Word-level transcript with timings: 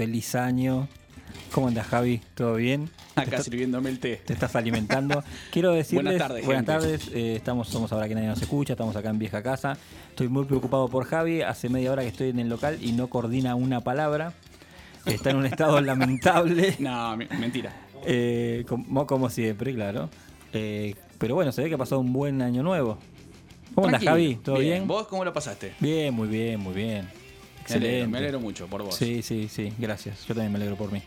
Feliz 0.00 0.34
año. 0.34 0.88
¿Cómo 1.52 1.68
andas, 1.68 1.86
Javi? 1.88 2.22
¿Todo 2.34 2.54
bien? 2.54 2.88
Acá 3.16 3.36
¿Te, 3.36 3.42
sirviéndome 3.42 3.90
el 3.90 3.98
té. 4.00 4.16
te 4.24 4.32
estás 4.32 4.56
alimentando? 4.56 5.22
Quiero 5.52 5.72
decirles, 5.74 6.04
Buenas 6.14 6.28
tardes, 6.28 6.46
buenas 6.46 6.64
gente. 6.66 6.72
tardes, 6.72 7.10
eh, 7.14 7.36
estamos, 7.36 7.68
somos 7.68 7.92
ahora 7.92 8.08
que 8.08 8.14
nadie 8.14 8.28
nos 8.28 8.40
escucha, 8.40 8.72
estamos 8.72 8.96
acá 8.96 9.10
en 9.10 9.18
Vieja 9.18 9.42
Casa. 9.42 9.76
Estoy 10.08 10.28
muy 10.28 10.46
preocupado 10.46 10.88
por 10.88 11.04
Javi, 11.04 11.42
hace 11.42 11.68
media 11.68 11.92
hora 11.92 12.00
que 12.00 12.08
estoy 12.08 12.30
en 12.30 12.38
el 12.38 12.48
local 12.48 12.78
y 12.80 12.92
no 12.92 13.08
coordina 13.10 13.54
una 13.56 13.82
palabra. 13.82 14.32
Está 15.04 15.30
en 15.30 15.36
un 15.36 15.44
estado 15.44 15.78
lamentable, 15.82 16.76
No, 16.78 17.14
mentira. 17.18 17.74
eh, 18.06 18.64
como, 18.66 19.06
como 19.06 19.28
siempre, 19.28 19.74
claro. 19.74 20.08
Eh, 20.54 20.94
pero 21.18 21.34
bueno, 21.34 21.52
se 21.52 21.62
ve 21.62 21.68
que 21.68 21.74
ha 21.74 21.78
pasado 21.78 22.00
un 22.00 22.14
buen 22.14 22.40
año 22.40 22.62
nuevo. 22.62 22.96
¿Cómo 23.74 23.88
andas. 23.88 24.02
Javi? 24.02 24.36
¿Todo 24.36 24.56
bien? 24.60 24.88
¿Vos 24.88 25.06
cómo 25.08 25.26
lo 25.26 25.32
pasaste? 25.34 25.74
Bien, 25.78 26.14
muy 26.14 26.26
bien, 26.28 26.58
muy 26.58 26.72
bien. 26.72 27.06
Me 27.70 27.76
alegro, 27.76 27.88
Excelente. 27.88 28.08
me 28.12 28.18
alegro 28.18 28.40
mucho 28.40 28.66
por 28.66 28.82
vos. 28.82 28.94
Sí, 28.94 29.22
sí, 29.22 29.48
sí, 29.48 29.72
gracias. 29.78 30.20
Yo 30.26 30.34
también 30.34 30.52
me 30.52 30.56
alegro 30.58 30.76
por 30.76 30.90
mí. 30.92 31.02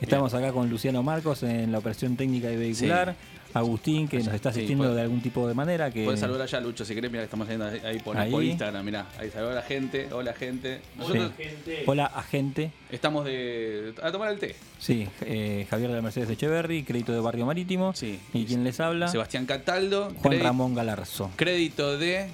Estamos 0.00 0.32
acá 0.34 0.52
con 0.52 0.68
Luciano 0.70 1.02
Marcos 1.02 1.42
en 1.42 1.72
la 1.72 1.78
operación 1.78 2.16
técnica 2.16 2.50
y 2.52 2.56
vehicular. 2.56 3.16
Agustín, 3.54 4.06
que 4.08 4.18
nos 4.18 4.28
está 4.34 4.52
Sí, 4.52 4.58
asistiendo 4.60 4.84
puede- 4.84 4.96
de 4.96 5.00
algún 5.02 5.22
tipo 5.22 5.48
de 5.48 5.54
manera. 5.54 5.90
Que... 5.90 6.04
Puedes 6.04 6.20
saludar 6.20 6.42
allá, 6.42 6.60
Lucho, 6.60 6.84
si 6.84 6.94
querés. 6.94 7.10
Mira, 7.10 7.22
que 7.22 7.24
estamos 7.24 7.48
saliendo 7.48 7.66
ahí, 7.88 7.98
por, 7.98 8.16
Ahí. 8.16 8.30
por 8.30 8.44
Instagram. 8.44 8.84
Mirá, 8.84 9.06
ahí 9.18 9.30
saluda 9.30 9.52
a 9.52 9.54
la 9.56 9.62
gente. 9.62 10.06
Hola, 10.12 10.34
gente. 10.34 10.82
Nosotros 10.98 11.32
Hola, 11.86 12.04
agente. 12.06 12.70
estamos 12.92 13.24
de, 13.24 13.94
a 14.02 14.12
tomar 14.12 14.30
el 14.32 14.38
té. 14.38 14.54
Sí, 14.78 15.08
eh, 15.22 15.66
Javier 15.70 15.88
de 15.88 15.96
la 15.96 16.02
Mercedes 16.02 16.28
Echeverry, 16.28 16.82
crédito 16.84 17.12
de 17.12 17.20
Barrio 17.20 17.46
Marítimo. 17.46 17.94
Sí. 17.94 18.20
¿Y 18.34 18.44
quién 18.44 18.62
les 18.64 18.78
habla? 18.80 19.08
Sebastián 19.08 19.46
Cataldo. 19.46 20.04
Juan 20.10 20.20
crédito- 20.22 20.44
Ramón 20.44 20.74
Galarzo, 20.74 21.30
Crédito 21.36 21.96
de, 21.96 22.28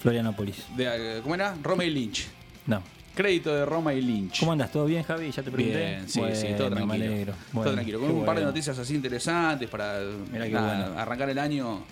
Florianópolis. 0.00 0.64
de. 0.76 1.20
¿Cómo 1.22 1.36
era? 1.36 1.54
Roma 1.62 1.84
y 1.84 1.90
Lynch. 1.90 2.26
No. 2.66 2.82
Crédito 3.18 3.52
de 3.52 3.66
Roma 3.66 3.92
y 3.94 4.00
Lynch. 4.00 4.38
¿Cómo 4.38 4.52
andas? 4.52 4.70
¿Todo 4.70 4.84
bien, 4.84 5.02
Javi? 5.02 5.32
¿Ya 5.32 5.42
te 5.42 5.50
pregunté? 5.50 5.76
Bien, 5.76 6.08
sí, 6.08 6.20
sí, 6.34 6.46
todo 6.56 6.70
tranquilo. 6.70 7.34
todo 7.52 7.72
tranquilo. 7.72 7.98
Con 7.98 8.10
un 8.12 8.24
par 8.24 8.38
de 8.38 8.44
noticias 8.44 8.78
así 8.78 8.94
interesantes 8.94 9.68
para 9.68 9.98
nada, 10.32 11.02
arrancar 11.02 11.28
el 11.28 11.38
año 11.40 11.82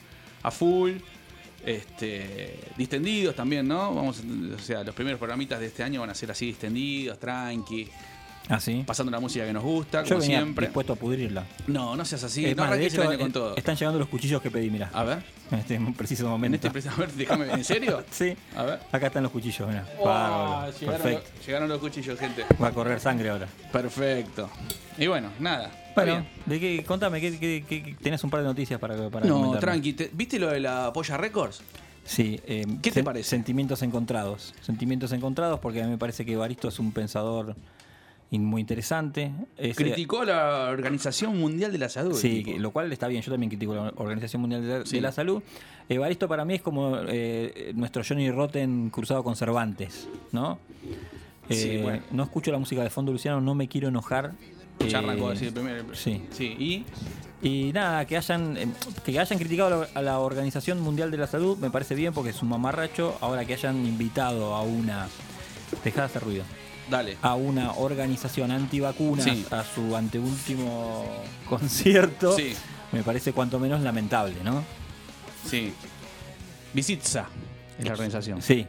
a 0.44 0.50
full. 0.52 0.92
Este, 1.64 2.60
distendidos 2.76 3.34
también, 3.34 3.66
¿no? 3.66 3.92
Vamos, 3.92 4.22
o 4.54 4.58
sea, 4.60 4.84
los 4.84 4.94
primeros 4.94 5.18
programitas 5.18 5.58
de 5.58 5.66
este 5.66 5.82
año 5.82 5.98
van 5.98 6.10
a 6.10 6.14
ser 6.14 6.30
así 6.30 6.46
distendidos, 6.46 7.18
tranqui, 7.18 7.88
Ah, 8.48 8.60
sí. 8.60 8.84
pasando 8.86 9.10
la 9.10 9.18
música 9.20 9.44
que 9.44 9.52
nos 9.52 9.62
gusta, 9.64 10.02
Yo 10.04 10.10
como 10.10 10.20
venía 10.20 10.38
siempre. 10.38 10.66
dispuesto 10.66 10.92
a 10.92 10.96
pudrirla. 10.96 11.44
No, 11.66 11.96
no 11.96 12.04
seas 12.04 12.22
así, 12.24 12.44
Es 12.46 12.56
no 12.56 12.64
más, 12.64 12.78
de 12.78 12.86
hecho, 12.86 13.02
el 13.02 13.08
año 13.08 13.18
con 13.18 13.32
todo. 13.32 13.56
están 13.56 13.74
llegando 13.76 13.98
los 13.98 14.08
cuchillos 14.08 14.40
que 14.40 14.50
pedí, 14.50 14.70
mira. 14.70 14.88
A 14.92 15.02
ver, 15.02 15.22
En 15.50 15.58
este 15.58 15.80
preciso 15.96 16.24
en 16.24 16.30
momento. 16.30 16.54
este 16.56 16.70
preciso- 16.70 16.94
a 16.94 16.98
ver, 17.00 17.12
déjame, 17.12 17.50
¿en 17.52 17.64
serio? 17.64 18.04
Sí. 18.10 18.36
A 18.56 18.62
ver. 18.62 18.80
Acá 18.92 19.08
están 19.08 19.22
los 19.24 19.32
cuchillos, 19.32 19.66
mira. 19.68 19.84
Oh, 19.98 20.66
llegaron, 20.80 21.02
Perfecto. 21.02 21.28
los, 21.36 21.46
llegaron 21.46 21.68
los 21.68 21.78
cuchillos, 21.80 22.18
gente. 22.18 22.44
Va 22.62 22.68
a 22.68 22.72
correr 22.72 23.00
sangre 23.00 23.30
ahora. 23.30 23.48
Perfecto. 23.72 24.48
Y 24.98 25.06
bueno, 25.08 25.30
nada. 25.40 25.70
Bueno. 25.94 26.26
¿de 26.44 26.60
qué? 26.60 26.84
Contame, 26.84 27.20
¿qué, 27.20 27.38
qué, 27.66 27.96
tenés 28.02 28.22
un 28.22 28.30
par 28.30 28.40
de 28.42 28.46
noticias 28.46 28.78
para, 28.78 28.94
para 29.10 29.26
No, 29.26 29.34
comentarme? 29.34 29.60
tranqui. 29.60 29.92
¿te- 29.94 30.10
¿Viste 30.12 30.38
lo 30.38 30.48
de 30.50 30.60
la 30.60 30.92
Polla 30.92 31.16
Records? 31.16 31.62
Sí. 32.04 32.38
eh, 32.46 32.64
¿Qué 32.82 32.90
te 32.92 33.02
parece? 33.02 33.28
Sentimientos 33.30 33.82
encontrados. 33.82 34.54
Sentimientos 34.60 35.10
encontrados 35.12 35.58
porque 35.60 35.80
a 35.82 35.84
mí 35.84 35.90
me 35.90 35.98
parece 35.98 36.24
que 36.24 36.36
Baristo 36.36 36.68
es 36.68 36.78
un 36.78 36.92
pensador 36.92 37.56
in- 38.30 38.44
muy 38.44 38.60
interesante. 38.60 39.32
Es, 39.56 39.72
eh, 39.72 39.74
Criticó 39.76 40.20
a 40.22 40.24
la 40.24 40.68
Organización 40.70 41.36
Mundial 41.38 41.72
de 41.72 41.78
la 41.78 41.88
Salud. 41.88 42.14
Sí, 42.14 42.42
tipo. 42.44 42.58
lo 42.58 42.70
cual 42.70 42.92
está 42.92 43.08
bien. 43.08 43.22
Yo 43.22 43.30
también 43.32 43.50
critico 43.50 43.74
la 43.74 43.92
Organización 43.96 44.40
Mundial 44.42 44.62
de 44.62 44.78
la, 44.80 44.86
Sí. 44.86 44.96
de 44.96 45.00
la 45.02 45.12
Salud. 45.12 45.42
Evaristo 45.88 46.26
para 46.28 46.44
mí 46.44 46.54
es 46.54 46.62
como 46.62 46.96
eh, 47.08 47.72
nuestro 47.76 48.02
Johnny 48.06 48.30
Rotten 48.30 48.90
cruzado 48.90 49.22
con 49.22 49.36
Cervantes, 49.36 50.08
¿no? 50.32 50.58
Sí, 51.48 51.68
Eh, 51.70 51.80
bueno. 51.82 52.02
No 52.10 52.24
escucho 52.24 52.50
la 52.50 52.58
música 52.58 52.82
de 52.82 52.90
fondo, 52.90 53.12
Luciano, 53.12 53.40
no 53.40 53.54
me 53.54 53.68
quiero 53.68 53.88
enojar. 53.88 54.32
Ya 54.80 54.98
Eh, 55.00 55.04
arrancó 55.04 55.28
así 55.28 55.46
el 55.46 55.52
primer. 55.52 55.84
Sí. 55.94 56.22
Sí, 56.30 56.44
y. 56.58 56.84
Y 57.42 57.70
nada, 57.72 58.04
que 58.06 58.16
hayan, 58.16 58.56
eh, 58.56 58.66
que 59.04 59.18
hayan 59.20 59.38
criticado 59.38 59.86
a 59.94 60.02
la- 60.02 60.14
a 60.14 60.18
Organización 60.18 60.80
Mundial 60.80 61.10
de 61.10 61.18
la 61.18 61.26
Salud 61.26 61.56
me 61.58 61.70
parece 61.70 61.94
bien 61.94 62.12
porque 62.12 62.30
es 62.30 62.42
un 62.42 62.48
mamarracho. 62.48 63.16
Ahora 63.20 63.44
que 63.44 63.52
hayan 63.54 63.86
invitado 63.86 64.54
a 64.54 64.62
una. 64.62 65.06
Deja 65.84 66.00
de 66.00 66.06
hacer 66.06 66.22
ruido. 66.22 66.44
Dale. 66.90 67.16
A 67.22 67.34
una 67.34 67.72
organización 67.72 68.50
antivacunas 68.52 69.24
Sí. 69.24 69.44
a 69.50 69.64
su 69.64 69.96
anteúltimo 69.96 71.04
concierto. 71.48 72.36
Sí. 72.36 72.54
Me 72.92 73.02
parece 73.02 73.32
cuanto 73.32 73.58
menos 73.58 73.80
lamentable, 73.80 74.36
¿no? 74.44 74.62
Sí. 75.48 75.72
Visitza 76.72 77.26
es 77.78 77.84
la 77.84 77.92
organización. 77.92 78.40
Sí. 78.42 78.66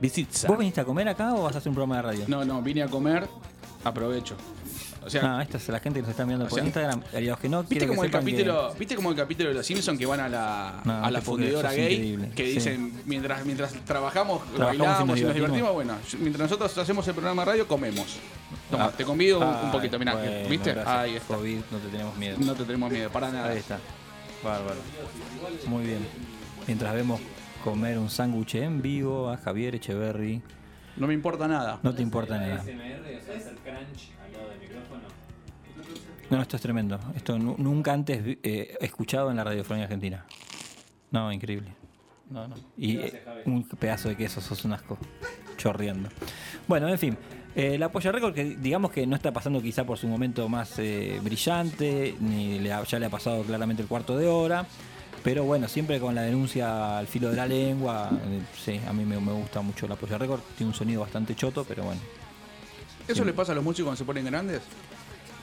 Visitza. 0.00 0.48
¿Vos 0.48 0.58
viniste 0.58 0.80
a 0.80 0.84
comer 0.84 1.08
acá 1.08 1.34
o 1.34 1.42
vas 1.42 1.54
a 1.54 1.58
hacer 1.58 1.68
un 1.68 1.74
programa 1.74 1.96
de 1.96 2.02
radio? 2.02 2.24
No, 2.28 2.44
no, 2.44 2.62
vine 2.62 2.82
a 2.82 2.88
comer. 2.88 3.28
Aprovecho. 3.84 4.36
O 5.04 5.08
sea, 5.10 5.38
Ah, 5.38 5.42
esta 5.42 5.56
es 5.56 5.68
la 5.68 5.80
gente 5.80 5.98
que 5.98 6.02
nos 6.02 6.10
está 6.10 6.24
mirando 6.26 6.46
por 6.46 6.58
sea, 6.58 6.64
Instagram. 6.64 7.02
Y 7.12 7.16
a 7.16 7.20
los 7.20 7.38
que 7.38 7.48
no, 7.48 7.62
¿Viste 7.62 7.78
que 7.80 7.86
como, 7.88 8.04
el 8.04 8.10
que- 8.10 8.18
capítulo, 8.18 8.74
¿Viste 8.78 8.94
como 8.96 9.10
el 9.10 9.16
capítulo 9.16 9.48
de 9.48 9.54
los 9.54 9.66
Simpsons 9.66 9.98
que 9.98 10.06
van 10.06 10.20
a 10.20 10.28
la, 10.28 10.80
No, 10.84 11.04
a 11.04 11.10
la 11.10 11.20
fundidora 11.20 11.72
gay? 11.72 11.92
increíble. 11.94 12.30
Que 12.36 12.46
Sí. 12.46 12.52
dicen, 12.54 12.92
mientras, 13.06 13.44
mientras 13.46 13.72
trabajamos, 13.84 14.42
Trabajamos 14.54 14.74
y 14.74 14.78
bailamos 14.78 15.06
nos 15.08 15.18
y 15.18 15.22
nos 15.24 15.34
divertimos, 15.34 15.72
bueno, 15.72 15.94
mientras 16.18 16.50
nosotros 16.50 16.76
hacemos 16.78 17.06
el 17.08 17.14
programa 17.14 17.44
de 17.44 17.50
radio, 17.50 17.66
comemos. 17.68 18.18
Toma, 18.70 18.86
Ah. 18.86 18.92
te 18.96 19.04
convido 19.04 19.38
un- 19.40 19.70
poquito, 19.72 19.98
mirá, 19.98 20.14
bueno, 20.14 20.48
¿viste? 20.48 20.72
gracias. 20.72 20.96
Ahí 20.96 21.16
está. 21.16 21.34
COVID, 21.36 21.58
no 21.70 21.78
te 21.78 21.88
tenemos 21.88 22.16
miedo. 22.16 22.36
No 22.40 22.54
te 22.54 22.64
tenemos 22.64 22.90
miedo, 22.92 23.10
para 23.10 23.30
nada. 23.30 23.48
Ahí 23.50 23.58
está. 23.58 23.78
Bárbaro. 24.44 24.80
Muy 25.66 25.84
bien. 25.84 26.06
Mientras 26.66 26.92
vemos 26.94 27.20
comer 27.64 27.98
un 27.98 28.10
sándwich 28.10 28.54
en 28.56 28.80
vivo 28.82 29.28
a 29.30 29.36
Javier 29.36 29.74
Echeverry, 29.74 30.40
No 30.96 31.06
me 31.06 31.14
importa 31.14 31.46
nada. 31.48 31.78
no 31.82 31.94
te 31.94 32.02
importa 32.02 32.38
nada. 32.38 32.62
No, 36.30 36.36
no, 36.36 36.42
esto 36.42 36.56
es 36.56 36.62
tremendo. 36.62 37.00
Esto 37.16 37.38
nu- 37.38 37.56
nunca 37.58 37.92
antes 37.92 38.22
vi- 38.22 38.38
eh, 38.42 38.76
escuchado 38.80 39.30
en 39.30 39.36
la 39.36 39.44
radiofonía 39.44 39.84
argentina. 39.84 40.24
No, 41.10 41.32
increíble. 41.32 41.72
No, 42.30 42.46
no. 42.46 42.54
Y 42.76 42.98
eh, 42.98 43.22
un 43.46 43.64
pedazo 43.64 44.08
de 44.08 44.16
queso, 44.16 44.40
sos 44.40 44.64
un 44.64 44.72
asco. 44.72 44.96
Chorreando. 45.56 46.08
Bueno, 46.68 46.88
en 46.88 46.98
fin. 46.98 47.16
Eh, 47.56 47.76
la 47.78 47.88
Polla 47.90 48.12
Record, 48.12 48.32
que 48.32 48.44
digamos 48.44 48.92
que 48.92 49.04
no 49.08 49.16
está 49.16 49.32
pasando 49.32 49.60
quizá 49.60 49.84
por 49.84 49.98
su 49.98 50.06
momento 50.06 50.48
más 50.48 50.78
eh, 50.78 51.18
brillante, 51.22 52.14
ni 52.20 52.60
le 52.60 52.72
ha- 52.72 52.84
ya 52.84 53.00
le 53.00 53.06
ha 53.06 53.10
pasado 53.10 53.42
claramente 53.42 53.82
el 53.82 53.88
cuarto 53.88 54.16
de 54.16 54.28
hora. 54.28 54.64
Pero 55.22 55.44
bueno, 55.44 55.68
siempre 55.68 56.00
con 56.00 56.14
la 56.14 56.22
denuncia 56.22 56.98
al 56.98 57.06
filo 57.06 57.30
de 57.30 57.36
la 57.36 57.46
lengua. 57.46 58.08
eh, 58.12 58.40
sí, 58.64 58.80
a 58.88 58.92
mí 58.92 59.04
me, 59.04 59.20
me 59.20 59.32
gusta 59.32 59.60
mucho 59.60 59.86
la 59.86 59.96
Polla 59.96 60.16
Record. 60.18 60.40
Tiene 60.56 60.70
un 60.72 60.74
sonido 60.76 61.02
bastante 61.02 61.34
choto, 61.34 61.64
pero 61.64 61.84
bueno. 61.84 62.00
¿Eso 63.06 63.24
le 63.24 63.32
pasa 63.32 63.52
a 63.52 63.54
los 63.54 63.64
músicos 63.64 63.86
cuando 63.86 63.98
se 63.98 64.04
ponen 64.04 64.24
grandes? 64.24 64.62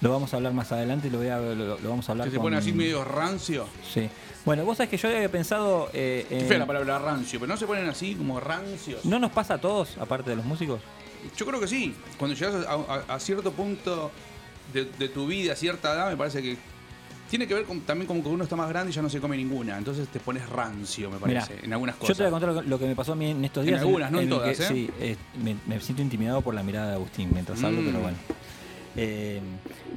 Lo 0.01 0.12
vamos 0.12 0.31
a 0.33 0.38
hablar 0.38 0.53
más 0.53 0.71
adelante 0.71 1.09
lo, 1.09 1.18
voy 1.18 1.27
a, 1.27 1.39
lo, 1.39 1.56
lo 1.79 1.89
vamos 1.89 2.07
a 2.07 2.12
hablar 2.12 2.27
Que 2.27 2.31
se 2.31 2.38
con- 2.38 2.45
pone 2.45 2.57
así 2.57 2.71
medio 2.71 3.03
rancio. 3.03 3.65
Sí. 3.94 4.07
Bueno, 4.45 4.63
vos 4.63 4.77
sabés 4.77 4.89
que 4.91 4.97
yo 4.97 5.09
había 5.09 5.29
pensado... 5.29 5.89
eh, 5.94 6.25
Qué 6.30 6.39
en- 6.39 6.47
fea 6.47 6.59
la 6.59 6.65
palabra 6.68 7.00
rancio, 7.00 7.39
pero 7.39 7.51
no 7.51 7.57
se 7.57 7.65
ponen 7.65 7.88
así 7.89 8.13
como 8.15 8.39
rancios. 8.39 9.03
¿No 9.06 9.19
nos 9.19 9.31
pasa 9.31 9.56
a 9.56 9.57
todos, 9.62 9.97
aparte 10.00 10.30
de 10.30 10.35
los 10.38 10.45
músicos? 10.45 10.81
Yo 11.35 11.45
creo 11.47 11.59
que 11.59 11.68
sí. 11.68 11.95
Cuando 12.18 12.35
llegas 12.38 12.65
a, 12.68 12.73
a- 12.73 13.15
a 13.15 13.19
cierto 13.19 13.51
punto 13.51 14.12
de, 14.71 14.85
de 14.85 15.09
tu 15.09 15.25
vida, 15.27 15.53
a 15.53 15.56
cierta 15.56 15.94
edad, 15.94 16.09
me 16.12 16.15
parece 16.15 16.41
que 16.44 16.57
tiene 17.29 17.47
que 17.47 17.53
ver 17.53 17.65
con, 17.65 17.81
también 17.81 18.07
como 18.07 18.21
que 18.24 18.29
uno 18.29 18.44
está 18.44 18.56
más 18.56 18.69
grande 18.69 18.91
y 18.91 18.94
ya 18.95 19.01
no 19.01 19.09
se 19.09 19.19
come 19.19 19.38
ninguna. 19.38 19.77
Entonces 19.77 20.07
te 20.07 20.19
pones 20.19 20.47
rancio, 20.50 21.09
me 21.09 21.18
Mirá, 21.25 21.41
parece, 21.45 21.65
en 21.65 21.74
algunas 21.74 21.95
Yo 21.95 22.00
cosas. 22.01 22.18
te 22.18 22.24
voy 22.24 22.27
a 22.27 22.31
contar 22.31 22.50
lo 22.53 22.62
que- 22.62 22.68
lo 22.69 22.79
que 22.79 22.85
me 22.88 22.95
pasó 22.95 23.13
a 23.13 23.15
mí 23.15 23.31
en 23.31 23.44
estos 23.45 23.62
En 23.63 23.68
días. 23.69 23.81
algunas, 23.81 24.12
no 24.12 24.19
en 24.19 24.24
el 24.24 24.29
que- 24.29 24.35
todas, 24.35 24.59
¿eh? 24.59 24.65
Sí, 24.68 24.89
eh, 25.00 25.15
me, 25.44 25.56
me 25.68 25.79
siento 25.79 26.01
intimidado 26.01 26.41
por 26.41 26.53
la 26.53 26.63
mirada 26.63 26.88
de 26.89 26.94
Agustín 26.95 27.29
mientras 27.33 27.63
hablo, 27.63 27.81
Mm. 27.81 27.85
pero 27.85 28.00
bueno. 28.00 28.18
Eh, 29.00 29.41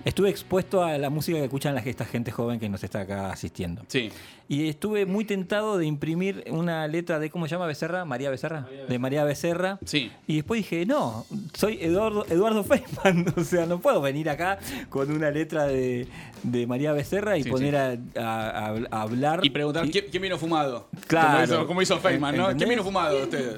estuve 0.05 0.29
expuesto 0.29 0.85
a 0.85 0.99
la 0.99 1.09
música 1.09 1.39
que 1.39 1.45
escuchan 1.45 1.75
la, 1.75 1.81
esta 1.81 2.05
gente 2.05 2.31
joven 2.33 2.61
que 2.61 2.69
nos 2.69 2.85
está 2.85 3.01
acá 3.01 3.31
asistiendo. 3.33 3.83
Sí. 3.89 4.11
Y 4.53 4.69
estuve 4.69 5.07
muy 5.07 5.25
tentado 5.25 5.79
de 5.79 5.87
imprimir 5.87 6.43
una 6.51 6.89
letra 6.89 7.21
de, 7.21 7.31
¿cómo 7.31 7.47
se 7.47 7.53
llama 7.53 7.67
Becerra? 7.69 8.05
María 8.05 8.31
Becerra. 8.31 8.67
De 8.89 8.99
María 8.99 9.23
Becerra. 9.23 9.79
Sí. 9.85 10.11
Y 10.27 10.35
después 10.37 10.59
dije, 10.59 10.85
no, 10.87 11.25
soy 11.55 11.79
Eduardo, 11.81 12.27
Eduardo 12.29 12.65
Feynman, 12.65 13.33
o 13.37 13.45
sea, 13.45 13.65
no 13.67 13.79
puedo 13.79 14.01
venir 14.01 14.29
acá 14.29 14.59
con 14.89 15.09
una 15.13 15.31
letra 15.31 15.67
de, 15.67 16.09
de 16.43 16.67
María 16.67 16.93
Becerra 16.93 17.39
y 17.39 17.45
Sí, 17.45 17.49
poner 17.51 17.77
A, 17.77 17.93
a- 18.17 18.67
a- 18.71 18.79
a 18.91 19.03
hablar. 19.03 19.39
Y 19.45 19.51
preguntar, 19.51 19.89
¿quién, 19.89 20.07
quién 20.11 20.21
vino 20.21 20.37
fumado? 20.37 20.89
Claro. 21.07 21.31
Como 21.31 21.45
hizo, 21.45 21.67
como 21.69 21.83
hizo 21.83 21.99
Feynman, 22.01 22.37
¿no? 22.37 22.43
¿Entendés? 22.51 22.57
¿Quién 22.67 22.71
vino 22.71 22.83
fumado 22.83 23.23
usted? 23.23 23.57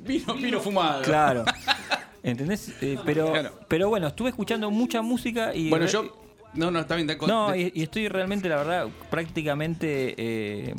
Vino, 0.00 0.34
vino 0.34 0.60
fumado. 0.60 1.00
Claro. 1.02 1.44
¿Entendés? 2.22 2.74
Eh, 2.82 2.98
pero, 3.06 3.32
Claro. 3.32 3.52
pero 3.68 3.88
bueno, 3.88 4.08
estuve 4.08 4.28
escuchando 4.28 4.70
mucha 4.70 5.00
música 5.00 5.54
y. 5.54 5.70
Bueno, 5.70 5.86
yo. 5.86 6.25
No, 6.56 6.70
no, 6.70 6.80
está 6.80 6.96
bien. 6.96 7.06
de- 7.06 7.16
No, 7.26 7.54
y, 7.54 7.70
y 7.74 7.82
estoy 7.82 8.08
realmente, 8.08 8.48
la 8.48 8.56
verdad, 8.56 8.88
prácticamente 9.10 10.14
eh, 10.16 10.74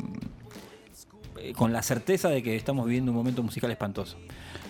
eh, 1.38 1.52
con 1.54 1.72
la 1.72 1.82
certeza 1.82 2.28
de 2.28 2.42
que 2.42 2.56
estamos 2.56 2.84
viviendo 2.86 3.10
un 3.12 3.16
momento 3.16 3.42
musical 3.42 3.70
espantoso. 3.70 4.16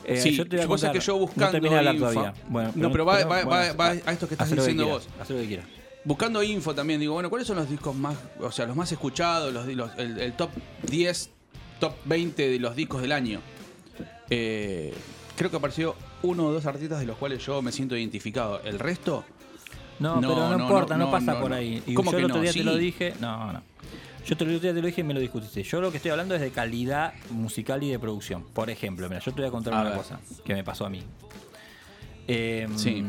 Eh, 0.05 0.17
sí, 0.21 0.33
yo 0.35 0.47
te 0.49 0.57
voy 0.57 0.65
a 0.65 0.69
contar, 0.69 0.93
que 0.93 1.01
yo 1.01 1.19
buscando 1.19 1.61
No 1.61 1.83
info- 1.83 1.99
todavía. 1.99 2.35
Bueno, 2.49 2.73
No, 2.75 2.91
pero 2.93 3.05
va- 3.05 3.25
va- 3.25 3.25
va- 3.25 3.45
bueno, 3.45 3.77
va 3.77 3.89
a 3.89 4.13
esto 4.13 4.27
que 4.29 4.35
estás 4.35 4.51
diciendo 4.51 4.85
quieras, 4.85 5.07
vos. 5.07 5.21
haz 5.23 5.31
lo 5.31 5.37
que 5.37 5.47
quieras. 5.47 5.67
Buscando 6.05 6.43
info 6.43 6.75
también, 6.75 7.01
digo, 7.01 7.13
bueno, 7.15 7.29
¿cuáles 7.29 7.47
son 7.47 7.57
los 7.57 7.69
discos 7.69 7.95
más, 7.95 8.17
o 8.41 8.51
sea, 8.51 8.65
los 8.67 8.77
más 8.77 8.91
escuchados, 8.93 9.53
los, 9.53 9.67
los- 9.67 9.91
el, 9.99 10.19
el 10.19 10.33
top 10.35 10.51
10, 10.89 11.31
top 11.81 11.95
20 12.07 12.49
de 12.49 12.59
los 12.59 12.75
discos 12.75 13.03
del 13.03 13.13
año? 13.13 13.41
Eh, 14.31 14.95
creo 15.37 15.51
que 15.51 15.57
apareció 15.57 15.95
uno 16.23 16.47
o 16.47 16.53
dos 16.53 16.65
artistas 16.67 17.01
de 17.01 17.07
los 17.07 17.17
cuales 17.19 17.45
yo 17.45 17.61
me 17.61 17.73
siento 17.73 17.97
identificado. 17.97 18.61
El 18.65 18.79
resto, 18.79 19.25
No, 20.01 20.21
No, 20.21 20.29
pero 20.29 20.35
no, 20.37 20.57
no, 20.57 20.63
importa, 20.65 20.97
no, 20.97 21.07
no, 21.07 21.11
pasa 21.11 21.41
por 21.41 21.53
ahí. 21.53 21.83
Y 21.87 21.95
¿Cómo 21.95 22.11
yo 22.13 22.19
que 22.19 22.25
el 22.25 22.31
otro 22.31 22.41
día 22.43 22.53
te 22.53 22.65
lo 22.65 22.77
dije. 22.77 23.15
No, 23.21 23.53
no. 23.53 23.63
Yo 24.27 24.37
te 24.37 24.45
el 24.45 24.51
otro 24.57 24.61
día 24.63 24.75
te 24.75 24.81
lo 24.81 24.87
dije 24.87 25.01
y 25.01 25.05
me 25.05 25.15
lo 25.15 25.21
discutiste. 25.21 25.63
Yo 25.63 25.81
lo 25.81 25.91
que 25.91 25.97
estoy 25.97 26.11
hablando 26.11 26.35
es 26.35 26.41
de 26.41 26.51
calidad 26.51 27.15
musical 27.31 27.83
y 27.83 27.91
de 27.91 27.99
producción. 27.99 28.45
Por 28.45 28.69
ejemplo, 28.71 29.09
mira, 29.09 29.21
yo 29.21 29.33
te 29.33 29.41
voy 29.41 29.49
a 29.49 29.51
contar 29.51 29.73
A 29.75 29.81
una 29.81 29.91
ver. 29.91 29.99
cosa 29.99 30.21
que 30.45 30.55
me 30.55 30.63
pasó 30.65 30.85
a 30.87 30.91
mí. 30.91 31.03
Eh, 32.27 32.69
Sí. 32.77 33.05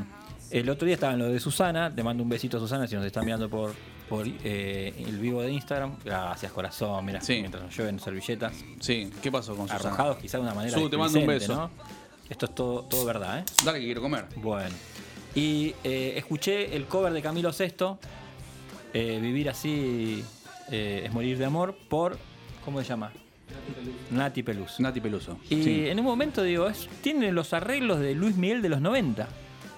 El 0.52 0.68
otro 0.70 0.86
día 0.88 0.96
estaba 0.96 1.14
en 1.14 1.20
lo 1.20 1.26
de 1.28 1.40
Susana. 1.40 1.94
Te 1.94 2.02
mando 2.04 2.24
un 2.24 2.30
besito 2.30 2.58
a 2.58 2.60
Susana 2.60 2.88
si 2.88 2.96
nos 2.96 3.06
está 3.06 3.22
mirando 3.22 3.50
por, 3.50 3.74
por 4.08 4.26
eh, 4.28 4.94
el 4.98 5.20
vivo 5.20 5.44
de 5.44 5.52
Instagram. 5.52 5.98
Gracias, 6.04 6.52
corazón. 6.52 7.06
Mira, 7.06 7.22
Sí. 7.22 7.36
mientras 7.40 7.64
nos 7.64 7.76
llueven 7.78 8.00
servilletas. 8.00 8.54
sí, 8.80 9.12
¿qué 9.22 9.32
pasó 9.32 9.56
con 9.56 9.68
Susana? 9.68 9.90
Arrojados 9.90 10.18
quizá 10.18 10.38
de 10.38 10.44
una 10.44 10.56
manera. 10.56 10.76
Su, 10.76 10.90
te 10.90 10.98
mando 10.98 11.20
un 11.20 11.28
beso. 11.28 11.54
¿no? 11.56 11.70
Esto 12.30 12.46
es 12.48 12.56
todo, 12.56 12.84
todo 12.84 13.06
verdad, 13.06 13.40
¿eh? 13.40 13.44
Dale 13.64 13.80
que 13.80 13.86
quiero 13.86 14.02
comer. 14.02 14.26
Bueno. 14.38 14.76
Y 15.40 15.74
eh, 15.86 16.14
escuché 16.18 16.76
el 16.76 16.86
cover 16.86 17.14
de 17.14 17.22
Camilo 17.22 17.52
VI, 17.58 17.96
eh, 18.94 19.20
Vivir 19.22 19.50
así 19.50 20.24
eh, 20.70 21.04
es 21.06 21.14
morir 21.14 21.38
de 21.38 21.46
amor, 21.46 21.76
por. 21.88 22.18
¿Cómo 22.66 22.82
se 22.82 22.88
llama? 22.88 23.12
Nati 24.12 24.44
Pelus. 24.44 24.80
Nati 24.80 25.00
Peluso. 25.00 25.38
Y 25.50 25.64
Sí. 25.64 25.88
en 25.88 25.98
un 26.00 26.06
momento 26.06 26.44
digo, 26.44 26.68
es, 26.68 26.90
tiene 27.02 27.32
los 27.32 27.54
arreglos 27.54 28.00
de 28.00 28.14
Luis 28.16 28.36
Miguel 28.36 28.62
de 28.62 28.70
los 28.70 28.82
90. 28.82 29.28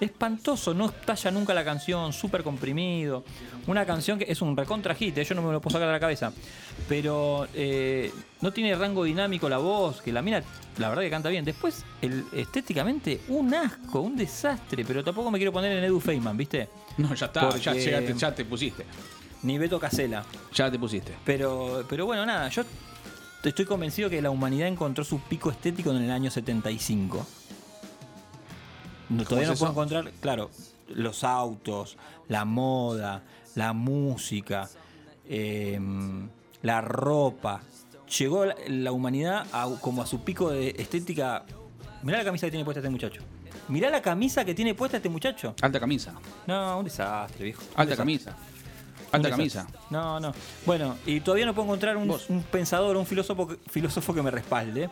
Espantoso, 0.00 0.74
no 0.74 0.86
estalla 0.86 1.30
nunca 1.30 1.54
la 1.54 1.64
canción, 1.64 2.12
súper 2.12 2.42
comprimido. 2.42 3.24
Una 3.68 3.86
canción 3.86 4.18
que 4.18 4.26
es 4.28 4.42
un 4.42 4.56
recontra 4.56 4.96
hit, 4.96 5.16
yo 5.22 5.34
no 5.36 5.42
me 5.42 5.52
lo 5.52 5.60
puedo 5.60 5.74
sacar 5.74 5.86
de 5.86 5.92
la 5.92 6.00
cabeza. 6.00 6.32
Pero 6.88 7.46
eh, 7.54 8.12
no 8.40 8.52
tiene 8.52 8.74
rango 8.74 9.04
dinámico 9.04 9.48
la 9.48 9.58
voz, 9.58 10.02
que 10.02 10.12
la 10.12 10.22
mina, 10.22 10.42
la 10.78 10.88
verdad 10.88 11.02
que 11.02 11.10
canta 11.10 11.28
bien. 11.28 11.44
Después, 11.44 11.84
el, 12.00 12.24
estéticamente, 12.32 13.20
un 13.28 13.54
asco, 13.54 14.00
un 14.00 14.16
desastre. 14.16 14.84
Pero 14.84 15.02
tampoco 15.04 15.30
me 15.30 15.38
quiero 15.38 15.52
poner 15.52 15.72
en 15.72 15.84
Edu 15.84 16.00
Feynman, 16.00 16.36
¿viste? 16.36 16.68
No, 16.98 17.14
ya 17.14 17.26
está, 17.26 17.56
ya, 17.56 18.34
te, 18.34 18.44
pusiste. 18.44 18.84
Ni 19.42 19.58
Beto 19.58 19.78
Casela. 19.80 20.24
Ya 20.52 20.70
te 20.70 20.78
pusiste. 20.78 21.14
Pero, 21.24 21.84
pero 21.88 22.04
bueno, 22.06 22.26
nada, 22.26 22.48
yo 22.48 22.62
estoy 23.42 23.64
convencido 23.64 24.10
que 24.10 24.20
la 24.20 24.30
humanidad 24.30 24.68
encontró 24.68 25.04
su 25.04 25.20
pico 25.20 25.50
estético 25.50 25.90
en 25.90 26.02
el 26.02 26.10
año 26.10 26.30
75. 26.30 27.26
No, 29.08 29.24
todavía 29.24 29.50
no 29.50 29.56
puedo 29.56 29.72
encontrar, 29.72 30.10
claro, 30.20 30.50
los 30.88 31.24
autos, 31.24 31.96
la 32.28 32.44
moda, 32.44 33.22
la 33.54 33.72
música, 33.72 34.68
eh, 35.28 35.78
la 36.62 36.80
ropa. 36.80 37.60
Llegó 38.18 38.44
la, 38.44 38.54
la 38.68 38.92
humanidad 38.92 39.46
a- 39.52 39.68
como 39.80 40.02
a 40.02 40.06
su 40.06 40.22
pico 40.22 40.50
de 40.50 40.74
estética. 40.78 41.44
Mirá 42.02 42.18
la 42.18 42.24
camisa 42.24 42.46
que 42.46 42.50
tiene 42.50 42.64
puesta 42.64 42.80
este 42.80 42.90
muchacho. 42.90 43.22
Mirá 43.68 43.90
la 43.90 44.02
camisa 44.02 44.44
que 44.44 44.54
tiene 44.54 44.74
puesta 44.74 44.96
este 44.98 45.08
muchacho. 45.08 45.54
Alta 45.62 45.78
camisa. 45.80 46.14
No, 46.46 46.78
un 46.78 46.84
desastre, 46.84 47.44
viejo. 47.44 47.62
Un 47.62 47.68
Alta 47.68 47.82
desastre. 47.84 47.96
camisa. 47.96 48.36
Alta 49.12 49.30
camisa. 49.30 49.66
No, 49.90 50.18
no. 50.20 50.32
Bueno, 50.66 50.96
y 51.06 51.20
todavía 51.20 51.46
no 51.46 51.54
puedo 51.54 51.66
encontrar 51.68 51.96
un, 51.96 52.18
pensador, 52.50 52.96
un 52.96 53.06
filósofo, 53.06 53.46
que- 53.46 53.58
filósofo 53.70 54.12
que 54.14 54.22
me 54.22 54.30
respalde 54.30 54.88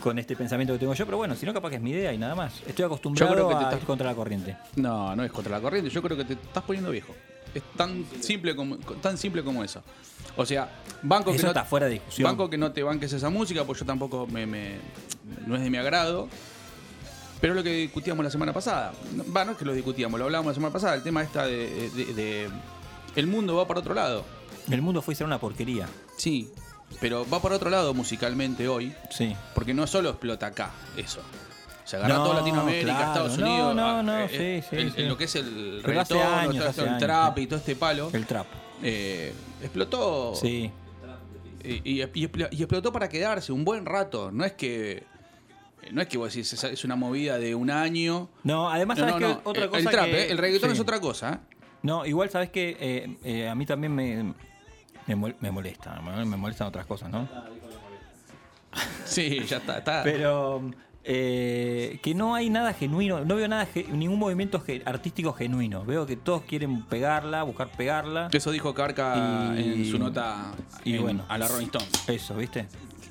con 0.00 0.18
este 0.18 0.36
pensamiento 0.36 0.72
que 0.74 0.78
tengo 0.78 0.94
yo, 0.94 1.04
pero 1.06 1.16
bueno, 1.18 1.34
si 1.34 1.44
no, 1.46 1.52
capaz 1.54 1.70
que 1.70 1.76
es 1.76 1.82
mi 1.82 1.90
idea 1.90 2.12
y 2.12 2.18
nada 2.18 2.34
más. 2.34 2.62
Estoy 2.66 2.84
acostumbrado 2.84 3.30
Yo 3.30 3.34
creo 3.34 3.48
que 3.48 3.54
te 3.56 3.62
estás- 3.64 3.80
ir 3.80 3.86
contra 3.86 4.06
la 4.06 4.14
corriente. 4.14 4.56
No, 4.76 5.14
no 5.16 5.24
es 5.24 5.32
contra 5.32 5.52
la 5.56 5.60
corriente. 5.60 5.90
Yo 5.90 6.02
creo 6.02 6.16
que 6.16 6.24
te 6.24 6.32
estás 6.34 6.62
poniendo 6.64 6.90
viejo. 6.90 7.14
Es 7.56 7.62
tan 7.76 8.04
simple 8.20 8.54
como, 8.54 8.76
tan 8.78 9.16
simple 9.16 9.42
como 9.42 9.64
eso. 9.64 9.82
O 10.36 10.44
sea, 10.44 10.68
banco 11.02 11.32
que 11.32 11.38
no, 11.42 11.48
está 11.48 11.64
fuera 11.64 11.86
de 11.86 11.92
discusión. 11.92 12.28
banco 12.30 12.50
que 12.50 12.58
no 12.58 12.72
te 12.72 12.82
banques 12.82 13.12
esa 13.12 13.30
música, 13.30 13.64
pues 13.64 13.78
yo 13.80 13.86
tampoco 13.86 14.26
me, 14.26 14.46
me- 14.46 14.76
no 15.46 15.56
es 15.56 15.62
de 15.62 15.70
mi 15.70 15.78
agrado. 15.78 16.28
Pero 17.40 17.52
es 17.52 17.56
lo 17.56 17.62
que 17.62 17.72
discutíamos 17.72 18.24
la 18.24 18.30
semana 18.30 18.52
pasada. 18.52 18.92
No, 19.14 19.24
Va, 19.32 19.44
no 19.44 19.52
es 19.52 19.58
que 19.58 19.64
lo 19.64 19.72
discutíamos, 19.72 20.18
lo 20.18 20.24
hablábamos 20.26 20.50
la 20.50 20.54
semana 20.54 20.72
pasada. 20.72 20.94
El 20.94 21.02
tema 21.02 21.22
está 21.22 21.46
de, 21.46 21.90
de- 21.90 22.14
de- 22.14 22.48
el 23.14 23.26
mundo 23.26 23.56
va 23.56 23.66
para 23.66 23.80
otro 23.80 23.94
lado. 23.94 24.24
El 24.70 24.82
mundo 24.82 25.00
fue 25.00 25.14
a 25.14 25.16
ser 25.16 25.26
una 25.26 25.38
porquería. 25.38 25.86
Sí, 26.18 26.50
pero 27.00 27.26
va 27.28 27.40
para 27.40 27.56
otro 27.56 27.70
lado 27.70 27.94
musicalmente 27.94 28.68
hoy. 28.68 28.92
Sí. 29.10 29.34
Porque 29.54 29.72
no 29.74 29.86
solo 29.86 30.10
explota 30.10 30.46
acá 30.48 30.70
eso. 30.96 31.20
Se 31.86 31.96
agarra 31.96 32.14
No, 32.16 32.22
toda 32.24 32.34
Latinoamérica, 32.40 32.84
claro. 32.84 33.06
Estados 33.06 33.38
Unidos. 33.38 33.74
no, 33.76 33.86
ah, 33.98 34.02
no, 34.02 34.18
eh, 34.18 34.28
sí, 34.28 34.68
sí, 34.68 34.76
el- 34.76 34.92
sí. 34.92 35.00
el- 35.00 35.08
lo 35.08 35.16
que 35.16 35.24
es 35.24 35.34
el 35.36 35.82
reggaetón, 35.82 36.18
años, 36.20 36.78
el 36.78 36.84
años, 36.88 36.98
trap 36.98 37.38
y 37.38 37.46
todo 37.46 37.58
este 37.60 37.76
palo. 37.76 38.10
El 38.12 38.26
trap. 38.26 38.46
eh, 38.82 39.32
explotó. 39.62 40.34
Sí. 40.34 40.70
Y, 41.64 41.68
y- 41.72 42.02
y 42.02 42.02
expl- 42.26 42.48
y 42.50 42.56
explotó 42.62 42.92
para 42.92 43.08
quedarse 43.08 43.50
un 43.52 43.64
buen 43.64 43.86
rato. 43.86 44.30
No 44.30 44.44
es 44.44 44.52
que. 44.52 45.04
No 45.92 46.02
es 46.02 46.08
que 46.08 46.18
vos 46.18 46.32
decís, 46.34 46.52
es- 46.52 46.64
es 46.64 46.84
una 46.84 46.96
movida 46.96 47.38
de 47.38 47.54
un 47.54 47.70
año. 47.70 48.28
No, 48.42 48.68
además, 48.70 48.98
No, 48.98 49.08
¿sabes 49.08 49.20
no, 49.22 49.28
no. 49.34 49.40
Otra 49.44 49.68
cosa 49.68 49.78
el 49.78 49.86
trap, 49.88 50.04
que- 50.06 50.22
eh, 50.24 50.30
el 50.32 50.38
reggaetón 50.38 50.70
sí. 50.70 50.74
es 50.74 50.80
otra 50.80 51.00
cosa. 51.00 51.34
¿eh? 51.34 51.56
No, 51.82 52.04
igual, 52.04 52.28
¿sabes 52.30 52.50
que 52.50 52.76
eh, 52.80 53.16
eh, 53.22 53.48
a 53.48 53.54
mí 53.54 53.64
también 53.64 53.94
me, 53.94 54.34
me, 55.06 55.16
mol- 55.16 55.36
me 55.40 55.50
molesta. 55.52 56.00
Me 56.00 56.24
me 56.24 56.36
molestan 56.36 56.66
otras 56.66 56.84
cosas, 56.86 57.10
¿no? 57.10 57.28
Sí, 59.04 59.40
ya 59.46 59.58
está. 59.58 59.78
está. 59.78 60.02
Pero 60.02 60.70
eh, 61.08 62.00
que 62.02 62.14
no 62.14 62.34
hay 62.34 62.50
nada 62.50 62.72
genuino, 62.72 63.24
no 63.24 63.36
veo 63.36 63.46
nada, 63.46 63.68
ningún 63.92 64.18
movimiento 64.18 64.62
artístico 64.84 65.32
genuino. 65.32 65.84
Veo 65.84 66.04
que 66.04 66.16
todos 66.16 66.42
quieren 66.42 66.82
pegarla, 66.82 67.44
buscar 67.44 67.68
pegarla. 67.70 68.28
Eso 68.32 68.50
dijo 68.50 68.74
Carca 68.74 69.54
Y- 69.56 69.60
en 69.84 69.90
su 69.90 69.98
nota 69.98 70.52
y 70.84 70.96
en- 70.96 71.02
bueno. 71.02 71.24
a 71.28 71.38
la 71.38 71.46
Rolling 71.48 71.66
Stone. 71.66 71.86
Eso, 72.08 72.34
¿viste? 72.34 72.66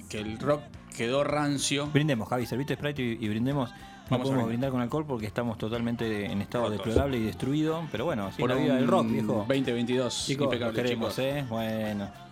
Que 0.10 0.20
el 0.20 0.38
rock 0.40 0.62
quedó 0.96 1.24
rancio. 1.24 1.88
Brindemos, 1.88 2.28
Javi, 2.28 2.46
serviste 2.46 2.76
Sprite 2.76 3.02
y, 3.02 3.18
y 3.26 3.30
brindemos. 3.30 3.70
No 3.72 3.78
Vamos 4.12 4.26
a 4.28 4.30
podemos 4.30 4.48
brindar. 4.48 4.48
brindar 4.50 4.72
con 4.72 4.82
alcohol 4.82 5.06
porque 5.08 5.26
estamos 5.26 5.58
totalmente 5.58 6.26
en 6.26 6.42
estado 6.42 6.66
Rotos. 6.70 6.86
deplorable 6.86 7.18
y 7.18 7.24
destruido. 7.24 7.82
Pero 7.92 8.06
bueno, 8.06 8.28
así 8.28 8.40
por 8.40 8.50
la 8.52 8.56
vida 8.56 8.76
del 8.76 8.88
rock, 8.88 9.08
viejo. 9.10 9.34
2022 9.48 10.26
Chicos, 10.28 10.46
lo 10.46 10.54
impecable, 10.54 10.82
queremos, 10.84 11.16
chicos. 11.16 11.20
¿eh? 11.26 11.46
Bueno. 11.50 12.25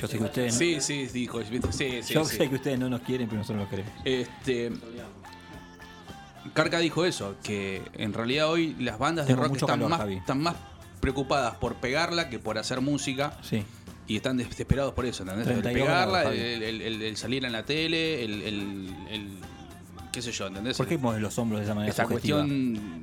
Yo 0.00 0.06
sé 0.06 0.18
que 0.18 0.24
ustedes, 0.24 0.52
no- 0.54 0.58
Sí, 0.58 0.80
sí, 0.80 1.06
dijo. 1.06 1.40
Sí, 1.42 1.60
sí, 2.02 2.12
yo 2.14 2.24
sí. 2.24 2.36
sé 2.36 2.48
que 2.48 2.54
ustedes 2.54 2.78
no 2.78 2.88
nos 2.88 3.00
quieren, 3.02 3.26
pero 3.28 3.38
nosotros 3.38 3.62
los 3.62 3.68
queremos. 3.70 3.92
Este. 4.04 4.70
Carca 6.54 6.78
dijo 6.78 7.04
eso, 7.04 7.36
que 7.42 7.82
en 7.94 8.12
realidad 8.14 8.48
hoy 8.50 8.74
las 8.78 8.98
bandas 8.98 9.26
Tengo 9.26 9.42
de 9.42 9.48
rock 9.48 9.56
están, 9.56 9.68
calor, 9.68 9.90
más, 9.90 9.98
Javi. 10.00 10.14
están 10.16 10.40
más 10.42 10.56
preocupadas 11.00 11.56
por 11.56 11.74
pegarla 11.76 12.28
que 12.30 12.38
por 12.38 12.58
hacer 12.58 12.80
música 12.80 13.36
Sí. 13.42 13.64
y 14.06 14.16
están 14.16 14.36
desesperados 14.38 14.94
por 14.94 15.04
eso, 15.04 15.24
¿entendés? 15.24 15.46
El 15.48 15.62
32 15.62 15.86
pegarla, 15.88 16.20
grados, 16.22 16.36
el, 16.38 16.62
el- 16.62 16.80
el- 16.82 17.02
el 17.02 17.16
salir 17.16 17.44
en 17.44 17.52
la 17.52 17.64
tele, 17.64 18.24
el, 18.24 19.38
qué 20.12 20.22
sé 20.22 20.32
yo, 20.32 20.46
¿entendés? 20.46 20.76
¿Por 20.76 20.86
qué 20.86 20.96
mueves 20.96 21.20
los 21.22 21.38
hombros 21.38 21.60
de 21.60 21.66
esa 21.66 21.74
manera 21.74 21.92
subjetiva? 21.92 22.38
cuestión, 22.38 23.02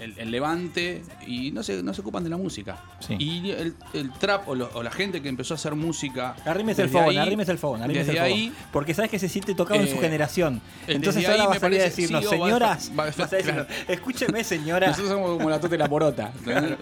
el, 0.00 0.14
el 0.18 0.30
levante 0.30 1.02
y 1.26 1.50
no 1.52 1.62
se, 1.62 1.82
no 1.82 1.92
se 1.94 2.00
ocupan 2.00 2.24
de 2.24 2.30
la 2.30 2.36
música. 2.36 2.78
Sí. 3.00 3.16
Y 3.18 3.50
el, 3.50 3.74
el 3.92 4.10
trap 4.12 4.48
o, 4.48 4.54
lo- 4.54 4.70
o 4.74 4.82
la 4.82 4.90
gente 4.90 5.20
que 5.22 5.28
empezó 5.28 5.54
a 5.54 5.56
hacer 5.56 5.74
música. 5.74 6.34
Arrímese 6.44 6.82
el 6.82 6.88
fogón, 6.88 7.18
arrímese 7.18 7.52
el 7.52 7.58
fogón, 7.58 7.80
Desde 7.88 8.00
el 8.00 8.06
fogón. 8.18 8.22
ahí, 8.22 8.52
Porque 8.72 8.94
sabes 8.94 9.10
que 9.10 9.18
se 9.18 9.28
siente 9.28 9.54
tocado 9.54 9.80
en 9.80 9.88
su 9.88 9.96
eh, 9.96 10.00
generación. 10.00 10.60
eh, 10.86 10.94
Entonces 10.94 11.24
ahora 11.26 11.34
ahí 11.34 11.40
vas 11.40 11.50
me 11.50 11.56
a 11.56 11.60
salir 11.60 11.80
a 11.80 11.84
decirnos, 11.84 12.20
sí, 12.20 12.26
va 12.26 12.30
señoras, 12.46 12.92
va 12.98 13.02
a- 13.02 13.06
vas 13.16 13.20
a 13.32 13.36
decirnos, 13.36 13.66
claro. 13.66 13.82
escúcheme 13.88 14.44
señora, 14.44 14.86
nosotros 14.88 15.10
somos 15.12 15.36
como 15.36 15.50
la 15.50 15.60
tota 15.60 15.74
y 15.74 15.78
la 15.78 15.88
porota. 15.88 16.32
¿entendés? 16.38 16.78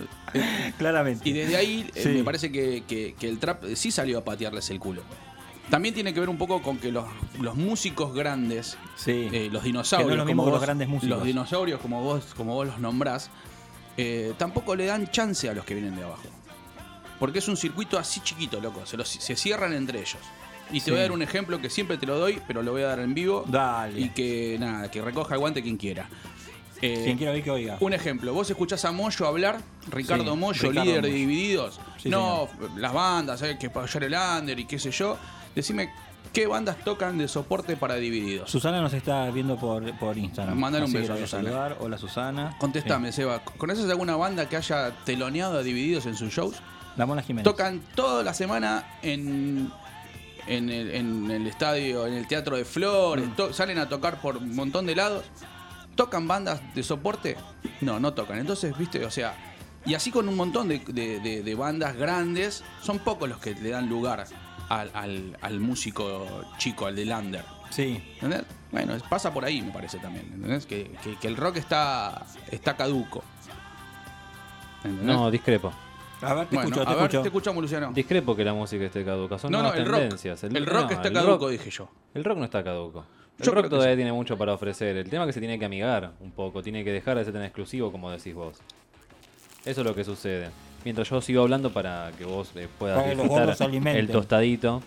claramente. 0.77 1.29
Y 1.29 1.33
desde 1.33 1.57
ahí 1.57 1.91
eh, 1.95 2.09
me 2.09 2.25
parece 2.25 2.51
que, 2.53 2.85
que- 2.87 3.15
que 3.19 3.29
el 3.29 3.39
trap 3.39 3.65
sí 3.75 3.91
salió 3.91 4.19
a 4.19 4.25
patearles 4.25 4.69
el 4.71 4.79
culo. 4.79 5.03
También 5.71 5.95
tiene 5.95 6.15
que 6.15 6.21
ver 6.21 6.29
un 6.31 6.39
poco 6.39 6.63
con 6.63 6.79
que 6.79 6.91
los, 6.91 7.05
los 7.41 7.55
músicos 7.55 8.15
grandes, 8.15 8.79
Sí. 8.97 9.29
eh, 9.33 9.49
los 9.53 9.63
dinosaurios, 9.65 10.11
Que 10.13 10.17
no 10.17 10.25
lo 10.25 10.31
como 10.31 10.45
que 10.45 10.51
los 10.51 10.59
vos- 10.61 10.67
grandes 10.67 10.89
músicos. 10.89 11.17
los 11.19 11.27
dinosaurios 11.27 11.81
como 11.81 12.03
vos, 12.03 12.25
como 12.37 12.55
vos 12.55 12.67
los 12.69 12.79
nombrás, 12.79 13.31
eh, 13.97 14.33
tampoco 14.39 14.75
le 14.75 14.87
dan 14.87 15.11
chance 15.11 15.49
a 15.49 15.53
los 15.53 15.65
que 15.65 15.75
vienen 15.75 15.95
de 15.97 16.05
abajo. 16.05 16.23
Porque 17.19 17.41
es 17.41 17.49
un 17.49 17.57
circuito 17.57 17.99
así 17.99 18.21
chiquito, 18.21 18.61
loco. 18.61 18.87
Se, 18.87 18.97
los- 18.97 19.09
se 19.09 19.37
cierran 19.37 19.73
entre 19.75 19.99
ellos. 20.01 20.19
Y 20.71 20.81
te 20.81 20.87
Sí. 20.87 20.91
voy 20.93 21.01
a 21.01 21.03
dar 21.03 21.13
un 21.13 21.23
ejemplo 21.23 21.61
que 21.61 21.69
siempre 21.69 21.97
te 21.99 22.07
lo 22.07 22.19
doy, 22.19 22.41
pero 22.47 22.63
lo 22.63 22.73
voy 22.73 22.83
a 22.83 22.87
dar 22.89 23.01
en 23.01 23.13
vivo. 23.15 23.45
Dale. 23.49 24.01
Y 24.01 24.11
que 24.11 24.57
nada, 24.61 24.91
que 24.91 25.03
recoja 25.03 25.35
el 25.35 25.41
guante 25.41 25.63
quien 25.63 25.77
quiera. 25.77 26.09
Eh, 26.81 27.03
Quien 27.05 27.19
quiera 27.19 27.43
que 27.43 27.51
oiga. 27.51 27.77
un 27.81 27.93
ejemplo, 27.93 28.33
vos 28.33 28.49
escuchás 28.49 28.85
a 28.85 28.93
Moyo 28.93 29.27
hablar, 29.27 29.59
Ricardo 29.91 30.33
Sí, 30.33 30.39
Moyo, 30.39 30.69
Ricardo 30.69 30.85
líder 30.85 31.03
de. 31.03 31.11
Divididos. 31.11 31.81
Sí, 32.01 32.09
no, 32.09 32.49
las 32.77 32.93
bandas, 32.93 33.41
¿sabes? 33.41 33.59
que 33.59 33.69
para 33.69 33.87
apoyar 33.87 34.05
el 34.05 34.15
under 34.15 34.59
y 34.61 34.65
qué 34.65 34.79
sé 34.79 34.93
yo. 34.93 35.19
Decime, 35.55 35.91
¿qué 36.33 36.47
bandas 36.47 36.77
tocan 36.85 37.19
de 37.19 37.27
soporte 37.29 37.77
para 37.77 37.97
Divididos? 37.97 38.51
Susana 38.51 38.81
nos 38.81 38.93
está 38.93 39.31
viendo 39.31 39.57
por, 39.57 39.97
por 39.99 40.17
Instagram. 40.17 40.57
Mandale 40.59 40.85
un 40.87 40.93
beso 40.93 41.13
a 41.13 41.17
Susana. 41.19 41.43
saludar. 41.51 41.77
Hola 41.81 41.99
Susana. 41.99 42.57
Contestame, 42.59 43.13
Seba. 43.13 43.41
¿Conoces 43.45 43.89
alguna 43.91 44.17
banda 44.17 44.49
que 44.49 44.57
haya 44.57 44.91
teloneado 45.05 45.59
a 45.59 45.63
Divididos 45.63 46.07
en 46.07 46.15
sus 46.15 46.33
shows? 46.33 46.57
La 46.97 47.07
Mona 47.07 47.23
Jiménez. 47.23 47.45
Tocan 47.45 47.81
toda 47.95 48.23
la 48.25 48.35
semana 48.35 48.85
en, 49.03 49.71
en, 50.47 50.69
el, 50.69 50.91
en 50.95 51.31
el 51.31 51.47
estadio, 51.47 52.07
en 52.07 52.15
el 52.15 52.27
Teatro 52.27 52.57
de 52.57 52.65
Flores, 52.65 53.27
Mm. 53.29 53.33
to- 53.37 53.53
salen 53.53 53.79
a 53.79 53.89
tocar 53.89 54.21
por 54.21 54.37
un 54.39 54.55
montón 54.55 54.87
de 54.87 54.97
lados. 54.97 55.25
¿Tocan 55.95 56.27
bandas 56.29 56.61
de 56.75 56.83
soporte? 56.83 57.37
No, 57.81 57.99
no 58.01 58.15
tocan. 58.15 58.39
Entonces, 58.39 58.77
viste, 58.79 59.05
o 59.05 59.11
sea, 59.11 59.35
y 59.85 59.95
así 59.95 60.11
con 60.11 60.29
un 60.29 60.37
montón 60.37 60.69
de, 60.69 60.79
de- 60.81 61.21
de- 61.21 61.43
de 61.43 61.55
bandas 61.55 61.97
grandes, 61.97 62.63
son 62.83 62.99
pocos 63.01 63.29
los 63.29 63.39
que 63.39 63.55
le 63.55 63.71
dan 63.71 63.89
lugar 63.89 64.25
al, 64.69 64.91
al- 64.95 65.37
al 65.41 65.61
músico 65.61 66.45
chico, 66.59 66.87
al 66.87 66.97
del 66.97 67.11
under. 67.13 67.45
Sí. 67.71 68.03
¿Entendés? 68.15 68.43
Bueno, 68.73 68.95
pasa 69.09 69.33
por 69.33 69.45
ahí, 69.45 69.63
me 69.63 69.73
parece 69.73 69.99
también. 69.99 70.27
¿Entendés? 70.35 70.67
Que, 70.67 70.91
que- 71.03 71.17
que 71.17 71.29
el 71.29 71.37
rock 71.37 71.57
está, 71.57 72.27
está 72.51 72.77
caduco. 72.77 73.23
¿Entendés? 74.85 75.07
No, 75.17 75.31
discrepo. 75.31 75.73
A 76.21 76.35
ver, 76.35 76.47
te 76.49 76.57
Bueno, 76.57 76.71
escucho, 76.71 76.85
te 76.85 76.91
a 76.91 76.95
ver, 76.95 77.03
escucho. 77.05 77.23
te 77.23 77.29
escuchamos, 77.29 77.63
Luciano. 77.63 77.93
Discrepo 77.93 78.35
que 78.35 78.45
la 78.45 78.53
música 78.55 78.85
esté 78.85 79.05
caduca. 79.05 79.39
Son 79.39 79.53
No, 79.53 79.63
no, 79.63 79.73
el 79.73 79.87
rock. 79.87 80.01
El, 80.01 80.67
rock 80.67 80.85
no, 80.85 80.91
está 80.91 81.09
el 81.09 81.15
caduco, 81.15 81.39
rock- 81.47 81.51
dije 81.51 81.71
yo. 81.71 81.89
El 82.15 82.25
rock 82.25 82.39
no 82.39 82.45
está 82.45 82.65
caduco. 82.65 83.05
El 83.39 83.45
Yo 83.47 83.53
rock 83.53 83.69
todavía 83.69 83.93
sí. 83.93 83.99
tiene 83.99 84.13
mucho 84.13 84.37
para 84.37 84.53
ofrecer. 84.53 84.97
El 84.97 85.09
tema 85.09 85.23
es 85.25 85.29
que 85.29 85.33
se 85.35 85.41
tiene 85.41 85.59
que 85.61 85.65
amigar 85.65 86.13
un 86.21 86.33
poco. 86.33 86.61
Tiene 86.63 86.83
que 86.83 86.91
dejar 86.93 87.17
de 87.19 87.25
ser 87.25 87.33
tan 87.33 87.45
exclusivo 87.45 87.93
como 87.93 88.11
decís 88.11 88.35
vos. 88.35 88.59
Eso 89.65 89.81
es 89.83 89.87
lo 89.87 89.95
que 89.95 90.03
sucede. 90.03 90.51
Mientras 90.85 91.09
yo 91.11 91.21
sigo 91.21 91.43
hablando 91.43 91.73
para 91.73 92.13
que 92.17 92.25
vos 92.25 92.51
eh, 92.55 92.69
puedas 92.79 92.99
Para 92.99 93.11
disfrutar 93.15 93.97
el 93.97 94.09
tostadito 94.09 94.83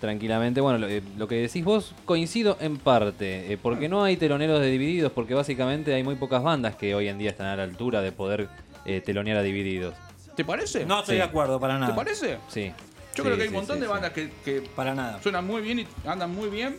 tranquilamente. 0.00 0.60
Bueno, 0.60 0.78
lo, 0.78 0.88
eh, 0.88 1.02
lo 1.16 1.28
que 1.28 1.36
decís 1.36 1.64
vos 1.64 1.94
coincido 2.04 2.56
en 2.60 2.76
parte. 2.78 3.52
eh, 3.52 3.56
porque 3.60 3.88
no 3.88 4.02
hay 4.02 4.16
teloneros 4.16 4.60
de 4.60 4.66
Divididos. 4.70 5.12
Porque 5.12 5.34
básicamente 5.34 5.94
hay 5.94 6.02
muy 6.02 6.16
pocas 6.16 6.42
bandas 6.42 6.74
que 6.76 6.94
hoy 6.94 7.08
en 7.08 7.18
día 7.18 7.30
están 7.30 7.46
a 7.46 7.56
la 7.56 7.62
altura 7.62 8.00
de 8.02 8.10
poder 8.12 8.48
eh, 8.84 9.00
telonear 9.00 9.36
a 9.38 9.42
Divididos. 9.42 9.94
¿Te 10.34 10.44
parece? 10.44 10.84
No 10.86 11.00
estoy 11.00 11.14
Sí. 11.14 11.18
de 11.18 11.24
acuerdo 11.24 11.60
para 11.60 11.78
nada. 11.78 11.92
¿Te 11.92 11.96
parece? 11.96 12.38
Sí. 12.48 12.72
Yo 13.14 13.16
Sí, 13.16 13.22
creo 13.22 13.36
que 13.36 13.42
hay 13.42 13.48
sí, 13.48 13.54
un 13.54 13.60
montón 13.60 13.76
sí, 13.76 13.80
de 13.82 13.86
sí. 13.86 13.92
bandas 13.92 14.10
que, 14.12 14.30
que 14.44 14.60
Para 14.74 14.94
nada. 14.94 15.22
suenan 15.22 15.46
muy 15.46 15.60
bien 15.62 15.78
y 15.80 15.86
andan 16.06 16.34
muy 16.34 16.48
bien. 16.48 16.78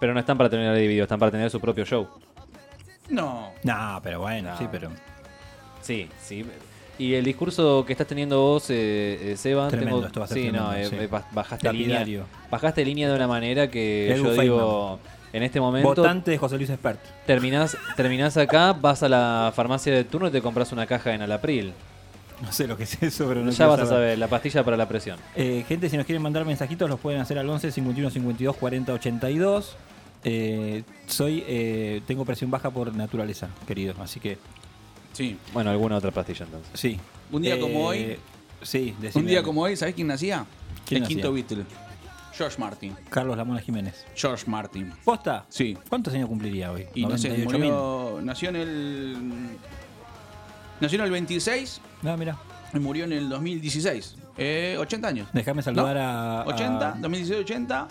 Pero 0.00 0.12
no 0.12 0.20
están 0.20 0.36
para 0.36 0.50
telonear 0.50 0.74
a 0.74 0.78
Divididos, 0.78 1.04
están 1.04 1.18
para 1.20 1.30
tener 1.30 1.50
su 1.50 1.60
propio 1.60 1.84
show. 1.84 2.08
No. 3.10 3.52
No, 3.62 4.00
pero 4.02 4.20
bueno, 4.20 4.50
No. 4.52 4.58
sí, 4.58 4.66
pero. 4.72 4.90
Sí, 5.82 6.08
sí. 6.20 6.44
Y 6.98 7.14
el 7.14 7.24
discurso 7.24 7.84
que 7.86 7.92
estás 7.92 8.06
teniendo 8.06 8.40
vos, 8.40 8.70
eh, 8.70 9.32
eh, 9.32 9.36
Seba, 9.36 9.68
Tremendo, 9.68 9.96
tengo- 9.96 10.06
esto 10.06 10.20
va 10.20 10.26
a 10.26 10.28
ser 10.28 10.38
sí, 10.38 10.44
no, 10.52 10.68
tremendo, 10.70 10.76
eh, 10.76 10.98
sí. 10.98 11.04
eh, 11.04 11.06
ba- 11.08 11.26
bajaste 11.32 11.72
línea, 11.72 12.06
bajaste 12.50 12.84
línea 12.84 13.08
de 13.08 13.16
una 13.16 13.26
manera 13.26 13.68
que 13.70 14.12
Edu 14.12 14.24
yo 14.24 14.40
digo, 14.40 14.98
en 15.32 15.42
este 15.42 15.60
momento 15.60 15.88
Votante 15.88 16.30
de 16.30 16.38
José 16.38 16.56
Luis 16.56 16.70
Espert. 16.70 17.00
terminás, 17.26 17.76
terminás 17.96 18.36
acá, 18.36 18.72
vas 18.74 19.02
a 19.02 19.08
la 19.08 19.52
farmacia 19.56 19.92
de 19.92 20.04
turno 20.04 20.28
y 20.28 20.30
te 20.30 20.40
compras 20.40 20.70
una 20.72 20.86
caja 20.86 21.12
en 21.14 21.22
Alapril. 21.22 21.72
No 22.42 22.52
sé 22.52 22.66
lo 22.68 22.76
que 22.76 22.82
es 22.84 23.02
eso, 23.02 23.26
pero 23.28 23.42
no 23.42 23.50
ya 23.50 23.66
vas 23.66 23.80
a 23.80 23.86
saber, 23.86 24.18
la 24.18 24.28
pastilla 24.28 24.62
para 24.64 24.76
la 24.76 24.86
presión. 24.88 25.18
Eh, 25.34 25.64
gente, 25.66 25.88
si 25.88 25.96
nos 25.96 26.04
quieren 26.06 26.22
mandar 26.22 26.44
mensajitos, 26.44 26.88
los 26.90 27.00
pueden 27.00 27.20
hacer 27.20 27.38
al 27.38 27.48
11 27.48 27.70
51 27.72 28.10
52 28.10 28.56
40 28.56 28.92
82. 28.92 29.76
Eh, 30.24 30.82
soy, 31.06 31.44
eh, 31.46 32.02
tengo 32.06 32.24
presión 32.24 32.50
baja 32.50 32.70
por 32.70 32.94
naturaleza, 32.94 33.48
querido, 33.66 33.94
así 34.00 34.20
que 34.20 34.38
Sí. 35.14 35.38
Bueno, 35.54 35.70
alguna 35.70 35.96
otra 35.96 36.10
pastilla 36.10 36.44
entonces. 36.44 36.70
sí. 36.78 37.00
Un 37.32 37.40
día 37.42 37.54
Eh, 37.54 37.60
como 37.60 37.86
hoy- 37.86 38.18
Sí, 38.62 38.94
Un 38.96 39.02
decime 39.02 39.28
día 39.30 39.38
algo. 39.38 39.48
como 39.48 39.62
hoy, 39.62 39.76
¿sabés 39.76 39.94
quién 39.94 40.06
nacía? 40.08 40.44
¿Quién 40.86 40.98
el 40.98 41.02
nacía? 41.02 41.16
quinto 41.16 41.32
Beatle. 41.32 41.64
George 42.32 42.58
Martin. 42.60 42.96
Carlos 43.10 43.36
Lamona 43.36 43.60
Jiménez. 43.60 44.04
George 44.14 44.44
Martin. 44.50 44.92
¿Posta? 45.04 45.44
Sí. 45.48 45.76
¿Cuántos 45.88 46.12
años 46.14 46.28
cumpliría 46.28 46.70
hoy? 46.72 46.86
Y 46.94 47.06
no 47.06 47.16
sé, 47.18 47.28
98.000. 47.30 47.44
murió, 47.58 48.20
nació 48.22 48.48
en 48.50 48.56
el. 48.56 49.16
Nació 50.80 50.98
en 50.98 51.04
el 51.04 51.10
26 51.12 51.80
No, 52.02 52.16
mira. 52.16 52.36
y 52.72 52.78
murió 52.78 53.04
en 53.04 53.12
el 53.12 53.28
2016. 53.28 54.16
Eh, 54.36 54.76
80 54.80 55.08
años. 55.08 55.28
Déjame 55.32 55.62
saludar 55.62 55.94
¿No? 55.96 56.02
a, 56.02 56.40
a- 56.42 56.46
80, 56.46 56.96
2016, 56.98 57.40
80. 57.44 57.88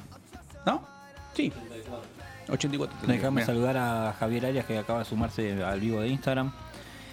¿No? 0.66 0.84
Sí. 1.36 1.52
84. 2.50 2.98
tendría. 3.00 3.18
Déjame 3.20 3.46
saludar 3.46 3.78
a 3.78 4.14
Javier 4.20 4.48
Arias 4.48 4.66
que 4.66 4.78
acaba 4.78 5.00
de 5.00 5.06
sumarse 5.06 5.64
al 5.64 5.80
vivo 5.80 6.02
de 6.02 6.10
Instagram. 6.10 6.52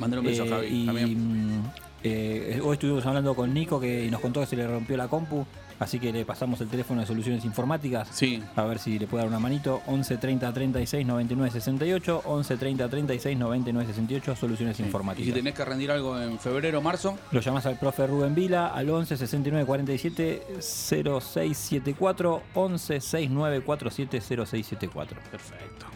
Mandale 0.01 0.21
un 0.21 0.27
beso 0.27 0.45
Eh, 0.45 0.53
a 0.53 0.57
Javi 0.87 1.01
y 1.03 1.15
mm, 1.15 1.63
eh, 2.03 2.61
hoy 2.65 2.73
estuvimos 2.75 3.05
hablando 3.07 3.35
con 3.35 3.53
Nico 3.53 3.79
que 3.79 4.11
nos 4.11 4.21
contó 4.21 4.41
que 4.41 4.47
se 4.47 4.57
le 4.57 4.67
rompió 4.67 4.97
la 4.97 5.07
compu, 5.09 5.45
así 5.79 5.99
que 6.01 6.11
le 6.13 6.25
pasamos 6.25 6.59
el 6.63 6.69
teléfono 6.69 7.03
de 7.03 7.07
soluciones 7.07 7.45
informáticas. 7.45 8.09
Sí. 8.11 8.43
A 8.57 8.65
ver 8.65 8.79
si 8.79 8.99
le 8.99 9.07
puede 9.07 9.23
dar 9.25 9.29
una 9.29 9.39
manito. 9.39 9.83
11 9.87 10.17
30 10.17 10.51
36 10.53 11.07
99 11.07 11.51
68. 11.53 12.23
11 12.25 12.57
30 12.57 12.89
36 12.89 13.39
99 13.39 13.87
68. 13.93 14.35
Soluciones 14.37 14.81
Y 14.81 14.83
informáticas. 14.85 15.27
si 15.27 15.33
tenés 15.33 15.53
que 15.55 15.63
rendir 15.65 15.91
algo 15.91 16.19
en 16.19 16.39
febrero 16.39 16.79
o 16.79 16.83
marzo, 16.83 17.19
Lo 17.33 17.41
llamás 17.41 17.67
al 17.67 17.79
profe 17.79 18.07
Rubén 18.07 18.35
Vila 18.35 18.69
al 18.69 18.89
11 18.89 19.19
69 19.19 19.67
47 19.67 20.43
0674 20.61 22.43
11 22.55 23.01
69 23.03 23.61
47 23.61 24.21
0674. 24.21 25.19
perfecto. 25.31 25.87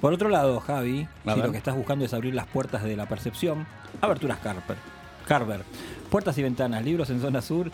Por 0.00 0.12
otro 0.12 0.28
lado, 0.28 0.60
Javi, 0.60 1.06
A 1.24 1.32
si 1.32 1.36
ver. 1.38 1.46
lo 1.46 1.52
que 1.52 1.58
estás 1.58 1.74
buscando 1.74 2.04
es 2.04 2.12
abrir 2.14 2.34
las 2.34 2.46
puertas 2.46 2.82
de 2.82 2.96
la 2.96 3.06
percepción, 3.06 3.66
aberturas 4.00 4.38
Carver. 4.38 4.76
Carver. 5.26 5.60
Puertas 6.10 6.36
y 6.38 6.42
ventanas, 6.42 6.84
libros 6.84 7.10
en 7.10 7.20
zona 7.20 7.42
sur, 7.42 7.70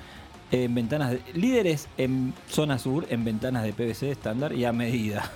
en 0.50 0.74
ventanas 0.74 1.10
de, 1.10 1.22
líderes 1.34 1.88
en 1.98 2.32
zona 2.48 2.78
sur, 2.78 3.06
en 3.10 3.24
ventanas 3.24 3.64
de 3.64 3.72
PVC 3.72 4.10
estándar 4.10 4.52
y 4.52 4.64
a 4.64 4.72
medida. 4.72 5.30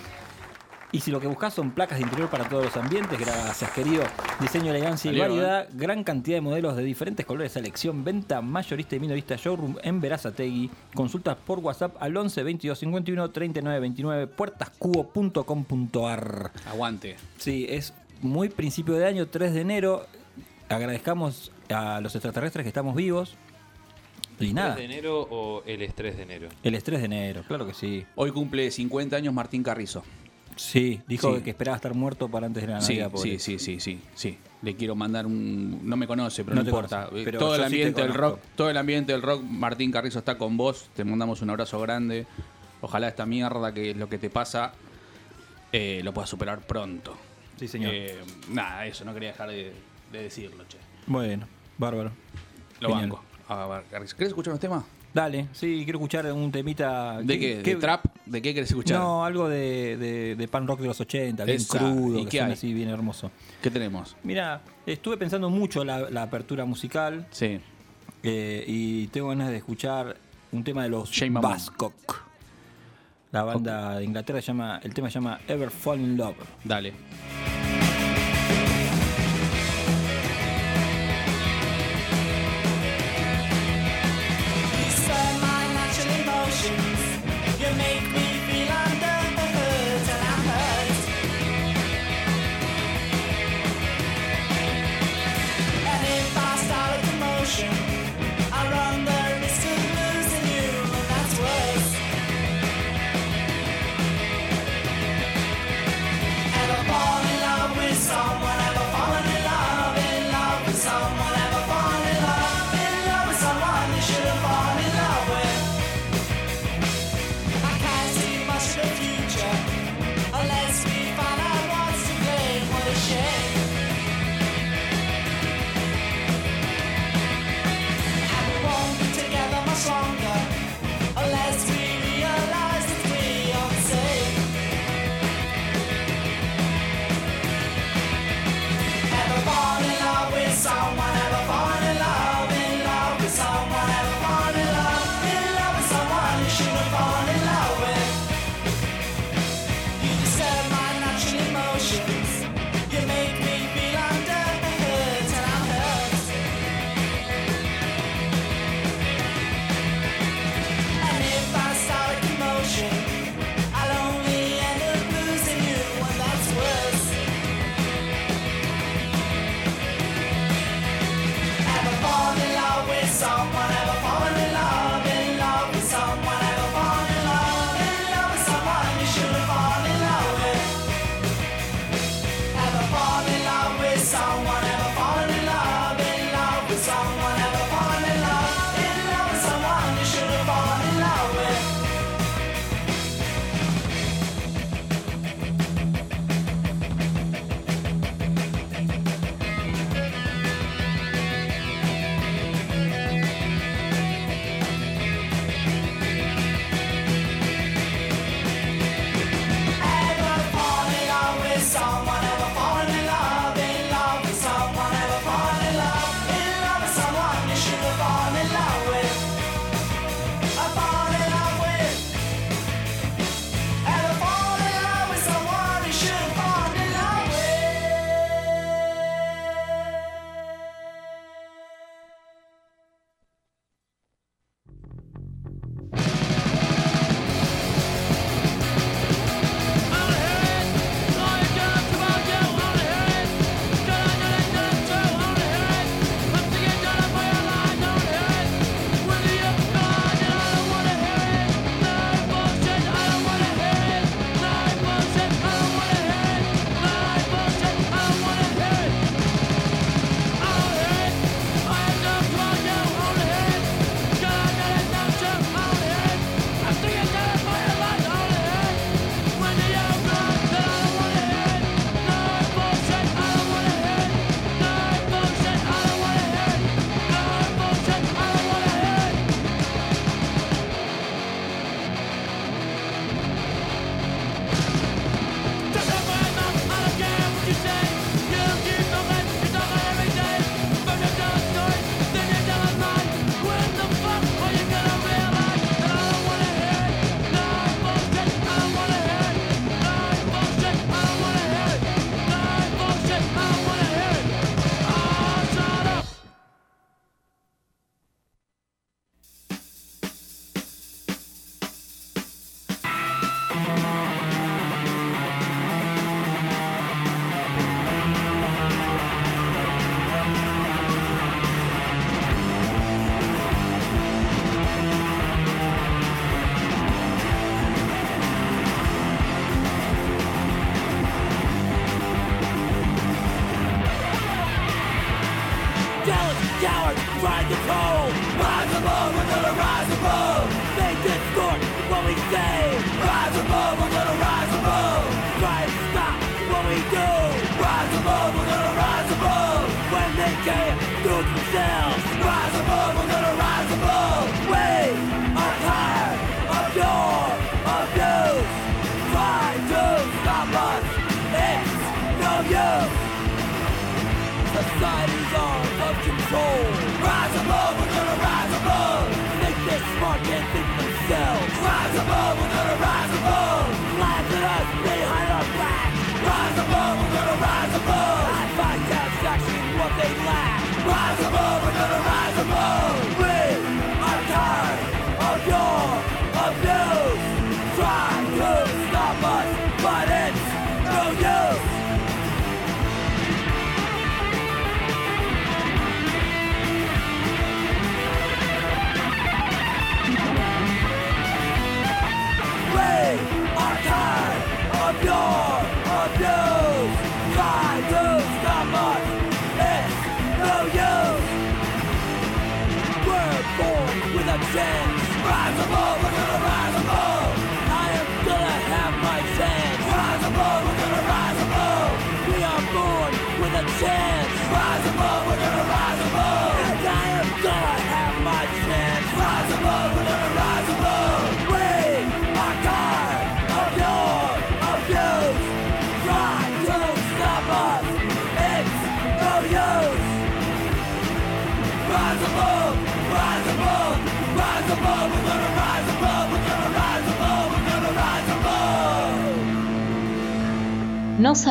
Y 0.94 1.00
si 1.00 1.10
lo 1.10 1.22
que 1.22 1.28
buscas 1.28 1.54
son 1.54 1.72
placas 1.72 2.00
de 2.00 2.04
interior 2.04 2.30
para 2.30 2.50
todos 2.50 2.66
los 2.66 2.76
ambientes, 2.76 3.18
gracias 3.18 3.72
querido. 3.72 4.04
Diseño, 4.42 4.72
elegancia 4.72 5.10
y 5.10 5.18
Salió, 5.18 5.24
variedad, 5.24 5.70
gran 5.74 6.04
cantidad 6.04 6.36
de 6.38 6.42
modelos 6.42 6.76
de 6.76 6.84
diferentes 6.84 7.26
colores, 7.26 7.54
selección, 7.54 8.04
venta, 8.04 8.42
mayorista 8.42 8.98
y 8.98 9.00
minorista, 9.00 9.38
showroom 9.38 9.78
en 9.84 10.02
Verazategui. 10.02 10.70
Consultas 10.94 11.38
por 11.38 11.60
WhatsApp 11.60 11.96
al 12.00 12.18
11 12.18 12.44
22 12.44 12.78
51 12.78 13.32
39 13.32 13.80
29, 13.80 14.28
puertascubo.com.ar. 14.28 16.52
Aguante. 16.70 17.16
Sí, 17.38 17.68
es 17.70 17.94
muy 18.22 18.50
principio 18.50 18.96
de 18.96 19.06
año, 19.06 19.28
3 19.28 19.54
de 19.54 19.62
enero. 19.62 20.06
Agradezcamos 20.68 21.54
a 21.70 22.02
los 22.02 22.14
extraterrestres 22.16 22.66
que 22.66 22.70
estamos 22.70 22.96
vivos. 22.96 23.38
¿El 24.42 24.56
de 24.56 24.86
enero 24.86 25.28
o 25.30 25.62
el 25.68 25.84
estrés 25.84 26.18
de 26.18 26.24
enero? 26.24 26.50
el 26.64 26.74
estrés 26.74 27.00
de 27.00 27.06
enero, 27.06 27.44
claro 27.48 27.68
que 27.68 27.76
sí. 27.76 28.04
Hoy 28.16 28.32
cumple 28.32 28.72
50 28.72 29.16
años 29.16 29.36
Martín 29.36 29.62
Carrizo. 29.62 30.04
Sí, 30.56 31.02
dijo 31.08 31.36
Sí. 31.38 31.42
que 31.44 31.50
esperaba 31.52 31.76
estar 31.76 31.94
muerto 31.94 32.28
para 32.30 32.46
antes 32.48 32.62
de 32.66 32.72
la 32.74 32.82
Sí, 32.82 32.94
Navidad. 32.94 33.12
pobre. 33.12 33.40
sí, 33.40 33.40
sí, 33.40 33.60
sí, 33.60 33.80
sí, 33.80 34.02
sí. 34.16 34.38
Le 34.62 34.76
quiero 34.76 34.96
mandar 34.96 35.26
un. 35.26 35.80
No 35.88 35.96
me 35.98 36.06
conoce, 36.08 36.44
pero 36.44 36.56
No 36.56 36.62
importa. 36.62 37.06
conoce, 37.06 37.22
Eh, 37.22 37.26
pero 37.26 37.40
todo 37.40 37.56
el 37.56 37.62
sí 37.62 37.66
ambiente 37.66 38.02
del 38.02 38.14
rock, 38.14 38.40
todo 38.56 38.70
el 38.70 38.78
ambiente 38.78 39.12
del 39.12 39.22
rock, 39.22 39.42
Martín 39.44 39.92
Carrizo 39.92 40.20
está 40.20 40.38
con 40.38 40.56
vos. 40.58 40.90
Te 40.96 41.04
mandamos 41.04 41.42
un 41.42 41.50
abrazo 41.50 41.80
grande. 41.80 42.28
Ojalá 42.82 43.08
esta 43.08 43.26
mierda 43.26 43.74
que 43.74 43.92
es 43.92 43.98
lo 43.98 44.08
que 44.10 44.18
te 44.18 44.30
pasa 44.30 44.74
eh, 45.72 46.02
lo 46.04 46.14
puedas 46.14 46.30
superar 46.30 46.60
pronto. 46.60 47.16
Sí, 47.58 47.68
señor. 47.68 47.92
Eh, 47.94 48.20
nada, 48.50 48.86
eso, 48.86 49.06
no 49.06 49.14
quería 49.14 49.30
dejar 49.30 49.50
de, 49.50 49.72
de 50.12 50.24
decirlo, 50.24 50.66
che. 50.68 50.78
Bueno, 51.08 51.48
bárbaro. 51.78 52.12
Lo 52.82 52.90
Genial. 52.90 53.10
banco. 53.10 53.24
A 53.48 53.68
ver. 53.68 53.84
¿Querés 53.90 54.14
escuchar 54.30 54.52
unos 54.52 54.60
temas? 54.60 54.84
Dale, 55.14 55.48
sí, 55.54 55.82
quiero 55.84 56.00
escuchar 56.00 56.32
un 56.32 56.52
temita. 56.52 57.20
¿De 57.22 57.38
qué? 57.40 57.58
¿De 57.62 57.76
trap? 57.76 58.06
¿De 58.32 58.42
qué 58.42 58.54
querés 58.54 58.70
escuchar? 58.70 58.98
No, 59.00 59.26
algo 59.26 59.50
de, 59.50 59.98
de, 59.98 60.36
de 60.36 60.48
pan 60.48 60.66
rock 60.66 60.80
de 60.80 60.88
los 60.88 61.00
80, 61.02 61.44
bien 61.44 61.58
Esa. 61.58 61.78
crudo, 61.78 62.18
¿Y 62.20 62.24
que 62.24 62.30
qué 62.30 62.38
suena 62.38 62.46
hay? 62.48 62.54
así, 62.54 62.74
bien 62.74 62.90
hermoso. 62.90 63.30
¿Qué 63.62 63.70
tenemos? 63.70 64.16
Mira, 64.24 64.62
estuve 64.86 65.18
pensando 65.18 65.50
mucho 65.50 65.84
la, 65.84 66.10
la 66.10 66.24
apertura 66.24 66.64
musical 66.66 67.28
Sí. 67.32 67.60
eh, 68.24 68.64
y 68.68 69.08
tengo 69.08 69.28
ganas 69.30 69.50
de 69.50 69.58
escuchar 69.58 70.16
un 70.54 70.64
tema 70.64 70.84
de 70.84 70.90
los. 70.90 71.12
Buzzcock. 71.30 72.24
La 73.32 73.44
banda 73.44 73.98
de 74.00 74.04
Inglaterra 74.06 74.40
se 74.42 74.48
llama, 74.48 74.80
el 74.84 74.94
tema 74.94 75.10
se 75.10 75.16
llama 75.16 75.40
Ever 75.48 75.70
Fall 75.70 76.00
in 76.00 76.18
Love. 76.18 76.36
Dale. 76.64 76.94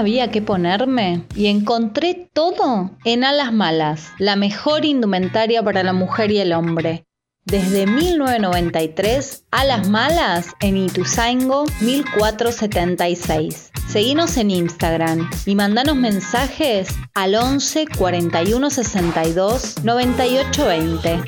Sabía 0.00 0.30
qué 0.30 0.40
ponerme 0.40 1.26
y 1.36 1.48
encontré 1.48 2.30
todo 2.32 2.92
en 3.04 3.22
Alas 3.22 3.52
Malas, 3.52 4.12
la 4.18 4.34
mejor 4.34 4.86
indumentaria 4.86 5.62
para 5.62 5.82
la 5.82 5.92
mujer 5.92 6.30
y 6.30 6.38
el 6.38 6.54
hombre. 6.54 7.04
Desde 7.44 7.86
1993, 7.86 9.44
Alas 9.50 9.90
Malas 9.90 10.54
en 10.62 10.78
Ituzaingo 10.78 11.66
1476. 11.82 13.72
Seguinos 13.88 14.38
en 14.38 14.50
Instagram 14.50 15.28
y 15.44 15.54
mandanos 15.54 15.96
mensajes 15.96 16.88
al 17.12 17.34
11 17.34 17.84
41 17.98 18.70
62 18.70 19.84
98 19.84 20.64
20. 20.64 21.20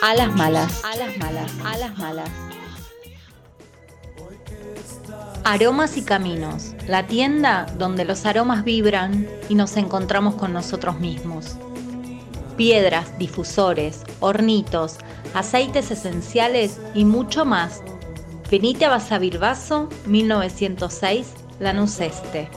Alas 0.00 0.32
Malas, 0.36 0.84
Alas 0.84 1.18
Malas, 1.18 1.50
Alas 1.64 1.98
Malas. 1.98 2.30
Aromas 5.48 5.96
y 5.96 6.02
Caminos, 6.02 6.75
la 6.86 7.06
tienda 7.06 7.66
donde 7.78 8.04
los 8.04 8.26
aromas 8.26 8.64
vibran 8.64 9.28
y 9.48 9.54
nos 9.54 9.76
encontramos 9.76 10.34
con 10.36 10.52
nosotros 10.52 11.00
mismos. 11.00 11.56
Piedras, 12.56 13.18
difusores, 13.18 14.02
hornitos, 14.20 14.96
aceites 15.34 15.90
esenciales 15.90 16.80
y 16.94 17.04
mucho 17.04 17.44
más. 17.44 17.82
Venite 18.50 18.84
a 18.84 18.90
Basavilbaso 18.90 19.88
1906, 20.06 21.26
Lanús 21.60 22.00
Este. 22.00 22.48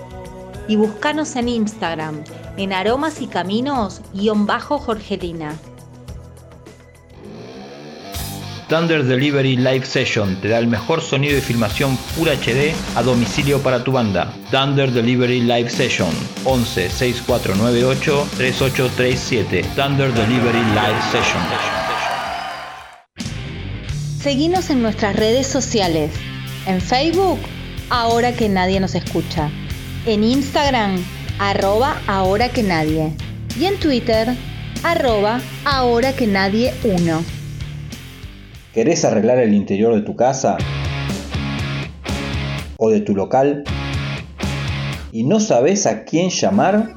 Y 0.68 0.76
buscanos 0.76 1.36
en 1.36 1.50
Instagram 1.50 2.24
en 2.60 2.74
aromas 2.74 3.22
y 3.22 3.28
caminos 3.28 4.02
guion 4.14 4.46
bajo 4.46 4.80
Jorgelina. 4.80 5.56
Thunder 8.68 9.04
Delivery 9.04 9.56
Live 9.56 9.86
Session 9.86 10.40
te 10.42 10.50
da 10.50 10.60
el 10.60 10.68
mejor 10.68 11.02
sonido 11.02 11.38
y 11.38 11.42
filmación 11.42 11.98
Full 12.20 12.28
HD 12.28 12.74
a 12.98 13.02
domicilio 13.02 13.64
para 13.64 13.82
tu 13.82 13.94
banda. 13.94 14.34
Thunder 14.52 14.92
Delivery 14.92 15.40
Live 15.40 15.70
Session 15.70 16.10
11 16.44 16.90
6498 16.90 18.28
3837. 18.36 19.64
Thunder 19.74 20.14
Delivery 20.14 20.60
Live 20.60 21.02
Session. 21.14 21.42
Seguinos 24.22 24.70
en 24.70 24.82
nuestras 24.82 25.16
redes 25.16 25.48
sociales. 25.48 26.12
En 26.66 26.82
Facebook, 26.82 27.40
ahora 27.90 28.34
que 28.34 28.50
nadie 28.50 28.82
nos 28.82 28.96
escucha. 28.96 29.50
En 30.06 30.26
Instagram, 30.26 31.02
arroba 31.40 32.02
ahora 32.06 32.50
que 32.50 32.64
nadie. 32.64 33.14
Y 33.58 33.64
en 33.64 33.80
Twitter, 33.80 34.36
arroba 34.84 35.40
ahora 35.64 36.12
que 36.12 36.28
nadie 36.28 36.74
1. 36.84 37.24
¿Querés 38.74 39.06
arreglar 39.06 39.40
el 39.40 39.54
interior 39.54 39.96
de 39.96 40.02
tu 40.02 40.18
casa? 40.18 40.58
¿O 42.82 42.90
de 42.90 43.02
tu 43.02 43.14
local? 43.14 43.66
¿Y 45.12 45.24
no 45.26 45.42
sabes 45.42 45.86
a 45.86 46.06
quién 46.06 46.30
llamar? 46.30 46.96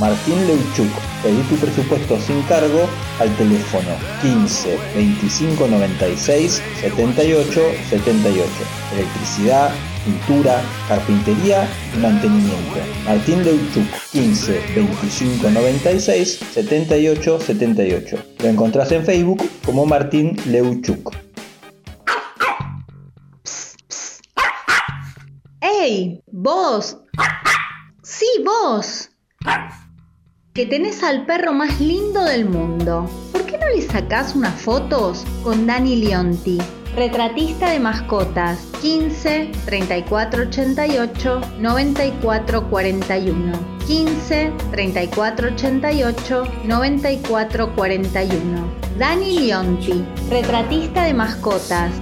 Martín 0.00 0.34
Leuchuk, 0.48 0.90
pedí 1.22 1.40
tu 1.42 1.54
presupuesto 1.54 2.18
sin 2.18 2.42
cargo 2.42 2.88
al 3.20 3.32
teléfono 3.36 3.90
15 4.22 4.76
25 4.96 5.68
96 5.68 6.60
78 6.80 7.60
78. 7.90 8.50
Electricidad, 8.94 9.70
pintura, 10.04 10.60
carpintería 10.88 11.68
y 11.94 12.00
mantenimiento. 12.00 12.80
Martín 13.04 13.44
Leuchuk, 13.44 13.86
15 14.10 14.60
25 14.74 15.48
96 15.48 16.40
78 16.52 17.38
78. 17.38 18.16
Lo 18.42 18.48
encontrás 18.48 18.90
en 18.90 19.04
Facebook 19.04 19.48
como 19.64 19.86
Martín 19.86 20.36
Leuchuk. 20.46 21.31
¡Vos! 26.30 26.98
¡Sí, 28.02 28.26
vos! 28.44 29.10
Que 30.54 30.66
tenés 30.66 31.02
al 31.02 31.26
perro 31.26 31.52
más 31.52 31.80
lindo 31.80 32.24
del 32.24 32.48
mundo. 32.48 33.08
¿Por 33.32 33.44
qué 33.46 33.58
no 33.58 33.68
le 33.68 33.82
sacás 33.82 34.34
unas 34.34 34.60
fotos 34.60 35.24
con 35.42 35.66
Dani 35.66 35.96
Leonti? 35.96 36.58
Retratista 36.94 37.70
de 37.70 37.80
mascotas 37.80 38.58
15 38.82 39.50
34 39.64 40.42
88 40.42 41.40
94 41.58 42.68
41 42.68 43.52
15 43.86 44.52
34 44.70 45.48
88 45.48 46.44
94 46.64 47.74
41 47.74 48.82
Dani 48.98 49.40
Leonti, 49.40 50.04
retratista 50.28 51.04
de 51.04 51.14
mascotas. 51.14 51.92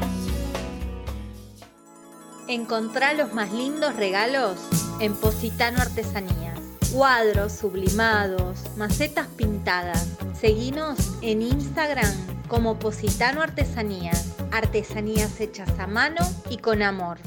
Encontrá 2.50 3.14
los 3.14 3.32
más 3.32 3.52
lindos 3.52 3.94
regalos 3.94 4.56
en 4.98 5.14
Positano 5.14 5.78
Artesanías. 5.80 6.58
Cuadros 6.92 7.52
sublimados, 7.52 8.64
macetas 8.76 9.28
pintadas. 9.28 10.18
Seguinos 10.34 11.16
en 11.22 11.42
Instagram 11.42 12.12
como 12.48 12.76
Positano 12.80 13.40
Artesanías. 13.40 14.34
Artesanías 14.50 15.40
hechas 15.40 15.78
a 15.78 15.86
mano 15.86 16.26
y 16.50 16.56
con 16.56 16.82
amor. 16.82 17.18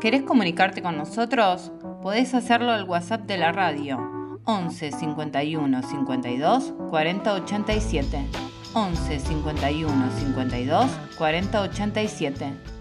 ¿Querés 0.00 0.22
comunicarte 0.22 0.80
con 0.80 0.96
nosotros? 0.96 1.70
Podés 2.00 2.32
hacerlo 2.32 2.72
al 2.72 2.88
WhatsApp 2.88 3.26
de 3.26 3.36
la 3.36 3.52
radio 3.52 4.40
11 4.44 4.90
51 4.90 5.82
52 5.82 6.74
40 6.88 7.34
87. 7.34 8.26
11 8.72 9.20
51 9.20 10.10
52 10.18 10.90
40 11.18 11.60
87. 11.60 12.73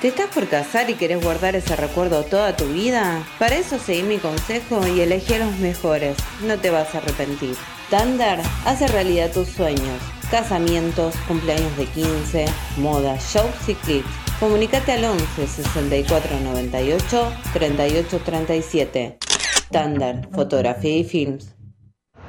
¿Te 0.00 0.08
estás 0.08 0.30
por 0.34 0.48
casar 0.48 0.88
y 0.88 0.94
querés 0.94 1.22
guardar 1.22 1.56
ese 1.56 1.76
recuerdo 1.76 2.24
toda 2.24 2.56
tu 2.56 2.64
vida? 2.64 3.22
Para 3.38 3.56
eso 3.56 3.78
seguí 3.78 4.02
mi 4.02 4.16
consejo 4.16 4.88
y 4.88 5.02
elegí 5.02 5.34
a 5.34 5.44
los 5.44 5.58
mejores. 5.58 6.16
No 6.42 6.58
te 6.58 6.70
vas 6.70 6.94
a 6.94 6.98
arrepentir. 6.98 7.54
Thunder 7.90 8.40
hace 8.64 8.88
realidad 8.88 9.30
tus 9.30 9.48
sueños. 9.48 10.00
Casamientos, 10.30 11.14
cumpleaños 11.28 11.76
de 11.76 11.84
15, 11.84 12.46
moda, 12.78 13.18
shows 13.18 13.68
y 13.68 13.74
clips. 13.74 14.08
Comunicate 14.38 14.92
al 14.92 15.04
11 15.04 15.46
64 15.46 16.40
98 16.44 17.32
38 17.52 18.20
37. 18.24 19.18
Thunder, 19.70 20.28
fotografía 20.32 20.96
y 20.96 21.04
films. 21.04 21.59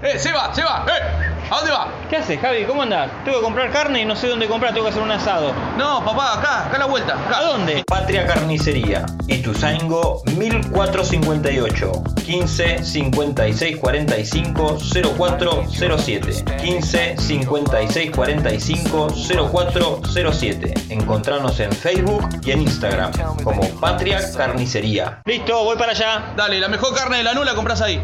¡Eh, 0.04 0.18
se 0.18 0.32
va, 0.32 0.54
se 0.54 0.64
va! 0.64 0.84
¡Eh! 0.88 1.32
¿A 1.52 1.58
dónde 1.58 1.72
va? 1.72 1.88
¿Qué 2.10 2.18
haces, 2.18 2.40
Javi? 2.40 2.64
¿Cómo 2.66 2.82
andás? 2.82 3.12
Tengo 3.24 3.38
que 3.38 3.44
comprar 3.44 3.72
carne 3.72 4.02
y 4.02 4.06
no 4.06 4.16
sé 4.16 4.28
dónde 4.28 4.48
comprar, 4.48 4.74
tengo 4.74 4.86
que 4.86 4.92
hacer 4.92 5.04
un 5.04 5.12
asado. 5.12 5.54
No, 5.78 6.04
papá, 6.04 6.40
acá, 6.40 6.66
acá 6.66 6.78
a 6.78 6.80
la 6.80 6.86
vuelta. 6.86 7.14
Acá. 7.14 7.38
¿A 7.38 7.44
dónde? 7.44 7.84
Patria 7.86 8.26
Carnicería, 8.26 9.06
Ituzaingo 9.28 10.24
1458 10.38 11.92
15 12.26 12.84
56 12.84 13.78
45 13.78 14.78
0407 14.80 16.46
15 16.62 17.18
56 17.18 18.12
45 18.12 19.08
0407 19.52 20.74
Encontranos 20.90 21.60
en 21.60 21.72
Facebook 21.74 22.28
y 22.44 22.52
en 22.52 22.62
Instagram 22.62 23.12
como 23.44 23.62
Patria 23.80 24.20
Carnicería. 24.36 25.22
Listo, 25.26 25.64
voy 25.64 25.78
para 25.78 25.92
allá. 25.92 26.34
Dale, 26.36 26.60
la 26.60 26.70
mejor 26.70 26.96
carne 26.96 27.18
de 27.18 27.24
la 27.24 27.34
nula 27.34 27.54
compras 27.54 27.82
ahí. 27.82 28.04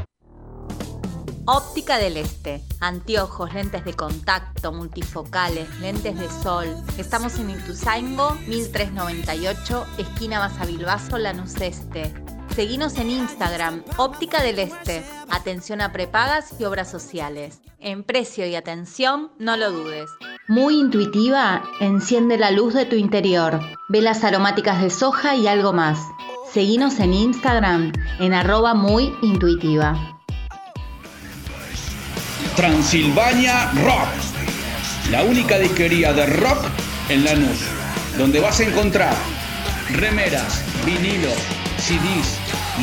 Óptica 1.49 1.97
del 1.97 2.17
Este. 2.17 2.61
Anteojos, 2.81 3.53
lentes 3.53 3.85
de 3.85 3.93
contacto, 3.93 4.73
multifocales, 4.73 5.79
lentes 5.79 6.19
de 6.19 6.27
sol. 6.29 6.67
Estamos 6.97 7.39
en 7.39 7.51
Ituzaingo, 7.51 8.33
1398, 8.49 9.85
esquina 9.97 10.39
Basavilbaso, 10.39 11.17
Lanús 11.17 11.55
Este. 11.61 12.13
Seguinos 12.53 12.97
en 12.97 13.11
Instagram, 13.11 13.81
Óptica 13.95 14.43
del 14.43 14.59
Este. 14.59 15.05
Atención 15.29 15.79
a 15.79 15.93
prepagas 15.93 16.53
y 16.59 16.65
obras 16.65 16.91
sociales. 16.91 17.61
En 17.79 18.03
precio 18.03 18.45
y 18.45 18.55
atención, 18.55 19.31
no 19.39 19.55
lo 19.55 19.71
dudes. 19.71 20.09
Muy 20.49 20.77
intuitiva, 20.77 21.63
enciende 21.79 22.37
la 22.37 22.51
luz 22.51 22.73
de 22.73 22.83
tu 22.83 22.97
interior. 22.97 23.61
Velas 23.87 24.25
aromáticas 24.25 24.81
de 24.81 24.89
soja 24.89 25.37
y 25.37 25.47
algo 25.47 25.71
más. 25.71 25.97
Seguinos 26.51 26.99
en 26.99 27.13
Instagram 27.13 27.93
en 28.19 28.33
arroba 28.33 28.73
muy 28.73 29.15
intuitiva. 29.21 30.16
Transilvania 32.57 33.71
Rock, 33.83 34.09
la 35.11 35.23
única 35.23 35.59
disquería 35.59 36.11
de 36.11 36.25
rock 36.25 36.65
en 37.07 37.23
Lanús, 37.23 37.59
donde 38.17 38.39
vas 38.39 38.59
a 38.59 38.63
encontrar 38.63 39.15
remeras, 39.91 40.63
vinilos, 40.83 41.37
CDs, 41.77 42.39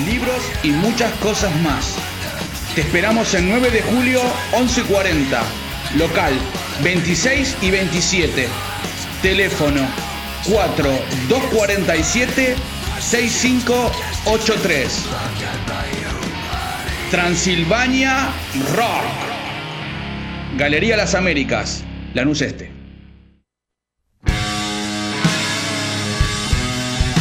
libros 0.06 0.40
y 0.62 0.70
muchas 0.70 1.12
cosas 1.14 1.52
más. 1.62 1.96
Te 2.76 2.82
esperamos 2.82 3.34
el 3.34 3.48
9 3.48 3.72
de 3.72 3.82
julio 3.82 4.22
1140, 4.56 5.42
local 5.96 6.34
26 6.84 7.56
y 7.60 7.72
27. 7.72 8.48
Teléfono 9.22 9.80
4247 10.44 12.54
6583. 13.00 15.02
Transilvania 17.10 18.28
Rock. 18.76 19.33
Galería 20.56 20.96
Las 20.96 21.16
Américas, 21.16 21.84
Lanús 22.14 22.40
Este. 22.40 22.70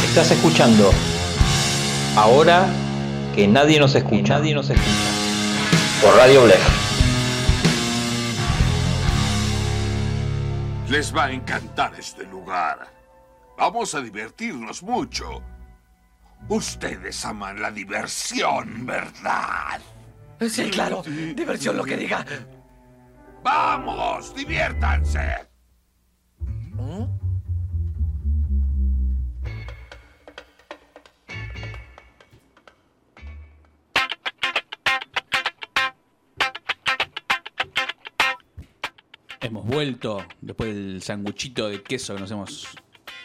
Estás 0.04 0.30
escuchando 0.30 0.92
ahora 2.16 2.68
que 3.34 3.48
nadie 3.48 3.80
nos 3.80 3.96
escucha. 3.96 4.38
nadie 4.38 4.54
nos 4.54 4.70
escucha. 4.70 5.10
Por 6.00 6.14
Radio 6.16 6.44
Black. 6.44 6.60
Les 10.88 11.12
va 11.12 11.24
a 11.24 11.32
encantar 11.32 11.92
este 11.98 12.24
lugar. 12.26 12.86
Vamos 13.58 13.96
a 13.96 14.00
divertirnos 14.00 14.80
mucho. 14.84 15.42
Ustedes 16.48 17.24
aman 17.24 17.60
la 17.60 17.72
diversión, 17.72 18.86
¿verdad? 18.86 19.80
Sí, 20.48 20.70
claro. 20.70 21.02
Diversión 21.34 21.76
lo 21.76 21.82
que 21.82 21.96
diga. 21.96 22.24
¡Vamos! 23.44 24.34
¡Diviértanse! 24.34 25.46
Hemos 39.40 39.66
vuelto 39.66 40.24
después 40.40 40.74
del 40.74 41.02
sanguchito 41.02 41.68
de 41.68 41.82
queso 41.82 42.14
que 42.14 42.20
nos 42.20 42.30
hemos 42.30 42.66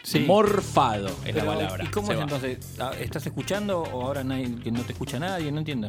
Sí. 0.02 0.20
morfado, 0.20 1.08
es 1.24 1.34
la 1.34 1.44
palabra. 1.44 1.84
¿Y 1.84 1.86
cómo 1.88 2.06
Se 2.08 2.12
es 2.14 2.18
va. 2.18 2.22
entonces? 2.24 2.76
Ah, 2.78 2.92
¿Estás 2.98 3.26
escuchando 3.26 3.80
o 3.82 4.02
ahora 4.06 4.22
nadie- 4.24 4.58
que 4.62 4.70
no 4.70 4.82
te 4.82 4.92
escucha 4.92 5.18
nadie? 5.18 5.50
No 5.52 5.58
entiendo. 5.58 5.88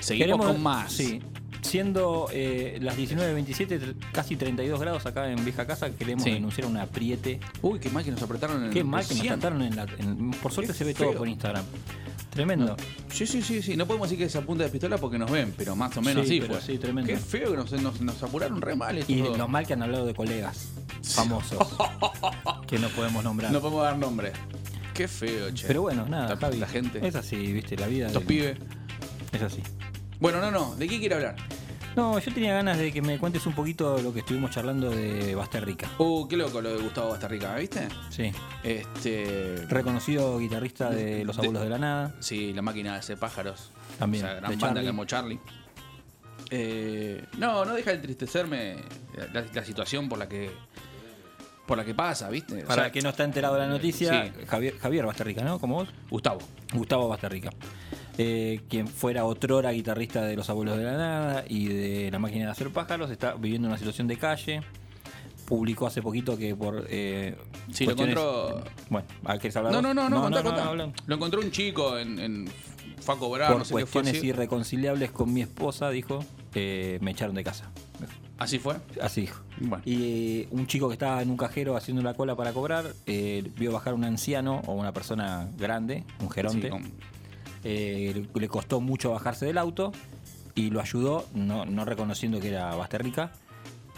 Seguimos 0.00 0.44
con 0.46 0.62
más. 0.62 0.92
Sí. 0.92 1.20
Siendo 1.62 2.28
eh, 2.32 2.78
las 2.80 2.96
19.27, 2.96 3.68
tr- 3.80 3.94
casi 4.12 4.36
32 4.36 4.80
grados 4.80 5.04
acá 5.06 5.30
en 5.30 5.44
Vieja 5.44 5.66
Casa, 5.66 5.90
queremos 5.90 6.24
Sí. 6.24 6.30
denunciar 6.30 6.66
un 6.66 6.76
apriete. 6.76 7.40
Uy, 7.62 7.78
qué 7.78 7.90
mal 7.90 8.04
que 8.04 8.10
nos 8.10 8.22
apretaron 8.22 8.64
en 8.64 8.70
Qué 8.70 8.84
mal 8.84 9.06
que 9.06 9.14
nos 9.14 9.26
trataron 9.26 9.62
en 9.62 9.76
la. 9.76 9.86
en- 9.98 10.30
por 10.32 10.52
suerte 10.52 10.72
Qué 10.72 10.78
se 10.78 10.84
ve 10.84 10.94
todo 10.94 11.12
por 11.14 11.28
Instagram. 11.28 11.64
Tremendo. 12.30 12.76
Sí, 13.10 13.26
sí, 13.26 13.42
sí, 13.42 13.62
sí. 13.62 13.76
No 13.76 13.86
podemos 13.86 14.08
decir 14.08 14.18
que 14.18 14.26
es 14.26 14.36
a 14.36 14.42
punta 14.42 14.62
de 14.62 14.70
pistola 14.70 14.96
porque 14.98 15.18
nos 15.18 15.30
ven, 15.30 15.52
pero 15.56 15.74
más 15.74 15.96
o 15.96 16.02
menos 16.02 16.26
Sí, 16.28 16.34
sí, 16.34 16.40
pero 16.40 16.54
fue. 16.54 16.62
sí, 16.62 16.78
tremendo. 16.78 17.10
Qué 17.12 17.18
feo 17.18 17.50
que 17.50 17.56
nos, 17.56 17.72
nos, 17.72 18.00
nos 18.00 18.22
apuraron 18.22 18.60
re 18.62 18.76
mal 18.76 19.04
Y 19.08 19.20
dos. 19.22 19.36
lo 19.36 19.48
mal 19.48 19.66
que 19.66 19.72
han 19.72 19.82
hablado 19.82 20.06
de 20.06 20.14
colegas 20.14 20.68
famosos 21.02 21.58
que 22.68 22.78
no 22.78 22.88
podemos 22.90 23.24
nombrar. 23.24 23.50
No 23.50 23.60
podemos 23.60 23.82
dar 23.82 23.98
nombre. 23.98 24.32
Qué 24.94 25.08
feo, 25.08 25.50
che. 25.52 25.66
Pero 25.66 25.82
bueno, 25.82 26.06
nada, 26.06 26.36
Javi. 26.36 26.58
La 26.58 26.66
gente. 26.68 27.04
Es 27.06 27.14
así, 27.16 27.36
viste, 27.52 27.76
la 27.76 27.86
vida. 27.88 28.06
Estos 28.06 28.24
del- 28.24 28.28
pibes. 28.28 28.58
Es 29.32 29.42
así. 29.42 29.62
Bueno, 30.20 30.40
no, 30.40 30.50
no. 30.50 30.74
¿De 30.76 30.88
qué 30.88 30.98
quiere 30.98 31.14
hablar? 31.14 31.36
No, 31.96 32.18
yo 32.18 32.32
tenía 32.32 32.54
ganas 32.54 32.78
de 32.78 32.92
que 32.92 33.02
me 33.02 33.18
cuentes 33.18 33.44
un 33.46 33.54
poquito 33.54 34.00
lo 34.00 34.12
que 34.12 34.20
estuvimos 34.20 34.50
charlando 34.50 34.90
de 34.90 35.34
Basta 35.34 35.58
Rica. 35.58 35.88
Uh, 35.98 36.28
qué 36.28 36.36
loco 36.36 36.60
lo 36.60 36.70
de 36.70 36.82
Gustavo 36.82 37.10
Bastarrica, 37.10 37.56
¿viste? 37.56 37.88
Sí. 38.10 38.30
Este. 38.62 39.66
Reconocido 39.68 40.38
guitarrista 40.38 40.90
de 40.90 41.24
Los 41.24 41.38
Abuelos 41.38 41.62
de 41.62 41.68
la 41.68 41.78
Nada. 41.78 42.14
Sí, 42.20 42.52
la 42.52 42.62
máquina 42.62 42.92
de 42.92 42.98
hacer 42.98 43.18
pájaros. 43.18 43.72
También, 43.98 44.24
Esa 44.24 44.34
gran 44.34 44.50
de 44.50 44.56
banda 44.56 44.80
que 44.80 44.88
armó 44.88 45.04
Charlie. 45.06 45.40
Eh, 46.50 47.24
no, 47.36 47.64
no 47.64 47.74
deja 47.74 47.90
de 47.90 47.96
entristecerme 47.96 48.76
la, 49.32 49.44
la 49.52 49.64
situación 49.64 50.08
por 50.08 50.18
la 50.18 50.28
que 50.28 50.50
por 51.66 51.76
la 51.76 51.84
que 51.84 51.94
pasa, 51.94 52.30
¿viste? 52.30 52.64
O 52.64 52.66
Para 52.66 52.84
sea, 52.84 52.92
que 52.92 53.02
no 53.02 53.10
está 53.10 53.24
enterado 53.24 53.54
de 53.54 53.60
la 53.60 53.66
noticia, 53.68 54.24
sí. 54.24 54.46
Javier, 54.46 54.78
Javier 54.78 55.04
Basterrica, 55.04 55.42
¿no? 55.42 55.58
Como 55.58 55.74
vos. 55.74 55.88
Gustavo. 56.08 56.38
Gustavo 56.72 57.08
Basterrica. 57.08 57.50
Eh, 58.20 58.60
quien 58.68 58.88
fuera 58.88 59.24
otrora 59.24 59.70
guitarrista 59.70 60.22
de 60.22 60.34
Los 60.36 60.50
Abuelos 60.50 60.76
de 60.76 60.82
la 60.84 60.92
Nada 60.96 61.44
y 61.48 61.68
de 61.68 62.10
La 62.10 62.18
Máquina 62.18 62.46
de 62.46 62.50
Hacer 62.50 62.70
Pájaros, 62.70 63.10
está 63.10 63.34
viviendo 63.34 63.68
una 63.68 63.78
situación 63.78 64.08
de 64.08 64.16
calle. 64.16 64.60
Publicó 65.46 65.86
hace 65.86 66.02
poquito 66.02 66.36
que 66.36 66.54
por. 66.54 66.84
Eh, 66.90 67.36
Sí, 67.72 67.84
lo 67.86 67.94
cuestiones- 67.94 68.16
encontró- 68.18 68.64
Bueno, 68.90 69.06
¿a 69.24 69.38
qué 69.38 69.50
hablar 69.54 69.72
No, 69.72 69.80
no, 69.80 69.94
no, 69.94 70.08
no, 70.10 70.20
contá, 70.22 70.42
contá. 70.42 70.92
Lo 71.06 71.14
encontró 71.14 71.40
un 71.40 71.50
chico 71.50 71.96
en, 71.98 72.18
en 72.18 72.48
fue 73.00 73.14
a 73.14 73.18
cobrar, 73.18 73.48
Por 73.50 73.58
no 73.60 73.64
sé 73.64 73.68
qué 73.68 73.72
fue 73.86 74.02
cuestiones 74.02 74.24
irreconciliables 74.24 75.10
con 75.12 75.32
mi 75.32 75.40
esposa, 75.40 75.88
dijo, 75.90 76.18
eh, 76.54 76.98
me 77.00 77.12
echaron 77.12 77.34
de 77.36 77.44
casa. 77.44 77.70
¿Así 78.38 78.58
fue? 78.58 78.76
Así 79.00 79.22
dijo. 79.22 79.40
Bueno. 79.60 79.82
Y 79.86 80.40
eh, 80.42 80.48
un 80.50 80.66
chico 80.66 80.88
que 80.88 80.92
estaba 80.94 81.22
en 81.22 81.30
un 81.30 81.36
cajero 81.36 81.76
haciendo 81.76 82.02
la 82.02 82.14
cola 82.14 82.36
para 82.36 82.52
cobrar, 82.52 82.92
eh, 83.06 83.50
vio 83.56 83.72
bajar 83.72 83.94
un 83.94 84.04
anciano 84.04 84.60
o 84.66 84.72
una 84.74 84.92
persona 84.92 85.48
grande, 85.56 86.04
un 86.20 86.30
geronte. 86.30 86.62
Sí, 86.62 86.68
con- 86.68 86.92
Eh, 87.64 88.26
le, 88.34 88.48
costó 88.48 88.80
mucho 88.80 89.10
bajarse 89.10 89.46
del 89.46 89.58
auto 89.58 89.92
y 90.54 90.70
lo 90.70 90.80
ayudó, 90.80 91.26
no, 91.34 91.64
no 91.64 91.84
reconociendo 91.84 92.40
que 92.40 92.48
era 92.48 92.74
Basterrica. 92.74 93.32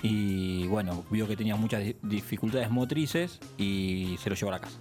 Y 0.02 0.66
bueno, 0.68 1.04
vio 1.10 1.28
que 1.28 1.36
tenía 1.36 1.56
muchas 1.56 1.82
di- 1.84 1.96
dificultades 2.02 2.70
motrices 2.70 3.38
y 3.58 4.16
se 4.22 4.30
lo 4.30 4.36
llevó 4.36 4.50
a 4.50 4.54
la 4.54 4.60
casa. 4.60 4.78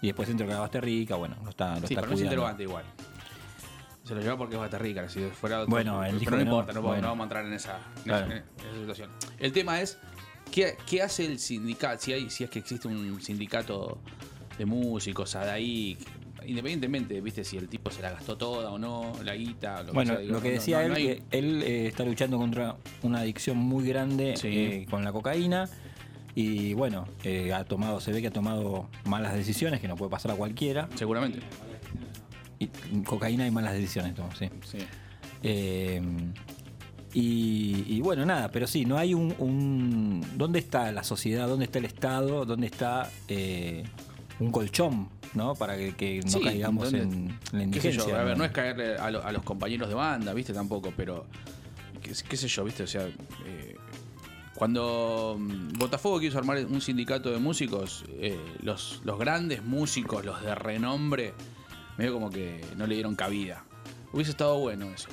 Y 0.00 0.06
después 0.06 0.28
entró 0.28 0.46
que 0.46 0.52
era 0.52 0.60
Basterrica, 0.60 1.16
bueno, 1.16 1.36
lo 1.42 1.50
está, 1.50 1.78
lo 1.80 1.86
Sí, 1.86 1.94
está 1.94 2.00
pero 2.00 2.06
no 2.06 2.12
cuidando. 2.12 2.24
interrogante 2.24 2.62
igual. 2.62 2.84
Se 4.04 4.14
lo 4.16 4.20
llevó 4.20 4.36
porque 4.38 4.54
es 4.56 4.60
Batarrica, 4.60 5.08
si 5.08 5.20
fuera 5.30 5.60
otro- 5.60 5.70
Bueno, 5.70 6.04
él 6.04 6.18
dijo 6.18 6.32
no 6.32 6.36
no. 6.38 6.42
importa, 6.42 6.72
no, 6.72 6.82
Bueno. 6.82 7.02
no 7.02 7.08
vamos 7.08 7.20
a 7.20 7.24
entrar 7.24 7.46
en 7.46 7.52
esa, 7.52 7.78
en 7.98 8.02
Claro. 8.02 8.26
esa- 8.26 8.34
en 8.36 8.42
esa 8.68 8.78
situación. 8.80 9.10
El 9.38 9.52
tema 9.52 9.80
es, 9.80 9.98
¿qué, 10.50 10.76
qué 10.88 11.02
hace 11.02 11.24
el 11.26 11.38
sindicato? 11.38 12.02
Si, 12.02 12.12
hay, 12.12 12.28
si 12.30 12.42
es 12.44 12.50
que 12.50 12.58
existe 12.58 12.88
un 12.88 13.20
sindicato 13.22 13.98
de 14.58 14.66
músicos, 14.66 15.36
ahí, 15.36 15.96
independientemente, 16.46 17.20
viste, 17.20 17.44
si 17.44 17.56
el 17.56 17.68
tipo 17.68 17.90
se 17.90 18.02
la 18.02 18.10
gastó 18.12 18.36
toda 18.36 18.70
o 18.70 18.78
no, 18.78 19.12
la 19.24 19.34
guita, 19.34 19.82
lo 19.82 19.92
Bueno, 19.92 20.10
que 20.12 20.16
sea, 20.16 20.22
digo, 20.22 20.32
lo 20.34 20.40
que 20.42 20.48
no- 20.48 20.54
decía 20.54 20.76
no- 20.78 20.82
él, 20.84 20.88
no 20.90 20.96
hay- 20.96 21.04
que 21.04 21.22
él 21.38 21.62
eh, 21.62 21.86
está 21.88 22.04
luchando 22.04 22.38
contra 22.38 22.76
una 23.02 23.20
adicción 23.20 23.56
muy 23.56 23.86
grande 23.86 24.36
Sí. 24.36 24.48
eh, 24.48 24.86
con 24.90 25.04
la 25.04 25.12
cocaína. 25.12 25.68
Y 26.34 26.72
bueno, 26.74 27.06
eh, 27.24 27.52
ha 27.52 27.64
tomado, 27.64 28.00
se 28.00 28.10
ve 28.12 28.22
que 28.22 28.28
ha 28.28 28.32
tomado 28.32 28.88
malas 29.04 29.34
decisiones, 29.34 29.80
que 29.80 29.88
no 29.88 29.96
puede 29.96 30.10
pasar 30.10 30.30
a 30.30 30.34
cualquiera. 30.34 30.88
Seguramente. 30.94 31.40
Y, 32.58 32.68
cocaína 33.04 33.46
y 33.46 33.50
malas 33.50 33.74
decisiones, 33.74 34.14
sí. 34.38 34.48
Sí. 34.64 34.78
Y, 37.14 37.84
y 37.88 38.00
bueno, 38.00 38.24
nada, 38.24 38.48
pero 38.50 38.66
sí, 38.66 38.86
no 38.86 38.96
hay 38.96 39.12
un, 39.12 39.34
un- 39.38 40.24
¿Dónde 40.36 40.58
está 40.58 40.90
la 40.92 41.04
sociedad? 41.04 41.46
¿Dónde 41.46 41.66
está 41.66 41.78
el 41.78 41.84
Estado? 41.84 42.46
¿Dónde 42.46 42.66
está 42.68 43.10
un 44.40 44.50
colchón? 44.50 45.08
¿No? 45.34 45.54
Para 45.54 45.76
que, 45.76 45.94
que 45.94 46.20
no 46.24 46.30
Sí, 46.30 46.40
caigamos 46.42 46.92
¿dónde- 46.92 47.02
en 47.02 47.38
la 47.52 47.62
indigencia. 47.62 48.04
yo, 48.06 48.16
a 48.16 48.22
ver, 48.24 48.36
no 48.36 48.44
es 48.44 48.50
caerle 48.50 48.96
a, 48.96 49.10
lo- 49.10 49.24
a 49.24 49.32
los 49.32 49.42
compañeros 49.42 49.88
de 49.88 49.94
banda, 49.94 50.34
viste, 50.34 50.52
tampoco, 50.52 50.92
pero 50.96 51.24
qué, 52.02 52.12
qué 52.28 52.36
sé 52.36 52.48
yo, 52.48 52.64
viste, 52.64 52.82
o 52.82 52.86
sea, 52.86 53.06
eh, 53.46 53.76
cuando 54.54 55.36
mm, 55.38 55.78
Botafogo 55.78 56.20
quiso 56.20 56.38
armar 56.38 56.58
un 56.66 56.80
sindicato 56.80 57.30
de 57.30 57.38
músicos, 57.38 58.04
eh, 58.18 58.38
los, 58.62 59.00
los 59.04 59.18
grandes 59.18 59.64
músicos, 59.64 60.24
los 60.24 60.42
de 60.42 60.54
renombre, 60.54 61.32
medio 61.96 62.12
como 62.12 62.28
que 62.30 62.60
no 62.76 62.86
le 62.86 62.94
dieron 62.94 63.14
cabida. 63.16 63.64
Hubiese 64.12 64.32
estado 64.32 64.58
bueno 64.58 64.86
eso. 64.94 65.08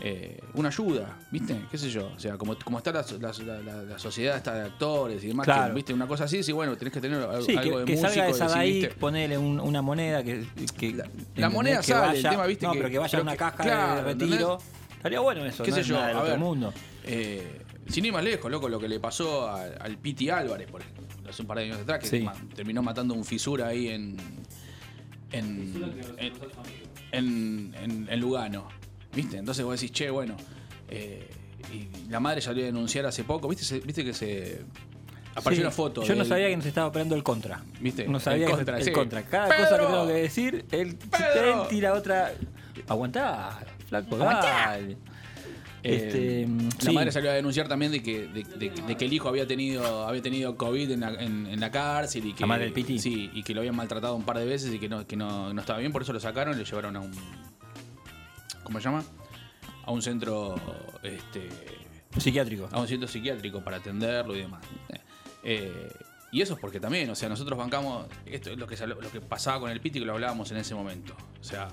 Eh, 0.00 0.40
una 0.54 0.70
ayuda, 0.70 1.18
¿viste? 1.30 1.56
¿Qué 1.70 1.78
sé 1.78 1.88
yo? 1.88 2.10
O 2.16 2.18
sea, 2.18 2.36
como, 2.36 2.56
como 2.58 2.78
está 2.78 2.90
la, 2.92 3.04
la- 3.20 3.60
la- 3.62 3.82
la 3.84 3.98
sociedad 3.98 4.36
está 4.36 4.52
de 4.54 4.62
actores 4.62 5.22
y 5.22 5.28
demás, 5.28 5.46
que. 5.46 5.72
¿viste? 5.72 5.94
Una 5.94 6.08
cosa 6.08 6.24
así, 6.24 6.42
sí, 6.42 6.50
bueno, 6.50 6.76
tenés 6.76 6.92
que 6.92 7.00
tener 7.00 7.20
algo, 7.22 7.42
Sí, 7.42 7.56
algo 7.56 7.74
que, 7.74 7.78
de 7.80 7.84
que 7.84 7.92
músico. 7.92 8.34
salga 8.34 8.60
de 8.60 8.94
ponele 8.98 9.38
un- 9.38 9.60
una 9.60 9.82
moneda 9.82 10.24
que, 10.24 10.44
que- 10.76 11.00
la 11.36 11.48
moneda 11.48 11.76
Que 11.78 11.84
sale, 11.84 12.18
el 12.18 12.22
tema, 12.28 12.44
viste, 12.46 12.66
No, 12.66 12.72
que- 12.72 12.78
pero 12.78 12.90
que 12.90 12.98
vaya 12.98 13.06
a 13.08 13.10
pero 13.12 13.22
una 13.22 13.32
que- 13.32 13.38
caja 13.38 13.56
claro, 13.62 13.94
de 13.96 14.02
retiro. 14.02 14.34
¿entendés? 14.34 14.68
Estaría 14.96 15.20
bueno 15.20 15.44
eso, 15.46 15.62
qué 15.62 15.70
no 15.70 15.74
sé 15.76 15.80
es 15.82 15.86
yo, 15.86 15.94
nada 15.94 16.08
del 16.08 16.16
a 16.16 16.20
otro 16.20 16.30
ver, 16.32 16.40
mundo. 16.40 16.72
eh, 17.04 17.60
sin 17.88 18.04
ir 18.04 18.12
más 18.12 18.24
lejos, 18.24 18.50
loco, 18.50 18.68
lo 18.68 18.80
que 18.80 18.88
le 18.88 18.98
pasó 18.98 19.46
a- 19.48 19.62
al 19.62 19.96
Piti 19.98 20.28
Álvarez, 20.28 20.68
por 20.68 20.80
ejemplo, 20.80 21.04
hace 21.30 21.42
un 21.42 21.46
par 21.48 21.58
de 21.58 21.64
años 21.64 21.78
atrás, 21.78 22.00
que 22.00 22.06
Sí. 22.08 22.20
ma- 22.20 22.34
terminó 22.54 22.82
matando 22.82 23.14
un 23.14 23.24
fisura 23.24 23.68
ahí 23.68 23.88
en. 23.88 24.16
en. 25.30 25.72
en, 26.18 26.32
en- 27.12 27.74
en- 27.80 28.08
en 28.10 28.20
Lugano. 28.20 28.68
¿Viste? 29.14 29.36
Entonces 29.38 29.64
vos 29.64 29.78
decís, 29.80 29.92
che, 29.92 30.10
bueno. 30.10 30.36
eh, 30.88 31.28
y 31.72 32.10
la 32.10 32.20
madre 32.20 32.40
salió 32.40 32.62
a 32.62 32.66
denunciar 32.66 33.06
hace 33.06 33.24
poco, 33.24 33.48
¿viste? 33.48 33.64
Se- 33.64 33.80
¿Viste 33.80 34.04
que 34.04 34.12
se. 34.12 34.60
Apareció 35.34 35.62
Sí, 35.62 35.66
una 35.66 35.70
foto. 35.72 36.02
Yo 36.04 36.14
no 36.14 36.24
sabía 36.24 36.46
que 36.48 36.56
nos 36.56 36.66
estaba 36.66 36.86
operando 36.86 37.14
el 37.16 37.22
contra. 37.24 37.60
¿Viste? 37.80 38.06
No 38.06 38.20
sabía 38.20 38.44
El 38.44 38.50
que 38.52 38.56
contra, 38.56 38.78
el 38.78 38.84
sí. 38.84 38.92
contra. 38.92 39.22
Cada 39.24 39.48
Pedro. 39.48 39.64
cosa 39.64 39.78
que 39.78 39.86
tengo 39.86 40.06
que 40.06 40.12
decir, 40.12 40.64
él, 40.70 40.96
tira 41.68 41.94
otra. 41.94 42.32
Aguantá, 42.86 43.58
flaco, 43.88 44.14
Aguantá. 44.16 44.46
dale. 44.46 44.96
Este, 45.82 46.42
Eh, 46.42 46.48
la 46.84 46.92
madre 46.92 47.12
salió 47.12 47.30
a 47.30 47.34
denunciar 47.34 47.68
también 47.68 47.92
de 47.92 48.02
que, 48.02 48.26
de, 48.28 48.42
de- 48.44 48.70
de 48.70 48.96
que 48.96 49.04
el 49.04 49.12
hijo 49.12 49.28
había 49.28 49.46
tenido, 49.46 50.06
había 50.06 50.22
tenido 50.22 50.56
COVID 50.56 50.90
en 50.92 51.00
la, 51.00 51.08
en- 51.14 51.46
en 51.46 51.60
la 51.60 51.70
cárcel 51.70 52.26
y 52.26 52.32
que. 52.32 52.40
¿La 52.42 52.46
madre 52.46 52.64
del 52.64 52.72
Piti? 52.72 52.98
Sí, 52.98 53.30
y 53.34 53.42
que 53.42 53.52
lo 53.54 53.60
habían 53.60 53.74
maltratado 53.76 54.14
un 54.14 54.22
par 54.24 54.38
de 54.38 54.46
veces 54.46 54.72
y 54.72 54.78
que 54.78 54.88
no, 54.88 55.06
que 55.06 55.16
no, 55.16 55.52
no 55.52 55.60
estaba 55.60 55.78
bien, 55.80 55.92
por 55.92 56.02
eso 56.02 56.12
lo 56.12 56.20
sacaron 56.20 56.54
y 56.54 56.58
lo 56.58 56.64
llevaron 56.64 56.96
a 56.96 57.00
un. 57.00 57.12
¿Cómo 58.64 58.78
se 58.80 58.84
llama? 58.84 59.04
A 59.86 59.90
un 59.92 60.02
centro. 60.02 60.54
Este, 61.02 61.48
Psiquiátrico. 62.18 62.68
a 62.70 62.80
un 62.80 62.86
centro 62.88 63.08
psiquiátrico 63.08 63.62
para 63.62 63.78
atenderlo 63.78 64.34
y 64.36 64.40
demás. 64.40 64.64
Eh, 65.42 65.92
y 66.32 66.42
eso 66.42 66.54
es 66.54 66.60
porque 66.60 66.80
también, 66.80 67.08
o 67.10 67.14
sea, 67.14 67.28
nosotros 67.28 67.58
bancamos, 67.58 68.06
esto 68.26 68.50
es 68.50 68.58
lo 68.58 68.66
que, 68.66 68.76
lo 68.86 68.98
que 69.10 69.20
pasaba 69.20 69.60
con 69.60 69.70
el 69.70 69.80
Piti 69.80 69.98
que 70.00 70.04
lo 70.06 70.12
hablábamos 70.14 70.50
en 70.50 70.56
ese 70.58 70.74
momento. 70.74 71.14
O 71.40 71.44
sea, 71.44 71.68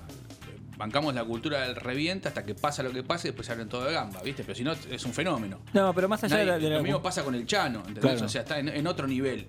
bancamos 0.76 1.14
la 1.14 1.24
cultura 1.24 1.62
del 1.62 1.74
revienta 1.76 2.28
hasta 2.28 2.44
que 2.44 2.54
pasa 2.54 2.82
lo 2.82 2.90
que 2.92 3.02
pasa 3.02 3.26
y 3.26 3.30
después 3.30 3.46
salen 3.46 3.68
todo 3.68 3.84
de 3.84 3.92
gamba, 3.92 4.20
¿viste? 4.22 4.42
Pero 4.44 4.54
si 4.56 4.62
no, 4.64 4.72
es 4.72 5.04
un 5.04 5.12
fenómeno. 5.12 5.60
No, 5.72 5.92
pero 5.94 6.08
más 6.08 6.22
allá 6.24 6.36
de 6.36 6.44
la- 6.46 6.58
de 6.58 6.70
la- 6.70 6.76
Lo 6.78 6.82
mismo 6.82 7.02
pasa 7.02 7.22
con 7.24 7.34
el 7.34 7.46
Chano, 7.46 7.78
¿entendés? 7.80 8.02
Claro. 8.02 8.26
O 8.26 8.28
sea, 8.28 8.42
está 8.42 8.58
en, 8.58 8.68
en 8.68 8.86
otro 8.86 9.06
nivel. 9.06 9.46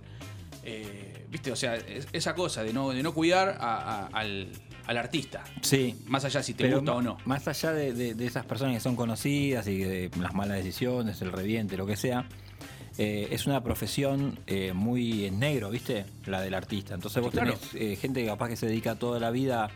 Eh, 0.64 1.26
¿Viste? 1.30 1.52
O 1.52 1.56
sea, 1.56 1.76
es- 1.76 2.08
esa 2.14 2.34
cosa 2.36 2.64
de 2.64 2.72
no, 2.74 2.92
de 2.92 3.02
no 3.04 3.14
cuidar 3.14 3.58
a- 3.60 4.04
a- 4.06 4.08
al, 4.08 4.48
al 4.88 4.98
artista. 4.98 5.44
Sí. 5.62 5.96
Más 6.08 6.26
allá 6.26 6.44
si 6.44 6.54
te 6.54 6.64
Pero 6.66 6.78
gusta 6.78 6.94
o 6.94 7.02
no. 7.02 7.18
Más 7.26 7.48
allá 7.48 7.72
de, 7.72 7.94
de- 7.94 8.14
de 8.16 8.26
esas 8.26 8.46
personas 8.46 8.76
que 8.76 8.80
son 8.82 8.96
conocidas 8.96 9.68
y 9.68 9.78
de 9.80 10.12
las 10.20 10.34
malas 10.34 10.58
decisiones, 10.58 11.22
el 11.22 11.32
reviente, 11.32 11.78
lo 11.78 11.86
que 11.86 11.96
sea, 11.96 12.28
eh, 12.98 13.28
es 13.32 13.46
una 13.48 13.64
profesión 13.64 14.38
eh, 14.46 14.74
muy 14.74 15.26
en 15.26 15.40
negro, 15.40 15.70
¿viste? 15.72 16.06
La 16.26 16.42
del 16.42 16.54
artista. 16.54 16.94
Entonces 16.94 17.22
vos 17.24 17.32
Sí, 17.32 17.38
claro. 17.40 17.54
tenés 17.58 17.74
eh, 17.76 17.96
gente 17.96 18.26
capaz 18.26 18.50
que 18.50 18.56
se 18.56 18.68
dedica 18.68 18.96
toda 18.96 19.20
la 19.20 19.32
vida 19.32 19.70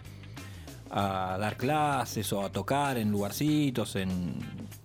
a 0.90 1.38
dar 1.40 1.58
clases 1.58 2.32
o 2.34 2.44
a 2.46 2.50
tocar 2.52 2.98
en 2.98 3.12
lugarcitos, 3.12 3.96
en 3.98 4.36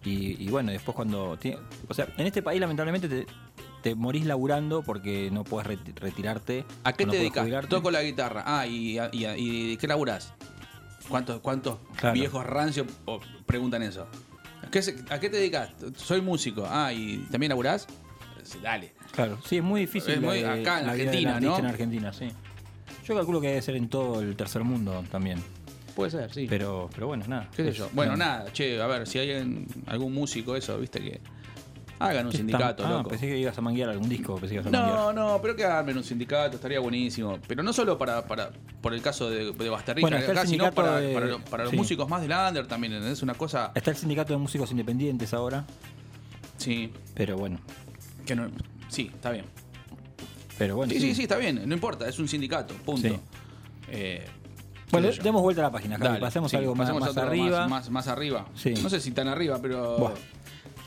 y, 0.05 0.43
y 0.45 0.49
bueno, 0.49 0.73
después 0.73 0.97
cuando... 0.97 1.37
tiene- 1.37 1.59
o 1.89 1.95
sea, 1.95 2.09
en 2.17 2.27
este 2.27 2.43
país 2.43 2.61
lamentablemente 2.61 3.09
te, 3.09 3.27
te 3.83 3.95
morís 3.95 4.25
laburando 4.27 4.83
porque 4.83 5.31
no 5.33 5.45
puedes 5.45 5.69
reti- 5.69 5.95
retirarte. 5.95 6.65
¿A 6.85 6.93
qué 6.93 7.05
no 7.07 7.13
te 7.13 7.19
dedicas? 7.19 7.69
Toco 7.69 7.91
la 7.91 8.03
guitarra. 8.03 8.43
Ah, 8.47 8.67
¿y, 8.67 8.99
y, 9.13 9.27
y 9.27 9.77
qué 9.77 9.87
laburás? 9.87 10.33
¿Cuántos, 11.09 11.41
cuántos 11.41 11.79
Claro. 11.97 12.15
viejos 12.15 12.47
rancios 12.47 12.87
preguntan 13.47 13.83
eso? 13.83 14.07
¿A 14.65 14.71
qué, 14.71 14.81
se- 14.83 14.97
a 15.11 15.19
qué 15.21 15.29
te 15.29 15.37
dedicas? 15.37 15.71
Soy 15.97 16.21
músico. 16.21 16.65
Ah, 16.69 16.93
¿y 16.93 17.19
también 17.31 17.51
laburás? 17.51 17.87
Dale. 18.63 18.93
Claro, 19.13 19.39
sí, 19.45 19.59
es 19.59 19.63
muy 19.63 19.83
difícil. 19.83 20.15
Es 20.15 20.21
muy- 20.21 20.41
la- 20.41 20.55
acá 20.55 20.81
en 20.81 20.87
la 20.87 20.93
Argentina, 20.93 21.41
¿no? 21.41 21.59
En 21.59 21.67
Argentina, 21.67 22.13
sí. 22.13 22.29
Yo 23.07 23.15
calculo 23.17 23.41
que 23.41 23.49
debe 23.49 23.63
ser 23.63 23.77
en 23.77 23.89
todo 23.89 24.21
el 24.21 24.37
tercer 24.37 24.63
mundo 24.65 25.05
también. 25.11 25.43
Puede 25.97 26.11
ser, 26.11 26.33
sí. 26.33 26.47
Pero, 26.49 26.89
pero 26.95 27.09
bueno, 27.09 27.25
nada. 27.29 27.49
¿Qué 27.55 27.65
sé 27.65 27.73
yo? 27.73 27.91
Bueno, 27.93 28.13
no. 28.13 28.19
nada, 28.19 28.53
che, 28.53 28.81
a 28.81 28.87
ver, 28.87 29.07
si 29.07 29.19
hay 29.19 29.67
algún 29.87 30.15
músico, 30.15 30.57
eso, 30.57 30.79
viste 30.79 31.01
que. 31.01 31.21
Hagan 32.09 32.27
un 32.27 32.33
¿Qué 32.33 32.39
sindicato, 32.39 32.85
ah, 32.87 32.91
loco. 32.91 33.11
pensé 33.11 33.27
que 33.29 33.39
ibas 33.39 33.57
a 33.57 33.61
manguear 33.61 33.89
algún 33.91 34.09
disco. 34.09 34.35
Pensé 34.37 34.49
que 34.49 34.61
ibas 34.61 34.67
a 34.67 34.71
manguear. 34.71 34.99
No, 34.99 35.13
no, 35.13 35.41
pero 35.43 35.55
que 35.57 35.65
armen 35.65 35.97
un 35.97 36.05
sindicato, 36.05 36.57
estaría 36.57 36.81
buenísimo. 36.81 37.39
Pero 37.47 37.63
no 37.63 37.73
solo 37.73 37.97
para, 37.99 38.27
para 38.27 38.51
por 38.81 38.95
el 38.95 39.01
caso 39.03 39.31
de, 39.31 39.53
de 39.53 39.53
Bueno, 40.01 40.17
acá, 40.17 40.47
sino 40.47 40.71
para, 40.73 40.97
de- 41.01 41.15
para 41.15 41.27
lo- 41.27 41.39
para 41.45 41.63
los 41.65 41.71
sí. 41.71 41.77
músicos 41.77 42.09
más 42.09 42.23
del 42.23 42.33
under 42.33 42.67
también, 42.67 42.93
¿entendés? 42.95 43.23
Una 43.23 43.35
cosa. 43.35 43.73
Está 43.75 43.91
el 43.91 43.97
sindicato 43.97 44.33
de 44.33 44.39
músicos 44.39 44.71
independientes 44.71 45.33
ahora. 45.35 45.65
Sí. 46.59 46.93
Pero 47.15 47.37
bueno. 47.37 47.59
Que 48.27 48.35
no, 48.37 48.49
sí, 48.89 49.11
está 49.15 49.31
bien. 49.31 49.45
Pero 50.59 50.77
bueno. 50.77 50.93
sí, 50.93 51.01
sí, 51.01 51.15
sí, 51.15 51.23
está 51.23 51.37
bien, 51.37 51.63
no 51.67 51.75
importa, 51.75 52.09
es 52.09 52.19
un 52.19 52.29
sindicato, 52.29 52.75
punto. 52.85 53.09
Sí. 53.09 53.19
Eh, 53.89 54.25
Bueno, 54.91 55.09
demos 55.23 55.43
vuelta 55.43 55.63
a 55.63 55.65
la 55.65 55.73
página, 55.73 55.97
Javi. 55.97 56.09
Dale, 56.09 56.21
Pasemos 56.21 56.51
sí, 56.51 56.57
algo 56.57 56.75
más, 56.75 56.89
pasemos 56.91 57.09
más 57.15 57.25
arriba. 57.25 57.61
Más, 57.61 57.71
más- 57.71 57.91
más 57.91 58.09
arriba. 58.09 58.47
Sí. 58.55 58.75
No 58.83 58.89
sé 58.91 59.01
si 59.01 59.11
tan 59.13 59.27
arriba, 59.29 59.59
pero. 59.61 59.97
Buah. 59.99 60.13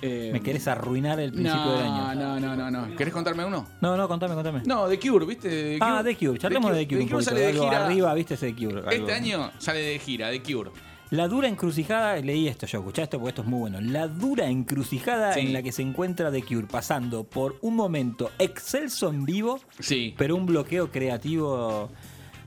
Eh, 0.05 0.29
Me 0.31 0.41
querés 0.41 0.67
arruinar 0.67 1.19
el 1.19 1.31
principio 1.31 1.63
no, 1.65 1.71
del 1.73 1.81
año. 1.81 2.15
No, 2.15 2.39
no, 2.39 2.55
no, 2.55 2.71
no. 2.71 2.95
¿Querés 2.95 3.13
contarme 3.13 3.45
uno? 3.45 3.65
No, 3.81 3.95
no, 3.97 4.07
contame, 4.07 4.33
contame. 4.35 4.61
No, 4.65 4.87
The 4.87 4.99
Cure, 4.99 5.25
¿viste? 5.25 5.49
The 5.49 5.77
ah, 5.81 6.01
The 6.03 6.15
Cure. 6.15 6.37
Charlemos 6.39 6.71
de 6.73 6.79
The 6.79 6.87
Cure. 6.87 7.01
un 7.03 7.09
poquito. 7.09 7.29
sale 7.29 7.41
de 7.41 7.53
gira. 7.53 7.85
Arriba, 7.85 8.13
viste 8.13 8.33
ese 8.35 8.53
The 8.53 8.55
Cure. 8.55 8.79
algo. 8.79 8.91
Este 8.91 9.13
año 9.13 9.51
sale 9.57 9.79
de 9.79 9.99
gira, 9.99 10.29
The 10.31 10.41
Cure. 10.41 10.71
La 11.11 11.27
dura 11.27 11.47
encrucijada, 11.47 12.15
leí 12.17 12.47
esto 12.47 12.65
yo, 12.65 12.79
escuchá 12.79 13.03
esto 13.03 13.19
porque 13.19 13.29
esto 13.29 13.41
es 13.43 13.47
muy 13.47 13.59
bueno. 13.59 13.79
La 13.79 14.07
dura 14.07 14.49
encrucijada 14.49 15.33
Sí. 15.33 15.41
en 15.41 15.53
la 15.53 15.61
que 15.61 15.71
se 15.71 15.83
encuentra 15.83 16.31
The 16.31 16.41
Cure, 16.43 16.65
pasando 16.67 17.23
por 17.23 17.57
un 17.61 17.75
momento 17.75 18.31
excelso 18.39 19.09
en 19.09 19.23
vivo, 19.23 19.59
Sí. 19.79 20.15
pero 20.17 20.35
un 20.35 20.47
bloqueo 20.47 20.89
creativo 20.91 21.89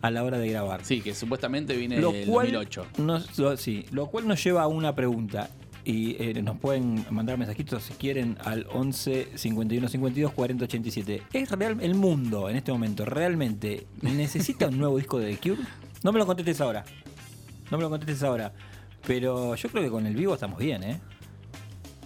a 0.03 0.11
la 0.11 0.25
hora 0.25 0.38
de 0.38 0.49
grabar. 0.51 0.85
Sí, 0.85 1.01
que 1.01 1.14
supuestamente 1.14 1.77
viene 1.77 2.01
Lo 2.01 2.11
del 2.12 2.27
cual, 2.27 2.47
2008. 2.53 2.87
nos, 2.99 3.38
lo, 3.38 3.57
sí, 3.57 3.87
lo 3.92 4.07
cual 4.09 4.27
nos 4.27 4.42
lleva 4.42 4.62
a 4.62 4.66
una 4.66 4.94
pregunta. 4.94 5.49
Y 5.90 6.16
eh, 6.22 6.42
nos 6.42 6.59
pueden 6.59 7.07
mandar 7.09 7.38
mensajitos 7.38 7.83
si 7.83 7.94
quieren 7.94 8.37
al 8.44 8.66
11 8.70 9.29
51 9.37 9.88
52 9.88 10.33
40 10.35 10.64
87. 10.66 11.22
¿Es 11.33 11.51
real 11.51 11.79
el 11.81 11.94
mundo 11.94 12.51
en 12.51 12.57
este 12.57 12.70
momento 12.72 13.07
realmente 13.07 13.87
necesita 14.03 14.66
un 14.68 14.77
nuevo 14.77 14.98
disco 14.98 15.18
de 15.18 15.35
The 15.35 15.48
Cure? 15.48 15.62
No 16.03 16.12
me 16.12 16.18
lo 16.18 16.27
contestes 16.27 16.61
ahora. 16.61 16.85
No 17.70 17.79
me 17.79 17.85
lo 17.85 17.88
contestes 17.88 18.22
ahora. 18.22 18.53
Pero 19.07 19.55
yo 19.55 19.68
creo 19.70 19.83
que 19.83 19.88
con 19.90 20.05
el 20.07 20.14
vivo 20.14 20.35
estamos 20.35 20.59
bien, 20.59 20.83
¿eh? 20.83 21.01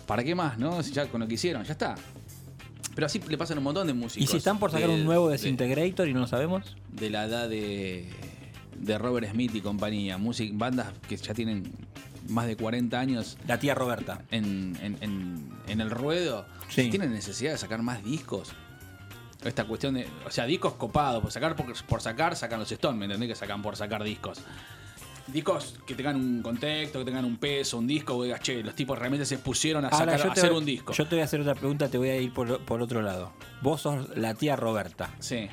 ¿Para 0.07 0.23
qué 0.23 0.37
más, 0.37 0.59
no? 0.61 0.81
Si 0.85 0.93
ya 0.93 1.07
con 1.09 1.21
lo 1.21 1.27
que 1.27 1.35
hicieron, 1.35 1.65
ya 1.65 1.73
está. 1.73 1.97
Pero 2.95 3.07
así 3.07 3.21
le 3.29 3.37
pasan 3.37 3.59
un 3.59 3.65
montón 3.65 3.89
de 3.89 3.95
músicos. 3.95 4.23
¿Y 4.23 4.31
si 4.31 4.37
están 4.37 4.61
por 4.61 4.71
sacar 4.71 4.91
un 4.91 5.03
nuevo 5.05 5.27
de- 5.27 5.33
Desintegrator 5.39 6.07
y 6.07 6.15
no 6.15 6.21
lo 6.21 6.27
sabemos? 6.29 6.77
de 6.93 7.11
la 7.11 7.25
edad 7.25 7.49
de, 7.49 8.09
de 8.79 8.99
Robert 8.99 9.29
Smith 9.33 9.53
y 9.57 9.61
compañía. 9.61 10.19
Music, 10.19 10.53
bandas 10.55 10.93
que 11.09 11.17
ya 11.17 11.35
tienen 11.35 11.65
más 12.29 12.47
de 12.47 12.57
40 12.57 12.99
años 12.99 13.37
La 13.47 13.59
tía 13.59 13.75
Roberta. 13.75 14.23
en, 14.31 14.77
en- 14.83 14.99
en- 15.01 15.51
en 15.67 15.81
el 15.81 15.91
ruedo. 15.91 16.47
Sí. 16.69 16.89
¿Tienen 16.91 17.13
necesidad 17.13 17.53
de 17.53 17.59
sacar 17.59 17.83
más 17.83 18.03
discos? 18.05 18.53
Esta 19.45 19.65
cuestión 19.65 19.95
de. 19.95 20.07
O 20.27 20.31
sea, 20.31 20.45
discos 20.47 20.75
copados. 20.75 21.21
Por 21.23 21.33
sacar, 21.33 21.57
por, 21.57 21.67
por 21.87 22.01
sacar, 22.01 22.37
sacan 22.37 22.61
los 22.61 22.71
Stones. 22.71 22.99
¿Me 22.99 23.07
entendés? 23.07 23.29
Que 23.31 23.35
sacan 23.35 23.61
por 23.63 23.75
sacar 23.77 24.03
discos. 24.05 24.41
Discos 25.27 25.77
que 25.87 25.95
tengan 25.95 26.17
un 26.17 26.43
contexto, 26.43 26.99
que 26.99 27.05
tengan 27.05 27.25
un 27.25 27.37
peso, 27.37 27.79
un 27.79 27.87
disco, 27.87 28.19
que 28.21 28.27
digas, 28.27 28.41
che, 28.41 28.63
los 28.63 28.75
tipos 28.75 28.99
realmente 28.99 29.25
se 29.25 29.39
pusieron 29.39 29.85
a, 29.85 29.89
Ahora, 29.89 30.13
sacar, 30.13 30.21
yo 30.25 30.29
a 30.31 30.33
hacer 30.33 30.51
voy- 30.51 30.59
un 30.59 30.65
disco. 30.65 30.93
Yo 30.93 31.07
te 31.07 31.15
voy 31.15 31.23
a 31.23 31.25
hacer 31.25 31.41
otra 31.41 31.55
pregunta, 31.55 31.89
te 31.89 31.97
voy 31.97 32.09
a 32.09 32.17
ir 32.17 32.33
por, 32.33 32.61
por 32.65 32.83
otro 32.83 33.03
lado. 33.03 33.33
Vos 33.63 33.83
sos 33.83 34.17
la 34.17 34.35
tía 34.35 34.57
Roberta. 34.57 35.11
Sí. 35.21 35.49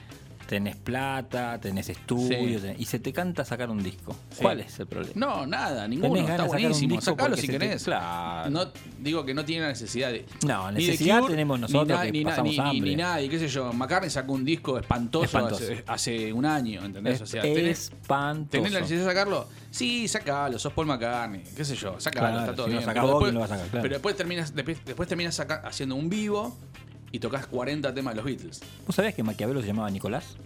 Tenés 0.49 0.75
plata, 0.77 1.59
tenés 1.61 1.89
estudio, 1.89 2.57
Sí. 2.59 2.65
tenés- 2.65 2.79
y 2.79 2.85
se 2.85 2.97
te 2.97 3.13
canta 3.13 3.45
sacar 3.45 3.69
un 3.69 3.83
disco. 3.83 4.15
Sí. 4.31 4.39
¿Cuál 4.41 4.61
es 4.61 4.79
el 4.79 4.87
problema? 4.87 5.13
No, 5.15 5.45
nada, 5.45 5.87
ninguno. 5.87 6.09
Tenés 6.15 6.21
Está 6.21 6.37
ganas 6.37 6.51
un 6.55 6.59
buenísimo. 6.59 7.01
Sacalo 7.01 7.37
si 7.37 7.45
te- 7.45 7.53
querés. 7.53 7.83
Claro. 7.83 8.49
No, 8.49 8.65
digo 8.97 9.23
que 9.23 9.35
no 9.35 9.45
tiene 9.45 9.67
necesidad 9.67 10.11
de. 10.11 10.25
No, 10.47 10.71
ni 10.71 10.81
de 10.83 10.87
necesidad 10.91 11.19
Cure, 11.19 11.33
tenemos 11.33 11.59
ni 11.59 11.61
nosotros 11.61 11.87
na- 11.99 12.03
que 12.03 12.11
ni, 12.11 12.23
na- 12.23 12.29
pasamos 12.31 12.51
ni- 12.51 12.57
ni- 12.57 12.63
hambre. 12.67 12.89
ni 12.89 12.95
nadie, 12.95 13.29
qué 13.29 13.37
sé 13.37 13.47
yo. 13.47 13.71
McCartney 13.73 14.09
sacó 14.09 14.33
un 14.33 14.43
disco 14.43 14.79
espantoso, 14.79 15.25
Espantoso. 15.25 15.63
Hace, 15.65 15.83
hace 15.85 16.33
un 16.33 16.45
año, 16.47 16.83
¿entendés? 16.83 17.13
Es 17.17 17.21
o 17.21 17.25
sea, 17.27 17.43
tenés, 17.43 17.91
espantoso. 17.93 18.49
¿tenés 18.49 18.71
la 18.71 18.79
necesidad 18.79 19.01
de 19.05 19.05
sacarlo? 19.13 19.47
Sí, 19.69 20.07
sacalo, 20.07 20.57
sos 20.57 20.73
Paul 20.73 20.87
McCartney, 20.87 21.43
qué 21.55 21.63
sé 21.63 21.75
yo, 21.75 21.99
sacalo, 21.99 22.25
Claro, 22.25 22.39
está 22.39 22.55
todo 22.55 22.65
si 22.65 22.71
bien. 22.71 22.83
saca 22.83 23.01
pero, 23.01 23.07
después, 23.07 23.23
¿quién 23.25 23.33
lo 23.35 23.39
va 23.41 23.45
a 23.45 23.49
sacar? 23.49 23.67
Claro. 23.67 23.81
pero 23.83 23.93
después 23.93 24.15
terminas, 24.15 24.55
después, 24.55 24.83
después 24.83 25.07
terminas 25.07 25.39
haciendo 25.39 25.93
un 25.95 26.09
vivo 26.09 26.57
y 27.11 27.19
tocas 27.19 27.47
40 27.47 27.93
temas 27.93 28.13
de 28.13 28.15
los 28.17 28.25
Beatles. 28.25 28.61
¿Vos 28.85 28.95
sabías 28.95 29.13
que 29.15 29.23
Maquiavelo 29.23 29.61
se 29.61 29.67
llamaba 29.67 29.89
Nicolás? 29.89 30.37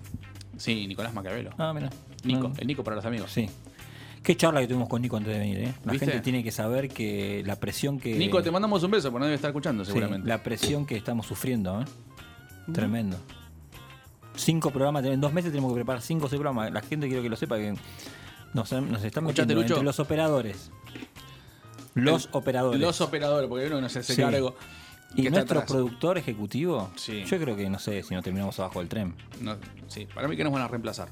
Sí, 0.57 0.87
Nicolás 0.87 1.13
Maquiavelo. 1.13 1.51
Ah, 1.57 1.73
mira. 1.73 1.89
Nico, 2.23 2.49
No. 2.49 2.53
el 2.57 2.67
Nico 2.67 2.83
para 2.83 2.95
los 2.95 3.05
amigos. 3.05 3.31
Sí. 3.31 3.49
Qué 4.21 4.37
charla 4.37 4.61
que 4.61 4.67
tuvimos 4.67 4.87
con 4.87 5.01
Nico 5.01 5.17
antes 5.17 5.33
de 5.33 5.39
venir, 5.39 5.57
¿eh? 5.59 5.73
La 5.83 5.91
¿Viste? 5.91 6.05
gente 6.05 6.21
tiene 6.21 6.43
que 6.43 6.51
saber 6.51 6.87
que 6.89 7.43
la 7.45 7.57
presión 7.57 7.99
que. 7.99 8.15
Nico, 8.15 8.41
te 8.41 8.51
mandamos 8.51 8.81
un 8.83 8.91
beso, 8.91 9.09
porque 9.11 9.19
no 9.19 9.25
debe 9.25 9.35
estar 9.35 9.49
escuchando 9.49 9.83
Sí, 9.83 9.89
seguramente. 9.91 10.27
la 10.29 10.41
presión 10.41 10.85
que 10.85 10.95
estamos 10.95 11.25
sufriendo, 11.27 11.81
¿eh? 11.81 11.85
Tremendo. 12.71 13.17
Cinco 14.35 14.71
programas, 14.71 15.03
en 15.05 15.19
dos 15.19 15.33
meses 15.33 15.51
tenemos 15.51 15.71
que 15.71 15.75
preparar 15.75 16.01
cinco 16.01 16.25
o 16.25 16.29
seis 16.29 16.39
programas. 16.39 16.71
La 16.71 16.81
gente 16.81 17.07
quiero 17.07 17.21
que 17.21 17.29
lo 17.29 17.35
sepa 17.35 17.57
que 17.57 17.71
nos, 17.71 17.79
nos 18.53 18.71
están 18.71 18.85
¿Escuchaste, 18.85 19.25
metiendo 19.25 19.55
Lucho? 19.55 19.73
entre 19.73 19.83
los 19.83 19.99
operadores. 19.99 20.71
Los 21.93 22.25
El- 22.25 22.29
operadores. 22.33 22.81
Los 22.81 23.01
operadores, 23.01 23.47
porque 23.49 23.67
uno 23.67 23.81
no 23.81 23.89
se 23.89 23.99
hace 23.99 24.15
Sí. 24.15 24.21
cargo. 24.21 24.55
Y 25.15 25.29
nuestro 25.29 25.59
atrás. 25.59 25.71
productor 25.71 26.17
ejecutivo, 26.17 26.89
Sí. 26.95 27.23
yo 27.25 27.39
creo 27.39 27.55
que 27.55 27.69
no 27.69 27.79
sé 27.79 28.03
si 28.03 28.13
no 28.13 28.21
terminamos 28.21 28.59
abajo 28.59 28.79
del 28.79 28.89
tren. 28.89 29.13
No, 29.41 29.57
sí, 29.87 30.07
para 30.13 30.27
mí 30.27 30.35
que 30.37 30.43
nos 30.43 30.53
van 30.53 30.61
a 30.63 30.67
reemplazar. 30.67 31.09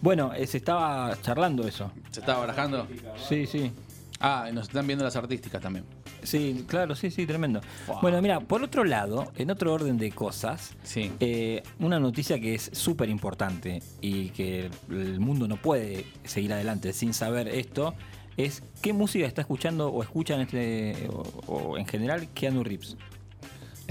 Bueno, 0.00 0.32
eh, 0.34 0.46
se 0.46 0.56
estaba 0.58 1.16
charlando 1.22 1.66
eso. 1.66 1.92
¿Se 2.10 2.20
está 2.20 2.36
barajando? 2.36 2.86
Sí, 3.28 3.46
sí. 3.46 3.70
Ah, 4.18 4.46
y 4.50 4.52
nos 4.54 4.68
están 4.68 4.86
viendo 4.86 5.04
las 5.04 5.14
artísticas 5.16 5.60
también. 5.60 5.84
Sí, 6.22 6.64
claro, 6.68 6.94
sí, 6.94 7.10
sí, 7.10 7.26
tremendo. 7.26 7.60
Bueno, 8.00 8.22
mira, 8.22 8.38
por 8.40 8.62
otro 8.62 8.84
lado, 8.84 9.32
en 9.36 9.50
otro 9.50 9.72
orden 9.72 9.98
de 9.98 10.12
cosas, 10.12 10.74
Sí. 10.84 11.10
eh, 11.18 11.62
una 11.80 11.98
noticia 11.98 12.38
que 12.40 12.54
es 12.54 12.70
súper 12.72 13.08
importante 13.08 13.82
y 14.00 14.28
que 14.30 14.70
el 14.90 15.18
mundo 15.18 15.48
no 15.48 15.56
puede 15.56 16.06
seguir 16.24 16.52
adelante 16.52 16.92
sin 16.92 17.12
saber 17.14 17.48
esto 17.48 17.94
es 18.36 18.62
qué 18.80 18.92
música 18.92 19.26
está 19.26 19.40
escuchando 19.42 19.88
o 19.88 20.02
escuchan 20.02 20.40
este, 20.40 21.08
o, 21.12 21.22
o 21.52 21.76
en 21.78 21.86
general 21.86 22.28
Keanu 22.32 22.62
Reeves. 22.62 22.96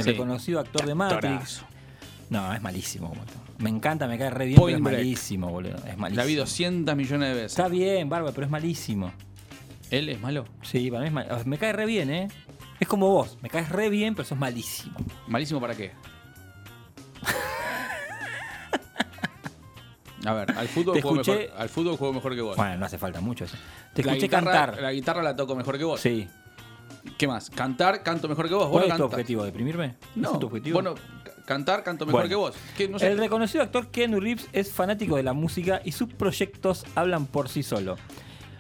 El 0.02 0.06
Sí. 0.06 0.12
reconocido 0.12 0.60
actor 0.60 0.86
de 0.86 0.95
Matrix. 0.95 1.64
No, 2.30 2.54
es 2.54 2.62
malísimo. 2.62 3.10
boludo. 3.10 3.24
Me 3.60 3.70
encanta, 3.70 4.08
me 4.08 4.18
cae 4.18 4.30
re 4.30 4.45
bien, 4.45 4.58
Point 4.60 4.78
pero 4.78 4.88
es 4.89 4.93
Break. 4.93 4.97
malísimo, 5.06 5.49
boludo. 5.49 5.76
Es 5.88 5.97
malísimo. 5.97 6.22
La 6.22 6.26
vi 6.26 6.36
200 6.36 6.95
millones 6.95 7.30
de 7.30 7.34
veces. 7.36 7.52
Está 7.52 7.68
bien, 7.68 8.10
Barba, 8.10 8.32
pero 8.32 8.45
es 8.45 8.52
malísimo. 8.52 9.12
¿Él 9.89 10.10
es 10.10 10.20
malo? 10.22 10.45
Sí, 10.64 10.89
para 10.89 11.02
mí 11.02 11.08
es 11.08 11.14
mal- 11.14 11.45
Me 11.45 11.58
cae 11.58 11.74
re 11.74 11.86
bien, 11.86 12.10
¿eh? 12.10 12.28
Es 12.80 12.88
como 12.88 13.10
vos, 13.10 13.38
me 13.41 13.49
caes 13.49 13.70
re 13.70 13.89
bien, 13.89 14.16
pero 14.16 14.28
sos 14.28 14.38
malísimo. 14.38 14.95
¿Malísimo 15.28 15.60
para 15.62 15.76
qué? 15.76 15.91
A 20.26 20.34
ver, 20.34 20.52
al 20.56 20.68
fútbol, 20.68 20.93
Te 20.95 21.02
juego 21.02 21.22
escuché- 21.22 21.45
mejor, 21.47 21.62
al 21.62 21.70
fútbol 21.70 21.97
juego 21.97 22.14
mejor 22.14 22.36
que 22.36 22.41
vos. 22.41 22.56
Bueno, 22.56 22.78
no 22.78 22.86
hace 22.86 22.97
falta 22.99 23.22
mucho 23.22 23.45
eso. 23.45 23.58
Te 23.93 24.04
la 24.04 24.12
escuché 24.12 24.28
guitarra, 24.28 24.52
cantar. 24.52 24.82
La 24.82 24.91
guitarra 24.91 25.24
la 25.24 25.36
toco 25.36 25.56
mejor 25.56 25.78
que 25.80 25.84
vos. 25.84 25.99
Sí. 25.99 26.28
¿Qué 27.18 27.28
más? 27.28 27.49
Cantar, 27.49 28.04
canto 28.04 28.28
mejor 28.28 28.47
que 28.47 28.54
vos. 28.56 28.68
¿Cuál 28.70 28.84
¿Vos 28.84 28.91
es 28.91 28.97
tu 28.97 29.04
objetivo? 29.04 29.43
¿Deprimirme? 29.43 29.86
¿Ese 29.86 29.97
No, 30.16 30.34
es 30.34 30.39
tu 30.39 30.47
objetivo? 30.47 30.76
bueno, 30.76 30.95
ca- 30.95 31.32
cantar, 31.45 31.84
canto 31.84 32.06
mejor 32.06 32.22
Bueno. 32.22 32.30
que 32.30 32.36
vos. 32.36 32.56
¿Qué? 32.78 32.88
No 32.88 32.99
sé. 32.99 33.08
El 33.12 33.18
reconocido 33.18 33.64
actor 33.64 33.88
Keanu 33.88 34.20
Reeves 34.20 34.47
es 34.54 34.72
fanático 34.72 35.16
de 35.16 35.24
la 35.24 35.34
música 35.34 35.82
y 35.84 35.91
sus 35.91 36.10
proyectos 36.14 36.86
hablan 36.95 37.26
por 37.26 37.49
sí 37.49 37.64
solo. 37.64 37.95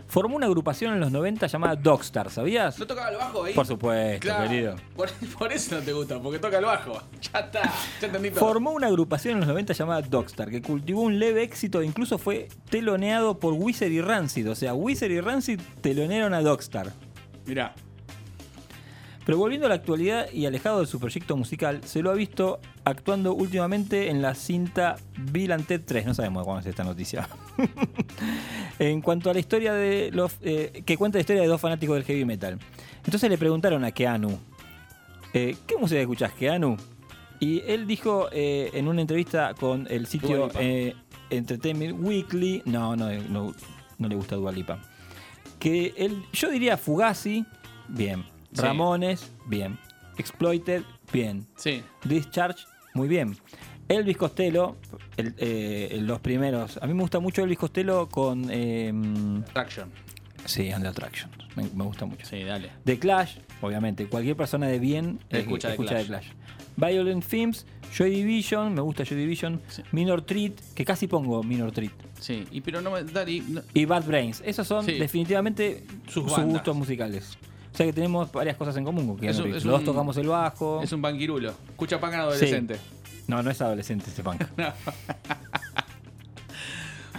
Formó 0.07 0.35
una 0.35 0.47
agrupación 0.47 0.93
en 0.93 0.99
los 0.99 1.09
90 1.09 1.47
llamada 1.47 1.73
Dogstar, 1.77 2.29
¿sabías? 2.31 2.77
¿No 2.77 2.85
tocaba 2.85 3.11
el 3.11 3.15
bajo 3.15 3.45
ahí? 3.45 3.53
Por 3.53 3.65
supuesto, 3.65 4.19
Claro. 4.19 4.49
querido. 4.49 4.75
Por, 4.93 5.09
por 5.39 5.53
eso 5.53 5.75
no 5.75 5.81
te 5.81 5.93
gusta, 5.93 6.19
porque 6.19 6.37
toca 6.37 6.57
el 6.57 6.65
bajo. 6.65 7.01
Ya 7.33 7.39
está, 7.39 7.61
ya 8.01 8.07
entendí 8.07 8.29
todo. 8.31 8.41
Formó 8.41 8.71
una 8.71 8.87
agrupación 8.87 9.35
en 9.35 9.39
los 9.39 9.47
90 9.47 9.71
llamada 9.71 10.01
Dogstar, 10.01 10.49
que 10.49 10.61
cultivó 10.61 11.01
un 11.03 11.17
leve 11.17 11.43
éxito 11.43 11.79
e 11.81 11.85
incluso 11.85 12.17
fue 12.17 12.49
teloneado 12.69 13.39
por 13.39 13.53
Wizard 13.53 13.91
y 13.91 14.01
Rancid. 14.01 14.49
O 14.51 14.55
sea, 14.55 14.73
Wizard 14.73 15.11
y 15.11 15.21
Rancid 15.21 15.61
telonearon 15.79 16.33
a 16.33 16.41
Dogstar. 16.41 16.91
Mirá. 17.45 17.73
Pero 19.25 19.37
volviendo 19.37 19.67
a 19.67 19.69
la 19.69 19.75
actualidad 19.75 20.31
y 20.31 20.45
alejado 20.45 20.79
de 20.79 20.87
su 20.87 20.99
proyecto 20.99 21.37
musical, 21.37 21.81
se 21.83 22.01
lo 22.01 22.09
ha 22.09 22.13
visto 22.13 22.59
actuando 22.85 23.33
últimamente 23.33 24.09
en 24.09 24.21
la 24.21 24.33
cinta 24.33 24.95
Bill 25.31 25.51
and 25.51 25.67
Ted 25.67 25.81
3. 25.85 26.07
No 26.07 26.13
sabemos 26.13 26.41
de 26.41 26.45
cuándo 26.45 26.61
es 26.61 26.65
esta 26.65 26.83
noticia. 26.83 27.29
en 28.79 29.01
cuanto 29.01 29.29
a 29.29 29.33
la 29.33 29.39
historia 29.39 29.73
de 29.73 30.09
los. 30.11 30.37
eh, 30.41 30.81
que 30.85 30.97
cuenta 30.97 31.17
la 31.17 31.21
historia 31.21 31.43
de 31.43 31.47
dos 31.47 31.61
fanáticos 31.61 31.95
del 31.95 32.03
heavy 32.03 32.25
metal. 32.25 32.57
Entonces 33.05 33.29
le 33.29 33.37
preguntaron 33.37 33.83
a 33.83 33.91
Keanu: 33.91 34.39
eh, 35.33 35.55
¿Qué 35.67 35.77
música 35.77 36.01
escuchás, 36.01 36.33
Keanu? 36.33 36.77
Y 37.39 37.61
él 37.67 37.85
dijo 37.85 38.27
eh, 38.31 38.71
en 38.73 38.87
una 38.87 39.01
entrevista 39.01 39.53
con 39.53 39.87
el 39.89 40.07
sitio 40.07 40.49
Entertainment 41.29 41.99
Weekly. 42.03 42.63
No, 42.65 42.95
no, 42.95 43.11
no, 43.29 43.53
no 43.97 44.07
le 44.07 44.15
gusta 44.15 44.35
Dua 44.35 44.51
Lipa. 44.51 44.79
Que 45.59 45.93
él, 45.95 46.23
yo 46.33 46.49
diría 46.49 46.75
Fugazi, 46.75 47.45
bien. 47.87 48.30
Sí. 48.53 48.61
Ramones, 48.61 49.31
bien. 49.47 49.77
Exploited, 50.17 50.83
bien. 51.13 51.47
Sí. 51.55 51.83
Discharge, 52.03 52.65
muy 52.93 53.07
bien. 53.07 53.35
Elvis 53.87 54.17
Costello, 54.17 54.77
el- 55.17 55.33
eh, 55.37 55.99
los 56.01 56.19
primeros. 56.21 56.77
A 56.81 56.87
mí 56.87 56.93
me 56.93 57.01
gusta 57.01 57.19
mucho 57.19 57.43
Elvis 57.43 57.57
Costello 57.57 58.07
con. 58.09 58.47
eh, 58.49 58.93
Traction. 59.53 59.89
sí, 60.45 60.71
Under 60.73 60.89
Attraction. 60.91 61.29
Me, 61.55 61.63
me 61.75 61.83
gusta 61.83 62.05
mucho. 62.05 62.25
Sí, 62.25 62.43
dale. 62.43 62.71
The 62.85 62.97
Clash, 62.99 63.37
obviamente. 63.61 64.05
Cualquier 64.07 64.35
persona 64.37 64.67
de 64.67 64.79
bien 64.79 65.19
eh, 65.29 65.39
Escucha 65.39 65.67
The 65.69 65.73
escucha 65.73 65.95
Clash. 65.95 66.07
Clash. 66.07 66.27
Violent 66.77 67.23
Films, 67.23 67.65
Joy 67.93 68.09
Division, 68.11 68.73
me 68.73 68.79
gusta 68.81 69.03
Joy 69.03 69.17
Division. 69.17 69.61
Minor 69.91 70.21
Treat, 70.21 70.53
que 70.73 70.85
casi 70.85 71.07
pongo 71.07 71.43
Minor 71.43 71.71
Treat. 71.73 71.91
Sí, 72.19 72.45
y 72.51 72.61
pero 72.61 72.79
no 72.81 72.91
me. 72.91 73.03
Dani, 73.03 73.41
no- 73.41 73.61
Y 73.73 73.83
Bad 73.83 74.05
Brains. 74.05 74.41
Esos 74.45 74.65
son 74.67 74.85
Sí. 74.85 74.93
definitivamente 74.93 75.83
Sus 76.07 76.23
gustos 76.23 76.75
musicales. 76.77 77.37
O 77.73 77.77
sea 77.77 77.85
que 77.85 77.93
tenemos 77.93 78.31
varias 78.31 78.57
cosas 78.57 78.75
en 78.77 78.83
común. 78.83 79.07
con 79.07 79.17
Keanu 79.17 79.43
Reeves. 79.43 79.63
Los 79.65 79.73
dos 79.79 79.83
tocamos 79.85 80.17
el 80.17 80.27
bajo. 80.27 80.81
es 80.83 80.91
un 80.91 81.01
banquirulo. 81.01 81.53
Escucha 81.69 81.99
pan 81.99 82.13
adolescente. 82.15 82.77
No, 83.27 83.41
no 83.41 83.49
es 83.51 83.61
adolescente 83.61 84.09
ese 84.09 84.23
punk. 84.23 84.43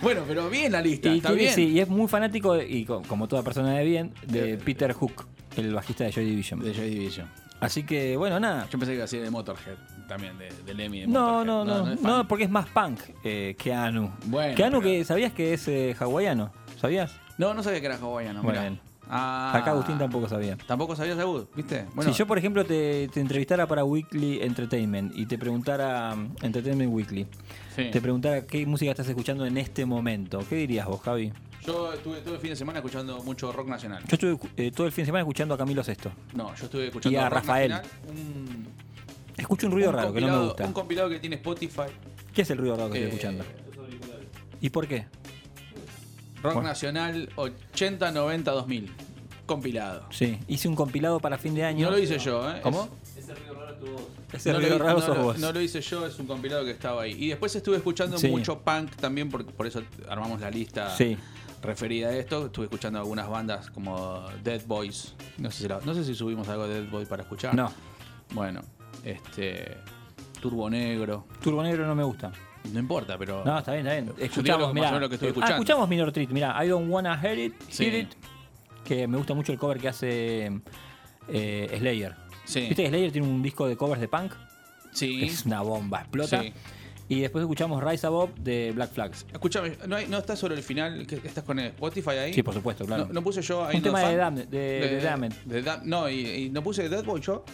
Bueno, 0.03 0.23
pero 0.27 0.51
bien 0.51 0.73
la 0.73 0.83
lista. 0.83 1.09
y, 1.11 1.19
está 1.19 1.29
tiene- 1.29 1.43
bien. 1.45 1.55
sí, 1.55 1.69
y 1.69 1.79
es 1.79 1.89
muy 1.89 2.09
fanático, 2.09 2.61
y 2.61 2.85
co- 2.85 3.03
como 3.07 3.29
toda 3.29 3.43
persona 3.45 3.73
de 3.75 3.85
bien, 3.85 4.13
de 4.27 4.57
Peter 4.59 4.93
Hook, 4.95 5.27
el 5.57 5.73
bajista 5.73 6.03
de 6.03 6.11
Joy 6.11 6.25
Division. 6.25 6.59
De 6.61 6.75
Joy 6.75 6.91
Division. 6.91 7.29
Así 7.61 7.85
que, 7.85 8.17
bueno, 8.17 8.41
nada. 8.41 8.67
Yo 8.69 8.79
pensé 8.81 8.97
que 8.97 9.03
hacía 9.03 9.23
de 9.23 9.31
Motorhead 9.31 9.77
también, 10.09 10.37
de, 10.39 10.51
de 10.67 10.75
Lemmy. 10.75 11.03
De 11.03 11.07
No, 11.07 11.45
no, 11.45 11.65
no, 11.65 11.87
no, 11.95 11.97
fan. 11.97 12.27
porque 12.27 12.43
es 12.45 12.51
más 12.51 12.67
punk 12.71 12.99
eh, 13.23 13.55
que 13.57 13.73
Anu. 13.73 14.11
Bueno, 14.27 14.57
que 14.57 14.65
Anu, 14.65 14.81
pero- 14.81 14.91
que 14.91 15.05
sabías 15.05 15.33
que 15.33 15.55
es 15.55 15.69
eh, 15.69 15.95
hawaiano, 16.01 16.51
¿sabías? 16.81 17.13
No, 17.39 17.55
no 17.55 17.63
sabía 17.63 17.79
que 17.79 17.87
era 17.87 17.97
hawaiano. 17.99 18.43
Bueno, 18.43 18.61
mirá. 18.61 18.77
Ah. 19.15 19.53
Acá 19.55 19.73
Agustín 19.73 19.99
tampoco 19.99 20.27
sabía. 20.27 20.57
Tampoco 20.67 20.97
sabías 20.97 21.19
Agustín, 21.19 21.49
¿viste? 21.55 21.85
Bueno, 21.95 22.11
si 22.11 22.19
yo, 22.19 22.27
por 22.27 22.39
ejemplo, 22.39 22.65
te, 22.65 23.09
te 23.09 23.21
entrevistara 23.21 23.67
para 23.67 23.85
Weekly 23.85 24.41
Entertainment 24.43 25.13
y 25.15 25.27
te 25.27 25.37
preguntara, 25.37 26.15
um, 26.15 26.35
Entertainment 26.41 26.91
Weekly, 26.93 27.27
Sí. 27.77 27.91
te 27.93 28.01
preguntara 28.01 28.47
qué 28.47 28.65
música 28.67 28.91
estás 28.91 29.09
escuchando 29.09 29.45
en 29.45 29.59
este 29.59 29.85
momento, 29.85 30.41
¿qué 30.49 30.57
dirías 30.57 30.87
vos, 30.87 31.01
Javi? 31.03 31.31
yo 31.65 31.93
estuve 31.93 32.21
todo 32.23 32.35
el 32.35 32.41
fin 32.41 32.51
de 32.51 32.57
semana 32.57 32.79
escuchando 32.81 33.23
mucho 33.23 33.53
rock 33.53 33.69
nacional. 33.69 34.03
Yo 34.09 34.15
estuve 34.15 34.39
eh, 34.57 34.73
todo 34.73 34.87
el 34.87 34.93
fin 34.93 35.03
de 35.03 35.07
semana 35.07 35.21
escuchando 35.23 35.55
a 35.55 35.59
Camilo 35.59 35.85
Sesto. 35.85 36.11
No, 36.35 36.53
yo 36.57 36.65
estuve 36.65 36.87
escuchando 36.89 37.17
Y 37.17 37.21
a 37.21 37.29
rock 37.29 37.35
Rafael. 37.35 37.71
nacional, 37.71 37.99
un, 38.09 38.67
Escucho 39.37 39.67
un 39.67 39.73
ruido 39.73 39.91
un 39.91 39.95
raro 39.97 40.13
que 40.13 40.21
no 40.23 40.29
me 40.41 40.45
gusta. 40.47 40.65
Un 40.67 40.73
compilado 40.73 41.09
que 41.09 41.19
tiene 41.21 41.37
Spotify. 41.37 41.83
¿Qué 42.35 42.43
es 42.43 42.51
el 42.51 42.59
ruido 42.59 42.77
raro 42.77 42.91
que 42.91 42.99
Eh, 42.99 43.03
estoy 43.05 43.19
escuchando? 43.19 43.45
¿Y 44.61 44.71
por 44.71 44.87
qué? 44.89 45.07
Rock 46.43 46.55
Bueno. 46.55 46.69
Nacional 46.69 47.29
80, 47.37 48.11
90, 48.13 48.51
2000. 48.51 48.91
Compilado. 49.47 50.07
Sí, 50.11 50.39
hice 50.49 50.69
un 50.69 50.77
compilado 50.77 51.19
para 51.21 51.37
fin 51.37 51.55
de 51.55 51.65
año. 51.65 51.87
No 51.87 51.91
lo 51.93 51.99
hice 51.99 52.19
yo, 52.19 52.49
¿eh? 52.51 52.61
¿Cómo? 52.63 52.89
Ese 53.17 53.35
ruido 53.35 53.55
raro 53.55 53.75
tu 53.77 53.87
voz. 53.87 54.03
Ese 54.33 54.53
no 54.53 54.59
ruido 54.61 54.79
lo, 54.79 54.85
raro 54.85 54.99
no 55.01 55.05
sos 55.07 55.17
lo- 55.19 55.23
vos. 55.25 55.39
no 55.39 55.53
lo 55.53 55.61
hice 55.61 55.81
yo, 55.81 56.07
es 56.07 56.19
un 56.19 56.27
compilado 56.27 56.65
que 56.65 56.71
estaba 56.71 57.03
ahí. 57.03 57.13
Y 57.19 57.29
después 57.29 57.55
estuve 57.55 57.77
escuchando 57.77 58.17
Sí. 58.19 58.29
mucho 58.29 58.61
punk 58.61 58.95
también, 58.97 59.29
por, 59.29 59.45
por 59.45 59.67
eso 59.67 59.83
armamos 60.09 60.41
la 60.41 60.51
lista 60.51 60.97
Sí. 60.97 61.19
referida 61.61 62.09
a 62.09 62.17
esto. 62.17 62.47
Estuve 62.47 62.67
escuchando 62.67 62.99
algunas 63.01 63.29
bandas 63.29 63.71
como 63.71 64.25
Dead 64.43 64.63
Boys. 64.67 65.15
No 65.39 65.51
sé 65.51 65.65
si, 65.65 65.69
la- 65.69 65.81
no 65.85 65.93
sé 65.93 66.05
si 66.05 66.15
subimos 66.15 66.49
algo 66.49 66.67
de 66.69 66.81
Dead 66.81 66.91
Boys 66.91 67.09
para 67.09 67.23
escuchar. 67.25 67.55
No. 67.55 67.71
Bueno, 68.33 68.63
este. 69.05 69.77
Turbo 70.41 70.71
Negro. 70.71 71.27
Turbo 71.43 71.63
Negro 71.63 71.87
no 71.87 71.95
me 71.95 72.05
gusta. 72.05 72.33
No 72.73 72.79
importa, 72.79 73.19
pero. 73.19 73.45
No, 73.45 73.59
está 73.59 73.73
bien, 73.73 73.87
está 73.87 74.01
bien. 74.01 74.15
Escuchamos, 74.19 74.73
mirá. 74.75 74.99
lo 74.99 75.09
que 75.09 75.17
estoy 75.17 75.29
Ah, 75.29 75.31
escuchando. 75.31 75.55
escuchamos 75.57 75.89
Minor 75.89 76.13
Treat, 76.13 76.31
mirá. 76.31 76.65
I 76.65 76.69
don't 76.69 76.91
wanna 76.91 77.19
hear 77.21 77.39
it, 77.39 77.55
Sí. 77.69 77.85
hear 77.85 77.95
it. 77.95 78.09
Que 78.85 79.07
me 79.07 79.17
gusta 79.17 79.35
mucho 79.35 79.53
el 79.53 79.59
cover 79.59 79.79
que 79.79 79.89
hace 79.89 80.51
eh, 81.29 81.75
Slayer. 81.79 82.15
Sí. 82.45 82.61
¿Viste 82.61 82.83
que 82.83 82.89
Slayer 82.89 83.13
tiene 83.13 83.27
un 83.29 83.43
disco 83.43 83.67
de 83.67 83.77
covers 83.77 84.01
de 84.01 84.09
punk? 84.09 84.33
Sí. 84.93 85.25
Es 85.25 85.47
una 85.47 85.63
bomba, 85.63 86.01
explota. 86.01 86.41
Sí. 86.43 86.53
Y 87.09 87.21
después 87.21 87.43
escuchamos 87.43 87.83
Rise 87.83 88.07
Above 88.07 88.33
de 88.39 88.73
Black 88.75 88.91
Flags. 88.93 89.27
Escúchame, 89.33 89.77
¿no, 89.87 89.97
hay- 89.97 90.07
no 90.07 90.19
estás 90.19 90.39
sobre 90.39 90.55
el 90.55 90.63
final? 90.63 91.07
¿Que- 91.07 91.17
¿Estás 91.17 91.45
con 91.45 91.59
Spotify 91.59 92.11
ahí? 92.11 92.33
Sí, 92.33 92.43
por 92.43 92.55
supuesto, 92.55 92.87
claro. 92.87 93.07
No, 93.07 93.13
no 93.15 93.23
puse 93.23 93.43
yo 93.43 93.65
ahí 93.67 93.77
Un 93.77 93.83
tema 93.83 94.01
de 94.01 94.17
Damned, 94.17 94.49
de- 94.49 94.59
de 94.89 95.01
Damned. 95.01 95.33
de 95.45 95.63
no, 95.85 96.09
y, 96.09 96.27
y 96.45 96.51
no 96.51 96.63
puse 96.63 96.89
Dead 96.89 97.05
Boy 97.05 97.21
yo. 97.21 97.45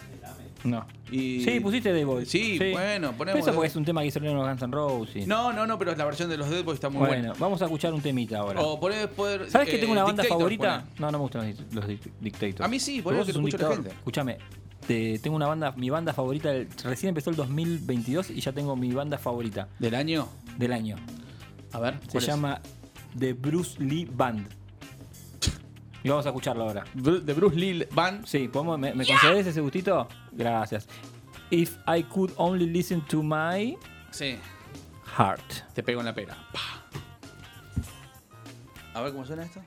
No. 0.64 0.86
Y... 1.11 1.42
Sí, 1.44 1.61
pusiste 1.61 1.92
Boys. 2.04 2.28
Sí, 2.28 2.59
bueno, 2.72 3.12
ponemos 3.12 3.38
Eso 3.40 3.46
Dead- 3.50 3.54
porque 3.54 3.68
es 3.68 3.76
un 3.76 3.84
tema 3.84 4.00
que 4.02 4.09
hicieron 4.09 4.36
los 4.36 4.46
Guns 4.46 4.62
N' 4.62 4.72
Roses. 4.72 5.26
No, 5.26 5.52
no, 5.52 5.66
no, 5.66 5.78
pero 5.78 5.94
la 5.94 6.04
versión 6.04 6.28
de 6.28 6.36
los 6.36 6.50
Dead 6.50 6.68
está 6.70 6.88
muy 6.90 6.98
bueno, 6.98 7.14
buena. 7.28 7.32
vamos 7.38 7.62
a 7.62 7.66
escuchar 7.66 7.94
un 7.94 8.00
temita 8.00 8.38
ahora. 8.38 8.61
O 8.61 8.78
poder, 8.80 9.50
¿Sabes 9.50 9.68
que 9.68 9.76
eh, 9.76 9.78
tengo 9.78 9.92
una 9.92 10.04
banda 10.04 10.24
favorita? 10.24 10.84
poné. 10.84 11.00
No, 11.00 11.06
no 11.12 11.18
me 11.18 11.22
gustan 11.22 11.46
los, 11.48 11.56
dic- 11.59 11.72
los 11.72 11.84
dic- 11.86 12.11
Dictators. 12.20 12.61
A 12.61 12.68
mí 12.68 12.80
sí, 12.80 13.00
por 13.02 13.14
eso 13.14 13.24
que 13.24 13.32
la 13.32 13.44
dictador. 13.44 13.74
gente. 13.76 13.90
Escúchame, 13.90 14.38
te- 14.86 15.18
tengo 15.20 15.36
una 15.36 15.46
banda, 15.46 15.72
mi 15.76 15.90
banda 15.90 16.12
favorita, 16.12 16.50
recién 16.84 17.11
empezó 17.11 17.30
el 17.30 17.36
2022 17.36 18.30
y 18.30 18.40
ya 18.40 18.52
tengo 18.52 18.74
mi 18.76 18.90
banda 18.92 19.16
favorita 19.18 19.68
¿Del 19.78 19.94
año? 19.94 20.28
del 20.59 20.72
año. 20.72 20.96
A 21.72 21.78
ver, 21.80 21.98
Se 22.09 22.20
llama 22.20 22.61
The 23.18 23.32
Bruce 23.34 23.80
Lee 23.82 24.09
Band. 24.11 24.48
Y 26.05 26.09
vamos 26.09 26.24
a 26.26 26.28
escucharlo 26.28 26.64
ahora. 26.64 26.84
Bru- 26.94 27.20
de 27.20 27.32
Bruce 27.34 27.57
Lee 27.57 27.86
Band. 27.90 28.24
Sí, 28.26 28.49
¿podemos- 28.49 28.78
¿me, 28.78 28.94
me 28.94 29.05
concedes 29.07 29.46
ese 29.46 29.61
gustito? 29.61 30.07
Gracias. 30.32 30.86
If 31.51 31.76
I 31.88 32.03
could 32.05 32.32
only 32.36 32.66
listen 32.66 33.01
to 33.07 33.22
my 33.22 33.76
Sí, 34.11 34.38
heart. 35.16 35.42
te 35.74 35.82
pego 35.82 36.01
en 36.01 36.07
la 36.07 36.14
pera. 36.14 36.36
Pa. 36.53 36.84
A 38.94 39.03
ver 39.03 39.12
cómo 39.12 39.24
suena 39.24 39.42
esto. 39.44 39.61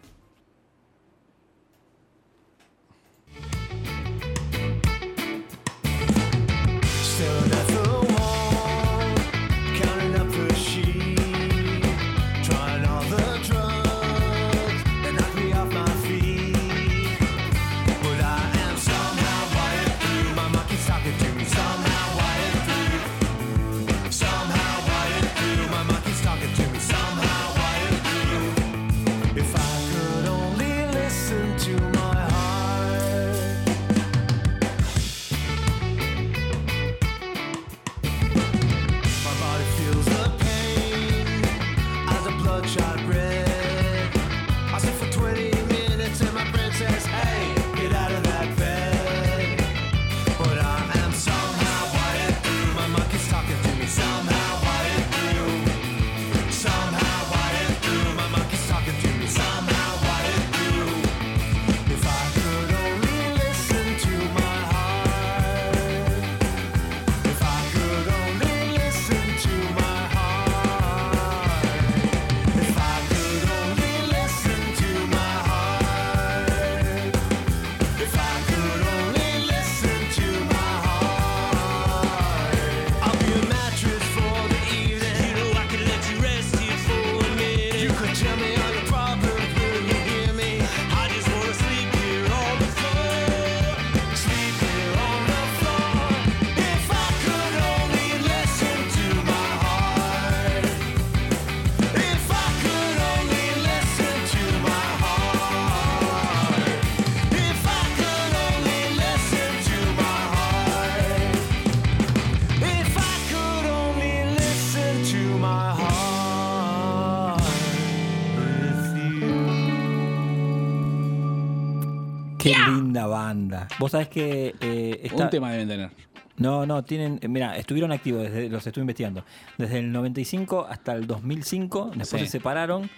Qué 122.54 122.72
linda 122.72 123.08
banda. 123.08 123.68
Vos 123.80 123.92
sabés 123.92 124.08
que 124.10 124.56
eh, 124.62 125.10
Un 125.14 125.30
tema 125.30 125.52
deben 125.52 125.68
tener. 125.68 125.92
No, 126.38 126.66
no, 126.66 126.84
tienen. 126.84 127.20
eh, 127.22 127.28
Mira, 127.28 127.56
estuvieron 127.58 127.92
activos, 127.92 128.24
desde, 128.24 128.50
los 128.50 128.66
estuve 128.66 128.82
investigando. 128.82 129.24
Desde 129.58 129.80
el 129.80 129.92
95 129.92 130.66
hasta 130.70 130.94
el 130.94 131.06
2005. 131.08 131.92
Después 131.96 132.22
Sí. 132.22 132.26
se 132.28 132.32
separaron 132.34 132.90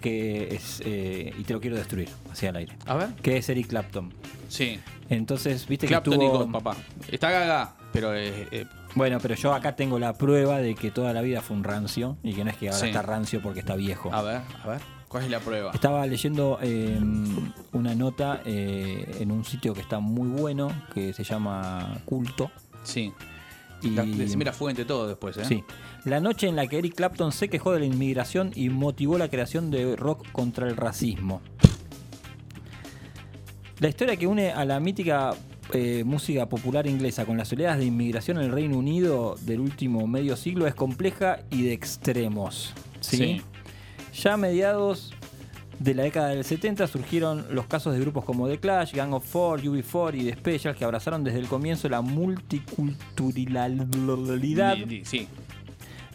que 0.00 0.54
es. 0.54 0.80
y 0.84 1.42
te 1.42 1.52
lo 1.52 1.60
quiero 1.60 1.74
destruir 1.76 2.08
hacia 2.30 2.50
el 2.50 2.56
aire. 2.56 2.76
A 2.86 2.94
ver. 2.94 3.08
Que 3.22 3.38
es 3.38 3.48
Eric 3.48 3.66
Clapton. 3.66 4.12
Sí. 4.48 4.78
Entonces, 5.10 5.66
viste 5.66 5.88
Clapton 5.88 6.16
que 6.18 6.24
y 6.24 6.28
tuvo. 6.28 6.52
Papá. 6.52 6.76
Está 7.10 7.30
gaga, 7.30 7.74
pero 7.92 8.12
Bueno, 8.98 9.18
pero 9.22 9.36
yo 9.36 9.54
acá 9.54 9.76
tengo 9.76 9.98
la 10.00 10.12
prueba 10.14 10.58
de 10.58 10.74
que 10.74 10.90
toda 10.90 11.12
la 11.12 11.20
vida 11.22 11.40
fue 11.40 11.56
un 11.56 11.62
rancio 11.62 12.18
y 12.24 12.34
que 12.34 12.42
no 12.44 12.50
es 12.50 12.56
que 12.56 12.66
ahora 12.68 12.80
Sí. 12.80 12.86
está 12.88 13.00
rancio 13.02 13.40
porque 13.40 13.60
está 13.60 13.76
viejo. 13.76 14.12
a 14.12 14.22
ver, 14.22 14.40
a 14.64 14.68
ver. 14.68 14.80
¿Cuál 15.06 15.24
es 15.24 15.30
la 15.30 15.38
prueba? 15.40 15.70
Estaba 15.72 16.04
leyendo 16.06 16.58
eh, 16.60 16.98
una 17.72 17.94
nota 17.94 18.42
eh, 18.44 19.16
en 19.20 19.30
un 19.30 19.44
sitio 19.44 19.72
que 19.72 19.80
está 19.80 20.00
muy 20.00 20.28
bueno, 20.28 20.70
que 20.92 21.12
se 21.14 21.22
llama 21.24 21.98
Culto. 22.04 22.50
Sí. 22.82 23.12
Y, 23.82 23.90
La- 23.90 24.02
Decime 24.02 24.44
la 24.44 24.52
fuente 24.52 24.84
todo 24.84 25.06
después, 25.06 25.36
¿eh? 25.38 25.44
Sí. 25.44 25.62
La 26.04 26.18
noche 26.20 26.48
en 26.48 26.56
la 26.56 26.66
que 26.66 26.78
Eric 26.78 26.94
Clapton 26.96 27.30
se 27.32 27.48
quejó 27.48 27.72
de 27.72 27.78
la 27.80 27.86
inmigración 27.86 28.50
y 28.54 28.68
motivó 28.68 29.16
la 29.16 29.28
creación 29.28 29.70
de 29.70 29.94
rock 29.96 30.26
contra 30.32 30.66
el 30.68 30.76
racismo. 30.76 31.40
La 33.78 33.88
historia 33.88 34.16
que 34.16 34.26
une 34.26 34.50
a 34.50 34.64
la 34.64 34.80
mítica 34.80 35.34
eh, 35.72 36.02
música 36.04 36.48
popular 36.48 36.86
inglesa 36.86 37.24
con 37.26 37.36
las 37.36 37.52
oleadas 37.52 37.78
de 37.78 37.84
inmigración 37.86 38.38
en 38.38 38.44
el 38.44 38.52
Reino 38.52 38.78
Unido 38.78 39.36
del 39.42 39.60
último 39.60 40.06
medio 40.06 40.36
siglo 40.36 40.66
es 40.66 40.74
compleja 40.74 41.40
y 41.50 41.62
de 41.62 41.72
extremos. 41.72 42.72
¿sí? 43.00 43.16
Sí. 43.16 43.42
Ya 44.22 44.34
a 44.34 44.36
mediados 44.36 45.12
de 45.78 45.94
la 45.94 46.02
década 46.02 46.28
del 46.30 46.42
70 46.44 46.86
surgieron 46.88 47.46
los 47.50 47.66
casos 47.66 47.94
de 47.94 48.00
grupos 48.00 48.24
como 48.24 48.48
The 48.48 48.58
Clash, 48.58 48.92
Gang 48.94 49.12
of 49.12 49.24
Four, 49.24 49.60
UB4 49.62 50.20
y 50.20 50.24
The 50.24 50.32
Specials 50.36 50.76
que 50.76 50.84
abrazaron 50.84 51.22
desde 51.22 51.38
el 51.38 51.46
comienzo 51.46 51.88
la 51.88 52.00
multiculturalidad 52.00 54.76
Sí. 55.04 55.28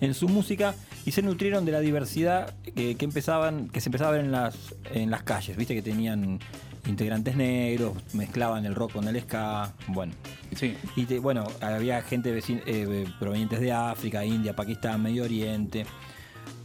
en 0.01 0.13
su 0.13 0.27
música 0.27 0.75
y 1.05 1.11
se 1.11 1.21
nutrieron 1.21 1.63
de 1.65 1.71
la 1.71 1.79
diversidad 1.79 2.53
eh, 2.75 2.95
que 2.95 3.05
empezaban 3.05 3.69
que 3.69 3.79
se 3.81 3.89
empezaba 3.89 4.09
a 4.09 4.13
ver 4.13 4.25
en 4.25 4.31
las 4.31 4.55
en 4.93 5.09
las 5.11 5.23
calles 5.23 5.55
viste 5.57 5.75
que 5.75 5.81
tenían 5.81 6.39
integrantes 6.85 7.35
negros 7.35 7.93
mezclaban 8.13 8.65
el 8.65 8.75
rock 8.75 8.93
con 8.93 9.07
el 9.07 9.19
ska 9.21 9.73
bueno 9.87 10.13
Sí. 10.55 10.75
y 10.95 11.05
te- 11.05 11.19
bueno 11.19 11.47
había 11.61 12.01
gente 12.01 12.35
vecin- 12.37 12.61
eh, 12.65 13.05
provenientes 13.19 13.59
de 13.61 13.71
África 13.71 14.25
India 14.25 14.55
Pakistán 14.55 15.01
Medio 15.01 15.23
Oriente 15.23 15.85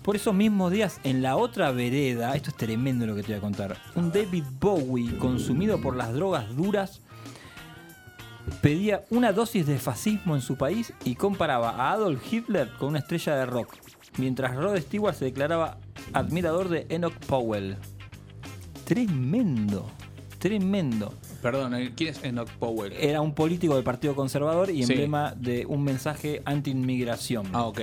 por 0.03 0.17
esos 0.17 0.35
mismos 0.35 0.73
días 0.73 1.01
en 1.05 1.23
la 1.23 1.37
otra 1.37 1.71
vereda 1.71 2.35
esto 2.35 2.51
es 2.51 2.57
tremendo 2.57 3.07
lo 3.07 3.15
que 3.15 3.23
te 3.23 3.29
voy 3.29 3.39
a 3.39 3.41
contar 3.41 3.77
un 3.95 4.11
David 4.11 4.45
Bowie 4.61 5.17
consumido 5.19 5.81
por 5.81 5.95
las 5.97 6.13
drogas 6.13 6.55
duras 6.57 7.01
pedía 8.63 9.05
una 9.11 9.33
dosis 9.33 9.67
de 9.67 9.79
fascismo 9.79 10.35
en 10.35 10.41
su 10.43 10.57
país 10.57 10.93
y 11.05 11.15
comparaba 11.15 11.71
a 11.71 11.93
Adolf 11.93 12.33
Hitler 12.33 12.71
con 12.79 12.89
una 12.89 13.01
estrella 13.01 13.37
de 13.37 13.45
rock, 13.47 13.75
mientras 14.17 14.57
Rod 14.57 14.79
Stewart 14.81 15.15
se 15.15 15.27
declaraba 15.27 15.77
admirador 16.15 16.71
de 16.71 16.87
Enoch 16.89 17.13
Powell. 17.27 17.77
Tremendo, 18.87 19.91
tremendo. 20.39 21.15
Perdón, 21.43 21.75
eh, 21.75 21.93
¿quién 21.97 22.11
es 22.11 22.23
Enoch 22.25 22.49
Powell? 22.59 22.93
Era 22.93 23.21
un 23.21 23.35
político 23.35 23.75
del 23.75 23.85
Partido 23.85 24.15
Conservador 24.15 24.71
y 24.71 24.83
Sí. 24.85 24.93
emblema 24.93 25.35
de 25.35 25.67
un 25.67 25.83
mensaje 25.85 26.43
anti-inmigración. 26.45 27.47
Ah, 27.53 27.65
ok. 27.67 27.81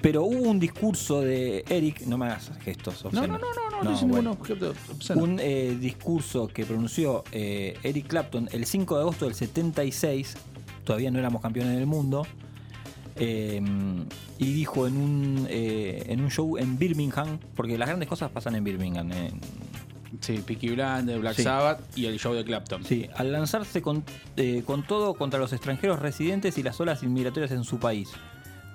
Pero 0.00 0.24
hubo 0.24 0.50
un 0.50 0.58
discurso 0.58 1.20
de 1.20 1.64
Eric, 1.68 2.00
no 2.06 2.18
me 2.18 2.26
hagas 2.26 2.50
gestos 2.64 3.04
No, 3.04 3.08
obscenos. 3.10 3.28
no, 3.28 3.38
no, 3.38 3.54
no, 3.70 3.70
no, 3.78 3.84
no 3.84 3.92
hice 3.94 4.04
ningún 4.04 4.26
objeto 4.26 4.74
obsceno. 4.90 5.22
Un 5.22 5.38
eh, 5.40 5.76
discurso 5.80 6.48
que 6.48 6.64
pronunció 6.66 7.22
eh, 7.30 7.78
Eric 7.84 8.08
Clapton 8.08 8.48
el 8.50 8.66
5 8.66 8.96
de 8.96 9.00
agosto 9.02 9.26
del 9.26 9.34
76, 9.34 10.34
todavía 10.84 11.12
no 11.12 11.20
éramos 11.20 11.40
campeones 11.40 11.76
del 11.76 11.86
mundo, 11.86 12.26
eh, 13.14 13.62
y 14.38 14.52
dijo 14.52 14.88
en 14.88 14.96
un, 14.96 15.46
en 15.48 16.20
un 16.20 16.30
show 16.30 16.58
en 16.58 16.78
Birmingham, 16.78 17.38
porque 17.54 17.78
las 17.78 17.86
grandes 17.88 18.08
cosas 18.08 18.28
pasan 18.32 18.56
en 18.56 18.64
Birmingham. 18.64 19.12
en- 19.12 19.61
Sí, 20.20 20.42
Peaky 20.46 20.68
Blinders, 20.70 21.20
Black 21.20 21.34
Sí. 21.36 21.42
Sabbath 21.42 21.80
y 21.96 22.06
el 22.06 22.18
show 22.18 22.34
de 22.34 22.44
Clapton. 22.44 22.84
Sí, 22.84 23.08
al 23.16 23.32
lanzarse 23.32 23.80
con, 23.82 24.04
eh, 24.36 24.62
con 24.66 24.86
todo 24.86 25.14
contra 25.14 25.38
los 25.40 25.52
extranjeros 25.52 26.00
residentes 26.00 26.58
y 26.58 26.62
las 26.62 26.78
olas 26.80 27.02
inmigratorias 27.02 27.50
en 27.52 27.64
su 27.64 27.78
país. 27.78 28.10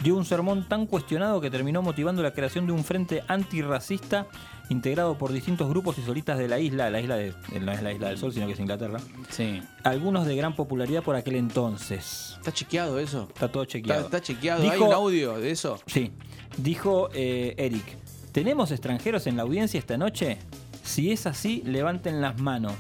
Dio 0.04 0.16
un 0.16 0.26
sermón 0.26 0.68
tan 0.68 0.86
cuestionado 0.86 1.42
que 1.42 1.50
terminó 1.50 1.82
motivando 1.82 2.22
la 2.22 2.32
creación 2.32 2.68
de 2.68 2.72
un 2.72 2.84
frente 2.84 3.24
antirracista 3.28 4.28
integrado 4.70 5.18
por 5.18 5.32
distintos 5.32 5.70
grupos 5.70 5.98
y 5.98 6.02
solistas 6.04 6.38
de 6.38 6.48
la 6.48 6.60
isla, 6.60 6.90
la 6.92 7.00
isla 7.02 7.16
de, 7.16 7.34
no 7.62 7.72
es 7.72 7.82
la 7.82 7.94
isla 7.94 8.10
del 8.10 8.18
sol, 8.18 8.32
sino 8.34 8.46
que 8.48 8.54
es 8.54 8.60
Inglaterra. 8.60 9.00
Sí. 9.30 9.62
Algunos 9.84 10.28
de 10.28 10.36
gran 10.36 10.56
popularidad 10.56 11.02
por 11.04 11.16
aquel 11.16 11.36
entonces. 11.36 12.36
¿Está 12.38 12.52
chequeado 12.52 13.00
eso? 13.00 13.28
Está 13.34 13.52
todo 13.52 13.64
¿Está, 13.64 13.72
chequeado. 13.74 14.02
está 14.06 14.22
chequeado? 14.22 14.64
¿Hay 14.64 14.72
Dijo- 14.72 14.86
un 14.86 14.94
audio 14.94 15.40
de 15.40 15.52
eso? 15.52 15.80
Sí. 15.88 16.12
Dijo 16.58 17.10
eh, 17.14 17.56
Eric, 17.58 17.86
¿tenemos 18.32 18.72
extranjeros 18.72 19.26
en 19.26 19.38
la 19.38 19.44
audiencia 19.44 19.80
esta 19.80 19.98
noche? 19.98 20.38
Si 20.88 21.12
es 21.12 21.26
así, 21.28 21.62
levanten 21.66 22.22
las 22.22 22.40
manos. 22.40 22.74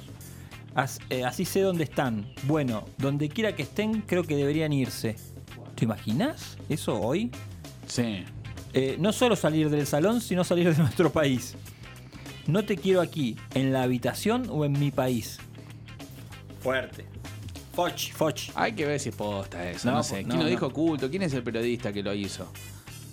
As- 0.75 0.99
eh, 1.09 1.25
así 1.25 1.43
sé 1.43 1.59
dónde 1.61 1.83
están. 1.83 2.25
Bueno, 2.43 2.85
donde 2.97 3.27
quiera 3.29 3.53
que 3.55 3.63
estén, 3.63 4.01
creo 4.01 4.23
que 4.23 4.35
deberían 4.37 4.71
irse. 4.71 5.15
¿Te 5.75 5.83
imaginas 5.85 6.57
eso 6.69 6.99
hoy? 7.01 7.31
Sí. 7.85 8.23
Eh, 8.73 8.95
no 8.99 9.11
solo 9.11 9.35
salir 9.35 9.69
del 9.69 9.85
salón, 9.85 10.21
sino 10.21 10.43
salir 10.43 10.73
de 10.73 10.77
nuestro 10.81 11.11
país. 11.11 11.55
No 12.47 12.63
te 12.63 12.77
quiero 12.77 13.01
aquí, 13.01 13.35
en 13.53 13.73
la 13.73 13.83
habitación 13.83 14.47
o 14.49 14.63
en 14.63 14.71
mi 14.79 14.89
país. 14.91 15.37
Fuerte. 16.61 17.05
Foch, 17.73 18.11
Foch. 18.13 18.49
Hay 18.55 18.71
que 18.73 18.85
ver 18.85 18.99
si 18.99 19.11
posta 19.11 19.69
eso. 19.69 19.89
No, 19.89 19.97
No, 19.97 20.03
sé. 20.03 20.21
no, 20.23 20.29
¿Quién 20.29 20.37
lo 20.39 20.43
no. 20.45 20.49
dijo 20.49 20.67
oculto? 20.67 21.09
¿Quién 21.09 21.23
es 21.23 21.33
el 21.33 21.43
periodista 21.43 21.91
que 21.91 22.01
lo 22.01 22.13
hizo? 22.13 22.51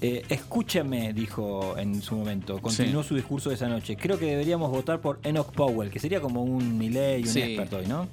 Eh, 0.06 0.22
escúchame, 0.28 1.14
dijo 1.14 1.78
en 1.78 2.02
su 2.02 2.14
momento. 2.14 2.60
Continuó 2.60 3.02
su 3.02 3.14
discurso 3.14 3.48
de 3.48 3.54
esa 3.54 3.68
noche. 3.68 3.96
Creo 3.96 4.18
que 4.18 4.26
deberíamos 4.26 4.70
votar 4.70 5.00
por 5.00 5.18
Enoch 5.22 5.50
Powell, 5.52 5.90
que 5.90 5.98
sería 5.98 6.20
como 6.20 6.42
un 6.42 6.76
Milley, 6.76 7.22
un 7.22 7.28
Sí. 7.28 7.40
experto 7.40 7.78
hoy, 7.78 7.86
¿no? 7.86 8.06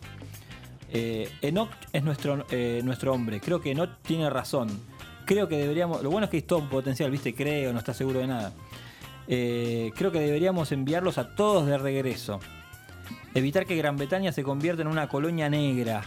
Eh, 0.94 1.30
Enoch 1.42 1.70
es 1.92 2.02
nuestro, 2.02 2.46
eh, 2.50 2.80
nuestro 2.86 3.12
hombre. 3.14 3.42
Creo 3.42 3.60
que 3.60 3.72
Enoch 3.72 3.89
tiene 4.04 4.30
razón. 4.30 4.70
Creo 5.26 5.50
que 5.50 5.58
deberíamos. 5.58 6.02
Lo 6.02 6.10
bueno 6.10 6.26
es 6.26 6.32
que 6.32 6.38
es 6.38 6.48
todo 6.48 6.60
un 6.60 6.70
potencial, 6.70 7.12
¿viste? 7.12 7.34
Creo, 7.36 7.74
no 7.74 7.80
está 7.80 7.94
seguro 7.94 8.20
de 8.20 8.28
nada. 8.28 8.54
Eh, 9.28 9.92
creo 9.94 10.14
que 10.14 10.22
deberíamos 10.22 10.72
enviarlos 10.72 11.18
a 11.18 11.36
todos 11.36 11.66
de 11.68 11.78
regreso. 11.78 12.39
Evitar 13.34 13.66
que 13.66 13.76
Gran 13.76 13.98
Bretaña 13.98 14.32
se 14.32 14.44
convierta 14.44 14.82
en 14.82 14.88
una 14.88 15.10
colonia 15.10 15.50
negra. 15.50 16.04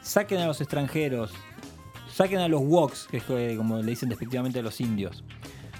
Saquen 0.00 0.38
a 0.38 0.46
los 0.46 0.60
extranjeros. 0.60 1.32
Saquen 2.18 2.40
a 2.40 2.48
los 2.48 2.62
woks, 2.62 3.06
que 3.08 3.18
es 3.18 3.24
eh, 3.30 3.54
como 3.56 3.76
le 3.76 3.90
dicen 3.90 4.08
despectivamente 4.08 4.58
a 4.58 4.62
los 4.62 4.80
indios. 4.80 5.22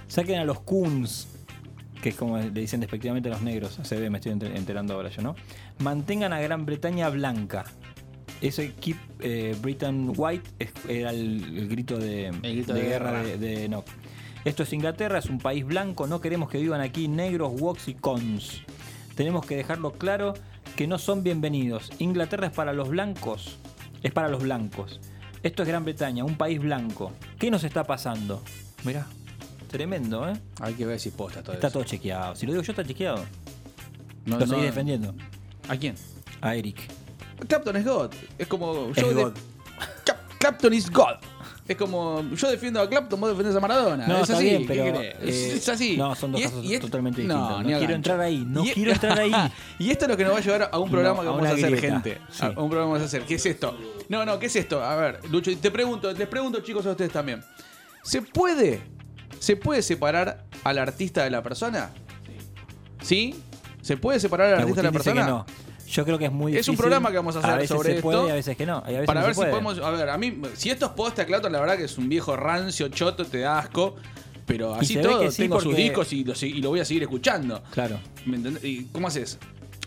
Saquen 0.06 0.38
a 0.38 0.44
los 0.44 0.60
coons, 0.60 1.26
que 2.00 2.10
es 2.10 2.14
como 2.14 2.38
le 2.38 2.48
dicen 2.60 2.78
despectivamente 2.78 3.28
a 3.28 3.32
los 3.32 3.42
negros. 3.42 3.80
Se 3.82 3.98
ve, 3.98 4.08
me 4.08 4.18
estoy 4.18 4.30
enter- 4.30 4.54
enterando 4.56 4.94
ahora 4.94 5.08
yo, 5.08 5.20
¿no? 5.20 5.34
Mantengan 5.80 6.32
a 6.32 6.40
Gran 6.40 6.64
Bretaña 6.64 7.08
blanca. 7.08 7.64
Ese 8.40 8.72
Keep 8.74 8.96
eh, 9.18 9.56
Britain 9.60 10.12
White 10.16 10.48
era 10.88 11.10
el, 11.10 11.58
el 11.58 11.66
grito 11.68 11.98
de, 11.98 12.30
grito 12.40 12.72
de 12.72 12.82
de 12.82 12.86
guerra, 12.88 13.10
guerra. 13.10 13.22
de, 13.24 13.36
de 13.38 13.64
Enoch. 13.64 13.86
Esto 14.44 14.62
es 14.62 14.72
Inglaterra, 14.72 15.18
es 15.18 15.26
un 15.26 15.38
país 15.38 15.64
blanco, 15.66 16.06
no 16.06 16.20
queremos 16.20 16.48
que 16.50 16.58
vivan 16.58 16.80
aquí 16.80 17.08
negros, 17.08 17.60
woks 17.60 17.88
y 17.88 17.94
cons. 17.94 18.62
Tenemos 19.16 19.44
que 19.44 19.56
dejarlo 19.56 19.90
claro 19.90 20.34
que 20.76 20.86
no 20.86 20.98
son 20.98 21.24
bienvenidos. 21.24 21.90
Inglaterra 21.98 22.46
es 22.46 22.52
para 22.52 22.72
los 22.72 22.88
blancos, 22.90 23.58
es 24.04 24.12
para 24.12 24.28
los 24.28 24.40
blancos. 24.40 25.00
Esto 25.42 25.62
es 25.62 25.68
Gran 25.68 25.84
Bretaña, 25.84 26.24
un 26.24 26.36
país 26.36 26.58
blanco. 26.60 27.12
¿Qué 27.38 27.50
nos 27.50 27.62
está 27.64 27.84
pasando? 27.84 28.42
Mirá, 28.84 29.06
tremendo, 29.70 30.28
¿eh? 30.28 30.34
Hay 30.60 30.74
que 30.74 30.84
ver 30.86 30.98
si 30.98 31.10
posta 31.10 31.42
todo 31.42 31.54
Está 31.54 31.68
eso. 31.68 31.74
todo 31.78 31.84
chequeado. 31.84 32.34
Si 32.36 32.46
lo 32.46 32.52
digo 32.52 32.62
yo, 32.64 32.72
está 32.72 32.84
chequeado. 32.84 33.24
No, 34.26 34.38
lo 34.38 34.46
no- 34.46 34.50
seguís 34.50 34.64
defendiendo. 34.66 35.14
¿A 35.68 35.76
quién? 35.76 35.94
A 36.40 36.54
Eric. 36.54 36.80
Clapton 37.48 37.76
es 37.76 37.84
God. 37.84 38.12
Es 38.36 38.46
como 38.48 38.88
Es 38.94 38.96
de- 38.96 39.14
God. 39.14 39.32
Cap- 40.04 40.18
Clapton 40.38 40.74
is 40.74 40.90
God. 40.90 41.16
Es 41.68 41.76
como, 41.76 42.22
yo 42.34 42.50
defiendo 42.50 42.80
a 42.80 42.88
Clapton, 42.88 43.20
vos 43.20 43.28
defendés 43.28 43.54
a 43.54 43.60
Maradona. 43.60 44.06
No, 44.06 44.16
es 44.16 44.22
está 44.22 44.36
así, 44.36 44.44
bien, 44.44 44.66
¿qué 44.66 44.74
pero? 44.74 45.00
Es- 45.00 45.34
eh, 45.36 45.52
es 45.56 45.68
así. 45.68 45.96
no, 45.98 46.14
son 46.14 46.32
dos 46.32 46.40
Y 46.40 46.44
casos 46.44 46.64
y 46.64 46.74
es- 46.74 46.80
totalmente 46.80 47.22
no, 47.24 47.34
distintos. 47.34 47.62
No 47.64 47.76
a 47.76 47.78
quiero 47.78 47.94
entrar 47.94 48.20
ahí, 48.20 48.44
no 48.46 48.64
Y- 48.64 48.70
quiero 48.70 48.92
entrar 48.92 49.18
ahí. 49.18 49.32
y 49.78 49.90
esto 49.90 50.06
es 50.06 50.10
lo 50.10 50.16
que 50.16 50.24
nos 50.24 50.32
va 50.32 50.38
a 50.38 50.40
llevar 50.40 50.70
a 50.72 50.78
un 50.78 50.90
programa 50.90 51.16
No, 51.18 51.22
que 51.22 51.28
a 51.28 51.32
vamos 51.32 51.46
a, 51.46 51.52
hacer, 51.52 51.70
grieta. 51.76 51.88
gente. 52.00 52.20
Sí. 52.30 52.42
A 52.44 52.48
un 52.48 52.54
programa 52.54 52.70
que 52.72 52.76
vamos 52.86 53.02
a 53.02 53.04
hacer. 53.04 53.22
¿Qué 53.24 53.34
es 53.34 53.44
esto? 53.44 53.76
No, 54.08 54.24
no, 54.24 54.38
¿qué 54.38 54.46
es 54.46 54.56
esto? 54.56 54.82
A 54.82 54.96
ver, 54.96 55.20
Lucho, 55.30 55.50
te 55.58 55.70
pregunto, 55.70 56.10
les 56.10 56.26
pregunto, 56.26 56.60
chicos, 56.60 56.86
a 56.86 56.92
ustedes 56.92 57.12
también. 57.12 57.44
¿Se 58.02 58.22
puede, 58.22 58.80
se 59.38 59.56
puede 59.56 59.82
separar 59.82 60.44
al 60.64 60.78
artista 60.78 61.22
de 61.22 61.30
la 61.30 61.42
persona? 61.42 61.90
¿Sí? 63.02 63.34
¿Se 63.82 63.96
puede 63.98 64.20
separar 64.20 64.54
al 64.54 64.60
artista 64.60 64.80
de 64.80 64.86
la 64.88 64.92
persona? 64.92 65.24
que 65.24 65.30
no. 65.30 65.46
Yo 65.90 66.04
creo 66.04 66.18
que 66.18 66.26
es 66.26 66.32
muy 66.32 66.52
Es 66.52 66.58
difícil. 66.58 66.72
un 66.72 66.76
programa 66.76 67.10
que 67.10 67.16
vamos 67.16 67.36
a 67.36 67.38
hacer 67.38 67.54
veces 67.54 67.68
sobre 67.68 67.88
se 67.90 67.96
esto. 67.96 68.02
puede 68.02 68.26
y 68.26 68.30
a 68.30 68.34
veces 68.34 68.56
que 68.56 68.66
no. 68.66 68.82
y 68.86 68.90
a 68.90 68.92
veces 68.92 69.06
Para 69.06 69.20
no 69.20 69.26
ver 69.26 69.34
si 69.34 69.38
puede. 69.40 69.50
podemos. 69.50 69.78
A 69.78 69.90
ver, 69.90 70.08
a 70.08 70.18
mí, 70.18 70.40
si 70.54 70.70
esto 70.70 70.86
es 70.86 70.92
posta, 70.92 71.24
Clapton, 71.24 71.52
la 71.52 71.60
verdad 71.60 71.76
que 71.76 71.84
es 71.84 71.98
un 71.98 72.08
viejo 72.08 72.36
rancio, 72.36 72.88
choto, 72.88 73.24
te 73.24 73.38
da 73.40 73.58
asco. 73.58 73.96
Pero 74.46 74.74
así 74.74 74.96
todo, 74.96 75.20
que 75.20 75.30
sí, 75.30 75.42
tengo 75.42 75.60
sus 75.60 75.76
discos 75.76 76.12
y, 76.12 76.24
lo 76.60 76.70
voy 76.70 76.80
a 76.80 76.84
seguir 76.84 77.02
escuchando. 77.02 77.62
Claro. 77.70 77.98
¿Me 78.24 78.36
entendés? 78.36 78.64
¿Y 78.64 78.84
cómo 78.86 79.08
haces? 79.08 79.38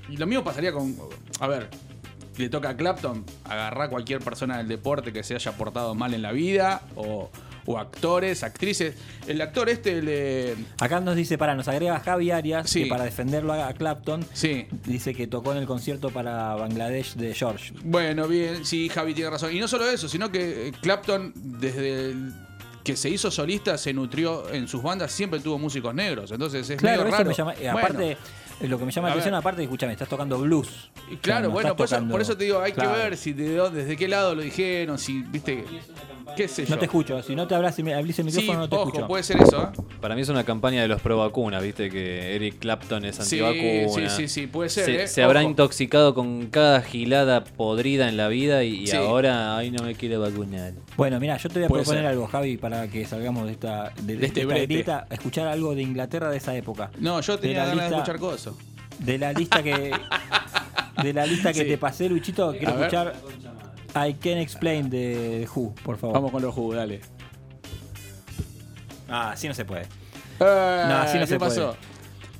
Y 0.10 0.18
lo 0.18 0.28
mismo 0.28 0.43
pasaría 0.43 0.72
con. 0.72 0.95
A 1.39 1.47
ver, 1.47 1.68
le 2.38 2.49
toca 2.49 2.70
a 2.70 2.78
Clapton 2.78 3.26
agarrar 3.45 3.84
a 3.84 3.89
cualquier 3.89 4.20
persona 4.20 4.58
del 4.58 4.68
deporte 4.68 5.12
que 5.12 5.24
se 5.24 5.36
haya 5.36 5.52
portado 5.54 5.95
mal 5.95 6.14
en 6.14 6.22
la 6.22 6.32
vida, 6.32 6.82
o, 6.95 7.30
o 7.66 7.78
actores, 7.78 8.43
actrices. 8.43 8.95
El 9.28 9.41
actor 9.41 9.70
este, 9.70 9.99
el 9.99 10.05
de. 10.05 10.55
Acá 10.80 10.99
nos 10.99 11.16
dice, 11.16 11.38
para, 11.38 11.55
nos 11.55 11.68
agrega 11.68 11.99
Javi 11.99 12.32
Arias, 12.32 12.70
Sí. 12.70 12.84
que 12.84 12.89
para 12.89 13.03
defenderlo 13.03 13.53
a 13.53 13.74
Clapton, 13.74 14.26
Sí. 14.34 14.68
dice 14.86 15.14
que 15.14 15.28
tocó 15.28 15.51
en 15.51 15.59
el 15.59 15.66
concierto 15.68 16.09
para 16.09 16.55
Bangladesh 16.55 17.16
de 17.16 17.34
George. 17.34 17.74
Bueno, 17.84 18.28
bien, 18.28 18.66
sí, 18.66 18.89
Javi 18.89 19.14
tiene 19.14 19.30
razón. 19.30 19.55
Y 19.55 19.59
no 19.59 19.68
solo 19.68 19.89
eso, 19.89 20.07
sino 20.09 20.32
que 20.32 20.68
eh, 20.70 20.72
Clapton, 20.82 21.34
desde 21.36 22.09
el 22.12 22.34
que 22.84 22.95
se 22.97 23.09
hizo 23.12 23.30
solista, 23.30 23.78
se 23.78 23.93
nutrió 23.93 24.51
en 24.51 24.68
sus 24.68 24.82
bandas, 24.82 25.12
siempre 25.12 25.39
tuvo 25.39 25.59
músicos 25.59 25.93
negros. 25.93 26.32
Entonces 26.32 26.68
es 26.68 26.78
Claro, 26.80 27.03
medio 27.03 27.09
eso 27.09 27.18
raro. 27.18 27.30
me 27.30 27.36
llama. 27.36 27.53
Bueno, 27.53 27.78
aparte, 27.78 28.18
lo 28.70 28.78
que 28.80 28.86
me 28.86 28.91
llama 28.91 29.07
la 29.07 29.14
A 29.14 29.16
atención, 29.18 29.36
aparte, 29.36 29.64
escúchame, 29.64 29.93
estás 29.93 30.09
tocando 30.09 30.38
blues. 30.39 30.68
y 30.68 31.01
O 31.01 31.09
sea, 31.09 31.20
claro, 31.22 31.47
no 31.47 31.53
bueno, 31.53 31.76
por 31.76 31.86
eso, 31.86 31.95
tocando- 31.95 32.12
por 32.12 32.22
eso 32.22 32.38
te 32.38 32.43
digo, 32.45 32.62
hay 32.62 32.72
Claro. 32.74 32.93
que 32.93 32.97
ver 32.99 33.18
si 33.18 33.34
de 33.34 33.55
dónde- 33.55 33.82
desde 33.84 33.97
qué 33.97 34.07
lado 34.07 34.36
lo 34.36 34.41
dijeron, 34.41 34.97
si, 34.99 35.22
viste, 35.24 35.64
qué 36.36 36.47
sé 36.47 36.66
yo. 36.66 36.70
No 36.72 36.78
te 36.80 36.86
escucho, 36.86 37.22
si 37.24 37.36
no 37.36 37.47
te 37.47 37.55
hablas 37.55 37.78
y 37.80 37.84
me 37.84 37.93
abrís 37.93 38.18
el 38.20 38.30
Sí, 38.32 38.38
micrófono, 38.38 38.59
no 38.59 38.70
te 38.70 38.76
ojo, 38.76 38.86
escucho. 38.88 39.07
puede 39.07 39.24
ser 39.24 39.41
eso, 39.41 39.64
¿eh? 39.64 39.82
Para 39.99 40.16
mí 40.16 40.22
es 40.22 40.30
una 40.30 40.43
campaña 40.43 40.82
de 40.82 40.88
los 40.88 41.01
pro 41.01 41.18
vacunas, 41.18 41.62
viste 41.62 41.89
que 41.89 42.36
Eric 42.36 42.59
Clapton 42.59 43.03
es 43.05 43.16
Sí, 43.18 43.39
antivacuna. 43.39 44.09
sí, 44.09 44.16
sí, 44.22 44.28
sí, 44.28 44.47
puede 44.47 44.70
ser, 44.70 44.86
Se, 44.86 45.03
¿eh? 45.03 45.07
se 45.07 45.24
habrá 45.24 45.43
intoxicado 45.43 46.14
con 46.14 46.47
cada 46.47 46.82
gilada 46.82 47.43
podrida 47.43 48.07
en 48.09 48.18
la 48.18 48.28
vida 48.28 48.64
y, 48.64 48.84
y 48.84 48.88
Sí. 48.88 48.95
ahora, 48.97 49.57
ay, 49.57 49.72
no 49.72 49.84
me 49.84 49.95
quiere 49.95 50.18
vacunar. 50.18 50.74
Bueno, 50.97 51.20
mira, 51.20 51.38
yo 51.38 51.49
te 51.49 51.55
voy 51.59 51.66
a 51.66 51.68
Puede 51.68 51.84
proponer 51.84 52.03
ser. 52.03 52.12
algo, 52.12 52.28
Javi, 52.28 52.57
para 52.57 52.88
que 52.88 53.05
salgamos 53.05 53.45
de 53.45 53.51
esta, 53.53 53.91
de, 54.01 54.16
De 54.18 54.26
este 54.28 54.41
esta 54.41 54.53
brete. 54.53 54.66
grieta, 54.74 55.07
escuchar 55.09 55.47
algo 55.47 55.76
de 55.76 55.82
Inglaterra 55.82 56.30
de 56.30 56.38
esa 56.38 56.55
época. 56.55 56.91
No, 56.99 57.20
yo 57.22 57.36
De 57.36 57.41
tenía 57.41 57.66
ganas 57.66 57.89
de 57.89 57.95
escuchar 57.95 58.20
cosas. 58.20 58.51
De 59.02 59.18
la 59.18 59.34
lista 59.34 59.62
que 59.64 59.91
de 61.04 61.14
la 61.14 61.26
lista 61.26 61.52
que 61.54 61.62
Sí. 61.64 61.68
te 61.68 61.78
pasé, 61.78 62.08
Luchito, 62.10 62.52
quiero 62.52 62.74
A 62.74 62.76
ver. 62.76 62.93
escuchar 62.93 63.16
I 64.08 64.14
Can 64.14 64.38
Explain 64.38 64.89
de 64.89 65.47
Who, 65.54 65.74
por 65.84 65.97
favor. 65.97 66.14
Vamos 66.16 66.32
con 66.32 66.41
los 66.41 66.54
jugos, 66.54 66.76
dale. 66.78 67.02
Ah, 69.10 69.32
así 69.32 69.47
no 69.47 69.54
se 69.54 69.66
puede. 69.66 69.86
no, 70.39 70.45
así 70.97 71.16
no 71.18 71.22
¿Qué 71.24 71.28
se 71.28 71.38
puede. 71.39 71.49
pasó? 71.52 71.76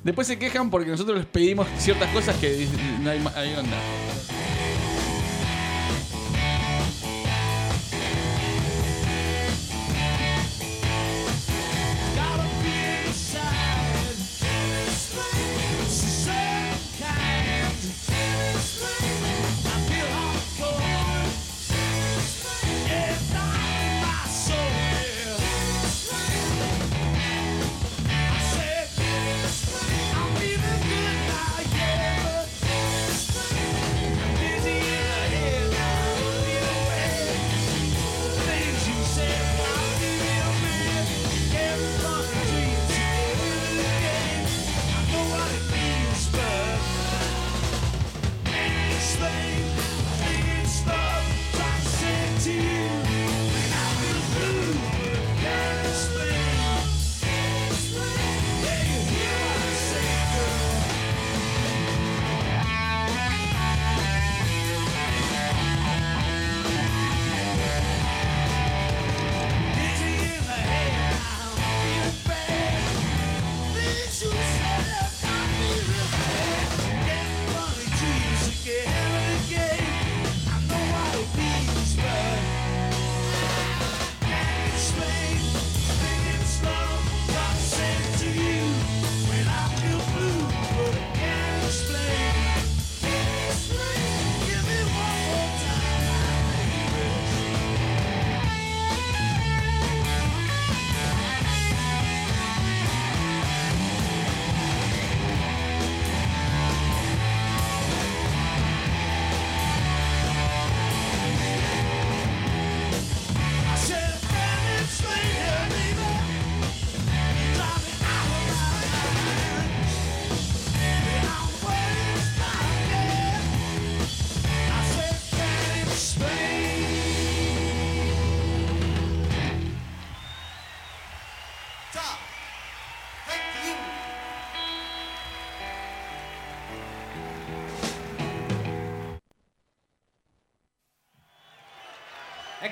Después 0.04 0.26
se 0.26 0.38
quejan 0.38 0.70
porque 0.70 0.90
nosotros 0.90 1.16
les 1.18 1.26
pedimos 1.26 1.66
ciertas 1.78 2.08
cosas 2.10 2.34
que 2.36 2.66
no 3.00 3.10
hay, 3.10 3.20
ma- 3.20 3.32
hay 3.36 3.54
onda. 3.54 3.76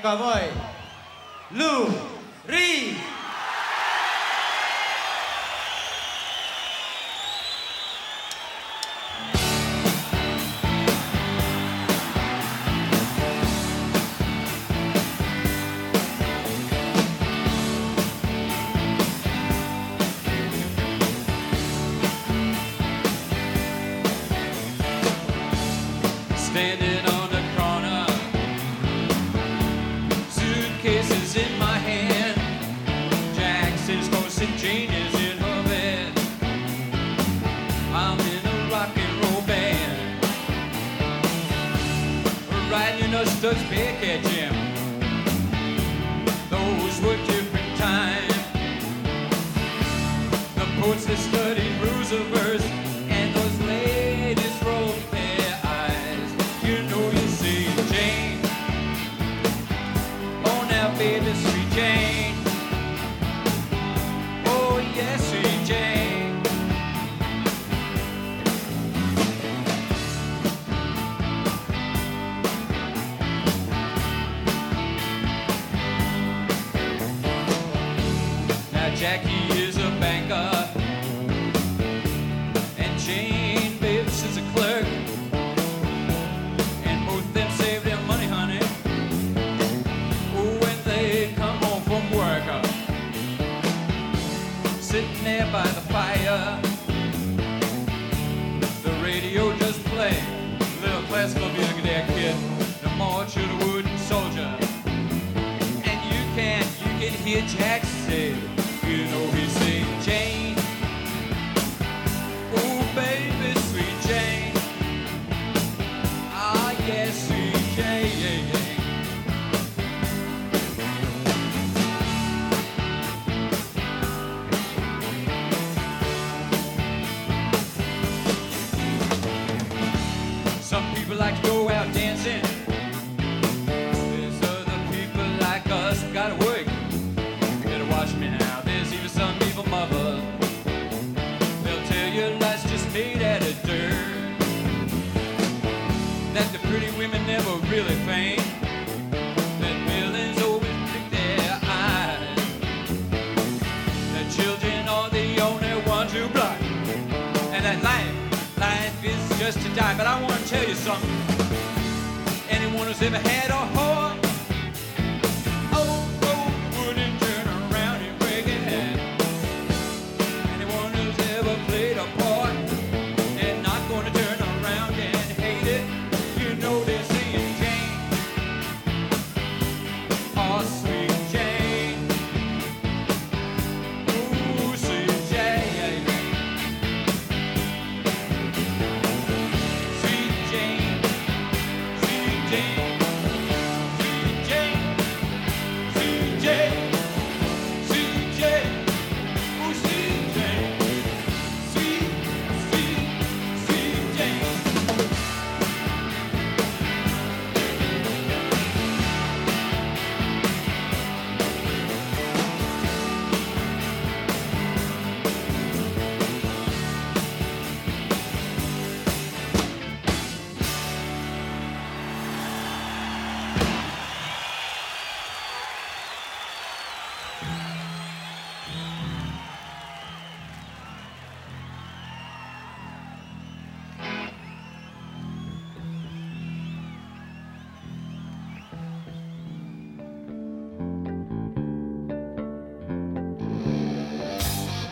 cowboy. 0.01 0.49
Lu 1.53 1.87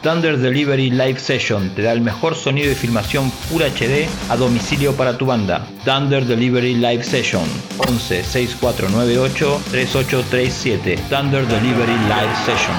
Thunder 0.09 0.39
Delivery 0.39 0.89
Live 0.89 1.21
Session 1.21 1.69
te 1.75 1.83
da 1.83 1.93
el 1.93 2.01
mejor 2.01 2.35
sonido 2.35 2.73
y 2.73 2.75
filmación 2.75 3.31
Full 3.31 3.61
HD 3.61 4.09
a 4.31 4.39
domicilio 4.39 4.97
para 4.97 5.19
tu 5.19 5.27
banda. 5.27 5.67
Thunder 5.85 6.25
Delivery 6.25 6.77
Live 6.77 7.05
Session 7.05 7.45
11 7.77 8.25
6498 8.25 9.61
3837. 9.71 10.97
Thunder 11.11 11.47
Delivery 11.47 11.93
Live 12.09 12.35
Session. 12.47 12.75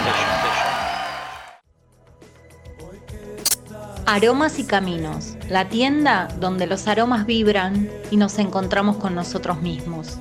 Aromas 4.07 4.57
y 4.57 4.63
Caminos, 4.63 5.35
la 5.49 5.69
tienda 5.69 6.29
donde 6.39 6.65
los 6.65 6.87
aromas 6.87 7.27
vibran 7.27 7.91
y 8.09 8.17
nos 8.17 8.39
encontramos 8.39 8.97
con 8.97 9.13
nosotros 9.13 9.61
mismos. 9.61 10.17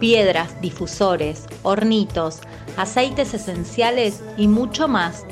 Piedras, 0.00 0.60
difusores, 0.60 1.44
hornitos, 1.62 2.40
aceites 2.76 3.32
esenciales 3.32 4.24
y 4.36 4.48
mucho 4.48 4.88
más. 4.88 5.24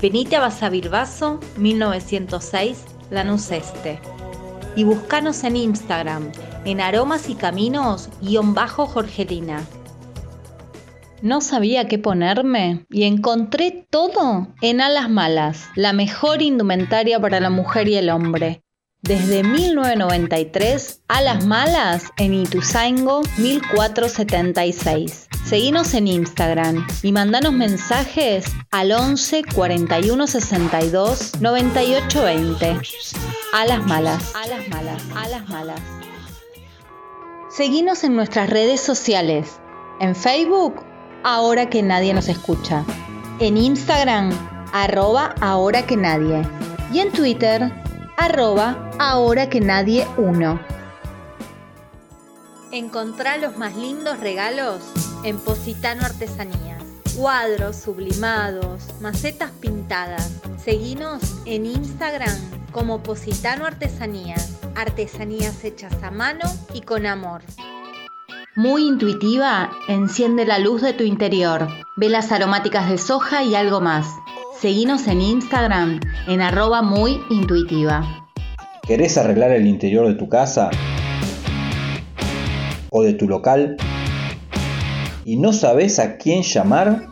Venite 0.00 0.36
a 0.36 0.40
Basavilbaso 0.40 1.40
1906 1.56 2.84
Lanús 3.10 3.50
Este 3.50 3.98
y 4.76 4.84
buscanos 4.84 5.42
en 5.42 5.56
Instagram 5.56 6.30
en 6.64 6.80
aromas 6.80 7.28
y 7.28 7.34
caminos 7.34 8.08
guion 8.20 8.54
bajo 8.54 8.86
Jorgelina. 8.86 9.64
No 11.20 11.40
sabía 11.40 11.88
qué 11.88 11.98
ponerme 11.98 12.86
y 12.90 13.04
encontré 13.04 13.88
todo 13.90 14.46
en 14.62 14.80
Alas 14.80 15.10
Malas, 15.10 15.68
la 15.74 15.92
mejor 15.92 16.42
indumentaria 16.42 17.18
para 17.18 17.40
la 17.40 17.50
mujer 17.50 17.88
y 17.88 17.96
el 17.96 18.10
hombre. 18.10 18.62
Desde 19.02 19.44
1993, 19.44 21.02
Alas 21.06 21.46
Malas 21.46 22.10
en 22.16 22.34
Ituzaingo 22.34 23.22
1476. 23.38 25.28
Seguinos 25.44 25.94
en 25.94 26.08
Instagram 26.08 26.84
y 27.04 27.12
mandanos 27.12 27.52
mensajes 27.52 28.46
al 28.72 28.90
11 28.90 29.44
41 29.54 30.26
62 30.26 31.40
98 31.40 32.22
20. 32.24 32.80
Alas 33.52 33.86
Malas, 33.86 34.34
Alas 34.34 34.68
Malas, 34.68 35.02
Alas 35.14 35.48
Malas. 35.48 35.80
Seguinos 37.50 38.02
en 38.02 38.16
nuestras 38.16 38.50
redes 38.50 38.80
sociales. 38.80 39.60
En 40.00 40.16
Facebook, 40.16 40.84
ahora 41.22 41.70
que 41.70 41.84
nadie 41.84 42.12
nos 42.14 42.28
escucha. 42.28 42.84
En 43.38 43.56
Instagram, 43.56 44.32
arroba 44.72 45.36
ahora 45.40 45.86
que 45.86 45.96
nadie. 45.96 46.42
Y 46.92 46.98
en 46.98 47.12
Twitter, 47.12 47.72
arroba 48.18 48.90
ahora 48.98 49.48
que 49.48 49.60
nadie 49.60 50.06
uno. 50.16 50.60
Encontrá 52.72 53.38
los 53.38 53.56
más 53.56 53.76
lindos 53.76 54.18
regalos 54.20 54.82
en 55.24 55.38
Positano 55.38 56.04
Artesanías. 56.04 56.82
Cuadros 57.16 57.76
sublimados, 57.76 58.84
macetas 59.00 59.50
pintadas. 59.52 60.32
Seguinos 60.62 61.40
en 61.46 61.64
Instagram 61.64 62.36
como 62.72 63.02
Positano 63.02 63.64
Artesanías. 63.64 64.58
Artesanías 64.74 65.64
hechas 65.64 66.02
a 66.02 66.10
mano 66.10 66.44
y 66.74 66.82
con 66.82 67.06
amor. 67.06 67.42
Muy 68.54 68.86
intuitiva, 68.86 69.70
enciende 69.86 70.44
la 70.44 70.58
luz 70.58 70.82
de 70.82 70.92
tu 70.92 71.04
interior. 71.04 71.68
Velas 71.96 72.32
aromáticas 72.32 72.90
de 72.90 72.98
soja 72.98 73.44
y 73.44 73.54
algo 73.54 73.80
más. 73.80 74.08
Seguinos 74.60 75.06
en 75.06 75.20
Instagram 75.20 76.00
en 76.26 76.40
arroba 76.40 76.82
muy 76.82 77.20
intuitiva. 77.30 78.26
¿Querés 78.82 79.16
arreglar 79.16 79.52
el 79.52 79.68
interior 79.68 80.08
de 80.08 80.14
tu 80.14 80.28
casa? 80.28 80.70
¿O 82.90 83.04
de 83.04 83.12
tu 83.12 83.28
local? 83.28 83.76
¿Y 85.24 85.36
no 85.36 85.52
sabes 85.52 86.00
a 86.00 86.16
quién 86.16 86.42
llamar? 86.42 87.06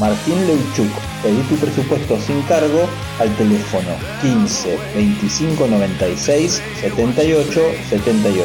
Martín 0.00 0.46
Leuchuk. 0.46 0.90
Pedí 1.22 1.42
tu 1.50 1.56
presupuesto 1.56 2.18
sin 2.18 2.40
cargo 2.42 2.88
al 3.20 3.28
teléfono 3.36 3.90
15 4.22 4.78
25 4.94 5.66
96 5.66 6.62
78 6.80 7.60
78. 7.90 8.44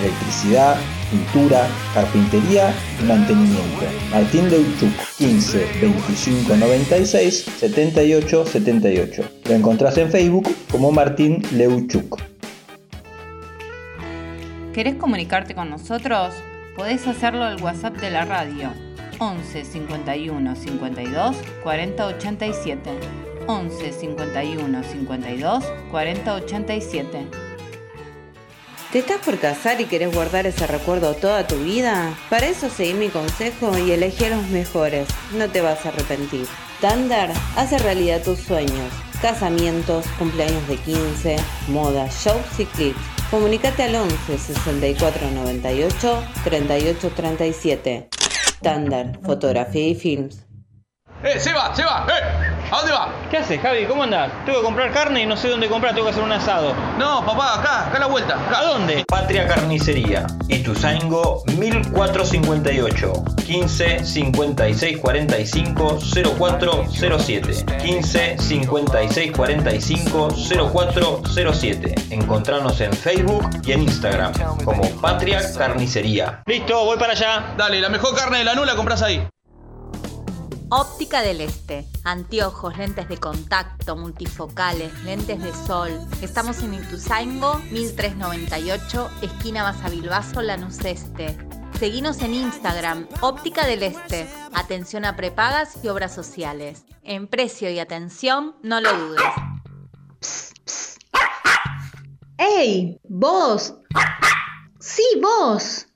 Electricidad, 0.00 0.76
pintura, 1.14 1.68
carpintería 1.94 2.74
y 3.00 3.04
mantenimiento. 3.04 3.84
Martín 4.10 4.50
Leuchuk 4.50 4.92
15 5.18 5.66
25 5.80 6.56
96 6.56 7.46
78 7.56 8.46
78. 8.46 9.22
Lo 9.48 9.54
encontrás 9.54 9.96
en 9.98 10.10
Facebook 10.10 10.48
como 10.70 10.90
Martín 10.90 11.42
Leuchuk. 11.52 12.20
¿Querés 14.72 14.96
comunicarte 14.96 15.54
con 15.54 15.70
nosotros? 15.70 16.34
Podés 16.76 17.06
hacerlo 17.06 17.44
al 17.44 17.62
WhatsApp 17.62 17.96
de 17.98 18.10
la 18.10 18.24
radio 18.24 18.72
11 19.18 19.64
51 19.64 20.56
52 20.56 21.36
40 21.62 22.06
87. 22.06 22.90
11 23.46 23.92
51 23.92 24.82
52 24.82 25.64
40 25.92 26.34
87. 26.34 27.53
¿Te 28.94 29.00
estás 29.00 29.18
por 29.24 29.40
casar 29.40 29.80
y 29.80 29.86
querés 29.86 30.14
guardar 30.14 30.46
ese 30.46 30.68
recuerdo 30.68 31.14
toda 31.14 31.48
tu 31.48 31.56
vida? 31.56 32.16
Para 32.30 32.46
eso 32.46 32.70
seguí 32.70 32.94
mi 32.94 33.08
consejo 33.08 33.76
y 33.76 33.90
elegí 33.90 34.26
a 34.26 34.36
los 34.36 34.46
mejores. 34.50 35.08
No 35.32 35.50
te 35.50 35.62
vas 35.62 35.84
a 35.84 35.88
arrepentir. 35.88 36.46
Thunder 36.80 37.32
hace 37.56 37.76
realidad 37.78 38.22
tus 38.22 38.38
sueños. 38.38 38.92
Casamientos, 39.20 40.06
cumpleaños 40.16 40.68
de 40.68 40.76
15, 40.76 41.36
moda, 41.70 42.06
shows 42.06 42.46
y 42.56 42.66
clips. 42.66 43.00
Comunicate 43.32 43.82
al 43.82 43.96
11 43.96 44.38
64 44.38 45.28
98 45.28 46.24
38 46.44 47.10
37. 47.16 48.08
Thunder, 48.62 49.18
fotografía 49.24 49.88
y 49.88 49.96
films. 49.96 50.43
¡Eh, 51.24 51.40
se 51.40 51.54
va, 51.54 51.74
se 51.74 51.82
va! 51.82 52.06
¡Eh! 52.06 52.54
¿A 52.70 52.76
dónde 52.76 52.92
va? 52.92 53.08
¿Qué 53.30 53.38
haces, 53.38 53.58
Javi? 53.58 53.86
¿Cómo 53.86 54.02
andás? 54.02 54.30
Tengo 54.44 54.58
que 54.58 54.64
comprar 54.64 54.92
carne 54.92 55.22
y 55.22 55.26
no 55.26 55.38
sé 55.38 55.48
dónde 55.48 55.70
comprar, 55.70 55.94
tengo 55.94 56.06
que 56.06 56.10
hacer 56.10 56.22
un 56.22 56.32
asado. 56.32 56.74
No, 56.98 57.24
papá, 57.24 57.60
acá, 57.60 57.86
acá 57.86 57.96
a 57.96 58.00
la 58.00 58.06
vuelta. 58.08 58.38
¿A 58.54 58.62
dónde? 58.64 59.04
Patria 59.08 59.46
Carnicería, 59.48 60.26
Ituzaingo 60.48 61.42
1458 61.56 63.12
15 63.46 64.04
56 64.04 64.98
45 64.98 65.98
0407 66.38 67.64
15 67.82 68.38
56 68.38 69.32
45 69.32 70.28
0407 70.72 71.94
Encontranos 72.10 72.80
en 72.82 72.92
Facebook 72.92 73.48
y 73.64 73.72
en 73.72 73.82
Instagram 73.84 74.32
como 74.62 74.90
Patria 75.00 75.40
Carnicería. 75.56 76.42
Listo, 76.44 76.84
voy 76.84 76.98
para 76.98 77.12
allá. 77.12 77.54
Dale, 77.56 77.80
la 77.80 77.88
mejor 77.88 78.14
carne 78.14 78.38
de 78.38 78.44
la 78.44 78.54
nula 78.54 78.76
compras 78.76 79.00
ahí. 79.00 79.26
Óptica 80.76 81.22
del 81.22 81.40
Este. 81.40 81.86
Anteojos, 82.02 82.76
lentes 82.76 83.08
de 83.08 83.16
contacto, 83.16 83.94
multifocales, 83.94 84.92
lentes 85.04 85.40
de 85.40 85.54
sol. 85.54 85.92
Estamos 86.20 86.64
en 86.64 86.74
Ituzaingo, 86.74 87.60
1398, 87.70 89.08
esquina 89.22 89.62
Basavilbaso, 89.62 90.42
Lanús 90.42 90.84
Este. 90.84 91.38
Seguinos 91.78 92.20
en 92.22 92.34
Instagram, 92.34 93.06
Óptica 93.20 93.64
del 93.66 93.84
Este. 93.84 94.28
Atención 94.52 95.04
a 95.04 95.14
prepagas 95.14 95.78
y 95.84 95.86
obras 95.86 96.12
sociales. 96.12 96.84
En 97.04 97.28
precio 97.28 97.70
y 97.70 97.78
atención, 97.78 98.56
no 98.64 98.80
lo 98.80 98.92
dudes. 98.98 99.22
¡Ey! 102.36 102.98
¡Vos! 103.08 103.74
¡Sí, 104.80 105.04
vos! 105.22 105.86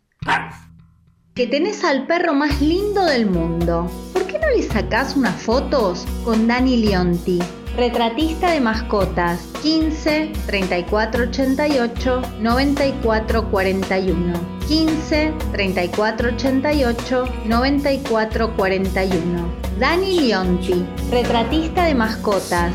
Que 1.39 1.47
tenés 1.47 1.85
al 1.85 2.05
perro 2.09 2.35
más 2.35 2.61
lindo 2.61 3.05
del 3.05 3.27
mundo. 3.27 3.89
¿Por 4.13 4.27
qué 4.27 4.41
no 4.41 4.49
le 4.49 4.61
sacás 4.61 5.15
unas 5.15 5.41
fotos 5.41 6.05
con 6.25 6.49
Dani 6.49 6.79
Leonti? 6.79 7.39
Retratista 7.77 8.51
de 8.51 8.61
mascotas 8.61 9.47
15 9.63 10.33
34 10.47 11.29
88 11.29 12.23
94 12.41 13.51
41 13.53 14.33
15 14.67 15.33
34 15.53 16.29
88 16.31 17.25
94 17.45 18.57
41 18.57 19.55
Dani 19.79 20.21
Leonti, 20.21 20.85
retratista 21.13 21.85
de 21.85 21.95
mascotas 21.95 22.73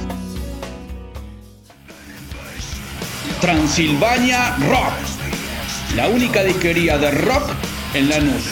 Transilvania 3.41 4.55
Rock, 4.69 4.93
la 5.97 6.07
única 6.07 6.43
disquería 6.43 6.97
de 6.97 7.11
rock 7.11 7.72
en 7.93 8.09
Lanús, 8.09 8.43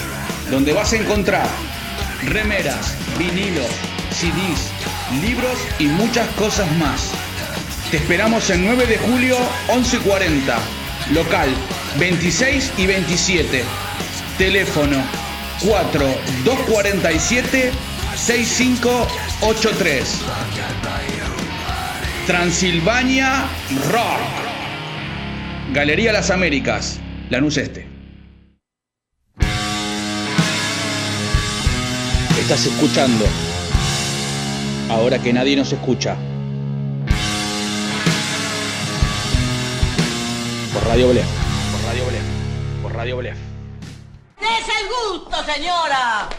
donde 0.50 0.74
vas 0.74 0.94
a 0.94 0.98
encontrar 0.98 1.48
remeras, 2.26 2.96
vinilos, 3.18 3.70
CDs, 4.12 4.70
libros 5.22 5.58
y 5.80 5.88
muchas 5.88 6.28
cosas 6.36 6.72
más. 6.78 7.12
Te 7.89 7.98
esperamos 7.98 8.50
el 8.50 8.64
9 8.64 8.86
de 8.86 8.98
julio 8.98 9.38
1140, 9.74 10.58
local 11.14 11.50
26 12.00 12.74
y 12.78 12.88
27, 12.88 13.64
teléfono 14.38 14.98
4247 15.62 17.72
6583. 18.16 20.22
Transilvania 22.28 23.46
Rock. 23.92 24.22
Galería 25.74 26.14
Las 26.14 26.30
Américas, 26.30 27.00
Lanús 27.30 27.58
Este. 27.58 27.91
Estás 32.52 32.68
escuchando. 32.68 33.24
Ahora 34.89 35.18
que 35.20 35.32
nadie 35.32 35.56
nos 35.56 35.72
escucha. 35.72 36.18
Por 40.74 40.86
Radio 40.86 41.12
Blef. 41.12 41.26
Por 41.72 41.82
Radio 41.86 42.06
Blef. 42.08 42.24
Por 42.82 42.93
Radio 42.93 43.18
Blef. 43.20 43.38
¡Es 44.41 44.68
el 44.68 44.89
gusto, 44.89 45.38
señora! 45.45 46.30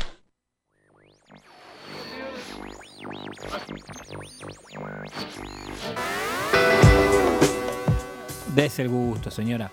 Des 8.55 8.79
el 8.81 8.89
gusto, 8.91 9.31
señora. 9.31 9.71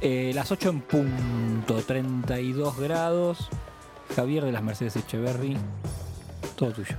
Eh, 0.00 0.30
las 0.32 0.52
8 0.52 0.68
en 0.68 0.80
punto, 0.82 1.82
32 1.82 2.78
grados. 2.78 3.50
Javier 4.14 4.44
de 4.44 4.52
las 4.52 4.62
Mercedes 4.62 4.96
Echeverry. 4.96 5.56
Todo 6.56 6.72
tuyo. 6.72 6.96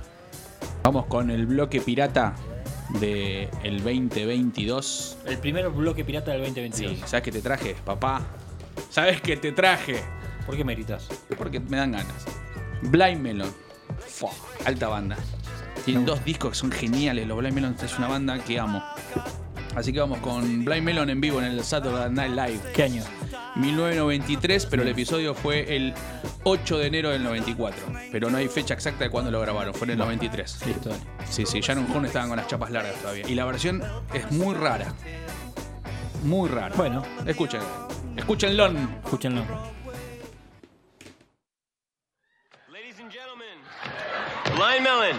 Vamos 0.82 1.06
con 1.06 1.30
el 1.30 1.46
bloque 1.46 1.80
pirata 1.80 2.34
del 3.00 3.82
2022. 3.82 5.18
El 5.26 5.38
primer 5.38 5.68
bloque 5.70 6.04
pirata 6.04 6.32
del 6.32 6.42
2022. 6.42 6.92
Sí, 6.92 7.02
¿sabes 7.06 7.22
qué 7.22 7.32
te 7.32 7.40
traje, 7.40 7.76
papá? 7.84 8.22
¿Sabes 8.90 9.20
qué 9.20 9.36
te 9.36 9.52
traje? 9.52 10.00
¿Por 10.46 10.56
qué 10.56 10.64
me 10.64 10.74
gritas? 10.74 11.08
Porque 11.38 11.60
me 11.60 11.76
dan 11.76 11.92
ganas. 11.92 12.26
Blind 12.82 13.20
Melon. 13.20 13.52
Fua, 14.06 14.30
alta 14.64 14.88
banda. 14.88 15.16
Tienen 15.84 16.04
dos 16.04 16.24
discos 16.24 16.50
que 16.50 16.56
son 16.56 16.72
geniales. 16.72 17.26
Los 17.26 17.38
Blind 17.38 17.54
Melon 17.54 17.76
es 17.82 17.98
una 17.98 18.08
banda 18.08 18.38
que 18.38 18.58
amo. 18.58 18.82
Así 19.74 19.92
que 19.92 20.00
vamos 20.00 20.18
con 20.18 20.64
Blind 20.64 20.82
Melon 20.82 21.10
en 21.10 21.20
vivo 21.20 21.40
en 21.40 21.46
el 21.46 21.64
Saturday 21.64 22.10
Night 22.10 22.32
Live. 22.32 22.72
¿Qué 22.74 22.84
año? 22.84 23.02
1993, 23.56 24.66
pero 24.66 24.82
el 24.82 24.88
episodio 24.88 25.34
fue 25.34 25.76
el 25.76 25.94
8 26.44 26.78
de 26.78 26.86
enero 26.86 27.10
del 27.10 27.22
94. 27.22 27.80
Pero 28.10 28.30
no 28.30 28.38
hay 28.38 28.48
fecha 28.48 28.74
exacta 28.74 29.04
de 29.04 29.10
cuándo 29.10 29.30
lo 29.30 29.40
grabaron, 29.40 29.74
fue 29.74 29.86
en 29.86 29.92
el 29.92 29.98
93. 29.98 30.66
Listo, 30.66 30.88
dale. 30.88 31.02
Sí, 31.28 31.46
sí, 31.46 31.60
Shannon 31.60 31.90
Horn 31.90 32.06
estaban 32.06 32.28
con 32.28 32.36
las 32.36 32.46
chapas 32.46 32.70
largas 32.70 32.94
todavía. 32.96 33.28
Y 33.28 33.34
la 33.34 33.44
versión 33.44 33.82
es 34.12 34.30
muy 34.32 34.54
rara. 34.54 34.92
Muy 36.24 36.48
rara. 36.48 36.74
Bueno. 36.76 37.02
Escuchen. 37.26 37.60
Escúchenlo. 38.16 38.66
Escúchenlo. 39.04 39.44
Blind 44.56 44.82
Melon. 44.82 45.16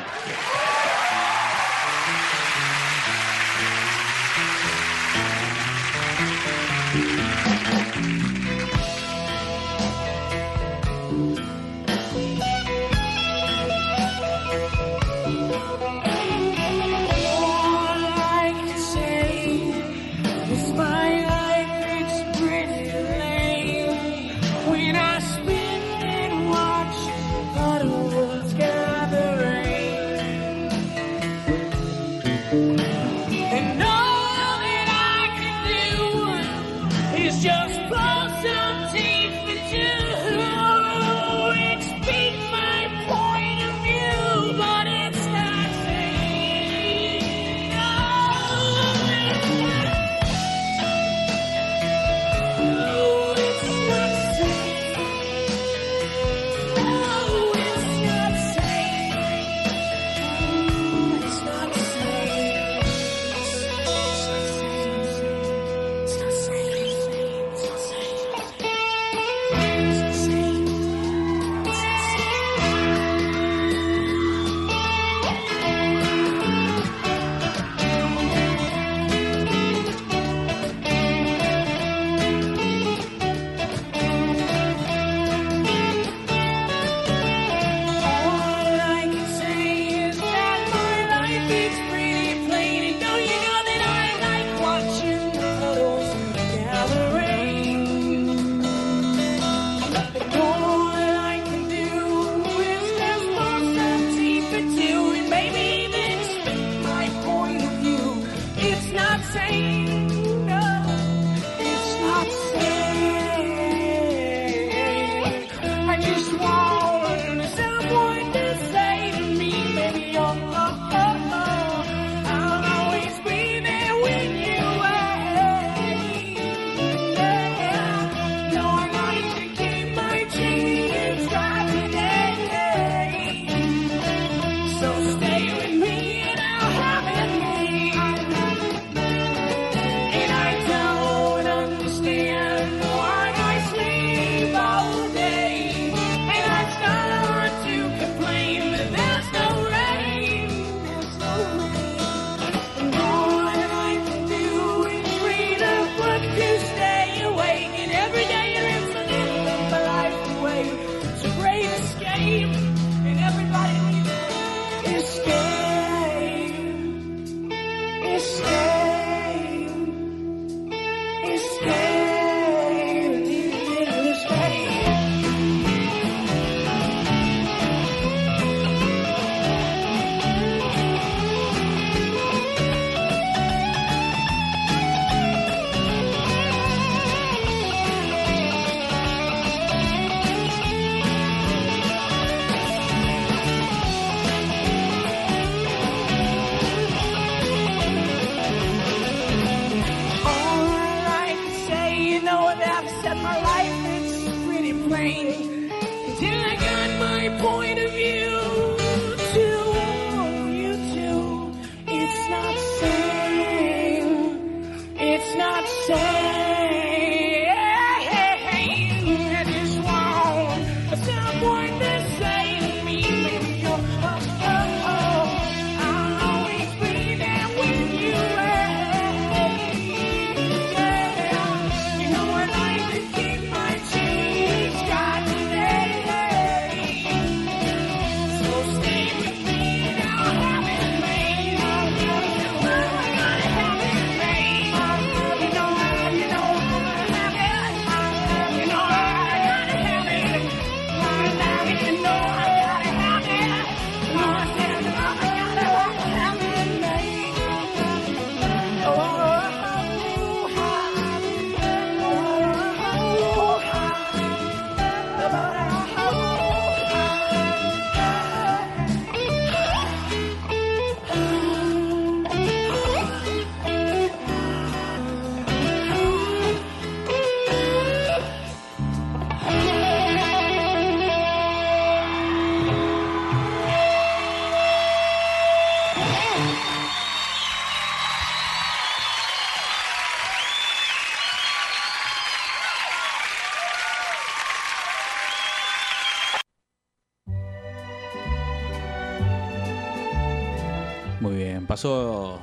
Pasó. 301.76 302.40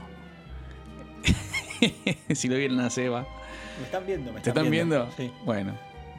si 2.35 2.49
lo 2.49 2.57
vieron 2.57 2.81
a 2.81 2.91
Seba. 2.91 3.27
Me 3.79 3.85
están 3.85 4.07
viendo, 4.07 4.33
me 4.33 4.41
¿Te 4.41 4.51
están 4.51 4.71
viendo? 4.71 5.09
Sí. 5.17 5.31
Bueno. 5.45 5.73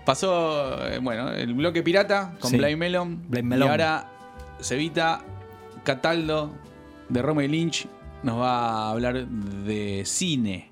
Pasó, 0.05 0.85
eh, 0.87 0.99
bueno, 0.99 1.29
el 1.31 1.53
bloque 1.53 1.81
pirata 1.83 2.33
con 2.39 2.51
Sí. 2.51 2.57
Blind 2.57 2.77
Melon. 2.77 3.23
Blind 3.29 3.47
Melon. 3.47 3.67
Y 3.67 3.71
ahora 3.71 4.09
Cevita 4.61 5.23
Cataldo 5.83 6.51
de 7.09 7.21
Roma 7.21 7.43
y 7.43 7.47
Lynch 7.47 7.87
nos 8.23 8.39
va 8.39 8.87
a 8.87 8.91
hablar 8.91 9.25
de 9.27 10.03
cine. 10.05 10.69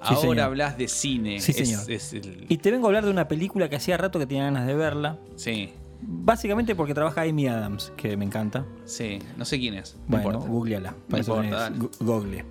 ahora 0.00 0.44
hablas 0.46 0.76
de 0.76 0.88
cine. 0.88 1.40
Sí, 1.40 1.52
Es- 1.52 1.56
señor. 1.56 1.90
es 1.90 2.12
el- 2.12 2.44
Y 2.48 2.58
te 2.58 2.70
vengo 2.70 2.86
a 2.86 2.88
hablar 2.88 3.04
de 3.04 3.10
una 3.10 3.26
película 3.28 3.70
que 3.70 3.76
hacía 3.76 3.96
rato 3.96 4.18
que 4.18 4.26
tenía 4.26 4.44
ganas 4.44 4.66
de 4.66 4.74
verla. 4.74 5.16
sí, 5.36 5.72
Básicamente 6.06 6.74
porque 6.74 6.92
trabaja 6.94 7.22
Amy 7.22 7.46
Adams, 7.48 7.92
que 7.96 8.16
me 8.16 8.24
encanta. 8.24 8.64
sí. 8.84 9.18
No 9.36 9.44
sé 9.44 9.58
quién 9.58 9.74
es. 9.74 9.96
No 10.08 10.18
Bueno, 10.18 10.40
googleala. 10.40 10.90
No 10.90 10.96
Para 11.08 11.20
eso 11.22 11.42
importa, 11.42 11.72
Google. 12.00 12.44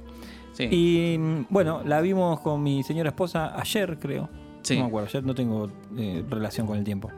Sí. 0.54 0.68
Y 0.72 1.18
bueno, 1.50 1.82
la 1.86 2.02
vimos 2.02 2.40
con 2.42 2.62
mi 2.62 2.84
señora 2.84 3.10
esposa 3.10 3.60
ayer, 3.60 3.98
creo. 4.00 4.30
Sí. 4.62 4.76
No 4.76 4.82
me 4.84 4.88
acuerdo, 4.88 5.08
ayer 5.10 5.24
no 5.24 5.36
tengo 5.36 5.70
eh, 5.98 6.24
relación 6.30 6.66
con 6.68 6.78
el 6.78 6.84
tiempo. 6.84 7.12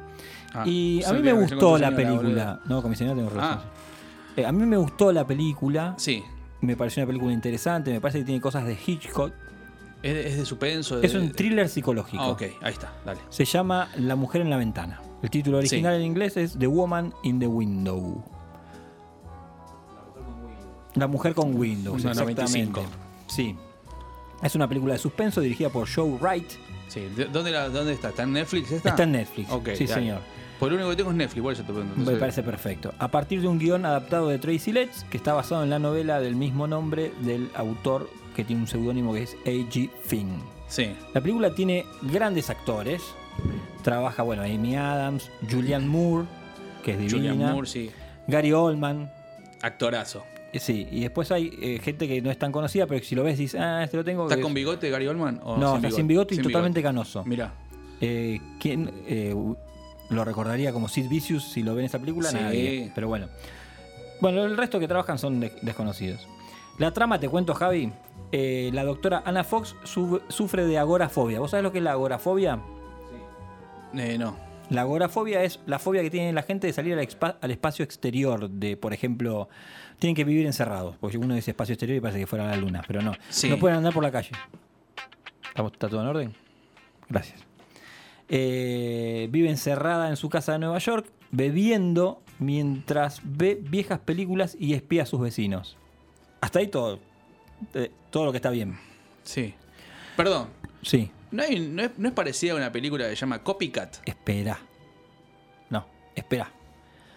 Ah, 0.54 0.64
y 0.66 1.04
a 1.04 1.14
mí 1.14 1.22
me 1.22 1.34
gustó 1.34 1.78
la 1.78 1.96
película. 1.96 2.60
No, 2.66 2.82
con 2.82 2.90
mi 2.92 2.96
señora 2.98 3.16
tengo 3.16 3.30
relación. 3.30 3.60
Ah. 3.60 3.72
Eh, 4.38 4.46
a 4.46 4.52
mí 4.52 4.66
me 4.66 4.78
gustó 4.78 5.12
la 5.12 5.26
película. 5.28 5.94
Sí. 5.98 6.24
Me 6.62 6.76
pareció 6.76 7.04
una 7.04 7.08
película 7.08 7.34
interesante. 7.34 7.92
Me 7.92 8.02
parece 8.02 8.20
que 8.20 8.26
tiene 8.26 8.42
cosas 8.42 8.66
de 8.66 8.78
Hitchcock. 8.86 9.32
¿Es 10.02 10.14
de, 10.14 10.28
es 10.30 10.38
de 10.38 10.46
suspenso? 10.46 11.00
de- 11.00 11.08
Es 11.08 11.14
un 11.16 11.32
thriller 11.32 11.68
psicológico. 11.70 12.22
Ah, 12.24 12.30
ok, 12.30 12.42
ahí 12.62 12.74
está, 12.74 12.94
dale. 13.06 13.20
Se 13.30 13.44
llama 13.46 13.90
La 13.98 14.16
mujer 14.16 14.42
en 14.42 14.50
la 14.50 14.58
ventana. 14.58 15.00
El 15.22 15.30
título 15.30 15.58
original 15.58 15.96
en 15.96 16.04
inglés 16.04 16.38
es 16.38 16.58
The 16.58 16.68
Woman 16.68 17.14
in 17.24 17.40
the 17.40 17.48
Window. 17.48 18.24
La 20.96 21.08
mujer 21.08 21.34
con 21.34 21.56
Windows, 21.56 22.02
Una 22.04 22.12
exactamente. 22.12 22.44
95. 22.44 22.82
Sí. 23.28 23.56
Es 24.42 24.56
una 24.56 24.68
película 24.68 24.94
de 24.94 25.00
suspenso 25.00 25.42
dirigida 25.42 25.70
por 25.70 25.88
Joe 25.94 26.18
Wright. 26.20 26.50
Sí. 26.88 27.02
¿de- 27.16 27.26
¿Dónde, 27.26 27.52
la- 27.52 27.70
¿Dónde 27.70 27.94
está? 27.94 28.10
¿Está 28.10 28.24
en 28.24 28.34
Netflix 28.34 28.72
esta? 28.72 28.90
Está 28.90 29.04
en 29.04 29.12
Netflix. 29.14 29.50
Ok, 29.52 29.70
sí, 29.76 29.86
dale. 29.88 30.02
señor. 30.02 30.20
Por 30.60 30.70
lo 30.70 30.76
único 30.76 30.90
que 30.92 30.96
tengo 30.96 31.10
es 31.12 31.18
Netflix, 31.18 31.44
por 31.44 31.54
eso 31.54 31.64
te 31.64 31.74
pregunto. 31.74 32.12
Me 32.12 32.18
parece 32.18 32.42
perfecto. 32.44 32.94
A 32.98 33.10
partir 33.10 33.42
de 33.42 33.48
un 33.48 33.60
guion 33.60 33.86
adaptado 33.86 34.30
de 34.30 34.38
Tracy 34.40 34.72
Letts, 34.72 35.04
que 35.10 35.18
está 35.18 35.34
basado 35.34 35.64
en 35.64 35.70
la 35.70 35.80
novela 35.80 36.22
del 36.22 36.36
mismo 36.36 36.66
nombre 36.68 37.12
del 37.24 37.50
autor 37.56 38.10
que 38.36 38.46
tiene 38.46 38.62
un 38.62 38.68
seudónimo 38.68 39.14
que 39.14 39.24
es 39.24 39.36
A.G. 39.46 39.90
Finn. 40.04 40.30
Sí. 40.68 40.96
La 41.14 41.20
película 41.22 41.54
tiene 41.54 41.86
grandes 42.04 42.50
actores. 42.50 43.02
Trabaja, 43.84 44.24
bueno, 44.24 44.42
Amy 44.44 44.76
Adams, 44.76 45.30
Julianne 45.50 45.88
Moore, 45.88 46.26
que 46.84 46.92
es 46.94 46.98
divina. 47.00 47.32
Julian 47.34 47.52
Moore, 47.54 47.68
sí. 47.68 47.92
Gary 48.28 48.52
Oldman. 48.52 49.12
Actorazo. 49.62 50.24
Eh, 50.54 50.60
Sí, 50.60 50.88
y 50.90 51.02
después 51.02 51.32
hay 51.32 51.52
eh, 51.62 51.80
gente 51.84 52.08
que 52.08 52.22
no 52.22 52.32
es 52.32 52.40
tan 52.40 52.52
conocida, 52.52 52.88
pero 52.88 53.00
que 53.02 53.06
si 53.06 53.14
lo 53.14 53.24
ves 53.24 53.38
dices, 53.38 53.60
ah, 53.60 53.84
este 53.84 53.98
lo 53.98 54.04
tengo. 54.06 54.24
¿Está 54.30 54.42
con 54.42 54.54
bigote 54.54 54.90
Gary 54.90 55.06
Oldman? 55.08 55.42
o 55.44 55.58
No, 55.58 55.76
está 55.76 55.92
sin 55.92 56.08
bigote 56.08 56.36
y 56.36 56.38
totalmente 56.40 56.82
canoso. 56.82 57.24
Mira. 57.26 57.54
Eh, 58.02 58.40
¿Quién 58.60 58.92
eh, 59.08 59.36
lo 60.10 60.26
recordaría 60.26 60.72
como 60.74 60.88
Sid 60.88 61.08
Vicious 61.10 61.44
si 61.52 61.62
lo 61.64 61.76
ve 61.76 61.82
en 61.82 61.86
esa 61.88 62.00
película? 62.00 62.30
Sí. 62.30 62.38
Nadie. 62.38 62.92
Pero 62.96 63.08
bueno. 63.08 63.28
Bueno, 64.22 64.46
el 64.46 64.56
resto 64.58 64.80
que 64.80 64.88
trabajan 64.88 65.20
son 65.20 65.40
de- 65.42 65.52
desconocidos. 65.62 66.26
La 66.78 66.92
trama, 66.92 67.20
te 67.20 67.28
cuento, 67.30 67.54
Javi. 67.54 67.92
La 68.32 68.84
doctora 68.84 69.22
Anna 69.26 69.44
Fox 69.44 69.76
su- 69.84 70.22
sufre 70.30 70.66
de 70.66 70.78
agorafobia. 70.78 71.40
¿Vos 71.40 71.52
sabés 71.52 71.64
lo 71.64 71.72
que 71.72 71.78
es 71.78 71.84
la 71.84 71.92
agorafobia? 71.92 72.60
Eh, 73.98 74.18
no. 74.18 74.38
La 74.70 74.82
agorafobia 74.82 75.44
es 75.44 75.60
la 75.68 75.78
fobia 75.78 76.02
que 76.02 76.10
tiene 76.10 76.34
la 76.34 76.42
gente 76.42 76.66
de 76.68 76.74
salir 76.74 76.94
al, 76.98 77.08
al 77.42 77.52
espacio 77.52 77.84
exterior. 77.86 78.50
De, 78.50 78.76
por 78.78 78.94
ejemplo, 78.94 79.48
tienen 80.00 80.16
que 80.16 80.24
vivir 80.24 80.46
encerrados. 80.46 80.96
Porque 81.00 81.18
uno 81.18 81.36
dice 81.36 81.52
espacio 81.52 81.74
exterior 81.74 81.98
y 81.98 82.02
parece 82.02 82.20
que 82.20 82.28
fuera 82.28 82.48
la 82.48 82.58
luna, 82.58 82.84
pero 82.88 83.02
no. 83.02 83.14
Sí. 83.30 83.50
No 83.50 83.58
pueden 83.60 83.78
andar 83.78 83.94
por 83.94 84.04
la 84.04 84.12
calle. 84.12 84.32
¿Estamos- 85.48 85.72
¿Está 85.72 85.88
todo 85.88 86.02
en 86.02 86.08
orden? 86.08 86.34
Gracias. 87.10 87.40
Eh, 88.28 89.28
vive 89.32 89.50
encerrada 89.50 90.10
en 90.10 90.16
su 90.16 90.30
casa 90.30 90.54
de 90.54 90.60
Nueva 90.60 90.80
York, 90.80 91.08
bebiendo 91.32 92.22
mientras 92.40 93.22
ve 93.24 93.60
viejas 93.62 94.00
películas 94.00 94.58
y 94.60 94.74
espía 94.74 95.04
a 95.04 95.06
sus 95.06 95.20
vecinos. 95.22 95.78
Hasta 96.42 96.60
ahí 96.60 96.68
todo. 96.68 97.00
eh, 97.74 97.92
todo 98.10 98.26
lo 98.26 98.32
que 98.32 98.38
está 98.38 98.50
bien. 98.50 98.78
Sí. 99.24 99.54
Perdón. 100.18 100.50
Sí. 100.82 101.12
¿No, 101.36 101.44
hay- 101.44 101.60
no 101.60 101.84
es, 101.84 101.92
no 101.98 102.08
es 102.08 102.14
parecida 102.14 102.54
a 102.54 102.56
una 102.56 102.72
película 102.72 103.06
que 103.06 103.12
se 103.12 103.22
llama 103.22 103.44
Copycat? 103.44 103.98
Espera. 104.06 104.58
No, 105.70 105.86
espera. 106.16 106.52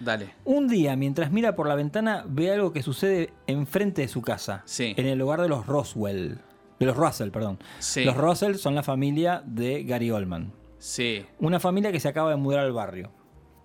Dale. 0.00 0.30
Un 0.44 0.68
día, 0.68 0.94
mientras 0.96 1.30
mira 1.32 1.56
por 1.56 1.66
la 1.68 1.74
ventana, 1.74 2.24
ve 2.26 2.52
algo 2.52 2.72
que 2.72 2.82
sucede 2.82 3.32
enfrente 3.46 4.02
de 4.02 4.08
su 4.08 4.22
casa. 4.22 4.62
Sí. 4.64 4.94
En 4.96 5.06
el 5.06 5.20
hogar 5.20 5.40
de 5.42 5.48
los 5.48 5.66
Roswell. 5.66 6.38
De 6.78 6.86
los 6.86 6.96
Russell, 6.96 7.30
perdón. 7.30 7.58
Sí. 7.80 8.04
Los 8.04 8.16
Russell 8.16 8.54
son 8.54 8.74
la 8.76 8.84
familia 8.84 9.42
de 9.44 9.82
Gary 9.82 10.10
Oldman. 10.12 10.52
Sí. 10.78 11.24
Una 11.40 11.58
familia 11.58 11.90
que 11.90 11.98
se 11.98 12.06
acaba 12.08 12.30
de 12.30 12.36
mudar 12.36 12.60
al 12.60 12.72
barrio. 12.72 13.10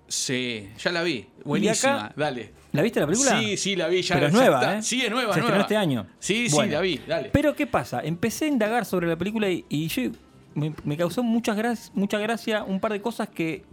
Sí, 0.08 0.70
ya 0.80 0.92
la 0.92 1.02
vi. 1.04 1.28
Buenísima, 1.46 2.06
acá- 2.06 2.14
dale. 2.18 2.54
¿La 2.72 2.82
viste 2.82 3.00
la 3.00 3.06
película? 3.08 3.40
Sí, 3.40 3.58
sí, 3.58 3.76
la 3.76 3.88
vi. 3.88 4.02
Ya, 4.02 4.16
Pero 4.16 4.28
es 4.28 4.34
nueva, 4.34 4.60
está. 4.60 4.78
¿eh? 4.80 4.82
Sí, 4.84 5.02
es 5.04 5.12
nueva, 5.12 5.34
Se 5.34 5.42
nueva. 5.42 5.62
este 5.62 5.78
año. 5.78 6.08
Sí, 6.20 6.50
sí, 6.50 6.66
la 6.68 6.82
vi, 6.82 7.00
dale. 7.08 7.30
Pero 7.32 7.56
¿qué 7.56 7.68
pasa? 7.68 8.02
Empecé 8.04 8.46
a 8.46 8.48
indagar 8.48 8.86
sobre 8.86 9.08
la 9.08 9.16
película 9.16 9.50
y, 9.50 9.66
y 9.70 9.88
yo 9.88 10.12
me, 10.56 10.74
me 10.84 10.98
causó 10.98 11.24
mucha, 11.24 11.56
gra- 11.56 11.92
mucha 11.94 12.18
gracia 12.20 12.64
un 12.64 12.80
par 12.80 12.92
de 12.94 13.02
cosas 13.02 13.30
que 13.30 13.64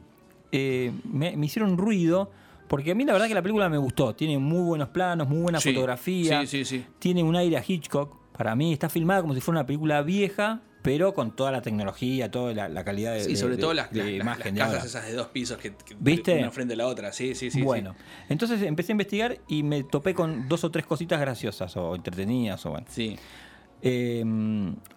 eh, 0.52 0.93
me, 1.05 1.36
me 1.36 1.47
hicieron 1.47 1.77
ruido. 1.78 2.31
Porque 2.69 2.93
a 2.93 2.94
mí 2.94 3.05
la 3.05 3.12
verdad 3.12 3.27
que 3.27 3.35
la 3.35 3.43
película 3.43 3.69
me 3.69 3.78
gustó. 3.78 4.15
Tiene 4.15 4.39
muy 4.39 4.62
buenos 4.62 4.90
planos, 4.90 5.28
muy 5.28 5.40
buena 5.40 5.59
Sí, 5.61 5.73
fotografía. 5.73 6.40
sí, 6.43 6.47
sí, 6.47 6.65
sí. 6.65 6.85
Tiene 7.01 7.23
un 7.24 7.35
aire 7.35 7.57
a 7.57 7.65
Hitchcock. 7.66 8.16
Para 8.32 8.55
mí 8.55 8.73
está 8.73 8.89
filmada 8.89 9.20
como 9.23 9.35
si 9.35 9.40
fuera 9.40 9.61
una 9.61 9.66
película 9.66 10.02
vieja, 10.02 10.61
pero 10.82 11.12
con 11.12 11.35
toda 11.35 11.51
la 11.51 11.62
tecnología, 11.62 12.31
toda 12.31 12.55
la, 12.55 12.69
la 12.69 12.85
calidad 12.85 13.12
de, 13.15 13.24
Sí, 13.24 13.31
de- 13.32 13.36
sobre 13.36 13.57
de- 13.57 13.61
todo 13.62 13.74
las, 13.74 13.90
de 13.90 14.19
las- 14.19 14.39
las- 14.39 14.52
casas 14.52 14.85
esas 14.85 15.05
de 15.07 15.15
dos 15.15 15.27
pisos 15.27 15.59
que, 15.59 15.73
que 15.74 15.97
¿Viste? 15.98 16.39
una 16.39 16.52
frente 16.52 16.74
a 16.74 16.77
la 16.77 16.86
otra. 16.86 17.12
Sí, 17.12 17.35
sí, 17.35 17.51
sí. 17.51 17.61
bueno, 17.61 17.97
entonces 18.28 18.62
empecé 18.62 18.93
a 18.93 18.94
investigar 18.94 19.39
y 19.48 19.65
me 19.65 19.82
topé 19.82 20.15
con 20.15 20.48
dos 20.48 20.62
o 20.62 20.70
tres 20.70 20.86
cositas 20.86 21.20
graciosas 21.20 21.77
o 21.77 21.97
entretenidas 21.97 22.65
o 22.66 22.70
bueno. 22.70 22.86
Sí. 22.89 23.19
Eh, 23.82 24.23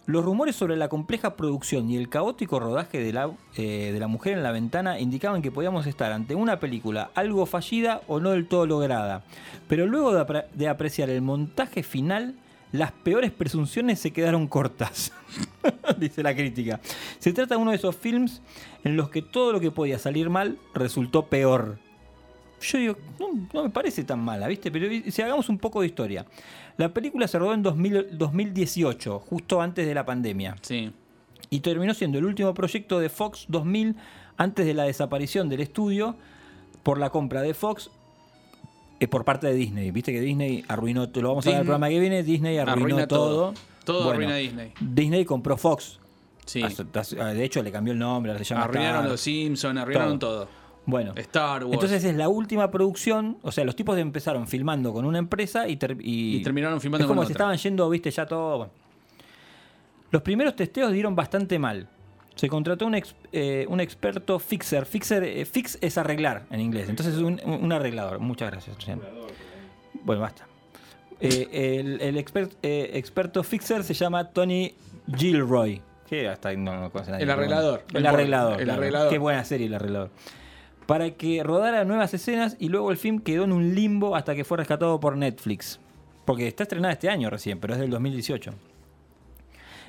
los 0.06 0.26
rumores 0.26 0.56
sobre 0.58 0.76
la 0.76 0.90
compleja 0.90 1.36
producción 1.38 1.90
y 1.90 1.96
el 1.96 2.10
caótico 2.10 2.60
rodaje 2.60 3.00
de 3.00 3.14
la, 3.14 3.32
eh, 3.56 3.92
de 3.94 4.00
la 4.00 4.08
mujer 4.08 4.34
en 4.34 4.44
la 4.44 4.52
ventana 4.52 5.00
indicaban 5.00 5.42
que 5.42 5.52
podíamos 5.52 5.88
estar 5.88 6.12
ante 6.12 6.36
una 6.36 6.60
película 6.60 7.10
algo 7.16 7.46
fallida 7.46 8.02
o 8.08 8.20
no 8.20 8.32
del 8.32 8.48
todo 8.48 8.66
lograda. 8.66 9.24
Pero 9.70 9.86
luego 9.86 10.14
de, 10.14 10.22
apre- 10.22 10.46
de 10.54 10.68
apreciar 10.68 11.10
el 11.10 11.22
montaje 11.22 11.84
final, 11.84 12.36
las 12.74 12.92
peores 12.92 13.32
presunciones 13.32 14.00
se 14.00 14.12
quedaron 14.12 14.48
cortas, 14.48 15.14
dice 15.98 16.22
la 16.22 16.36
crítica. 16.36 16.82
Se 17.20 17.32
trata 17.32 17.56
de 17.56 17.62
uno 17.62 17.72
de 17.72 17.78
esos 17.78 17.96
films 17.96 18.42
en 18.84 18.98
los 18.98 19.10
que 19.10 19.22
todo 19.22 19.54
lo 19.54 19.62
que 19.62 19.72
podía 19.72 19.98
salir 20.00 20.30
mal 20.30 20.58
resultó 20.74 21.28
peor. 21.28 21.78
Yo 22.60 22.78
digo, 22.78 22.98
no 23.54 23.64
me 23.64 23.70
parece 23.70 24.04
tan 24.06 24.20
mala, 24.20 24.48
¿viste? 24.48 24.72
Pero 24.72 24.88
si 25.12 25.22
hagamos 25.22 25.50
un 25.50 25.58
poco 25.58 25.82
de 25.82 25.88
historia. 25.88 26.26
La 26.78 26.94
película 26.94 27.28
se 27.28 27.38
rodó 27.40 27.54
en 27.54 27.64
2000 27.64 28.18
2018, 28.18 29.20
justo 29.20 29.62
antes 29.62 29.86
de 29.86 29.94
la 29.94 30.06
pandemia. 30.06 30.56
Sí. 30.62 30.92
Y 31.50 31.60
terminó 31.60 31.94
siendo 31.94 32.18
el 32.18 32.26
último 32.26 32.54
proyecto 32.54 33.00
de 33.00 33.10
Fox 33.10 33.46
2000 33.48 33.96
antes 34.38 34.66
de 34.66 34.74
la 34.74 34.84
desaparición 34.84 35.50
del 35.50 35.62
estudio 35.62 36.16
por 36.82 36.98
la 36.98 37.10
compra 37.12 37.42
de 37.42 37.54
Fox 37.54 37.92
eh, 39.00 39.08
por 39.08 39.24
parte 39.26 39.48
de 39.48 39.54
Disney. 39.54 39.92
Viste 39.92 40.12
que 40.12 40.22
Disney 40.22 40.64
arruinó, 40.68 41.10
todo. 41.10 41.22
lo 41.22 41.30
vamos 41.30 41.46
a 41.46 41.50
ver 41.50 41.56
en 41.56 41.60
el 41.62 41.66
programa 41.66 41.90
que 41.90 42.00
viene, 42.00 42.24
Disney 42.24 42.58
arruinó 42.58 42.86
Arruina 42.86 43.08
todo. 43.08 43.30
todo. 43.30 43.54
Todo 43.86 43.98
Bueno, 44.06 44.12
arruina 44.14 44.36
Disney. 44.38 44.72
Disney 44.80 45.26
compró 45.26 45.58
Fox. 45.58 46.00
Sí. 46.46 46.62
De 46.62 47.44
hecho, 47.44 47.62
le 47.62 47.72
cambió 47.72 47.94
el 47.94 48.00
nombre, 48.00 48.34
llama 48.44 48.64
Arruinaron 48.64 48.96
Star. 48.98 49.12
los 49.12 49.22
Simpsons, 49.22 49.80
arruinaron 49.80 50.20
todo. 50.20 50.48
Bueno. 50.86 51.14
Star 51.16 51.64
Wars. 51.64 51.74
Entonces 51.74 52.04
es 52.04 52.16
la 52.16 52.28
última 52.30 52.70
producción, 52.70 53.38
o 53.42 53.52
sea, 53.52 53.64
los 53.64 53.76
tipos 53.76 53.98
empezaron 53.98 54.48
filmando 54.48 54.92
con 54.94 55.06
una 55.06 55.18
empresa 55.18 55.68
y, 55.68 55.78
ter- 55.78 55.98
y, 56.02 56.38
Y 56.38 56.44
terminaron 56.44 56.82
filmando 56.82 57.06
es 57.06 57.08
como 57.08 57.22
con 57.22 57.28
si 57.28 57.32
otra. 57.34 57.46
estaban 57.46 57.58
yendo, 57.58 57.90
viste, 57.90 58.12
ya 58.12 58.26
todo. 58.26 58.58
bueno. 58.58 58.74
Los 60.12 60.22
primeros 60.22 60.56
testeos 60.56 60.92
dieron 60.92 61.16
bastante 61.16 61.58
mal. 61.58 61.88
Se 62.36 62.50
contrató 62.50 62.86
un, 62.86 62.96
ex- 62.96 63.16
eh, 63.32 63.66
un 63.70 63.80
experto 63.80 64.40
fixer. 64.40 64.86
Fixer, 64.86 65.24
eh, 65.24 65.46
fix 65.46 65.78
es 65.82 65.98
arreglar 65.98 66.44
en 66.52 66.60
inglés. 66.60 66.90
Entonces 66.90 67.16
es 67.16 67.22
un, 67.22 67.40
un 67.46 67.72
arreglador. 67.72 68.20
Muchas 68.20 68.52
gracias. 68.52 68.76
Bueno, 70.04 70.22
basta. 70.22 70.46
Eh, 71.22 71.78
el 71.80 72.02
el 72.02 72.18
expert- 72.18 72.58
experto 72.62 73.44
fixer 73.44 73.84
se 73.84 73.94
llama 73.94 74.30
Tony 74.32 74.74
Gilroy. 75.16 75.82
Que 76.10 76.28
hasta 76.28 76.54
no, 76.54 76.80
no 76.80 76.92
conoce 76.92 77.12
nadie. 77.12 77.24
El 77.24 77.30
arreglador. 77.30 77.84
El 77.92 77.98
El 77.98 78.06
arreglador. 78.08 78.60
el 78.60 78.64
claro. 78.66 78.80
arreglador. 78.82 79.10
Qué 79.10 79.18
buena 79.20 79.44
serie 79.46 79.68
el 79.68 79.74
arreglador. 79.74 80.10
Para 80.86 81.12
que 81.12 81.44
rodara 81.44 81.86
nuevas 81.86 82.14
escenas 82.14 82.58
y 82.60 82.70
luego 82.70 82.92
el 82.92 82.98
film 82.98 83.20
quedó 83.20 83.46
en 83.46 83.54
un 83.54 83.74
limbo 83.76 84.16
hasta 84.16 84.36
que 84.36 84.44
fue 84.44 84.58
rescatado 84.58 85.00
por 85.00 85.16
Netflix. 85.16 85.80
Porque 86.26 86.48
está 86.48 86.64
estrenada 86.64 86.94
este 86.94 87.10
año 87.10 87.30
recién, 87.30 87.60
pero 87.60 87.74
es 87.74 87.80
del 87.80 87.90
2018. 87.90 88.54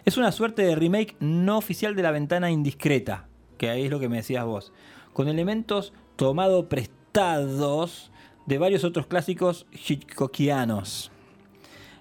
Es 0.04 0.16
una 0.16 0.32
suerte 0.32 0.62
de 0.62 0.76
remake 0.76 1.16
no 1.20 1.56
oficial 1.56 1.96
de 1.96 2.02
La 2.02 2.10
Ventana 2.10 2.50
Indiscreta, 2.50 3.26
que 3.56 3.70
ahí 3.70 3.84
es 3.84 3.90
lo 3.90 3.98
que 3.98 4.08
me 4.08 4.16
decías 4.16 4.44
vos, 4.44 4.72
con 5.12 5.28
elementos 5.28 5.92
tomados 6.16 6.66
prestados 6.66 8.10
de 8.46 8.58
varios 8.58 8.84
otros 8.84 9.06
clásicos 9.06 9.66
hitchcockianos. 9.72 11.10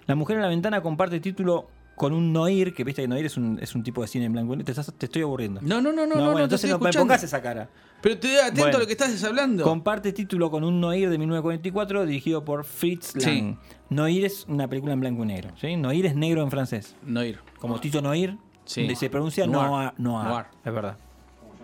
La 0.06 0.14
Mujer 0.14 0.36
en 0.36 0.42
la 0.42 0.48
Ventana 0.48 0.82
comparte 0.82 1.20
título 1.20 1.68
con 1.96 2.12
un 2.12 2.32
Noir, 2.32 2.74
que 2.74 2.84
viste 2.84 3.02
que 3.02 3.08
Noir 3.08 3.24
es 3.26 3.36
un, 3.36 3.58
es 3.62 3.74
un 3.74 3.82
tipo 3.82 4.02
de 4.02 4.08
cine 4.08 4.24
en 4.26 4.32
blanco 4.32 4.54
y 4.54 4.56
negro. 4.56 4.66
Te, 4.66 4.72
estás- 4.80 4.92
te 4.96 5.06
estoy 5.06 5.22
aburriendo. 5.22 5.60
No, 5.62 5.80
no, 5.80 5.92
no, 5.92 6.06
no, 6.06 6.14
no, 6.14 6.20
bueno, 6.22 6.32
no, 6.38 6.44
entonces 6.44 6.70
no 6.70 6.78
me 6.78 6.92
pongas 6.92 7.22
esa 7.22 7.40
cara. 7.40 7.68
Pero 8.00 8.18
te 8.18 8.38
atento 8.40 8.60
Bueno. 8.62 8.76
a 8.76 8.80
lo 8.80 8.86
que 8.86 8.92
estás 8.92 9.24
hablando. 9.24 9.64
Comparte 9.64 10.12
título 10.12 10.50
con 10.50 10.62
un 10.64 10.80
Noir 10.80 11.08
de 11.08 11.16
1944 11.18 12.04
dirigido 12.04 12.44
por 12.44 12.64
Fritz 12.64 13.14
Sí. 13.18 13.40
Lang. 13.40 13.58
Noir 13.90 14.24
es 14.26 14.44
una 14.48 14.68
película 14.68 14.92
en 14.92 15.00
blanco 15.00 15.22
y 15.22 15.26
negro. 15.26 15.50
¿sí? 15.60 15.76
Noir 15.76 16.04
es 16.06 16.14
negro 16.14 16.42
en 16.42 16.50
francés. 16.50 16.96
Noir. 17.02 17.38
Como 17.58 17.80
Tito 17.80 18.02
Noir, 18.02 18.36
Sí. 18.66 18.94
se 18.96 19.08
pronuncia 19.08 19.46
Noir. 19.46 19.68
Noir. 19.70 19.92
Noir, 19.98 20.26
Noir. 20.28 20.44
Es 20.64 20.72
verdad. 20.74 20.96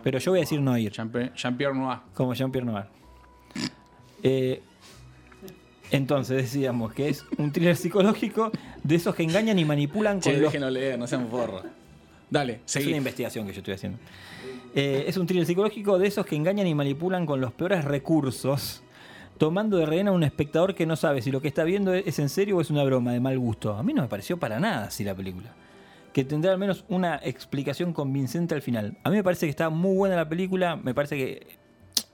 Pero 0.02 0.18
yo 0.18 0.30
voy 0.32 0.38
a 0.38 0.42
decir 0.42 0.60
Noir. 0.62 0.90
Jean- 0.92 1.12
Jean-Pierre 1.34 1.74
Noir. 1.74 1.98
Como 2.14 2.32
Jean-Pierre 2.32 2.66
Noir. 2.66 2.86
Eh, 4.22 4.62
entonces 5.90 6.36
decíamos 6.36 6.92
que 6.92 7.08
es 7.08 7.24
un 7.38 7.52
thriller 7.52 7.76
psicológico 7.76 8.50
de 8.82 8.94
esos 8.94 9.14
que 9.14 9.22
engañan 9.22 9.58
y 9.58 9.64
manipulan 9.64 10.14
con 10.20 10.32
Che, 10.32 10.38
los 10.38 10.52
déjenlo 10.52 10.70
leer, 10.70 10.98
no 10.98 11.06
sean 11.06 11.28
forros. 11.28 11.62
Dale, 12.28 12.54
Es 12.64 12.72
seguí. 12.72 12.88
una 12.88 12.96
investigación 12.98 13.46
que 13.46 13.52
yo 13.52 13.58
estoy 13.58 13.74
haciendo. 13.74 13.98
Eh, 14.74 15.04
es 15.08 15.16
un 15.16 15.26
thriller 15.26 15.46
psicológico 15.46 15.98
de 15.98 16.06
esos 16.06 16.24
que 16.24 16.36
engañan 16.36 16.66
y 16.66 16.74
manipulan 16.74 17.26
con 17.26 17.40
los 17.40 17.52
peores 17.52 17.84
recursos, 17.84 18.82
tomando 19.36 19.78
de 19.78 19.86
rehén 19.86 20.06
a 20.08 20.12
un 20.12 20.22
espectador 20.22 20.74
que 20.74 20.86
no 20.86 20.94
sabe 20.96 21.22
si 21.22 21.32
lo 21.32 21.40
que 21.40 21.48
está 21.48 21.64
viendo 21.64 21.92
es 21.92 22.18
en 22.20 22.28
serio 22.28 22.58
o 22.58 22.60
es 22.60 22.70
una 22.70 22.84
broma 22.84 23.12
de 23.12 23.20
mal 23.20 23.36
gusto. 23.38 23.74
A 23.74 23.82
mí 23.82 23.92
no 23.92 24.02
me 24.02 24.08
pareció 24.08 24.36
para 24.38 24.60
nada 24.60 24.84
así 24.84 25.02
la 25.02 25.14
película. 25.14 25.50
Que 26.12 26.24
tendrá 26.24 26.52
al 26.52 26.58
menos 26.58 26.84
una 26.88 27.16
explicación 27.22 27.92
convincente 27.92 28.54
al 28.54 28.62
final. 28.62 28.96
A 29.02 29.10
mí 29.10 29.16
me 29.16 29.24
parece 29.24 29.46
que 29.46 29.50
está 29.50 29.70
muy 29.70 29.96
buena 29.96 30.14
la 30.16 30.28
película, 30.28 30.76
me 30.76 30.94
parece 30.94 31.16
que 31.16 31.46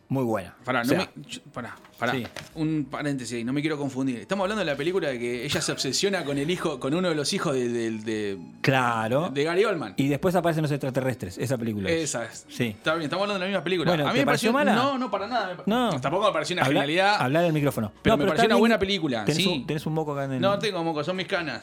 muy 0.09 0.23
buena. 0.25 0.55
Pará, 0.65 0.81
O 0.81 0.85
no 0.85 0.89
sea, 0.91 0.99
me, 1.15 1.23
yo- 1.29 1.41
pará, 1.53 1.75
pará. 1.99 2.13
Sí. 2.13 2.25
Un 2.55 2.87
paréntesis 2.91 3.37
ahí, 3.37 3.45
no 3.45 3.53
me 3.53 3.61
quiero 3.61 3.77
confundir. 3.77 4.19
Estamos 4.21 4.45
hablando 4.45 4.61
de 4.65 4.71
la 4.71 4.77
película 4.77 5.09
de 5.09 5.19
que 5.19 5.45
ella 5.45 5.61
se 5.61 5.73
obsesiona 5.73 6.25
con 6.25 6.39
el 6.39 6.49
hijo, 6.51 6.79
con 6.79 6.95
uno 6.95 7.09
de 7.09 7.15
los 7.15 7.33
hijos 7.33 7.55
de, 7.55 7.69
de, 7.69 7.91
de- 7.99 8.39
Claro. 8.61 9.31
de 9.31 9.43
Gary 9.45 9.65
Oldman. 9.65 9.95
Y 9.97 10.09
después 10.09 10.35
aparecen 10.37 10.63
los 10.63 10.71
extraterrestres, 10.71 11.39
esa 11.39 11.59
película. 11.59 11.91
es. 11.91 12.05
Esa 12.05 12.25
es. 12.25 12.47
Sí. 12.49 12.67
Está 12.67 12.95
bien, 12.95 13.05
estamos 13.05 13.25
hablando 13.25 13.41
de 13.45 13.47
la 13.47 13.47
misma 13.59 13.65
película. 13.65 13.91
Bueno, 13.91 14.05
a 14.05 14.09
mí 14.09 14.13
¿te 14.15 14.19
me 14.21 14.27
pareció 14.27 14.53
mala? 14.53 14.75
No, 14.75 14.97
no, 14.99 15.11
para 15.11 15.27
nada. 15.27 15.57
No. 15.67 16.01
Tampoco 16.01 16.27
me 16.27 16.33
pareció 16.33 16.55
una 16.55 16.63
Habla- 16.63 16.81
genialidad. 16.83 17.17
Hablar 17.21 17.45
al 17.45 17.53
micrófono. 17.53 17.93
Pero 18.03 18.17
No, 18.17 18.23
me 18.23 18.29
pareció 18.29 18.47
una 18.47 18.55
bien. 18.55 18.61
buena 18.61 18.79
película. 18.79 19.25
Tenés, 19.25 19.43
sí. 19.43 19.49
un, 19.49 19.67
tenés 19.67 19.87
un 19.87 19.95
moco 19.95 20.13
acá 20.13 20.25
en 20.25 20.33
el. 20.35 20.41
No 20.41 20.59
tengo 20.59 20.85
moco, 20.85 21.03
son 21.03 21.17
mis 21.17 21.27
canas. 21.27 21.63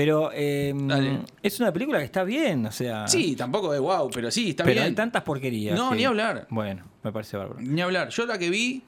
Pero 0.00 0.30
eh, 0.32 0.72
Dale. 0.76 1.20
es 1.42 1.58
una 1.58 1.72
película 1.72 1.98
que 1.98 2.04
está 2.04 2.22
bien, 2.22 2.66
o 2.66 2.70
sea. 2.70 3.08
Sí, 3.08 3.34
tampoco 3.34 3.72
de 3.72 3.80
wow, 3.80 4.08
pero 4.12 4.30
sí, 4.30 4.50
está 4.50 4.62
pero 4.62 4.74
bien. 4.74 4.86
hay 4.86 4.94
tantas 4.94 5.22
porquerías. 5.24 5.76
No, 5.76 5.90
que- 5.90 5.96
ni 5.96 6.04
hablar. 6.04 6.46
Bueno, 6.50 6.84
me 7.02 7.10
parece 7.10 7.36
bárbaro. 7.36 7.60
Ni 7.60 7.80
hablar. 7.80 8.08
Yo 8.10 8.24
la 8.26 8.38
que 8.38 8.48
vi 8.48 8.82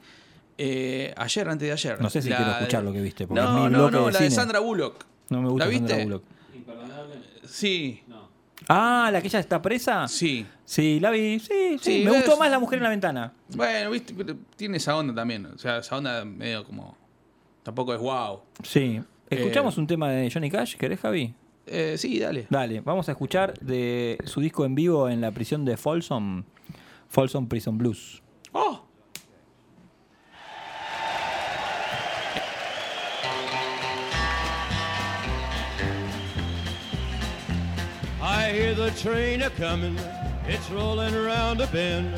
eh, 0.57 1.13
ayer, 1.17 1.49
antes 1.49 1.67
de 1.67 1.73
ayer. 1.73 1.99
No 1.99 2.09
sé 2.09 2.21
si 2.21 2.29
la 2.29 2.37
quiero 2.37 2.51
escuchar 2.53 2.83
lo 2.83 2.93
que 2.93 3.01
viste, 3.01 3.27
porque 3.27 3.41
No, 3.43 3.65
es 3.65 3.71
mi 3.71 3.77
no, 3.77 3.91
no, 3.91 4.05
de 4.05 4.11
la 4.13 4.19
de. 4.19 4.31
Sandra 4.31 4.59
Bullock. 4.59 5.05
No 5.29 5.41
me 5.41 5.49
gusta 5.49 5.65
¿La 5.65 5.71
Sandra 5.73 5.87
viste? 5.95 6.03
Bullock. 6.05 6.23
Sí. 7.45 8.03
Ah, 8.67 9.09
la 9.11 9.21
que 9.21 9.27
ella 9.27 9.39
está 9.39 9.61
presa. 9.61 10.07
Sí. 10.07 10.45
Sí, 10.63 10.99
la 11.01 11.09
vi. 11.09 11.39
Sí, 11.39 11.47
sí. 11.49 11.79
Sí, 11.81 12.03
me 12.05 12.11
ves. 12.11 12.25
gustó 12.25 12.39
más 12.39 12.49
la 12.49 12.59
mujer 12.59 12.77
en 12.77 12.83
la 12.83 12.89
ventana. 12.89 13.33
Bueno, 13.49 13.89
viste, 13.91 14.13
pero 14.15 14.35
tiene 14.55 14.77
esa 14.77 14.95
onda 14.95 15.13
también. 15.13 15.45
O 15.47 15.57
sea, 15.57 15.79
esa 15.79 15.97
onda 15.97 16.23
medio 16.23 16.63
como. 16.63 16.95
Tampoco 17.63 17.93
es 17.93 17.99
wow. 17.99 18.41
Sí. 18.63 19.01
Escuchamos 19.31 19.77
un 19.77 19.87
tema 19.87 20.09
de 20.09 20.29
Johnny 20.29 20.51
Cash, 20.51 20.75
¿querés, 20.75 20.99
Javi? 20.99 21.33
Eh, 21.65 21.95
sí, 21.97 22.19
dale. 22.19 22.47
Dale, 22.49 22.81
vamos 22.81 23.07
a 23.07 23.13
escuchar 23.13 23.57
de 23.59 24.17
su 24.25 24.41
disco 24.41 24.65
en 24.65 24.75
vivo 24.75 25.07
en 25.07 25.21
la 25.21 25.31
prisión 25.31 25.63
de 25.63 25.77
Folsom, 25.77 26.43
Folsom 27.07 27.47
Prison 27.47 27.77
Blues. 27.77 28.21
¡Oh! 28.51 28.83
I 38.21 38.51
hear 38.51 38.75
the 38.75 38.91
train 39.01 39.43
a 39.43 39.49
comin', 39.51 39.97
it's 40.47 40.69
rolling 40.69 41.15
around 41.15 41.61
a 41.61 41.67
bend, 41.67 42.13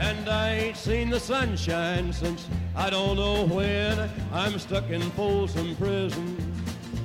and 0.00 0.30
I 0.30 0.54
ain't 0.54 0.76
seen 0.78 1.10
the 1.10 1.20
sunshine 1.20 2.10
since 2.10 2.48
I 2.74 2.88
don't 2.88 3.16
know 3.16 3.44
when. 3.44 4.10
I'm 4.32 4.58
stuck 4.58 4.90
in 4.90 5.02
Folsom 5.10 5.76
Prison, 5.76 6.36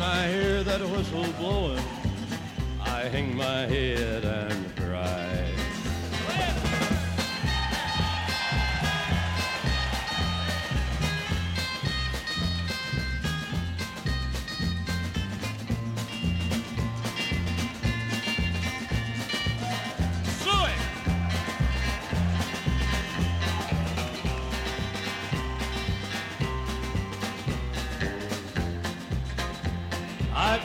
When 0.00 0.08
I 0.08 0.28
hear 0.28 0.62
that 0.62 0.80
whistle 0.80 1.26
blowing, 1.38 1.84
I 2.80 3.00
hang 3.12 3.36
my 3.36 3.66
head 3.66 4.24
and 4.24 4.74
cry. 4.74 5.69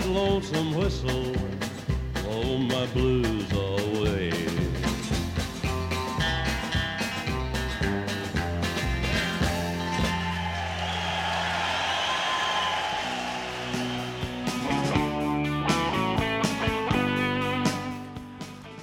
That 0.00 0.08
lonesome 0.08 0.74
whistle 0.74 1.32
blow 2.22 2.58
my 2.58 2.86
blues 2.92 3.52
away. 3.52 4.30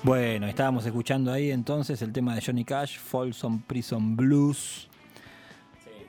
Bueno, 0.03 0.47
estábamos 0.47 0.85
escuchando 0.85 1.33
ahí 1.33 1.51
entonces 1.51 2.01
el 2.01 2.13
tema 2.13 2.33
de 2.33 2.41
Johnny 2.41 2.63
Cash, 2.63 2.97
Folsom 2.97 3.61
Prison 3.61 4.15
Blues. 4.15 4.87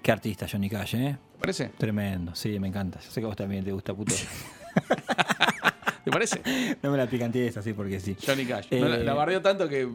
Qué 0.02 0.12
artista 0.12 0.46
Johnny 0.50 0.70
Cash, 0.70 0.94
¿eh? 0.94 1.18
¿Parece? 1.40 1.70
Tremendo, 1.78 2.34
sí, 2.34 2.58
me 2.60 2.68
encanta. 2.68 3.00
Yo 3.00 3.10
sé 3.10 3.20
que 3.20 3.24
a 3.24 3.28
vos 3.28 3.36
también 3.36 3.64
te 3.64 3.72
gusta, 3.72 3.92
puto. 3.94 4.14
¿Te 6.04 6.10
parece? 6.10 6.40
no 6.82 6.90
me 6.90 6.96
la 6.98 7.06
picantees 7.06 7.56
así 7.56 7.72
porque 7.72 8.00
sí. 8.00 8.16
Johnny 8.24 8.44
Cash. 8.46 8.66
Eh, 8.70 8.80
No, 8.80 8.88
la, 8.88 8.98
la 8.98 9.14
bardeó 9.14 9.42
tanto 9.42 9.68
que 9.68 9.86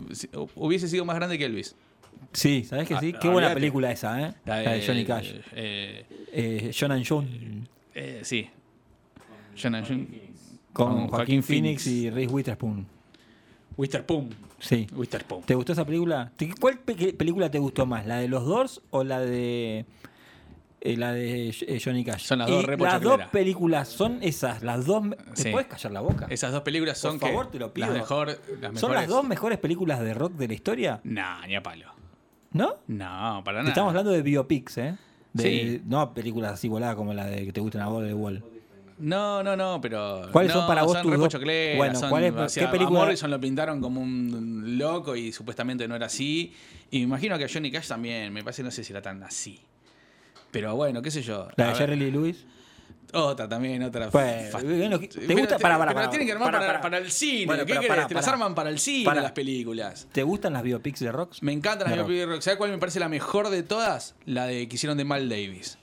hubiese 0.56 0.88
sido 0.88 1.06
más 1.06 1.16
grande 1.16 1.38
que 1.38 1.46
Elvis. 1.46 1.76
Sí, 2.34 2.64
¿sabés 2.64 2.88
que 2.88 2.98
sí? 3.00 3.14
Ah, 3.16 3.20
Qué 3.22 3.30
buena 3.30 3.54
película 3.54 3.92
esa, 3.92 4.22
¿eh? 4.22 4.34
La 4.46 4.58
de 4.58 4.86
Johnny 4.86 5.06
Cash. 5.06 5.34
Eh, 5.54 6.06
Eh, 6.32 6.72
John 6.78 6.92
and 6.92 7.06
John. 7.08 7.68
eh, 7.94 8.22
sí. 8.24 8.50
John 9.62 9.76
and 9.76 9.88
John. 9.88 10.08
Con 10.74 11.08
Joaquín 11.08 11.44
Phoenix 11.44 11.86
y 11.88 12.10
Reese 12.10 12.32
Witherspoon. 12.34 12.88
Witherspoon. 13.78 14.30
Sí. 14.60 14.88
Witherspoon. 14.96 15.44
¿Te 15.44 15.54
gustó 15.56 15.74
esa 15.74 15.86
película? 15.86 16.32
¿Te- 16.36 16.54
¿Cuál 16.60 16.80
pe- 16.80 17.14
película 17.14 17.52
te 17.52 17.60
gustó 17.60 17.86
más? 17.86 18.06
¿La 18.08 18.18
de 18.18 18.28
los 18.28 18.46
Doors 18.46 18.82
o 18.92 19.04
la 19.04 19.20
de 19.20 19.86
eh, 20.86 20.98
la 20.98 21.14
de 21.14 21.50
eh, 21.50 21.82
Johnny 21.84 22.04
Cash? 22.04 22.24
Son 22.26 22.40
las 22.40 22.50
dos 22.50 22.64
Y 22.66 22.78
Las 22.78 23.02
dos 23.02 23.22
películas 23.32 23.88
son 23.88 24.20
esas, 24.22 24.62
las 24.64 24.86
dos. 24.86 25.04
¿Te 25.36 25.42
Sí. 25.44 25.52
puedes 25.52 25.68
callar 25.68 25.92
la 25.94 26.02
boca? 26.02 26.28
Esas 26.30 26.52
dos 26.52 26.62
películas 26.62 26.98
son 26.98 27.20
Por 27.20 27.30
favor, 27.30 27.46
que 27.48 27.52
te 27.54 27.60
lo 27.60 27.74
pido. 27.74 27.88
las, 27.88 27.96
mejor, 27.96 28.28
las 28.28 28.38
mejores. 28.60 28.80
¿Son 28.80 28.94
las 28.94 29.08
dos 29.08 29.24
mejores 29.26 29.58
películas 29.60 30.00
de 30.02 30.14
rock 30.14 30.34
de 30.34 30.48
la 30.48 30.54
historia? 30.54 31.00
Nah, 31.04 31.46
ni 31.48 31.56
a 31.56 31.64
palo. 31.64 31.88
¿No? 32.52 32.76
No, 32.88 33.42
para 33.44 33.60
nada. 33.60 33.70
Estamos 33.70 33.90
hablando 33.90 34.12
de 34.12 34.22
biopics, 34.22 34.78
¿eh? 34.78 34.96
De, 35.34 35.44
Sí. 35.44 35.82
No 35.86 36.14
películas 36.14 36.54
así 36.54 36.68
voladas 36.68 36.96
como 36.96 37.14
la 37.14 37.26
de 37.26 37.46
que 37.46 37.54
te 37.54 37.62
gustan 37.62 37.82
a 37.82 37.88
vos 37.88 38.04
de 38.04 38.14
Wall. 38.14 38.44
No, 39.00 39.42
no, 39.42 39.56
no, 39.56 39.82
pero. 39.82 40.30
¿Cuáles 40.32 40.54
no, 40.54 40.60
son 40.60 40.68
para 40.68 40.84
vos 40.84 40.94
son 40.94 41.02
tus 41.02 41.18
dos- 41.18 41.34
Bueno, 41.78 41.96
son- 42.00 42.10
¿cuál 42.12 42.24
es- 42.26 42.34
o 42.36 42.48
sea, 42.50 42.66
qué 42.66 42.72
película- 42.72 43.00
A 43.00 43.04
Morrison 43.06 43.32
lo 43.32 43.40
pintaron 43.40 43.82
como 43.82 44.00
un 44.02 44.78
loco 44.78 45.16
y 45.16 45.32
supuestamente 45.32 45.88
no 45.88 45.96
era 45.96 46.06
así. 46.06 46.54
Y 46.92 46.98
me 47.00 47.04
imagino 47.06 47.38
que 47.40 47.46
a 47.46 47.48
Johnny 47.52 47.72
Cash 47.72 47.88
también. 47.88 48.32
Me 48.32 48.44
parece, 48.44 48.62
no 48.62 48.70
sé 48.70 48.84
si 48.84 48.94
era 48.94 49.02
tan 49.02 49.24
así. 49.24 49.60
Pero 50.54 50.74
bueno, 50.78 51.02
qué 51.02 51.12
sé 51.12 51.22
yo. 51.22 51.50
La 51.58 51.68
de 51.70 51.76
Jerry 51.76 51.98
Lee 51.98 52.12
Lewis. 52.12 52.46
Otra 53.16 53.48
también, 53.48 53.84
otra. 53.84 54.10
Pues, 54.10 54.50
fa- 54.52 54.60
¿te 54.60 54.66
Pero 54.66 54.98
gusta? 54.98 55.58
te- 55.58 55.62
Para, 55.62 55.78
para, 55.78 55.92
pero 55.92 55.94
para. 55.94 56.02
la 56.06 56.10
tienen 56.10 56.26
que 56.28 56.32
armar 56.34 56.82
para, 56.82 56.98
el 56.98 57.12
cine. 57.12 57.46
Bueno, 57.46 57.64
¿Qué 57.66 57.76
pero 57.76 57.82
querés? 57.94 58.08
te 58.08 58.14
las 58.16 58.28
arman 58.28 58.56
para 58.56 58.70
el 58.72 58.80
cine 58.80 59.06
Para. 59.06 59.22
las 59.22 59.34
películas. 59.34 60.08
¿Te 60.12 60.24
gustan 60.24 60.54
las 60.54 60.64
biopics 60.64 61.00
de 61.00 61.12
rocks? 61.12 61.44
Me 61.44 61.52
encantan 61.52 61.90
las 61.90 61.98
De 61.98 62.04
biopics 62.04 62.20
de 62.22 62.26
rock. 62.26 62.42
¿Sabes 62.42 62.58
cuál 62.58 62.72
me 62.72 62.78
parece 62.80 63.00
la 63.00 63.10
mejor 63.10 63.50
de 63.50 63.62
todas? 63.62 64.16
La 64.26 64.48
de 64.48 64.68
que 64.68 64.76
hicieron 64.78 64.98
de 64.98 65.06
Mal 65.06 65.30
Davis. 65.30 65.78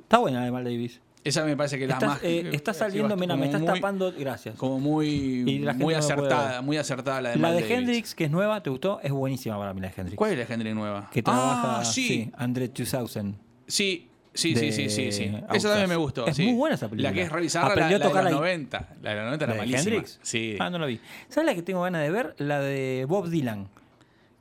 Está 0.00 0.18
buena 0.18 0.40
la 0.40 0.44
de 0.46 0.50
Mal 0.50 0.64
Davis. 0.64 1.00
Esa 1.22 1.44
me 1.44 1.56
parece 1.56 1.78
que 1.78 1.84
es 1.84 1.88
la 1.88 1.94
Estás, 1.94 2.08
más. 2.08 2.20
eh, 2.24 2.50
está 2.52 2.74
saliendo, 2.74 3.16
mira, 3.16 3.36
me 3.36 3.42
como 3.42 3.44
estás 3.44 3.60
muy- 3.60 3.78
tapando. 3.80 4.12
Gracias. 4.18 4.56
Como 4.56 4.80
muy, 4.80 5.06
Y 5.08 5.58
la 5.60 5.74
gente 5.74 5.84
muy 5.84 5.94
no 5.94 6.00
lo 6.00 6.06
puede 6.06 6.14
acertada, 6.24 6.50
ver. 6.54 6.62
muy 6.62 6.76
acertada 6.78 7.20
la 7.22 7.28
de 7.30 7.36
La 7.36 7.42
Mal 7.42 7.54
de 7.54 7.60
Davis. 7.62 7.76
Hendrix, 7.78 8.14
que 8.16 8.24
es 8.24 8.30
nueva, 8.32 8.60
¿te 8.60 8.70
gustó? 8.70 8.98
Es 9.04 9.12
buenísima 9.12 9.56
para 9.56 9.72
mí 9.72 9.80
la 9.80 9.86
de 9.86 9.94
Hendrix. 9.96 10.16
¿Cuál 10.16 10.32
es 10.32 10.38
la 10.38 10.44
de 10.46 10.52
Hendrix 10.54 10.74
nueva? 10.74 11.08
Que 11.12 11.22
trabaja, 11.22 11.78
ah, 11.78 11.84
sí. 11.84 12.28
Andre 12.36 12.66
2000. 12.66 13.36
Sí, 13.68 14.08
sí, 14.34 14.54
sí, 14.56 14.72
sí, 14.72 14.88
sí, 14.90 15.12
sí. 15.12 15.32
Esa 15.52 15.68
también 15.70 15.88
me 15.88 15.96
gustó. 15.96 16.26
Es 16.26 16.36
sí. 16.36 16.44
muy 16.46 16.54
buena 16.54 16.74
esa 16.76 16.88
película. 16.88 17.10
La 17.10 17.14
que 17.14 17.22
es 17.22 17.32
re 17.32 17.40
bizarra, 17.40 17.74
la, 17.74 17.82
la 17.82 17.98
de 17.98 17.98
los 18.04 18.14
la- 18.14 18.30
90. 18.30 18.88
La 19.02 19.10
de 19.10 19.16
los 19.16 19.24
90 19.26 19.44
era 19.44 19.54
¿La 19.54 19.62
de 19.62 19.66
malísima. 19.68 19.94
Hendrix? 19.96 20.18
Sí. 20.22 20.56
Ah, 20.58 20.70
no 20.70 20.78
la 20.78 20.86
vi. 20.86 21.00
¿Sabes 21.28 21.46
la 21.46 21.54
que 21.54 21.62
tengo 21.62 21.82
ganas 21.82 22.02
de 22.02 22.10
ver? 22.10 22.34
La 22.38 22.60
de 22.60 23.04
Bob 23.08 23.28
Dylan. 23.28 23.68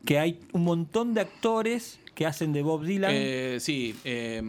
Que 0.06 0.20
hay 0.20 0.40
un 0.54 0.64
montón 0.64 1.14
de 1.14 1.22
actores 1.22 2.00
que 2.16 2.26
hacen 2.26 2.54
de 2.54 2.62
Bob 2.64 2.84
Dylan. 2.86 3.12
Eh, 3.14 3.58
sí, 3.60 3.96
eh, 4.04 4.42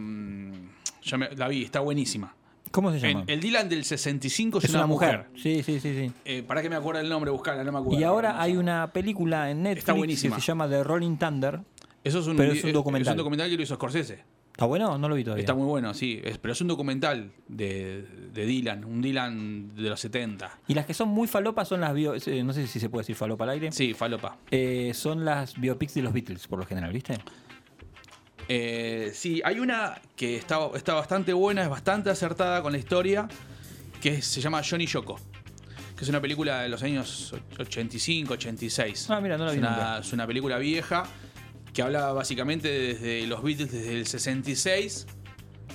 yo 1.03 1.17
me- 1.17 1.29
la 1.35 1.47
vi, 1.47 1.63
está 1.63 1.79
buenísima. 1.79 2.33
¿Cómo 2.71 2.91
se 2.91 2.99
llama? 2.99 3.23
El 3.27 3.39
Dylan 3.39 3.69
del 3.69 3.85
65 3.85 4.57
es, 4.57 4.63
es 4.65 4.73
una 4.73 4.87
mujer. 4.87 5.25
Sí, 5.35 5.61
sí, 5.61 5.79
sí, 5.79 5.93
sí. 5.93 6.11
Eh, 6.25 6.41
para 6.41 6.59
que 6.63 6.71
me 6.71 6.75
acuerde 6.75 7.01
el 7.01 7.09
nombre, 7.09 7.29
buscarla, 7.29 7.63
no 7.63 7.71
me 7.71 7.77
acuerdo. 7.77 7.99
Y 7.99 8.03
ahora 8.03 8.41
hay 8.41 8.57
una 8.57 8.91
película 8.91 9.51
en 9.51 9.61
Netflix 9.61 9.85
que 9.85 9.91
buenísima. 9.91 10.39
se 10.39 10.41
llama 10.41 10.67
The 10.67 10.83
Rolling 10.83 11.17
Thunder. 11.17 11.59
Eso 12.03 12.19
es 12.19 12.25
un, 12.27 12.35
pero 12.35 12.51
es 12.51 12.63
un 12.63 12.71
documental. 12.73 13.09
Es 13.09 13.11
un 13.11 13.17
documental 13.17 13.49
que 13.49 13.57
lo 13.57 13.61
hizo 13.61 13.75
Scorsese. 13.75 14.23
¿Está 14.53 14.65
bueno? 14.65 14.97
No 14.99 15.09
lo 15.09 15.15
vi 15.15 15.23
todavía. 15.23 15.41
Está 15.41 15.55
muy 15.55 15.65
bueno, 15.65 15.93
sí. 15.95 16.21
Es- 16.23 16.37
pero 16.37 16.51
es 16.53 16.61
un 16.61 16.67
documental 16.67 17.31
de, 17.47 18.03
de 18.33 18.45
Dylan, 18.45 18.85
un 18.85 19.01
Dylan 19.01 19.75
de 19.75 19.89
los 19.89 19.99
70. 19.99 20.59
Y 20.67 20.75
las 20.75 20.85
que 20.85 20.93
son 20.93 21.09
muy 21.09 21.27
falopas 21.27 21.67
son 21.67 21.81
las 21.81 21.91
bio... 21.93 22.13
eh, 22.15 22.43
No 22.43 22.53
sé 22.53 22.67
si 22.67 22.79
se 22.79 22.87
puede 22.89 23.01
decir 23.01 23.15
falopa 23.15 23.45
al 23.45 23.49
aire. 23.49 23.71
Sí, 23.71 23.95
falopa. 23.95 24.37
Eh, 24.51 24.91
son 24.93 25.25
las 25.25 25.59
biopics 25.59 25.95
de 25.95 26.03
los 26.03 26.13
Beatles, 26.13 26.47
por 26.47 26.59
lo 26.59 26.65
general, 26.67 26.93
¿viste? 26.93 27.17
Eh, 28.47 29.11
sí, 29.13 29.41
hay 29.43 29.59
una 29.59 29.99
que 30.15 30.35
está, 30.35 30.59
está 30.75 30.93
bastante 30.93 31.33
buena, 31.33 31.63
es 31.63 31.69
bastante 31.69 32.09
acertada 32.09 32.61
con 32.61 32.73
la 32.73 32.77
historia, 32.77 33.27
que 34.01 34.21
se 34.21 34.41
llama 34.41 34.61
Johnny 34.67 34.85
Yoko. 34.85 35.19
Que 35.97 36.03
es 36.03 36.09
una 36.09 36.19
película 36.21 36.61
de 36.61 36.69
los 36.69 36.83
años 36.83 37.33
85, 37.57 38.33
86. 38.33 39.09
Ah, 39.09 39.21
mira, 39.21 39.37
no 39.37 39.45
la 39.45 39.51
vi 39.51 39.57
es 39.57 39.61
una, 39.63 39.69
nunca. 39.71 39.97
es 39.99 40.13
una 40.13 40.27
película 40.27 40.57
vieja 40.57 41.03
que 41.73 41.81
habla 41.81 42.11
básicamente 42.13 42.67
desde 42.69 43.25
los 43.27 43.41
Beatles 43.43 43.71
desde 43.71 43.93
el 43.97 44.05
66, 44.07 45.07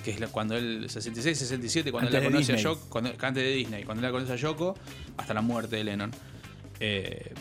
que 0.05 0.11
es 0.13 0.21
cuando 0.29 0.57
él, 0.57 0.87
66, 0.89 1.37
67, 1.39 1.91
cuando 1.91 2.09
Antes 2.09 2.19
él 2.19 2.25
la 2.25 2.31
conoce 2.33 2.53
a. 2.53 2.57
Yoko, 2.57 2.89
cuando, 2.89 3.11
antes 3.11 3.43
de 3.43 3.51
Disney, 3.53 3.85
cuando 3.85 4.01
él 4.07 4.13
la 4.13 4.17
conoce 4.17 4.33
a 4.33 4.37
Yoko, 4.37 4.77
hasta 5.17 5.35
la 5.35 5.41
muerte 5.43 5.77
de 5.77 5.85
Lennon. 5.85 6.11
Eh, 6.81 7.33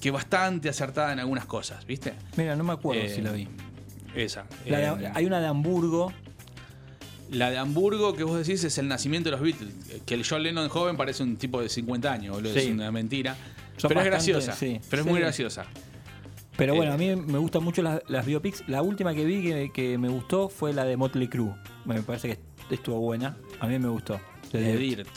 que 0.00 0.10
bastante 0.10 0.68
acertada 0.68 1.12
en 1.12 1.18
algunas 1.18 1.46
cosas, 1.46 1.84
¿viste? 1.86 2.12
Mira, 2.36 2.54
no 2.56 2.62
me 2.62 2.74
acuerdo 2.74 3.02
Eh, 3.02 3.08
si 3.14 3.20
la 3.22 3.32
vi. 3.32 3.48
Esa. 4.14 4.44
La 4.66 4.78
de- 4.96 5.06
Eh, 5.06 5.10
hay 5.14 5.24
una 5.24 5.40
de 5.40 5.46
Hamburgo. 5.48 6.12
la 7.30 7.50
de 7.50 7.56
Hamburgo 7.58 8.14
que 8.14 8.22
vos 8.22 8.38
decís 8.46 8.62
es 8.64 8.78
el 8.78 8.86
nacimiento 8.86 9.28
de 9.30 9.32
los 9.32 9.40
Beatles. 9.40 9.72
Que 10.06 10.14
el 10.14 10.24
John 10.28 10.42
Lennon 10.42 10.68
joven 10.68 10.96
parece 10.96 11.22
un 11.24 11.36
tipo 11.36 11.60
de 11.60 11.68
50 11.68 12.12
años, 12.12 12.34
boludo. 12.36 12.54
Es 12.54 12.66
una 12.66 12.92
mentira. 12.92 13.34
Son 13.78 13.88
pero 13.88 14.00
es 14.02 14.06
graciosa. 14.06 14.52
sí. 14.52 14.78
pero 14.88 15.02
es 15.02 15.06
Sí. 15.06 15.10
muy 15.10 15.20
graciosa. 15.20 15.64
Pero 16.56 16.74
bueno, 16.74 16.92
Eh, 16.92 16.94
a 16.94 16.98
mí 16.98 17.16
me 17.16 17.38
gustan 17.38 17.64
mucho 17.64 17.82
las, 17.82 18.00
las 18.08 18.24
biopics. 18.26 18.64
La 18.68 18.82
última 18.82 19.12
que 19.14 19.24
vi 19.24 19.42
que, 19.42 19.70
que 19.72 19.98
me 19.98 20.08
gustó 20.08 20.48
fue 20.48 20.72
la 20.72 20.84
de 20.84 20.96
Motley 20.96 21.28
Crue. 21.28 21.54
Me 21.84 22.00
parece 22.02 22.28
que 22.28 22.74
estuvo 22.74 22.98
buena. 23.00 23.36
A 23.60 23.66
mí 23.66 23.78
me 23.78 23.88
gustó. 23.88 24.20
La 24.52 24.60
de 24.60 24.76
Dirt. 24.76 25.08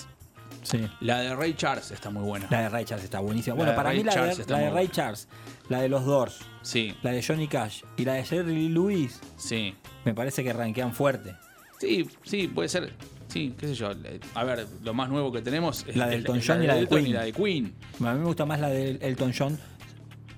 Sí. 0.63 0.85
La 0.99 1.19
de 1.21 1.33
Ray 1.35 1.53
Charles 1.53 1.91
está 1.91 2.09
muy 2.09 2.23
buena. 2.23 2.47
La 2.49 2.61
de 2.63 2.69
Ray 2.69 2.83
Charles 2.85 3.05
está 3.05 3.19
buenísima. 3.19 3.55
La 3.55 3.57
Bueno, 3.63 3.75
para 3.75 3.89
Ray 3.89 3.99
mí 3.99 4.03
la 4.03 4.11
de, 4.15 4.19
la 4.47 4.57
Ray 4.59 4.69
buena. 4.71 4.91
Charles, 4.91 5.27
la 5.69 5.81
de 5.81 5.87
los 5.89 6.03
Doors, 6.05 6.39
Sí, 6.61 6.93
la 7.03 7.11
de 7.11 7.23
Johnny 7.23 7.47
Cash 7.47 7.83
y 7.95 8.03
la 8.03 8.13
de 8.15 8.25
Jerry 8.25 8.53
Lee 8.53 8.69
Lewis, 8.69 9.21
sí. 9.37 9.75
me 10.03 10.13
parece 10.13 10.43
que 10.43 10.51
rankean 10.51 10.91
fuerte. 10.93 11.35
Sí, 11.79 12.09
sí, 12.23 12.47
puede 12.49 12.67
ser. 12.67 12.91
Sí, 13.29 13.53
qué 13.57 13.67
sé 13.67 13.75
yo. 13.75 13.91
A 14.33 14.43
ver, 14.43 14.67
lo 14.83 14.93
más 14.93 15.09
nuevo 15.09 15.31
que 15.31 15.41
tenemos 15.41 15.85
es 15.87 15.95
La 15.95 16.07
de 16.07 16.15
Elton 16.15 16.41
John 16.45 16.61
y 16.63 16.67
la 16.67 16.75
de 16.75 16.87
Queen. 16.87 17.07
y 17.07 17.13
la 17.13 17.23
de 17.23 17.31
Queen. 17.31 17.73
A 18.03 18.13
mí 18.13 18.19
me 18.19 18.25
gusta 18.25 18.45
más 18.45 18.59
la 18.59 18.67
de 18.69 18.97
Elton 19.01 19.31
John. 19.37 19.57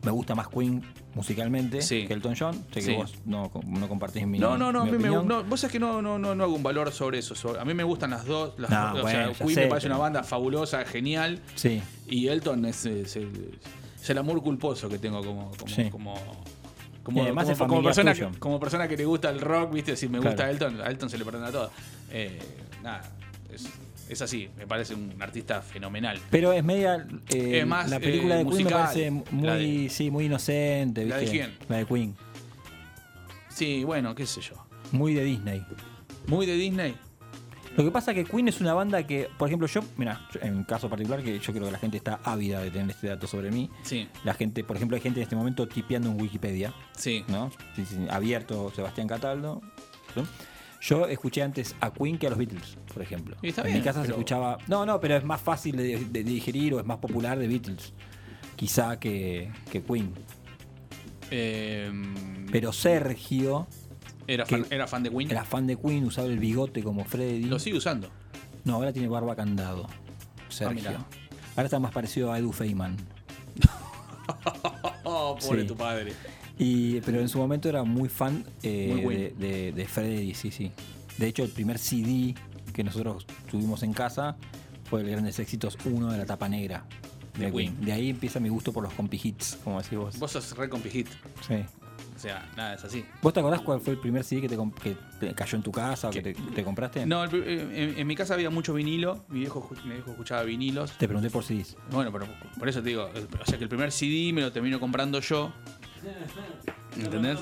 Me 0.04 0.12
gusta 0.12 0.34
más 0.34 0.48
Queen 0.48 0.82
musicalmente 1.14 1.82
Sí. 1.82 2.08
que 2.08 2.14
Elton 2.14 2.34
John. 2.40 2.54
Sé 2.56 2.80
que 2.80 2.82
Sí. 2.82 2.94
vos 2.94 3.14
no, 3.26 3.52
no 3.66 3.88
compartís 3.90 4.26
mi 4.26 4.40
No, 4.40 4.58
no, 4.58 4.72
no, 4.72 4.82
a 4.82 4.86
mí 4.86 4.92
me, 4.98 5.10
no, 5.10 5.44
vos 5.44 5.60
sabés 5.60 5.74
que 5.74 5.80
no, 5.80 6.02
no, 6.02 6.18
no, 6.18 6.34
no 6.36 6.44
hago 6.46 6.56
un 6.56 6.64
valor 6.64 6.92
sobre 6.94 7.20
eso. 7.20 7.36
sobre- 7.36 7.60
a 7.60 7.66
mí 7.66 7.74
me 7.74 7.84
gustan 7.84 8.12
las 8.12 8.26
dos. 8.26 8.54
Las 8.58 8.70
No, 8.70 8.94
dos, 8.96 9.06
o 9.06 9.10
sea, 9.10 9.32
Queen 9.34 9.50
sé, 9.50 9.62
me 9.64 9.68
parece 9.68 9.86
pero- 9.88 9.96
una 9.96 10.02
banda 10.04 10.24
fabulosa, 10.24 10.86
genial. 10.86 11.42
Sí. 11.56 11.82
Y 12.08 12.28
Elton 12.30 12.66
es, 12.66 12.86
es 12.86 13.16
el, 13.18 13.60
es 14.02 14.10
el 14.10 14.18
amor 14.18 14.42
culposo 14.42 14.88
que 14.88 14.98
tengo 15.00 15.22
como, 15.24 15.52
como, 15.52 15.68
Sí. 15.76 15.90
como, 15.90 16.16
como, 17.04 17.24
además 17.24 17.44
como- 17.44 17.52
es 17.54 17.58
como 17.60 17.70
familiar 17.74 17.84
persona, 17.96 18.14
que- 18.32 18.40
como 18.40 18.60
persona 18.60 18.88
que 18.88 18.96
le 18.96 19.06
gusta 19.06 19.30
el 19.30 19.42
rock, 19.42 19.74
viste, 19.74 19.98
si 19.98 20.08
me 20.08 20.20
gusta. 20.20 20.50
Elton, 20.50 20.80
a 20.82 20.86
Elton 20.88 21.10
se 21.10 21.18
le 21.18 21.26
perdona 21.26 21.52
todo. 21.52 21.72
Eh, 22.12 22.40
nada, 22.84 23.02
es, 23.54 23.68
es 24.10 24.22
así, 24.22 24.50
me 24.58 24.66
parece 24.68 24.96
un 24.96 25.14
artista 25.22 25.62
fenomenal. 25.62 26.20
Pero 26.30 26.52
es 26.52 26.64
media. 26.64 27.06
eh, 27.34 27.60
Es 27.60 27.68
más, 27.68 27.90
la 27.90 28.00
película 28.00 28.36
eh, 28.40 28.44
de 28.44 28.50
Queen 28.50 28.64
me 28.66 28.72
parece 28.72 29.12
muy, 29.12 29.50
de- 29.84 29.90
sí, 29.90 30.10
muy 30.12 30.26
inocente. 30.26 31.06
¿La 31.06 31.18
de 31.18 31.26
quién? 31.28 31.56
La 31.70 31.78
de 31.78 31.86
Queen. 31.86 32.16
Sí, 33.50 33.84
bueno, 33.84 34.16
qué 34.16 34.26
sé 34.26 34.42
yo. 34.42 34.56
Muy 34.92 35.14
de 35.14 35.24
Disney. 35.24 35.64
Muy 36.28 36.46
de 36.46 36.56
Disney. 36.56 36.96
Lo 37.78 37.84
que 37.86 37.92
pasa 37.92 38.12
es 38.12 38.18
que 38.18 38.26
Queen 38.26 38.48
es 38.48 38.60
una 38.62 38.74
banda 38.74 39.06
que, 39.06 39.30
por 39.38 39.48
ejemplo, 39.48 39.68
yo, 39.68 39.82
mira, 39.96 40.28
en 40.42 40.58
mi 40.60 40.64
caso 40.66 40.90
particular, 40.90 41.22
que 41.24 41.40
yo 41.40 41.54
creo 41.54 41.66
que 41.66 41.72
la 41.72 41.78
gente 41.78 41.98
está 41.98 42.20
ávida 42.24 42.60
de 42.62 42.72
tener 42.72 42.90
este 42.90 43.08
dato 43.08 43.28
sobre 43.28 43.52
mí. 43.52 43.70
Sí. 43.84 44.08
La 44.24 44.34
gente, 44.34 44.64
por 44.64 44.76
ejemplo, 44.76 44.96
hay 44.96 45.02
gente 45.02 45.20
en 45.20 45.24
este 45.24 45.36
momento 45.36 45.68
tipeando 45.68 46.10
en 46.10 46.20
Wikipedia, 46.20 46.74
Sí. 46.98 47.24
¿no? 47.28 47.52
Sí, 47.76 47.86
sí, 47.86 47.96
abierto 48.10 48.72
Sebastián 48.76 49.08
Cataldo. 49.08 49.62
¿no? 50.16 50.26
Yo 50.82 51.08
escuché 51.08 51.44
antes 51.44 51.76
a 51.82 51.92
Queen 51.92 52.18
que 52.18 52.28
a 52.28 52.30
los 52.30 52.40
Beatles, 52.40 52.78
por 52.94 53.02
ejemplo. 53.04 53.36
Y 53.42 53.50
está 53.50 53.62
en 53.62 53.68
bien, 53.68 53.80
mi 53.80 53.84
casa 53.84 54.04
se 54.04 54.12
escuchaba. 54.12 54.58
No, 54.68 54.86
no, 54.86 55.00
pero 55.00 55.18
es 55.18 55.24
más 55.26 55.42
fácil 55.42 55.76
de, 55.76 55.98
de 56.06 56.24
digerir 56.24 56.74
o 56.74 56.80
es 56.80 56.86
más 56.86 56.98
popular 57.00 57.38
de 57.38 57.48
Beatles, 57.48 57.94
quizá 58.56 58.98
que, 59.00 59.52
que 59.72 59.84
Queen. 59.84 60.14
Eh, 61.32 61.92
Pero 62.52 62.72
Sergio 62.74 63.68
era, 64.26 64.46
fan, 64.46 64.66
era 64.70 64.88
fan 64.88 65.04
de 65.04 65.10
Queen. 65.12 65.30
era 65.30 65.44
fan 65.44 65.68
de 65.68 65.76
Queen, 65.78 66.06
usaba 66.06 66.28
el 66.28 66.40
bigote 66.40 66.82
como 66.82 67.04
Freddy. 67.06 67.44
Lo 67.44 67.60
sigue 67.60 67.78
usando. 67.78 68.10
No, 68.64 68.76
ahora 68.76 68.92
tiene 68.94 69.08
barba 69.08 69.36
candado. 69.36 69.88
Sergio. 70.50 70.90
Ah, 70.92 71.06
ahora 71.56 71.66
está 71.66 71.80
más 71.80 71.92
parecido 71.92 72.32
a 72.32 72.40
Edu 72.40 72.52
Feynman. 72.52 72.96
Oh, 75.04 75.36
pobre 75.42 75.62
Sí. 75.64 75.68
tu 75.68 75.76
padre. 75.76 76.14
Y, 76.60 77.00
pero 77.02 77.20
en 77.22 77.30
su 77.30 77.38
momento 77.40 77.70
era 77.70 77.84
muy 77.84 78.10
fan 78.10 78.44
eh, 78.64 79.00
Muy 79.02 79.16
de, 79.16 79.34
de- 79.40 79.72
de 79.72 79.86
Freddy, 79.88 80.34
sí, 80.36 80.52
sí. 80.52 80.72
De 81.18 81.28
hecho, 81.28 81.44
el 81.44 81.50
primer 81.50 81.80
CD 81.80 82.36
que 82.74 82.84
nosotros 82.84 83.26
tuvimos 83.50 83.82
en 83.84 83.94
casa 83.94 84.36
fue 84.90 85.02
el 85.02 85.10
Grandes 85.10 85.40
Éxitos 85.40 85.78
1 85.86 86.12
de 86.12 86.18
la 86.18 86.26
tapa 86.26 86.48
negra 86.50 86.86
de, 87.38 87.52
Queen. 87.52 87.80
De 87.84 87.92
ahí 87.94 88.10
empieza 88.10 88.40
mi 88.40 88.50
gusto 88.50 88.74
por 88.74 88.84
los 88.84 88.94
compi 88.94 89.20
hits, 89.24 89.58
como 89.64 89.82
decís 89.82 89.98
vos. 89.98 90.20
Vos 90.20 90.32
sos 90.32 90.56
re 90.58 90.68
compijit. 90.70 91.08
Sí. 91.48 91.56
O 92.16 92.22
sea, 92.22 92.50
nada, 92.58 92.74
es 92.74 92.84
así. 92.84 93.06
¿Vos 93.22 93.32
te 93.34 93.40
acordás 93.40 93.62
cuál 93.62 93.80
fue 93.80 93.94
el 93.94 94.00
primer 94.00 94.26
CD 94.26 94.42
que 94.42 94.50
te, 94.50 94.58
comp- 94.58 94.74
que 94.74 94.98
te 95.22 95.34
cayó 95.34 95.56
en 95.56 95.64
tu 95.64 95.72
casa 95.72 96.10
o 96.10 96.12
que 96.12 96.22
te, 96.22 96.34
te 96.34 96.64
compraste? 96.66 97.06
No, 97.06 97.24
el 97.24 97.34
eh, 97.34 97.84
en, 97.94 97.98
en 98.00 98.08
mi 98.08 98.16
casa 98.16 98.34
había 98.34 98.50
mucho 98.50 98.74
vinilo. 98.74 99.24
Mi 99.30 99.40
viejo, 99.40 99.70
mi 99.86 99.92
viejo 99.94 100.12
escuchaba 100.12 100.44
vinilos. 100.44 100.92
Te 100.98 101.08
pregunté 101.08 101.30
por 101.30 101.46
CDs. 101.46 101.78
Bueno, 101.92 102.12
pero 102.12 102.28
por 102.58 102.68
eso 102.68 102.82
te 102.84 102.90
digo. 102.90 103.10
O 103.42 103.46
sea 103.46 103.58
que 103.58 103.64
el 103.64 103.70
primer 103.70 103.94
CD 103.94 104.34
me 104.34 104.42
lo 104.42 104.52
termino 104.52 104.82
comprando 104.82 105.22
yo. 105.22 105.54
¿Entendés? 106.98 107.40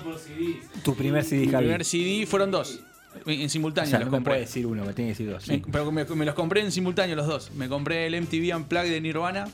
Tu 0.84 0.96
primer 0.96 1.24
CD, 1.24 1.46
Mi 1.46 1.52
Javi. 1.52 1.64
primer 1.66 1.86
CD 1.86 2.26
fueron 2.26 2.52
dos. 2.52 2.80
En 3.26 3.42
en 3.42 3.46
o 3.48 3.50
simultáneo 3.50 3.90
sea, 3.90 4.00
los 4.00 4.06
no 4.08 4.12
me 4.12 4.18
compré. 4.18 4.32
puede 4.34 4.42
decir 4.46 4.68
uno, 4.68 4.86
me 4.86 4.94
tiene 4.94 5.10
que 5.14 5.18
decir 5.24 5.30
dos. 5.32 5.48
Me- 5.48 5.64
pero 5.72 5.92
me, 5.92 6.06
me 6.06 6.26
los 6.26 6.36
compré 6.36 6.62
en 6.62 6.72
simultáneo 6.72 7.16
los 7.16 7.26
dos. 7.26 7.52
Me 7.56 7.68
compré 7.68 8.06
el 8.06 8.14
MTV 8.22 8.56
Unplugged 8.56 8.92
de 8.92 9.02
Nirvana 9.02 9.48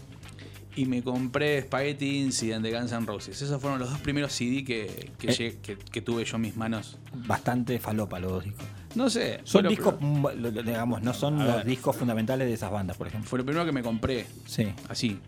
y 0.76 0.86
me 0.86 1.02
compré 1.02 1.62
Spaghetti 1.62 2.18
Incident 2.20 2.64
de 2.66 2.72
Guns 2.78 2.92
N' 2.92 3.06
Roses. 3.06 3.42
Esos 3.42 3.62
fueron 3.62 3.80
los 3.80 3.90
dos 3.90 4.00
primeros 4.00 4.34
CD 4.34 4.66
que, 4.66 5.12
que, 5.18 5.28
Eh. 5.28 5.34
llegué- 5.34 5.58
que- 5.62 5.78
que 5.78 6.02
tuve 6.02 6.26
yo 6.26 6.36
en 6.36 6.42
mis 6.42 6.58
manos. 6.58 6.98
Bastante 7.14 7.80
falopa 7.80 8.20
los 8.20 8.32
dos 8.32 8.44
discos. 8.44 8.66
No 8.96 9.10
sé. 9.10 9.38
fue 9.40 9.46
Son 9.46 9.64
lo 9.64 9.70
discos, 9.70 9.94
pri- 9.96 10.06
mm, 10.08 10.24
lo- 10.42 10.52
lo- 10.52 10.64
digamos, 10.64 11.02
no 11.02 11.14
son 11.14 11.40
A 11.42 11.46
los 11.46 11.56
ver. 11.58 11.66
discos 11.66 11.96
fundamentales 11.96 12.48
de 12.48 12.54
esas 12.54 12.70
bandas, 12.72 12.98
por 12.98 13.08
ejemplo. 13.08 13.30
Fue 13.30 13.40
lo 13.40 13.46
primero 13.46 13.66
que 13.66 13.72
me 13.72 13.82
compré. 13.82 14.26
Sí, 14.46 14.68
Así. 14.90 15.20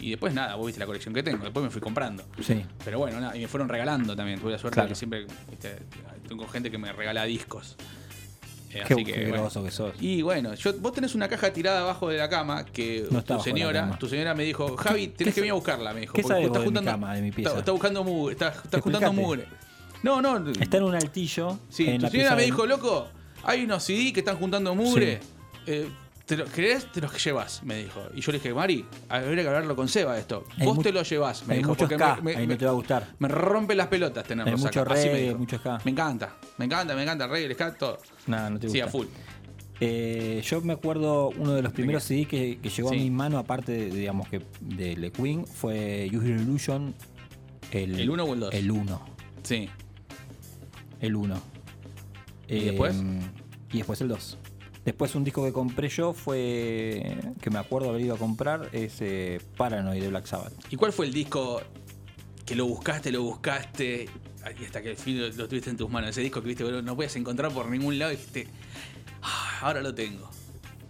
Y 0.00 0.10
después 0.10 0.34
nada, 0.34 0.56
vos 0.56 0.66
viste 0.66 0.80
la 0.80 0.86
colección 0.86 1.14
que 1.14 1.22
tengo. 1.22 1.44
Después 1.44 1.62
me 1.64 1.70
fui 1.70 1.80
comprando. 1.80 2.24
sí. 2.40 2.64
Pero 2.84 2.98
bueno, 2.98 3.20
nada, 3.20 3.36
y 3.36 3.40
me 3.40 3.48
fueron 3.48 3.68
regalando 3.68 4.16
también. 4.16 4.40
Tuve 4.40 4.52
la 4.52 4.58
suerte 4.58 4.74
Claro. 4.74 4.88
de 4.88 4.92
que 4.92 4.96
siempre 4.98 5.26
viste, 5.50 5.78
tengo 6.28 6.46
gente 6.48 6.70
que 6.70 6.78
me 6.78 6.92
regala 6.92 7.24
discos. 7.24 7.76
Eh, 8.70 8.82
Qué, 8.88 8.94
así 8.94 9.04
que, 9.04 9.12
qué 9.12 9.20
bueno. 9.26 9.42
groso 9.42 9.62
que 9.62 9.70
sos. 9.70 9.92
Y 10.00 10.22
bueno, 10.22 10.54
yo, 10.54 10.72
vos 10.78 10.92
tenés 10.92 11.14
una 11.14 11.28
caja 11.28 11.52
tirada 11.52 11.82
abajo 11.82 12.08
de 12.08 12.16
la 12.16 12.28
cama 12.30 12.64
que 12.64 13.06
No 13.10 13.18
está 13.18 13.36
tu 13.36 13.42
señora, 13.42 13.96
tu 13.98 14.08
señora 14.08 14.34
me 14.34 14.44
dijo, 14.44 14.76
Javi, 14.78 15.08
tenés 15.08 15.34
que 15.34 15.42
venir 15.42 15.50
a 15.52 15.56
buscarla, 15.56 15.92
me 15.92 16.00
dijo. 16.00 16.14
qué 16.14 16.22
sabes 16.22 16.46
estás 16.46 16.48
vos 16.48 16.64
de 16.64 16.70
mi 16.70 16.76
juntando, 16.76 16.90
cama, 16.90 17.14
de 17.14 17.20
mi 17.22 17.32
pieza? 17.32 17.50
Está, 17.50 17.58
está 17.60 17.72
buscando 17.72 18.02
mugre, 18.04 18.32
está, 18.32 18.48
está 18.48 18.80
juntando 18.80 19.12
mugre. 19.12 19.44
No, 20.02 20.22
no. 20.22 20.50
Está 20.58 20.78
en 20.78 20.82
un 20.84 20.94
altillo. 20.94 21.58
Sí, 21.68 21.86
en 21.86 21.98
tu 21.98 22.04
la 22.04 22.10
señora 22.10 22.34
me 22.34 22.42
dijo, 22.44 22.64
loco, 22.66 23.08
hay 23.44 23.62
unos 23.64 23.84
CD 23.84 24.10
que 24.12 24.20
están 24.20 24.36
juntando 24.38 24.74
mugre. 24.74 25.20
Eh, 25.66 25.86
¿Te 26.26 26.36
los 26.36 26.48
querés? 26.50 26.90
Te 26.92 27.00
los 27.00 27.22
llevas, 27.24 27.62
me 27.64 27.76
dijo. 27.78 28.00
Y 28.14 28.20
yo 28.20 28.32
le 28.32 28.38
dije, 28.38 28.54
Mari, 28.54 28.86
habría 29.08 29.42
que 29.42 29.48
hablarlo 29.48 29.74
con 29.76 29.88
Seba 29.88 30.16
esto. 30.18 30.44
Hay 30.58 30.66
Vos 30.66 30.78
te 30.80 30.92
lo 30.92 31.02
llevas, 31.02 31.46
me 31.46 31.54
hay 31.54 31.58
dijo. 31.58 31.70
muchos 31.70 31.88
porque 31.88 31.96
K, 31.96 32.16
me, 32.16 32.22
me- 32.34 32.36
ahí 32.36 32.46
no 32.46 32.56
te 32.56 32.64
va 32.64 32.70
a 32.70 32.74
gustar. 32.74 33.08
me 33.18 33.28
rompe 33.28 33.74
las 33.74 33.88
pelotas 33.88 34.24
tenerlos 34.24 34.54
Hay 34.60 34.64
mucho 34.66 34.80
acá. 34.82 34.94
Así 34.94 35.06
me 35.08 35.12
reggae, 35.14 35.26
dijo. 35.28 35.38
mucho 35.38 35.58
ska. 35.58 35.80
Me 35.84 35.90
encanta, 35.90 36.36
me 36.58 36.64
encanta, 36.66 36.94
me 36.94 37.02
encanta 37.02 37.24
el 37.24 37.30
reggae, 37.30 37.46
el 37.46 37.54
ska, 37.54 37.74
todo. 37.74 37.98
Nada, 38.28 38.50
no 38.50 38.58
te 38.60 38.68
Sí, 38.68 38.80
gusta. 38.80 38.88
a 38.88 38.92
full. 38.92 39.06
Eh, 39.80 40.40
yo 40.44 40.60
me 40.60 40.74
acuerdo 40.74 41.30
uno 41.30 41.54
de 41.54 41.62
los 41.62 41.72
primeros 41.72 42.04
CD 42.04 42.24
que, 42.26 42.58
que 42.62 42.68
llegó 42.70 42.90
Sí. 42.90 42.94
a 42.94 42.98
mi 43.00 43.10
mano, 43.10 43.38
aparte 43.38 43.72
de, 43.72 43.86
digamos 43.90 44.28
que 44.28 44.40
de 44.60 44.94
The 44.94 45.10
Queen, 45.10 45.44
fue 45.44 46.06
Use 46.14 46.28
Your 46.28 46.38
Illusion. 46.40 46.94
El, 47.72 47.98
¿El 47.98 48.10
uno 48.10 48.22
o 48.24 48.34
el 48.34 48.40
dos? 48.40 48.54
El 48.54 48.70
1. 48.70 49.02
Sí. 49.42 49.68
El 51.00 51.16
1. 51.16 51.40
¿Y 52.48 52.60
después? 52.60 53.02
Y 53.72 53.78
después 53.78 54.00
el 54.02 54.08
2. 54.08 54.38
Después 54.84 55.14
un 55.14 55.22
disco 55.22 55.44
que 55.44 55.52
compré 55.52 55.88
yo 55.88 56.12
fue, 56.12 57.16
que 57.40 57.50
me 57.50 57.58
acuerdo 57.60 57.90
haber 57.90 58.00
ido 58.02 58.14
a 58.14 58.18
comprar, 58.18 58.68
es 58.72 58.96
eh, 59.00 59.40
Paranoid 59.56 60.00
de 60.02 60.08
Black 60.08 60.26
Sabbath. 60.26 60.52
¿Y 60.70 60.76
cuál 60.76 60.92
fue 60.92 61.06
el 61.06 61.12
disco 61.12 61.62
que 62.44 62.56
lo 62.56 62.66
buscaste, 62.66 63.12
lo 63.12 63.22
buscaste 63.22 64.08
y 64.60 64.64
hasta 64.64 64.82
que 64.82 64.90
al 64.90 64.96
fin 64.96 65.20
lo, 65.20 65.28
lo 65.28 65.48
tuviste 65.48 65.70
en 65.70 65.76
tus 65.76 65.88
manos? 65.88 66.10
Ese 66.10 66.20
disco 66.20 66.42
que 66.42 66.48
viste, 66.48 66.64
boludo, 66.64 66.82
no 66.82 66.96
puedes 66.96 67.14
encontrar 67.14 67.52
por 67.52 67.68
ningún 67.68 67.96
lado 67.96 68.10
y 68.12 68.16
dijiste, 68.16 68.48
"Ah, 69.22 69.58
ahora 69.62 69.80
lo 69.82 69.94
tengo. 69.94 70.28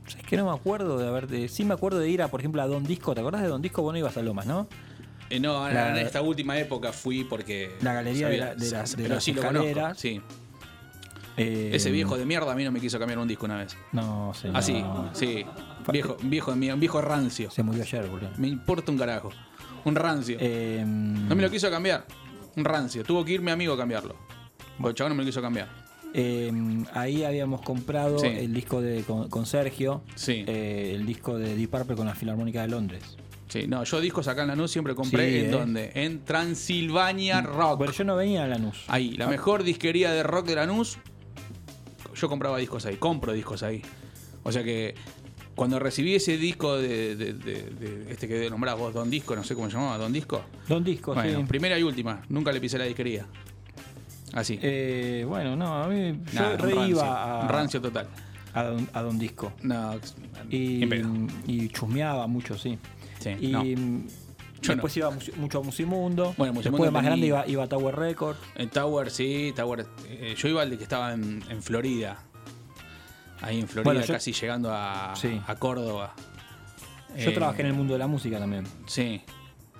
Es 0.08 0.26
que 0.26 0.36
no 0.38 0.46
me 0.46 0.52
acuerdo 0.52 0.98
de 0.98 1.06
haber. 1.08 1.48
sí 1.50 1.64
me 1.64 1.74
acuerdo 1.74 1.98
de 1.98 2.08
ir 2.08 2.22
a, 2.22 2.28
por 2.28 2.40
ejemplo, 2.40 2.62
a 2.62 2.66
Don 2.66 2.84
Disco. 2.84 3.14
¿Te 3.14 3.20
acordás 3.20 3.42
de 3.42 3.48
Don 3.48 3.60
Disco? 3.60 3.82
Vos 3.82 3.92
no 3.92 3.98
ibas 3.98 4.16
a 4.16 4.22
Lomas, 4.22 4.46
¿no? 4.46 4.68
Eh, 5.30 5.38
no, 5.40 5.68
La- 5.68 5.90
en 5.90 6.06
esta 6.06 6.20
última 6.22 6.58
época 6.58 6.92
fui 6.92 7.24
porque. 7.24 7.72
La 7.82 7.92
galería 7.94 8.28
de 8.28 8.38
la- 8.38 8.54
de 8.54 8.70
las- 8.70 8.96
de 8.96 9.14
escaleras. 9.16 9.98
Sí. 9.98 10.20
Eh, 11.36 11.70
Ese 11.72 11.90
viejo 11.90 12.16
de 12.18 12.26
mierda 12.26 12.52
a 12.52 12.54
mí 12.54 12.64
no 12.64 12.72
me 12.72 12.80
quiso 12.80 12.98
cambiar 12.98 13.18
un 13.18 13.26
disco 13.28 13.46
una 13.46 13.56
vez. 13.58 13.76
No, 13.92 14.32
señor. 14.34 14.56
Ah, 14.56 14.62
sí, 14.62 14.84
sí. 15.12 15.44
Viejo, 15.90 16.16
viejo, 16.22 16.52
viejo 16.54 17.00
rancio. 17.00 17.50
Se 17.50 17.62
murió 17.62 17.82
ayer, 17.82 18.06
boludo. 18.06 18.30
Me 18.36 18.48
importa 18.48 18.92
un 18.92 18.98
carajo. 18.98 19.30
Un 19.84 19.94
rancio. 19.94 20.36
Eh, 20.40 20.82
No 20.86 21.34
me 21.34 21.42
lo 21.42 21.50
quiso 21.50 21.70
cambiar. 21.70 22.06
Un 22.56 22.64
rancio. 22.64 23.02
Tuvo 23.02 23.24
que 23.24 23.32
ir 23.32 23.40
mi 23.40 23.50
amigo 23.50 23.74
a 23.74 23.76
cambiarlo. 23.78 24.14
Porque 24.76 24.90
el 24.90 24.94
chabón 24.94 25.10
no 25.12 25.14
me 25.16 25.22
lo 25.22 25.26
quiso 25.26 25.40
cambiar. 25.40 25.68
Eh, 26.14 26.52
ahí 26.92 27.24
habíamos 27.24 27.62
comprado 27.62 28.18
Sí. 28.18 28.26
el 28.26 28.52
disco 28.52 28.82
de 28.82 29.02
con, 29.02 29.30
con 29.30 29.46
Sergio, 29.46 30.02
Sí. 30.14 30.44
eh, 30.46 30.92
el 30.94 31.06
disco 31.06 31.38
de 31.38 31.56
Deep 31.56 31.70
Purple 31.70 31.96
con 31.96 32.06
la 32.06 32.14
Filarmónica 32.14 32.60
de 32.60 32.68
Londres. 32.68 33.16
Sí, 33.48 33.66
no, 33.66 33.82
yo 33.84 34.00
discos 34.00 34.28
acá 34.28 34.42
en 34.42 34.48
Lanús 34.48 34.70
siempre 34.70 34.94
compré. 34.94 35.30
Sí, 35.30 35.38
¿En 35.40 35.46
eh. 35.46 35.50
dónde? 35.50 35.92
En 35.94 36.24
Transilvania 36.24 37.40
Rock. 37.42 37.78
Pero 37.80 37.92
yo 37.92 38.04
no 38.04 38.16
venía 38.16 38.44
a 38.44 38.46
Lanús. 38.46 38.84
Ahí, 38.88 39.12
la 39.12 39.26
mejor 39.26 39.62
disquería 39.62 40.10
de 40.12 40.22
rock 40.22 40.46
de 40.48 40.54
Lanús. 40.56 40.98
Yo 42.22 42.28
compraba 42.28 42.56
discos 42.58 42.86
ahí, 42.86 42.96
compro 42.98 43.32
discos 43.32 43.64
ahí. 43.64 43.82
O 44.44 44.52
sea 44.52 44.62
que 44.62 44.94
cuando 45.56 45.80
recibí 45.80 46.14
ese 46.14 46.36
disco 46.38 46.76
de, 46.78 47.16
de- 47.16 47.32
de- 47.32 47.62
de 47.70 48.12
este 48.12 48.28
que 48.28 48.48
nombrás 48.48 48.78
vos, 48.78 48.94
Don 48.94 49.10
Disco, 49.10 49.34
no 49.34 49.42
sé 49.42 49.56
cómo 49.56 49.68
se 49.68 49.74
llamaba, 49.76 49.98
Don 49.98 50.12
Disco. 50.12 50.40
Don 50.68 50.84
Disco, 50.84 51.14
Bueno, 51.14 51.40
sí. 51.40 51.44
primera 51.48 51.76
y 51.76 51.82
última, 51.82 52.22
nunca 52.28 52.52
le 52.52 52.60
pisé 52.60 52.78
la 52.78 52.84
disquería. 52.84 53.26
Así. 54.34 54.56
Eh, 54.62 55.24
bueno, 55.28 55.56
no, 55.56 55.82
a 55.82 55.88
mí 55.88 56.16
yo 56.32 56.40
Nada, 56.40 56.56
re 56.58 56.70
rancio, 56.74 56.86
iba 56.88 57.40
a, 57.44 57.48
rancio 57.48 57.80
total. 57.82 58.06
a, 58.54 58.62
don, 58.62 58.88
a 58.92 59.02
Don 59.02 59.18
Disco. 59.18 59.52
No, 59.62 59.96
Y, 60.48 60.84
y 61.48 61.68
chusmeaba 61.70 62.28
mucho, 62.28 62.56
sí. 62.56 62.78
Sí, 63.18 63.30
y, 63.40 63.48
no. 63.48 63.62
Yo 64.62 64.72
Después 64.74 64.96
iba 64.96 65.10
mucho- 65.36 65.58
a 65.58 65.62
Musimundo. 65.62 66.34
Bueno, 66.38 66.52
Después 66.52 66.54
Musimundo 66.54 66.84
de 66.84 66.90
más 66.92 67.04
grande 67.04 67.26
iba, 67.26 67.46
iba 67.48 67.64
a 67.64 67.68
Tower 67.68 67.96
Record. 67.96 68.36
En 68.54 68.70
Tower, 68.70 69.10
sí, 69.10 69.52
Tower. 69.56 69.86
eh, 70.08 70.34
yo 70.38 70.48
iba 70.48 70.62
al 70.62 70.70
de 70.70 70.76
que 70.78 70.84
estaba 70.84 71.12
en, 71.12 71.42
en 71.50 71.62
Florida. 71.62 72.18
Ahí 73.40 73.58
en 73.58 73.66
Florida, 73.68 73.92
Bueno, 73.92 74.06
yo- 74.06 74.14
casi 74.14 74.32
llegando 74.32 74.70
a, 74.72 75.14
Sí. 75.16 75.40
a 75.46 75.54
Córdoba. 75.56 76.14
Yo 77.18 77.30
Eh, 77.30 77.32
trabajé 77.34 77.62
en 77.62 77.68
el 77.68 77.74
mundo 77.74 77.92
de 77.94 77.98
la 77.98 78.06
música 78.06 78.38
también. 78.38 78.64
Sí. 78.86 79.20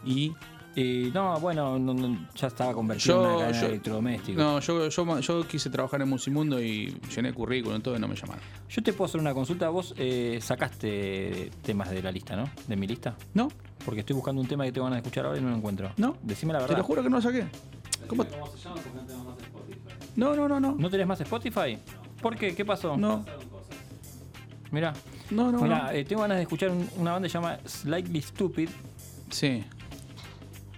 ¿Y? 0.04 0.32
Y 0.74 1.10
no, 1.12 1.38
bueno, 1.38 1.78
no- 1.78 1.92
no, 1.92 2.28
ya 2.34 2.46
estaba 2.46 2.72
convertido 2.72 3.16
en 3.24 3.28
una 3.30 3.38
cadena 3.40 3.52
yo- 3.60 3.66
de 3.66 3.72
electrodomésticos. 3.74 4.42
no, 4.42 4.60
yo, 4.60 4.88
yo, 4.88 5.20
yo 5.20 5.46
quise 5.46 5.68
trabajar 5.68 6.00
en 6.00 6.08
Musimundo 6.08 6.62
y 6.62 6.98
llené 7.14 7.32
currículum 7.34 7.78
y 7.78 7.82
todo 7.82 7.96
y 7.96 7.98
no 7.98 8.08
me 8.08 8.16
llamaron. 8.16 8.42
Yo 8.70 8.82
te 8.82 8.92
puedo 8.94 9.06
hacer 9.06 9.20
una 9.20 9.34
consulta. 9.34 9.68
Vos 9.68 9.94
eh, 9.98 10.38
sacaste 10.40 11.50
temas 11.62 11.90
de 11.90 12.02
la 12.02 12.10
lista, 12.10 12.36
¿no? 12.36 12.48
De 12.66 12.76
mi 12.76 12.86
lista. 12.86 13.14
No. 13.34 13.48
Porque 13.84 14.00
estoy 14.00 14.14
buscando 14.16 14.40
un 14.40 14.48
tema 14.48 14.64
que 14.64 14.72
tengo 14.72 14.86
ganas 14.86 14.98
de 15.02 15.08
escuchar 15.08 15.26
ahora 15.26 15.38
y 15.38 15.42
no 15.42 15.50
lo 15.50 15.56
encuentro. 15.56 15.92
No. 15.98 16.16
Decime 16.22 16.52
la 16.54 16.60
Te 16.60 16.64
verdad. 16.64 16.78
lo 16.78 16.84
juro 16.84 17.02
que 17.02 17.10
no 17.10 17.16
lo 17.16 17.22
saqué. 17.22 17.44
¿Cómo? 18.06 18.24
No, 20.16 20.34
no, 20.36 20.48
no, 20.48 20.60
no. 20.60 20.74
¿No 20.78 20.90
tenés 20.90 21.06
más 21.06 21.20
Spotify? 21.20 21.78
¿Por 22.20 22.36
qué? 22.36 22.54
¿Qué 22.54 22.64
pasó? 22.64 22.96
No. 22.96 23.24
Mirá. 24.70 24.92
No, 25.30 25.50
no, 25.52 25.60
Mirá, 25.62 25.84
no. 25.84 25.90
eh, 25.90 26.04
tengo 26.04 26.22
ganas 26.22 26.36
de 26.38 26.42
escuchar 26.42 26.70
un- 26.70 26.88
una 26.96 27.12
banda 27.12 27.26
que 27.26 27.30
se 27.32 27.38
llama 27.38 27.58
Slightly 27.66 28.22
Stupid. 28.22 28.68
Sí. 29.30 29.64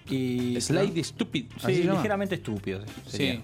Y, 0.09 0.61
Slightly 0.61 1.03
Stupid. 1.05 1.47
¿así 1.57 1.77
Sí, 1.77 1.83
ligeramente 1.85 2.35
estúpido. 2.37 2.81
sería. 3.07 3.35
Sí. 3.35 3.43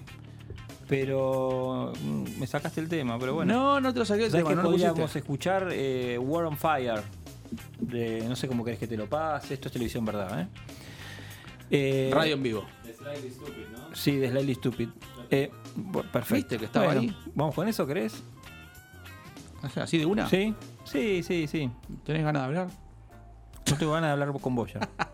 Pero 0.87 1.93
mm, 2.03 2.39
me 2.39 2.47
sacaste 2.47 2.81
el 2.81 2.89
tema, 2.89 3.17
pero 3.17 3.33
bueno. 3.33 3.53
No, 3.53 3.79
no 3.79 3.93
te 3.93 3.99
lo 3.99 4.05
saqué 4.05 4.25
el 4.25 4.31
¿Sabés 4.31 4.43
tema, 4.43 4.49
que 4.49 4.55
no 4.57 4.63
lo 4.63 4.71
podríamos 4.71 4.99
pusiste? 4.99 5.19
escuchar 5.19 5.69
eh, 5.71 6.17
War 6.19 6.45
on 6.45 6.57
Fire? 6.57 7.01
De, 7.79 8.25
no 8.27 8.35
sé 8.35 8.47
cómo 8.47 8.63
querés 8.63 8.79
que 8.79 8.87
te 8.87 8.97
lo 8.97 9.07
pase. 9.07 9.53
Esto 9.53 9.69
es 9.69 9.71
televisión, 9.73 10.03
¿verdad? 10.05 10.41
¿eh? 10.41 10.47
Eh, 11.71 12.11
Radio 12.13 12.33
en 12.33 12.43
vivo. 12.43 12.65
Sí, 13.93 14.17
de 14.17 14.29
Slightly 14.29 14.55
Stupid. 14.55 14.89
Eh, 15.29 15.49
perfecto. 16.11 16.35
¿Viste 16.35 16.57
que 16.57 16.65
estaba 16.65 16.91
ahí? 16.91 17.15
¿Vamos 17.33 17.55
con 17.55 17.67
eso, 17.67 17.87
querés? 17.87 18.21
¿Así 19.75 19.97
de 19.97 20.05
una? 20.05 20.27
Sí, 20.27 20.53
sí, 20.83 21.23
sí, 21.23 21.47
sí. 21.47 21.69
¿Tenés 22.05 22.23
ganas 22.23 22.41
de 22.41 22.45
hablar? 22.47 22.67
No 23.69 23.77
tengo 23.77 23.93
ganas 23.93 24.09
de 24.09 24.11
hablar 24.11 24.41
con 24.41 24.55
vos 24.55 24.73
ya. 24.73 24.79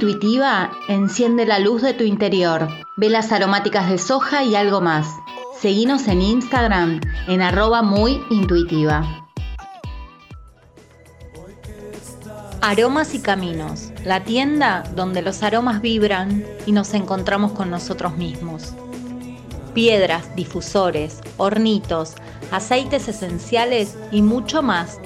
intuitiva, 0.00 0.70
enciende 0.88 1.44
la 1.44 1.58
luz 1.58 1.82
de 1.82 1.92
tu 1.92 2.04
interior. 2.04 2.68
Velas 2.96 3.32
aromáticas 3.32 3.90
de 3.90 3.98
soja 3.98 4.42
y 4.44 4.56
algo 4.56 4.80
más. 4.80 5.06
Seguinos 5.60 6.08
en 6.08 6.22
Instagram 6.22 7.02
en 7.28 7.42
arroba 7.42 7.82
muy 7.82 8.18
intuitiva. 8.30 9.28
Aromas 12.62 13.14
y 13.14 13.20
Caminos, 13.20 13.90
la 14.02 14.24
tienda 14.24 14.84
donde 14.96 15.20
los 15.20 15.42
aromas 15.42 15.82
vibran 15.82 16.46
y 16.64 16.72
nos 16.72 16.94
encontramos 16.94 17.52
con 17.52 17.68
nosotros 17.68 18.16
mismos. 18.16 18.72
Piedras, 19.74 20.34
difusores, 20.34 21.20
hornitos, 21.36 22.14
aceites 22.50 23.06
esenciales 23.06 23.98
y 24.10 24.22
mucho 24.22 24.62
más. 24.62 24.98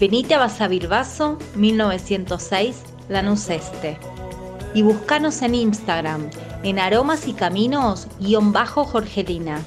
Venite 0.00 0.36
a 0.36 0.38
Basavilbaso 0.38 1.36
1906 1.54 2.82
Lanús 3.10 3.50
Este. 3.50 4.11
Y 4.74 4.82
buscanos 4.82 5.42
en 5.42 5.54
Instagram 5.54 6.30
en 6.62 6.78
aromas 6.78 7.26
y 7.26 7.32
caminos 7.32 8.06
guion 8.20 8.52
bajo 8.52 8.84
Jorgelina. 8.84 9.62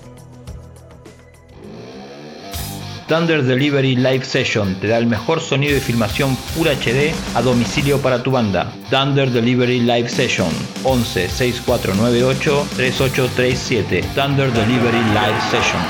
Thunder 3.08 3.44
Delivery 3.44 3.96
Live 3.96 4.26
Session 4.26 4.80
te 4.80 4.88
da 4.88 4.98
el 4.98 5.06
mejor 5.06 5.40
sonido 5.40 5.78
y 5.78 5.80
filmación 5.80 6.36
Full 6.36 6.68
HD 6.68 7.14
a 7.36 7.42
domicilio 7.44 8.00
para 8.00 8.24
tu 8.24 8.32
banda. 8.32 8.74
Thunder 8.90 9.30
Delivery 9.30 9.80
Live 9.82 10.10
Session 10.10 10.50
11 10.84 11.30
6498 11.30 12.68
3837. 12.76 14.04
Thunder 14.16 14.52
Delivery 14.52 15.04
Live 15.14 15.40
Session. 15.52 15.82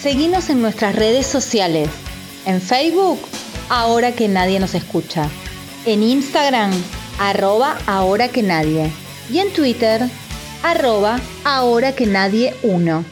Seguinos 0.00 0.48
en 0.48 0.62
nuestras 0.62 0.96
redes 0.96 1.26
sociales. 1.26 1.90
En 2.46 2.60
Facebook, 2.62 3.20
ahora 3.72 4.12
que 4.12 4.28
nadie 4.28 4.60
nos 4.60 4.74
escucha. 4.74 5.30
En 5.86 6.02
Instagram, 6.02 6.70
arroba 7.18 7.78
ahora 7.86 8.28
que 8.28 8.42
nadie. 8.42 8.92
Y 9.30 9.38
en 9.38 9.50
Twitter, 9.50 10.02
arroba 10.62 11.18
ahora 11.42 11.92
que 11.92 12.04
nadie 12.04 12.54
uno. 12.62 13.02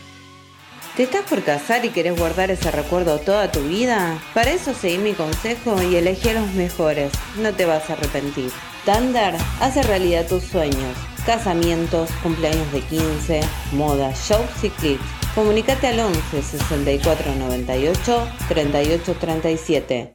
¿Te 0.97 1.05
estás 1.05 1.23
por 1.23 1.43
casar 1.43 1.87
y 1.87 1.89
querés 1.89 2.19
guardar 2.19 2.51
ese 2.51 2.71
recuerdo 2.71 3.19
toda 3.21 3.51
tu 3.51 3.61
vida? 3.61 4.23
Para 4.35 4.51
eso 4.51 4.75
seguí 4.75 4.99
mi 4.99 5.15
consejo 5.15 5.83
y 5.83 5.97
elegí 5.97 6.29
a 6.29 6.35
los 6.35 6.53
mejores. 6.53 7.11
No 7.39 7.55
te 7.55 7.65
vas 7.65 7.89
a 7.89 7.95
arrepentir. 7.95 8.51
Thunder 8.85 9.35
hace 9.61 9.83
realidad 9.83 10.27
tus 10.27 10.45
sueños. 10.45 10.95
Casamientos, 11.25 12.11
cumpleaños 12.23 12.71
de 12.73 12.83
15, 12.83 13.41
moda, 13.73 14.13
shows 14.13 14.63
y 14.63 14.69
clips. 14.69 15.05
Comunicate 15.35 15.87
al 15.87 16.01
11 16.01 16.43
64 16.43 17.35
98 17.37 18.29
38 18.49 19.17
37. 19.19 20.13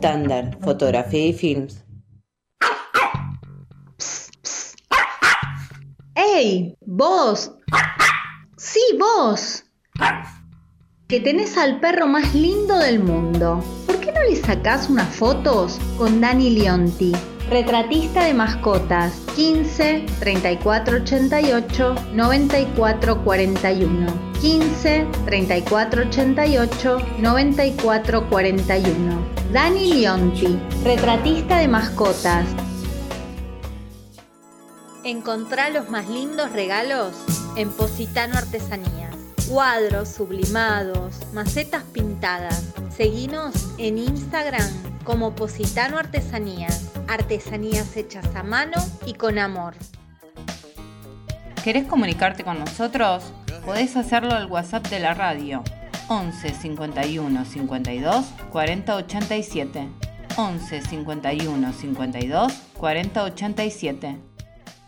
Thunder, 0.00 0.56
fotografía 0.60 1.26
y 1.26 1.32
films. 1.32 1.84
¡Ey! 6.14 6.76
¡Vos! 6.80 7.52
¡Sí, 8.56 8.80
vos! 8.98 9.64
Que 11.08 11.20
tenés 11.20 11.56
al 11.56 11.80
perro 11.80 12.06
más 12.06 12.34
lindo 12.34 12.78
del 12.78 13.00
mundo. 13.00 13.62
¿Por 13.86 14.00
qué 14.00 14.10
no 14.12 14.22
le 14.22 14.36
sacás 14.36 14.88
unas 14.88 15.14
fotos 15.14 15.78
con 15.96 16.20
Dani 16.20 16.50
Leonti? 16.50 17.12
Retratista 17.50 18.24
de 18.24 18.34
mascotas 18.34 19.20
15 19.36 20.06
34 20.18 20.96
88 20.96 21.94
94 22.14 23.22
41 23.22 24.06
15 24.40 25.06
34 25.26 26.02
88 26.04 26.98
94 27.18 28.28
41 28.30 29.33
Dani 29.54 29.94
Leonti, 29.94 30.58
retratista 30.82 31.58
de 31.58 31.68
mascotas. 31.68 32.44
Encontrá 35.04 35.70
los 35.70 35.88
más 35.90 36.08
lindos 36.08 36.50
regalos 36.50 37.14
en 37.54 37.70
Positano 37.70 38.36
Artesanías. 38.36 39.14
Cuadros 39.48 40.08
sublimados, 40.08 41.20
macetas 41.32 41.84
pintadas. 41.84 42.74
Seguinos 42.96 43.54
en 43.78 43.98
Instagram 43.98 44.68
como 45.04 45.36
Positano 45.36 45.98
Artesanías. 45.98 46.90
Artesanías 47.06 47.96
hechas 47.96 48.26
a 48.34 48.42
mano 48.42 48.84
y 49.06 49.14
con 49.14 49.38
amor. 49.38 49.74
¿Querés 51.62 51.86
comunicarte 51.86 52.42
con 52.42 52.58
nosotros? 52.58 53.22
Podés 53.64 53.94
hacerlo 53.94 54.34
al 54.34 54.50
WhatsApp 54.50 54.88
de 54.88 54.98
la 54.98 55.14
radio 55.14 55.62
11 56.08 56.54
51 56.54 57.44
52 57.44 58.24
40 58.50 58.96
87. 58.96 59.88
11 60.36 60.80
51 60.82 61.72
52 61.72 62.52
40 62.76 63.24
87. 63.24 64.16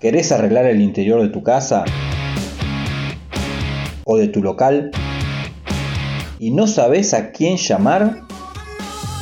¿Querés 0.00 0.32
arreglar 0.32 0.66
el 0.66 0.80
interior 0.82 1.22
de 1.22 1.28
tu 1.28 1.42
casa? 1.42 1.84
¿O 4.04 4.18
de 4.18 4.28
tu 4.28 4.42
local? 4.42 4.90
¿Y 6.38 6.50
no 6.50 6.66
sabes 6.66 7.14
a 7.14 7.32
quién 7.32 7.56
llamar? 7.56 8.20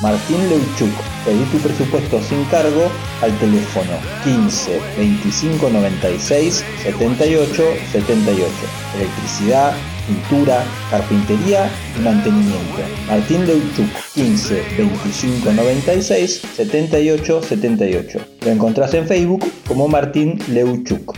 Martín 0.02 0.48
Leuchuk. 0.48 0.92
Pedí 1.24 1.44
tu 1.44 1.58
presupuesto 1.58 2.20
sin 2.20 2.44
cargo 2.46 2.90
al 3.22 3.38
teléfono 3.38 3.92
15 4.24 4.80
25 4.98 5.70
96 5.70 6.64
78 6.82 7.62
78. 7.92 8.52
Electricidad, 8.96 9.72
pintura, 10.06 10.64
carpintería 10.90 11.70
y 11.96 12.00
mantenimiento. 12.02 12.82
Martín 13.08 13.46
Leuchuk 13.46 13.88
15 14.14 14.62
25 14.78 15.52
96 15.52 16.42
78 16.54 17.42
78. 17.42 18.20
Lo 18.44 18.50
encontrás 18.50 18.94
en 18.94 19.06
Facebook 19.06 19.44
como 19.66 19.88
Martín 19.88 20.38
Leuchuk. 20.48 21.16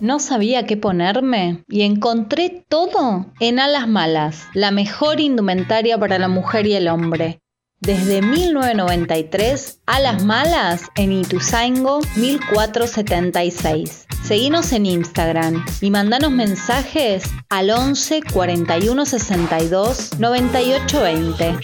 No 0.00 0.18
sabía 0.18 0.66
qué 0.66 0.76
ponerme 0.76 1.64
y 1.68 1.82
encontré 1.82 2.64
todo 2.68 3.32
en 3.40 3.58
Alas 3.58 3.88
Malas, 3.88 4.44
la 4.52 4.70
mejor 4.70 5.20
indumentaria 5.20 5.98
para 5.98 6.18
la 6.18 6.28
mujer 6.28 6.66
y 6.66 6.74
el 6.74 6.88
hombre. 6.88 7.40
Desde 7.80 8.20
1993, 8.22 9.80
Alas 9.86 10.24
Malas 10.24 10.82
en 10.96 11.12
Ituzaingo 11.12 12.00
1476. 12.16 14.05
Seguinos 14.26 14.72
en 14.72 14.86
Instagram 14.86 15.64
y 15.80 15.92
mandanos 15.92 16.32
mensajes 16.32 17.22
al 17.48 17.70
11 17.70 18.22
41 18.32 19.06
62 19.06 20.18
98 20.18 21.00
20. 21.00 21.54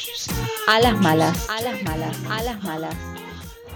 Alas 0.68 1.00
Malas, 1.00 1.48
Alas 1.50 1.82
Malas, 1.82 2.16
Alas 2.30 2.62
Malas. 2.62 3.11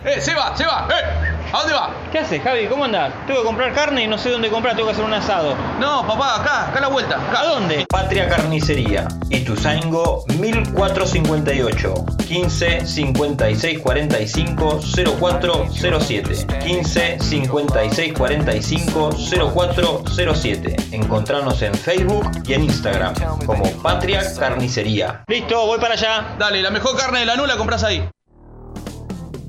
¡Eh, 0.07 0.21
se 0.21 0.35
va, 0.37 0.57
se 0.57 0.65
va! 0.65 0.87
¡Eh! 0.89 1.37
¿A 1.53 1.59
dónde 1.59 1.75
va? 1.75 1.91
¿Qué 2.13 2.21
haces, 2.21 2.41
Javi? 2.41 2.69
¿Cómo 2.69 2.85
andás? 2.85 3.13
Tengo 3.27 3.41
que 3.41 3.47
comprar 3.47 3.73
carne 3.73 4.05
y 4.05 4.07
no 4.07 4.17
sé 4.17 4.31
dónde 4.31 4.49
comprar, 4.49 4.77
tengo 4.77 4.87
que 4.87 4.93
hacer 4.93 5.05
un 5.05 5.13
asado. 5.13 5.57
No, 5.81 6.07
papá, 6.07 6.41
acá, 6.41 6.69
acá 6.69 6.79
a 6.79 6.83
la 6.83 6.89
vuelta. 6.89 7.17
Acá. 7.17 7.41
¿A 7.41 7.45
dónde? 7.47 7.87
Patria 7.89 8.29
Carnicería, 8.29 9.09
Ituzaingo 9.31 10.25
1458 10.39 11.95
15 12.29 12.87
56 12.87 13.79
45 13.81 14.81
0407 15.19 16.47
15 16.61 17.19
56 17.21 18.13
45 18.13 19.11
0407 19.53 20.77
Encontranos 20.93 21.63
en 21.63 21.75
Facebook 21.75 22.31
y 22.47 22.55
en 22.55 22.63
Instagram 22.63 23.13
como 23.45 23.69
Patria 23.83 24.23
Carnicería. 24.39 25.25
Listo, 25.27 25.67
voy 25.67 25.81
para 25.81 25.95
allá. 25.95 26.37
Dale, 26.39 26.63
la 26.63 26.71
mejor 26.71 26.97
carne 26.97 27.19
de 27.21 27.27
la 27.27 27.35
nula 27.35 27.57
compras 27.57 27.83
ahí. 27.83 28.09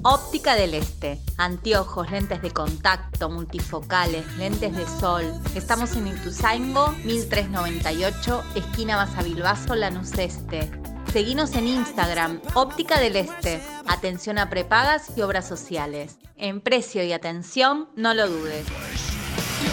Óptica 0.10 0.56
del 0.56 0.74
Este. 0.74 1.20
Anteojos, 1.36 2.10
lentes 2.10 2.42
de 2.42 2.52
contacto, 2.52 3.30
multifocales, 3.30 4.26
lentes 4.38 4.74
de 4.74 4.86
sol. 4.88 5.26
Estamos 5.54 5.98
en 5.98 6.08
Ituzaingo, 6.08 6.94
1398, 7.04 8.42
esquina 8.56 8.96
Basavilbaso, 8.96 9.76
Lanús 9.76 10.14
Este. 10.18 10.72
Seguinos 11.12 11.56
en 11.56 11.68
Instagram, 11.68 12.40
Óptica 12.54 13.02
del 13.02 13.18
Este. 13.18 13.62
Atención 13.86 14.38
a 14.38 14.50
prepagas 14.50 15.12
y 15.18 15.24
obras 15.24 15.46
sociales. 15.46 16.20
En 16.38 16.62
precio 16.62 17.04
y 17.04 17.12
atención, 17.12 17.90
no 17.98 18.14
lo 18.14 18.30
dudes. 18.30 18.66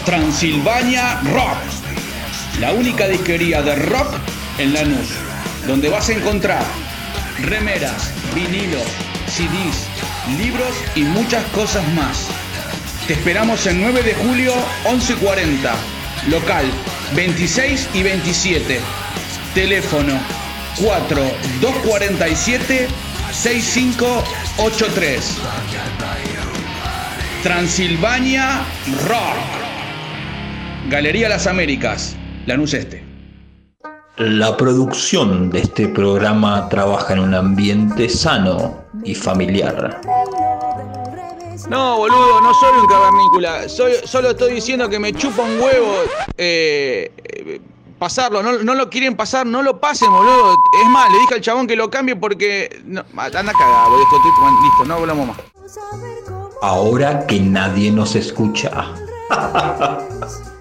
Transilvania 0.03 1.21
Rock, 1.31 2.59
la 2.59 2.73
única 2.73 3.07
disquería 3.07 3.61
de 3.61 3.73
rock 3.77 4.13
en 4.57 4.73
Lanús, 4.73 5.11
donde 5.65 5.87
vas 5.87 6.09
a 6.09 6.13
encontrar 6.13 6.65
remeras, 7.39 8.11
vinilos, 8.33 8.83
CDs, 9.27 9.94
libros 10.37 10.75
y 10.95 11.03
muchas 11.03 11.43
cosas 11.45 11.87
más. 11.93 12.27
Te 13.07 13.13
esperamos 13.13 13.65
el 13.67 13.81
9 13.81 14.03
de 14.03 14.13
julio 14.15 14.53
1140, 14.89 15.73
local 16.29 16.65
26 17.15 17.89
y 17.93 18.03
27, 18.03 18.81
teléfono 19.53 20.13
4247 20.77 22.87
6583. 23.31 25.37
Transilvania 27.43 28.65
Rock. 29.07 29.37
Galería 30.89 31.29
Las 31.29 31.47
Américas, 31.47 32.17
Lanús 32.45 32.73
Este. 32.73 33.05
La 34.17 34.55
producción 34.55 35.49
de 35.49 35.59
este 35.59 35.89
programa 35.89 36.69
trabaja 36.69 37.13
en 37.13 37.19
un 37.19 37.33
ambiente 37.33 38.07
sano, 38.07 38.84
y 39.05 39.15
familiar. 39.15 40.01
No, 41.69 41.97
boludo, 41.97 42.41
no 42.41 42.53
soy 42.53 42.77
un 42.77 42.87
cavernícola. 42.87 43.69
Soy, 43.69 43.93
solo 44.03 44.31
estoy 44.31 44.53
diciendo 44.53 44.89
que 44.89 44.99
me 44.99 45.13
chupa 45.13 45.43
un 45.43 45.59
huevo 45.59 45.93
eh, 46.37 47.11
eh, 47.23 47.61
pasarlo. 47.97 48.43
No, 48.43 48.59
no 48.59 48.75
lo 48.75 48.89
quieren 48.89 49.15
pasar, 49.15 49.45
no 49.45 49.61
lo 49.63 49.79
pasen, 49.79 50.11
boludo. 50.11 50.55
Es 50.83 50.89
más, 50.89 51.11
le 51.11 51.19
dije 51.19 51.35
al 51.35 51.41
chabón 51.41 51.67
que 51.67 51.75
lo 51.75 51.89
cambie 51.89 52.15
porque. 52.15 52.81
No, 52.85 53.03
anda 53.15 53.53
cagado, 53.53 53.91
boludo. 53.91 54.05
Listo, 54.63 54.85
no 54.85 54.95
hablamos 54.95 55.27
más. 55.27 55.37
Ahora 56.61 57.25
que 57.25 57.39
nadie 57.39 57.91
nos 57.91 58.15
escucha. 58.15 58.71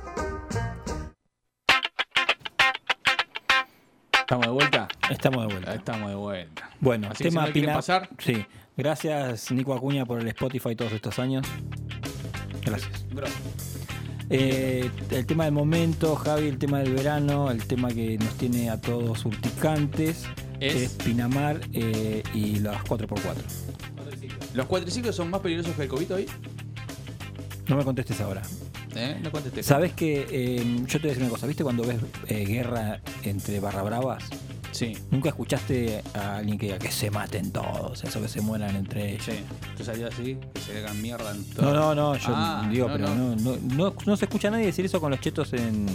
¿Estamos 4.34 4.46
de 4.46 4.52
vuelta? 4.52 4.88
Estamos 5.10 5.40
de 5.46 5.52
vuelta. 5.54 5.74
Estamos 5.74 6.08
de 6.10 6.14
vuelta. 6.16 6.70
Bueno, 6.80 7.08
Así 7.10 7.24
que 7.24 7.30
si 7.30 7.36
tema 7.36 7.46
no 7.46 7.52
Pina- 7.52 7.74
pasar, 7.74 8.08
Sí. 8.18 8.44
Gracias, 8.76 9.52
Nico 9.52 9.72
Acuña, 9.74 10.04
por 10.04 10.20
el 10.20 10.26
Spotify 10.28 10.74
todos 10.74 10.92
estos 10.92 11.18
años. 11.20 11.46
Gracias. 12.64 13.04
Eh, 14.30 14.90
el 15.10 15.26
tema 15.26 15.44
del 15.44 15.52
momento, 15.52 16.16
Javi, 16.16 16.48
el 16.48 16.58
tema 16.58 16.78
del 16.80 16.92
verano, 16.94 17.50
el 17.50 17.64
tema 17.66 17.88
que 17.90 18.18
nos 18.18 18.34
tiene 18.36 18.70
a 18.70 18.80
todos 18.80 19.24
urticantes 19.26 20.24
Es- 20.60 20.74
es, 20.74 20.90
Pinamar 20.94 21.60
eh, 21.72 22.22
y 22.32 22.58
las 22.60 22.82
4x4. 22.84 23.34
¿Los 24.54 24.66
cuatriciclos 24.66 25.14
son 25.14 25.30
más 25.30 25.40
peligrosos 25.40 25.74
que 25.76 25.82
el 25.82 25.88
COVID 25.88 26.14
hoy? 26.14 26.26
No 27.68 27.76
me 27.76 27.84
contestes 27.84 28.20
ahora. 28.20 28.42
¿Eh? 28.94 29.18
No 29.22 29.30
contesté. 29.32 29.62
Sabes 29.62 29.92
que 29.92 30.26
eh, 30.30 30.64
yo 30.86 30.98
te 30.98 30.98
voy 30.98 31.06
a 31.06 31.08
decir 31.10 31.22
una 31.22 31.30
cosa, 31.30 31.46
¿viste 31.46 31.64
cuando 31.64 31.84
ves 31.84 31.96
eh, 32.28 32.44
guerra 32.44 33.00
entre 33.22 33.58
barra 33.60 33.82
bravas? 33.82 34.24
Sí. 34.70 34.96
Nunca 35.10 35.28
escuchaste 35.28 36.02
a 36.14 36.36
alguien 36.38 36.58
que 36.58 36.66
diga 36.66 36.78
que 36.78 36.90
se 36.90 37.10
maten 37.10 37.52
todos, 37.52 38.02
eso 38.04 38.20
que 38.20 38.28
se 38.28 38.40
mueran 38.40 38.74
entre 38.76 39.12
ellos. 39.12 39.24
Sí. 39.26 39.40
¿Tú 39.76 39.84
salías 39.84 40.12
así? 40.12 40.36
Que 40.52 40.60
se 40.60 40.78
hagan 40.78 41.00
mierda 41.00 41.30
en 41.30 41.44
todo. 41.44 41.72
No, 41.72 41.72
no, 41.72 41.94
no, 41.94 42.16
yo 42.16 42.26
Ah, 42.34 42.68
digo, 42.70 42.88
no, 42.88 42.94
pero 42.94 43.08
no. 43.14 43.36
no. 43.36 43.56
No, 43.56 43.56
no, 43.76 43.94
no 44.04 44.16
se 44.16 44.24
escucha 44.24 44.48
a 44.48 44.50
nadie 44.50 44.66
decir 44.66 44.84
eso 44.84 45.00
con 45.00 45.10
los 45.12 45.20
chetos 45.20 45.52
en, 45.52 45.86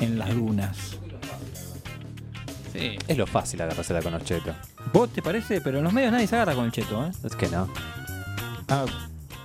en 0.00 0.18
las 0.18 0.34
dunas. 0.34 0.76
Sí. 2.72 2.96
Es 3.06 3.18
lo 3.18 3.26
fácil 3.26 3.60
agarrársela 3.60 4.00
con 4.00 4.12
los 4.14 4.24
chetos. 4.24 4.54
¿Vos 4.94 5.10
te 5.12 5.20
parece? 5.20 5.60
Pero 5.60 5.78
en 5.78 5.84
los 5.84 5.92
medios 5.92 6.10
nadie 6.12 6.26
se 6.26 6.34
agarra 6.36 6.54
con 6.54 6.64
el 6.64 6.72
cheto, 6.72 7.04
¿eh? 7.06 7.10
Es 7.22 7.36
que 7.36 7.46
no. 7.48 7.68
Ah, 8.68 8.86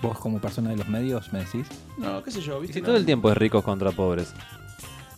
vos 0.08 0.18
como 0.20 0.40
persona 0.42 0.70
de 0.72 0.78
los 0.78 0.88
medios 0.88 1.32
me 1.34 1.40
decís. 1.40 1.68
No, 1.98 2.24
qué 2.24 2.32
sé 2.32 2.42
yo, 2.42 2.60
¿viste? 2.60 2.76
Si 2.76 2.82
No. 2.82 2.88
todo 2.88 2.98
el 2.98 3.06
tiempo 3.06 3.30
es 3.32 3.38
ricos 3.38 3.64
contra 3.64 3.92
pobres. 3.92 4.34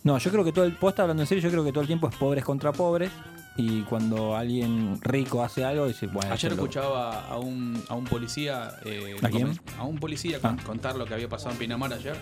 No, 0.02 0.16
yo 0.18 0.30
creo 0.30 0.44
que 0.44 0.52
todo 0.52 0.64
el. 0.64 0.72
Vos 0.80 0.90
estás 0.90 1.04
hablando 1.04 1.22
en 1.22 1.26
serio, 1.26 1.42
yo 1.42 1.50
creo 1.50 1.64
que 1.64 1.72
todo 1.72 1.82
el 1.82 1.86
tiempo 1.86 2.08
es 2.08 2.16
pobres 2.16 2.44
contra 2.44 2.72
pobres. 2.72 3.10
Y 3.56 3.82
cuando 3.82 4.36
alguien 4.36 4.98
rico 5.02 5.42
hace 5.42 5.64
algo, 5.64 5.86
dice, 5.86 6.06
bueno. 6.06 6.32
Ayer 6.32 6.52
escuchaba 6.52 7.26
a 7.26 7.36
un, 7.38 7.82
a 7.88 7.94
un 7.94 8.04
policía. 8.04 8.70
eh, 8.86 9.16
¿A 9.22 9.28
quién? 9.28 9.58
A 9.78 9.84
un 9.84 9.98
policía 9.98 10.40
con- 10.40 10.56
contar 10.58 10.96
lo 10.96 11.04
que 11.04 11.12
había 11.14 11.28
pasado 11.28 11.50
en 11.52 11.58
Pinamar 11.58 11.92
ayer. 11.92 12.16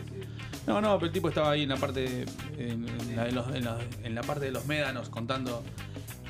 No, 0.66 0.80
no, 0.80 0.94
pero 0.96 1.06
el 1.06 1.12
tipo 1.12 1.28
estaba 1.28 1.50
ahí 1.52 1.62
en 1.62 1.68
la 1.68 1.76
parte. 1.76 2.24
En, 2.56 2.88
en 2.88 3.14
la, 3.16 3.24
de 3.24 3.32
los- 3.32 3.54
en 3.54 3.64
la- 3.64 3.78
en 4.02 4.14
la 4.14 4.22
parte 4.22 4.46
de 4.46 4.50
los 4.50 4.66
médanos 4.66 5.10
contando 5.10 5.62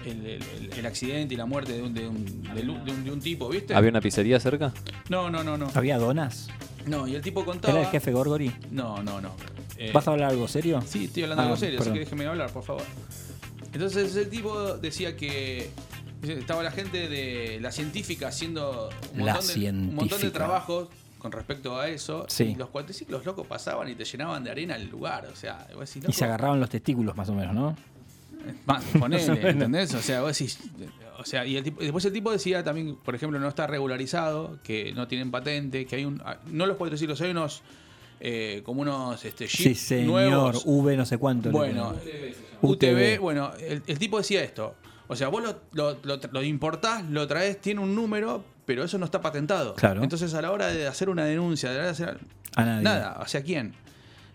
el, 0.09 0.27
el- 0.27 0.43
el- 0.43 0.73
el 0.79 0.87
accidente 0.87 1.35
y 1.35 1.37
la 1.37 1.47
muerte 1.47 1.73
de 1.73 1.83
un, 1.83 1.95
de 1.95 2.07
un, 2.09 2.43
de 2.43 2.63
un- 2.93 3.05
de 3.05 3.11
un 3.13 3.21
tipo, 3.21 3.49
¿viste? 3.49 3.75
¿Había 3.75 3.91
una 3.91 4.01
pizzería 4.01 4.39
cerca? 4.41 4.73
No, 5.09 5.31
no, 5.31 5.43
no, 5.45 5.57
no. 5.57 5.71
¿Había 5.75 5.99
donas? 5.99 6.49
No, 6.87 7.07
y 7.07 7.15
el 7.15 7.23
tipo 7.23 7.45
contaba. 7.45 7.73
¿Era 7.75 7.83
el 7.87 7.91
jefe 7.91 8.13
Gorgori? 8.13 8.53
No, 8.71 9.03
no, 9.03 9.21
no. 9.21 9.33
Eh, 9.77 9.91
¿Vas 9.93 10.09
a 10.09 10.13
hablar 10.13 10.31
algo 10.31 10.49
serio? 10.49 10.83
Sí, 10.87 11.05
estoy 11.05 11.23
hablando 11.25 11.43
Ah, 11.43 11.47
algo 11.47 11.57
serio, 11.57 11.81
así 11.81 11.93
que 11.93 11.99
déjeme 12.01 12.27
hablar, 12.27 12.51
por 12.51 12.65
favor. 12.65 12.83
Entonces 13.73 14.17
el 14.17 14.29
tipo 14.29 14.77
decía 14.79 15.17
que 15.17 15.71
estaba 16.23 16.63
la 16.63 16.71
gente 16.71 17.09
de 17.09 17.59
la 17.61 17.71
científica 17.71 18.29
haciendo 18.29 18.89
un 19.15 19.25
La 19.27 19.35
montón, 19.35 19.61
de, 19.61 19.71
un 19.71 19.95
montón 19.95 20.21
de 20.21 20.31
trabajos 20.31 20.89
con 21.19 21.31
respecto 21.33 21.79
a 21.79 21.89
eso. 21.89 22.25
Sí. 22.29 22.45
Y 22.45 22.55
los 22.55 22.71
cuatriciclos 22.71 23.25
locos 23.25 23.47
pasaban 23.47 23.89
y 23.89 23.95
te 23.95 24.05
llenaban 24.05 24.43
de 24.45 24.51
arena 24.51 24.77
el 24.77 24.89
lugar. 24.89 25.27
O 25.33 25.37
sea, 25.37 25.67
decís, 25.79 26.03
Y 26.09 26.13
se 26.13 26.25
agarraban 26.25 26.59
los 26.61 26.71
testículos 26.71 27.17
más 27.17 27.29
o 27.29 27.35
menos, 27.35 27.55
¿no? 27.55 27.77
o 28.95 28.99
ponele. 28.99 29.49
¿entendés? 29.51 29.95
O 29.95 30.03
sea, 30.03 30.21
vos 30.23 30.37
decís. 30.39 30.59
O 31.19 31.25
sea, 31.25 31.45
y 31.45 31.57
el 31.57 31.65
tipo- 31.65 31.81
y 31.83 31.85
después 31.85 32.05
el 32.05 32.13
tipo 32.13 32.31
decía 32.31 32.63
también, 32.63 32.97
por 32.97 33.15
ejemplo, 33.15 33.39
no 33.41 33.49
está 33.49 33.67
regularizado, 33.67 34.59
que 34.63 34.93
no 34.93 35.09
tienen 35.09 35.31
patente, 35.31 35.85
que 35.87 35.97
hay 35.97 36.05
un. 36.05 36.23
ah, 36.25 36.39
No 36.47 36.67
los 36.67 36.77
cuatriciclos, 36.77 37.21
hay 37.21 37.31
unos. 37.33 37.63
eh, 38.21 38.63
como 38.65 38.83
unos 38.83 39.25
este, 39.25 39.49
Sí, 39.49 39.75
señor. 39.75 40.07
nuevos. 40.07 40.63
V 40.65 40.97
no 40.97 41.05
sé 41.07 41.19
cuánto. 41.19 41.51
Bueno, 41.51 41.95
ponen. 41.95 42.35
UTV, 42.63 43.19
bueno, 43.21 43.53
el, 43.61 43.83
el 43.87 43.99
tipo 43.99 44.19
decía 44.19 44.43
esto. 44.43 44.75
O 45.09 45.17
sea, 45.17 45.29
vos 45.29 45.43
lo, 45.43 45.61
lo, 45.73 45.99
lo, 46.03 46.21
lo 46.33 46.43
importás, 46.43 47.05
lo 47.09 47.27
traes, 47.27 47.61
tiene 47.61 47.81
un 47.81 47.95
número, 47.95 48.45
pero 48.67 48.85
eso 48.85 48.99
no 48.99 49.05
está 49.07 49.21
patentado. 49.21 49.75
Claro. 49.75 50.03
Entonces, 50.03 50.35
a 50.35 50.43
la 50.43 50.53
hora 50.53 50.67
de 50.69 50.87
hacer 50.87 51.09
una 51.09 51.25
denuncia, 51.25 51.71
de 51.71 51.81
hacer. 51.89 52.19
A 52.57 52.65
nadie. 52.65 52.83
Nada, 52.85 53.13
¿hacia 53.13 53.43
quién? 53.43 53.75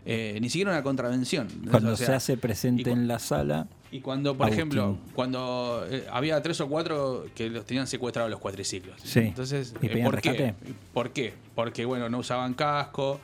Eh, 0.06 0.38
ni 0.42 0.50
siquiera 0.50 0.72
una 0.72 0.84
contravención. 0.84 1.48
Cuando 1.72 1.94
O 1.94 1.96
sea, 1.96 2.08
se 2.08 2.14
hace 2.14 2.38
presente 2.38 2.92
en 2.92 3.08
la 3.08 3.20
sala. 3.20 3.68
Y 3.92 4.02
cuando, 4.02 4.36
por 4.36 4.48
Agustín. 4.48 4.60
ejemplo, 4.60 4.98
cuando 5.14 5.86
eh, 5.90 6.06
había 6.12 6.42
tres 6.42 6.60
o 6.62 6.68
cuatro 6.68 7.26
que 7.36 7.50
los 7.50 7.66
tenían 7.66 7.88
secuestrados 7.88 8.30
los 8.32 8.40
cuatriciclos. 8.40 9.00
Sí. 9.04 9.20
Entonces, 9.20 9.74
¿Y 9.82 9.86
eh, 9.86 10.04
¿por 10.04 10.20
qué? 10.20 10.32
rescate? 10.32 10.56
¿Por 10.94 11.12
qué? 11.12 11.34
Porque, 11.56 11.86
bueno, 11.86 12.10
no 12.10 12.18
usaban 12.18 12.54
casco 12.54 13.20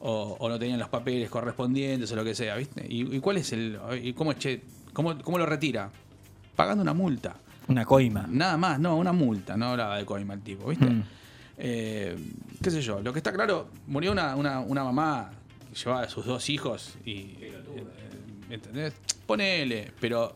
o, 0.00 0.36
o 0.38 0.48
no 0.48 0.58
tenían 0.58 0.78
los 0.78 0.88
papeles 0.88 1.28
correspondientes 1.28 2.10
o 2.12 2.16
lo 2.16 2.24
que 2.24 2.34
sea, 2.34 2.56
¿viste? 2.56 2.86
¿Y, 2.88 3.16
y 3.16 3.20
cuál 3.20 3.36
es 3.38 3.52
el. 3.52 3.78
y 4.02 4.12
cómo, 4.14 4.32
che, 4.34 4.62
cómo, 4.92 5.18
cómo 5.22 5.38
lo 5.38 5.44
retira? 5.46 5.90
Pagando 6.56 6.82
una 6.82 6.94
multa. 6.94 7.36
Una 7.68 7.84
coima. 7.84 8.26
Nada 8.28 8.56
más, 8.56 8.78
no, 8.80 8.96
una 8.96 9.12
multa, 9.12 9.56
no 9.56 9.66
hablaba 9.72 9.96
de 9.98 10.04
coima 10.06 10.34
el 10.34 10.40
tipo, 10.42 10.68
¿viste? 10.68 10.86
Mm. 10.86 11.02
Eh, 11.58 12.16
qué 12.62 12.70
sé 12.70 12.80
yo, 12.80 13.00
lo 13.00 13.12
que 13.12 13.18
está 13.18 13.32
claro, 13.32 13.68
murió 13.86 14.10
una, 14.12 14.34
una, 14.34 14.60
una 14.60 14.82
mamá 14.84 15.30
llevaba 15.74 16.02
a 16.02 16.08
sus 16.08 16.24
dos 16.26 16.48
hijos 16.50 16.94
y. 17.04 17.36
eh, 17.40 17.52
¿Entendés? 18.50 18.94
Ponele, 19.26 19.92
pero 20.00 20.34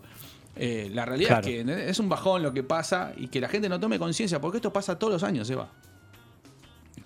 eh, 0.56 0.90
la 0.94 1.04
realidad 1.04 1.42
Claro. 1.42 1.48
es 1.48 1.64
que 1.66 1.90
es 1.90 1.98
un 1.98 2.08
bajón 2.08 2.42
lo 2.42 2.52
que 2.54 2.62
pasa 2.62 3.12
y 3.16 3.28
que 3.28 3.40
la 3.40 3.48
gente 3.48 3.68
no 3.68 3.78
tome 3.78 3.98
conciencia, 3.98 4.40
porque 4.40 4.56
esto 4.58 4.72
pasa 4.72 4.98
todos 4.98 5.12
los 5.12 5.22
años, 5.22 5.50
Eva. 5.50 5.68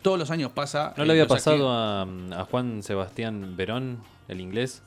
Todos 0.02 0.18
los 0.18 0.30
años 0.30 0.52
pasa. 0.52 0.94
¿No 0.96 1.02
eh, 1.02 1.06
le 1.06 1.12
había 1.12 1.24
los 1.24 1.32
pasado 1.32 1.68
a, 1.70 2.02
a 2.02 2.44
Juan 2.50 2.82
Sebastián 2.82 3.56
Verón, 3.56 3.98
el 4.28 4.40
inglés? 4.40 4.82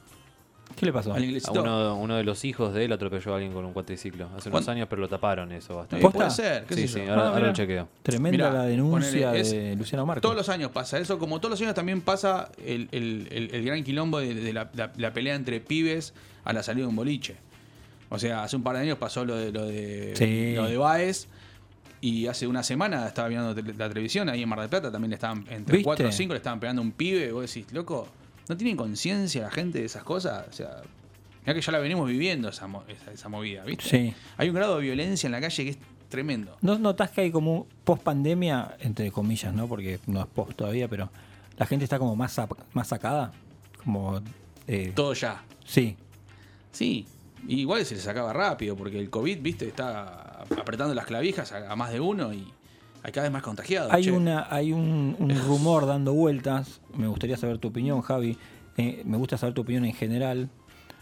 ¿Qué 0.76 0.86
le 0.88 0.94
pasó? 0.94 1.14
Al 1.14 1.22
A 1.22 1.26
inglesito. 1.26 1.62
uno, 1.62 1.95
uno 1.98 2.16
de 2.18 2.24
los 2.24 2.44
hijos 2.45 2.74
de 2.74 2.86
él 2.86 2.91
atropelló 2.91 3.32
a 3.34 3.36
alguien 3.36 3.54
con 3.54 3.64
un 3.64 3.74
cuatriciclo. 3.74 4.28
Hace 4.36 4.50
unos 4.50 4.68
años, 4.68 4.88
pero 4.90 5.02
lo 5.02 5.08
taparon 5.08 5.52
eso 5.52 5.78
bastante. 5.78 6.06
Eh, 6.06 6.10
puede 6.10 6.30
ser, 6.30 6.66
qué 6.66 6.76
Sí, 6.76 6.82
sé 6.88 7.00
sí, 7.00 7.06
yo. 7.06 7.12
ahora, 7.12 7.22
Ah, 7.24 7.28
ahora 7.28 7.36
mirá. 7.38 7.48
lo 7.48 7.54
chequeo. 7.54 7.88
Tremenda 8.02 8.32
Mirá, 8.32 8.52
la 8.54 8.64
denuncia 8.66 9.28
ponele, 9.28 9.40
es- 9.41 9.52
de 9.52 9.76
Luciano 9.76 10.06
Marco. 10.06 10.22
Todos 10.22 10.36
los 10.36 10.50
años 10.50 10.72
pasa 10.72 10.98
eso, 11.00 11.18
como 11.20 11.40
todos 11.40 11.52
los 11.52 11.62
años 11.62 11.74
también 11.76 12.02
pasa 12.02 12.52
el, 12.66 12.90
el- 12.91 13.28
el- 13.32 13.54
el 13.56 13.66
gran 13.66 13.84
quilombo 13.84 14.20
de, 14.20 14.34
de 14.34 14.54
la, 14.54 14.70
la- 14.74 14.91
la 14.98 15.14
pelea 15.14 15.36
entre 15.36 15.60
pibes 15.62 16.14
a 16.44 16.54
la 16.54 16.64
salida 16.64 16.84
de 16.84 16.90
un 16.90 16.95
boliche. 16.95 17.36
O 18.10 18.20
sea, 18.20 18.44
hace 18.44 18.56
un 18.56 18.64
par 18.64 18.76
de 18.76 18.82
años 18.82 18.98
pasó 18.98 19.26
lo 19.26 19.36
de 19.36 19.52
lo 19.52 19.66
de, 19.66 20.14
Sí. 20.16 20.54
lo 20.56 20.66
de 20.68 20.78
Baez 20.78 21.28
y 22.02 22.28
hace 22.28 22.45
una 22.48 22.62
semana 22.64 23.08
estaba 23.08 23.28
viendo 23.30 23.56
tele- 23.56 23.74
la 23.78 23.88
televisión 23.88 24.28
ahí 24.30 24.44
en 24.44 24.50
Mar 24.50 24.60
del 24.60 24.70
Plata 24.70 24.91
también 24.91 25.12
le 25.12 25.16
estaban 25.16 25.45
entre 25.50 25.78
¿Viste? 25.78 25.84
4 25.86 26.08
o 26.10 26.12
5 26.12 26.34
le 26.34 26.38
estaban 26.38 26.60
pegando 26.60 26.82
a 26.82 26.86
un 26.86 26.91
pibe, 26.91 27.28
y 27.28 27.32
vos 27.32 27.41
decís, 27.48 27.72
loco, 27.74 28.08
¿no 28.49 28.57
tienen 28.57 28.76
conciencia 28.78 29.41
la 29.44 29.52
gente 29.52 29.80
de 29.80 29.86
esas 29.86 30.03
cosas? 30.03 30.48
O 30.49 30.53
sea, 30.53 30.82
ya 31.45 31.53
que 31.53 31.61
ya 31.61 31.72
la 31.72 31.80
venimos 31.80 32.07
viviendo 32.07 32.49
esa, 32.49 32.68
esa, 32.88 33.11
esa 33.11 33.30
movida, 33.30 33.64
¿viste? 33.64 33.84
Sí. 33.90 34.14
Hay 34.38 34.49
un 34.49 34.56
grado 34.56 34.78
de 34.78 34.84
violencia 34.84 35.28
en 35.28 35.32
la 35.32 35.41
calle 35.41 35.64
que 35.64 35.70
es 35.72 35.78
tremendo. 36.10 36.57
¿No 36.61 36.78
notás 36.78 37.10
que 37.11 37.22
hay 37.22 37.32
como 37.32 37.68
post 37.84 38.03
pandemia, 38.03 38.78
entre 38.80 39.11
comillas, 39.11 39.53
¿no? 39.53 39.68
Porque 39.68 39.99
no 40.07 40.22
es 40.22 40.28
post 40.28 40.53
todavía, 40.56 40.88
pero 40.88 41.10
la 41.57 41.65
gente 41.65 41.84
está 41.86 41.99
como 41.99 42.15
más, 42.15 42.40
más 42.74 42.88
sacada? 42.88 43.32
Como. 43.84 44.22
eh, 44.68 44.91
Todo 44.95 45.14
ya. 45.14 45.44
sí. 45.65 45.98
Sí, 46.72 47.06
y 47.48 47.60
igual 47.60 47.86
se 47.86 47.94
le 47.94 48.02
sacaba 48.02 48.34
rápido, 48.34 48.76
porque 48.76 48.98
el 48.99 49.11
COVID, 49.11 49.41
viste, 49.41 49.68
está 49.68 50.41
apretando 50.57 50.95
las 50.95 51.06
clavijas 51.06 51.52
a, 51.52 51.72
a 51.72 51.76
más 51.76 51.91
de 51.91 51.99
uno 51.99 52.34
y 52.34 52.52
hay 53.04 53.12
cada 53.12 53.24
vez 53.28 53.32
más 53.34 53.44
contagiados. 53.44 53.92
Hay, 53.94 54.04
che. 54.06 54.12
una, 54.12 54.48
hay 54.50 54.72
un, 54.74 55.16
un 55.20 55.30
rumor 55.46 55.86
dando 55.86 56.14
vueltas. 56.14 56.82
Me 56.96 57.08
gustaría 57.08 57.38
saber 57.38 57.58
tu 57.58 57.68
opinión, 57.68 58.02
Javi. 58.02 58.38
Eh, 58.78 59.02
me 59.06 59.18
gusta 59.18 59.38
saber 59.38 59.54
tu 59.54 59.62
opinión 59.62 59.86
en 59.86 59.94
general, 59.94 60.50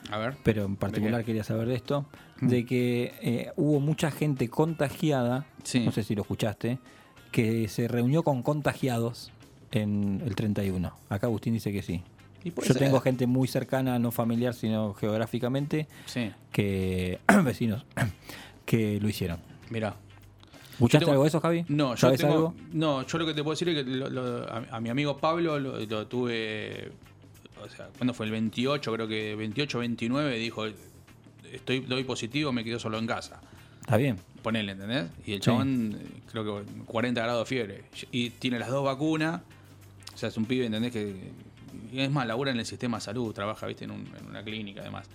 A 0.09 0.17
ver. 0.17 0.35
pero 0.43 0.65
en 0.65 0.75
particular 0.75 1.23
quería 1.23 1.43
saber 1.43 1.67
de 1.67 1.75
esto. 1.75 2.05
Mm. 2.41 2.47
De 2.47 2.65
que 2.65 3.13
eh, 3.21 3.51
hubo 3.55 3.79
mucha 3.79 4.11
gente 4.11 4.49
contagiada, 4.49 5.45
Sí. 5.63 5.85
no 5.85 5.91
sé 5.91 6.03
si 6.03 6.15
lo 6.15 6.23
escuchaste, 6.23 6.79
que 7.31 7.67
se 7.69 7.87
reunió 7.87 8.23
con 8.23 8.41
contagiados 8.43 9.31
en 9.71 10.21
el 10.25 10.35
31. 10.35 10.91
Acá 11.07 11.27
Agustín 11.27 11.53
dice 11.53 11.71
que 11.71 11.81
sí. 11.81 12.03
Y 12.43 12.49
Yo 12.49 12.61
ser. 12.63 12.77
tengo 12.79 12.99
gente 12.99 13.27
muy 13.27 13.47
cercana, 13.47 13.99
no 13.99 14.11
familiar, 14.11 14.53
sino 14.55 14.93
geográficamente, 14.95 15.87
Sí, 16.07 16.31
que 16.51 17.19
vecinos, 17.45 17.85
que 18.65 18.99
lo 18.99 19.07
hicieron. 19.07 19.39
mirá. 19.69 19.95
¿Escuchaste 20.85 21.05
tengo- 21.05 21.11
algo 21.13 21.23
de 21.23 21.27
eso, 21.29 21.39
Javi? 21.41 21.65
No, 21.69 21.91
yo 21.91 21.97
¿Sabes 21.97 22.19
tengo, 22.19 22.33
algo? 22.33 22.55
No, 22.73 23.05
yo 23.05 23.17
lo 23.17 23.25
que 23.25 23.33
te 23.33 23.43
puedo 23.43 23.53
decir 23.53 23.69
es 23.69 23.83
que 23.83 23.89
lo- 23.89 24.09
lo- 24.09 24.49
a, 24.51 24.63
a 24.71 24.79
mi 24.81 24.89
amigo 24.89 25.17
Pablo 25.17 25.59
lo, 25.59 25.79
lo 25.79 26.07
tuve. 26.07 26.91
O 27.63 27.69
sea, 27.69 27.89
cuando 27.97 28.13
fue 28.13 28.25
el 28.25 28.31
28, 28.31 28.91
creo 28.93 29.07
que 29.07 29.35
28, 29.35 29.79
29, 29.79 30.37
dijo: 30.37 30.65
Estoy, 31.51 31.81
doy 31.81 32.03
positivo, 32.03 32.51
me 32.51 32.63
quedo 32.63 32.79
solo 32.79 32.97
en 32.97 33.05
casa. 33.07 33.39
Está 33.81 33.97
bien. 33.97 34.17
Ponele, 34.41 34.71
¿entendés? 34.71 35.05
Y 35.25 35.33
el 35.33 35.39
Sí. 35.39 35.45
chabón, 35.45 35.97
creo 36.31 36.43
que 36.63 36.63
40 36.85 37.21
grados 37.21 37.41
de 37.41 37.45
fiebre. 37.55 37.83
Y 38.11 38.31
tiene 38.31 38.57
las 38.57 38.69
dos 38.69 38.83
vacunas. 38.83 39.41
O 40.13 40.17
sea, 40.17 40.29
es 40.29 40.37
un 40.37 40.45
pibe, 40.45 40.65
¿entendés? 40.65 40.91
Que 40.91 41.31
es 41.93 42.09
más, 42.11 42.25
labura 42.25 42.51
en 42.51 42.59
el 42.59 42.65
sistema 42.65 42.97
de 42.97 43.01
salud, 43.01 43.33
trabaja, 43.33 43.67
viste, 43.67 43.85
en, 43.85 43.91
un- 43.91 44.07
en 44.19 44.25
una 44.27 44.43
clínica 44.43 44.81
además. 44.81 45.07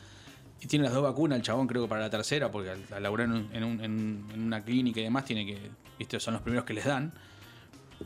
Y 0.60 0.66
tiene 0.68 0.84
las 0.84 0.94
dos 0.94 1.02
vacunas, 1.02 1.36
el 1.36 1.42
chabón 1.42 1.66
creo 1.66 1.82
que 1.82 1.88
para 1.88 2.00
la 2.02 2.10
tercera, 2.10 2.50
porque 2.50 2.70
al, 2.70 2.78
al 2.94 3.02
laburar 3.02 3.26
en, 3.26 3.32
un- 3.34 3.48
en 3.52 3.64
un- 3.64 3.80
en- 3.84 4.24
en 4.34 4.42
una 4.42 4.64
clínica 4.64 5.00
y 5.00 5.04
demás, 5.04 5.24
tiene 5.24 5.44
que, 5.46 5.58
viste, 5.98 6.18
son 6.18 6.34
los 6.34 6.42
primeros 6.42 6.64
que 6.64 6.72
les 6.74 6.84
dan. 6.86 7.12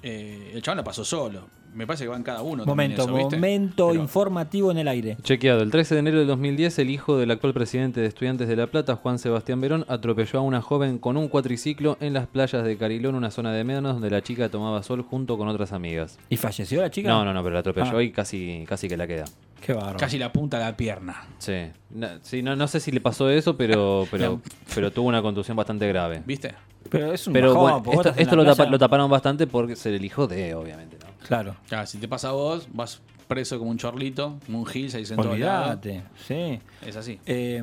Eh, 0.02 0.52
el 0.55 0.62
chabón 0.62 0.78
la 0.78 0.85
pasó 0.85 1.05
solo. 1.05 1.48
Me 1.74 1.86
parece 1.86 2.02
que 2.05 2.09
van 2.09 2.24
cada 2.24 2.43
uno. 2.43 2.64
Momento, 2.64 3.02
eso, 3.02 3.14
¿viste? 3.14 3.36
momento 3.36 3.89
Pero- 3.90 4.01
informativo 4.01 4.72
en 4.72 4.78
el 4.78 4.89
aire. 4.89 5.16
Chequeado, 5.22 5.62
el 5.62 5.70
13 5.70 5.94
de 5.94 6.01
enero 6.01 6.18
del 6.18 6.27
2010, 6.27 6.77
el 6.81 6.90
hijo 6.90 7.16
del 7.16 7.31
actual 7.31 7.55
presidente 7.55 8.01
de 8.01 8.06
Estudiantes 8.09 8.48
de 8.48 8.56
La 8.56 8.66
Plata, 8.66 8.97
Juan 8.97 9.20
Sebastián 9.20 9.60
Verón, 9.60 9.85
atropelló 9.89 10.40
a 10.40 10.43
una 10.43 10.62
joven 10.62 10.98
con 10.98 11.16
un 11.16 11.28
cuatriciclo 11.28 11.97
en 12.01 12.12
las 12.12 12.27
playas 12.27 12.64
de 12.64 12.77
Carilón, 12.77 13.14
una 13.14 13.31
zona 13.31 13.52
de 13.52 13.62
Médanos, 13.62 13.93
donde 13.94 14.10
la 14.10 14.20
chica 14.22 14.48
tomaba 14.48 14.82
sol 14.82 15.02
junto 15.02 15.39
con 15.39 15.47
otras 15.47 15.72
amigas. 15.72 16.18
¿Y 16.28 16.36
falleció 16.36 16.81
la 16.81 16.90
chica? 16.90 17.09
No, 17.09 17.24
no, 17.24 17.32
no, 17.32 17.40
pero 17.44 17.55
la 17.55 17.60
atropelló 17.60 17.98
Ah. 17.98 18.02
y 18.02 18.10
casi, 18.10 18.64
casi 18.68 18.89
que 18.89 18.97
la 18.97 19.06
queda. 19.06 19.27
Qué 19.60 19.72
bárbaro. 19.72 19.98
Casi 19.98 20.18
la 20.18 20.32
punta 20.32 20.58
de 20.58 20.64
la 20.64 20.76
pierna. 20.76 21.26
Sí, 21.38 21.66
no, 21.90 22.08
sí, 22.22 22.42
no, 22.42 22.56
no 22.56 22.66
sé 22.68 22.80
si 22.80 22.90
le 22.90 23.00
pasó 23.00 23.28
eso, 23.30 23.56
pero, 23.56 24.06
pero, 24.10 24.40
pero 24.74 24.90
tuvo 24.90 25.08
una 25.08 25.20
contusión 25.22 25.56
bastante 25.56 25.86
grave. 25.88 26.22
¿Viste? 26.26 26.54
Pero 26.88 27.12
es 27.12 27.26
un 27.26 27.32
Pero 27.34 27.54
bajón, 27.54 27.82
bueno, 27.82 28.00
esto, 28.00 28.14
esto 28.20 28.36
lo, 28.36 28.44
tapa- 28.44 28.66
lo 28.70 28.78
taparon 28.78 29.10
bastante 29.10 29.46
porque 29.46 29.76
se 29.76 29.94
el 29.94 30.04
hijo 30.04 30.26
de, 30.26 30.54
obviamente. 30.54 30.96
¿no? 30.98 31.10
Claro. 31.26 31.56
Claro, 31.68 31.86
si 31.86 31.98
te 31.98 32.08
pasa 32.08 32.30
a 32.30 32.32
vos, 32.32 32.66
vas 32.72 33.00
preso 33.28 33.58
como 33.58 33.70
un 33.70 33.76
chorlito, 33.78 34.38
como 34.46 34.58
un 34.60 34.66
gil, 34.66 34.90
se 34.90 34.98
dice 34.98 35.14
en 35.14 35.20
todos 35.20 35.38
lados. 35.38 35.78
Olvídate, 35.84 36.02
sí. 36.26 36.58
Es 36.84 36.96
así. 36.96 37.20
Eh, 37.26 37.62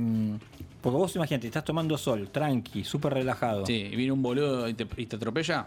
porque 0.81 0.97
vos 0.97 1.13
imagínate, 1.15 1.47
estás 1.47 1.65
tomando 1.65 1.97
sol, 1.97 2.29
tranqui, 2.31 2.83
súper 2.85 3.15
relajado. 3.15 3.65
Sí, 3.65 3.89
y 3.91 3.95
viene 3.95 4.11
un 4.13 4.21
boludo 4.21 4.69
y 4.69 4.75
te, 4.75 4.87
y 4.95 5.05
te 5.07 5.15
atropella. 5.17 5.65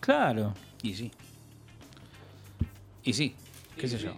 Claro. 0.00 0.54
Y 0.82 0.94
sí. 0.94 1.12
Y 3.04 3.12
sí, 3.12 3.36
qué 3.76 3.88
sé 3.88 3.98
yo. 3.98 4.12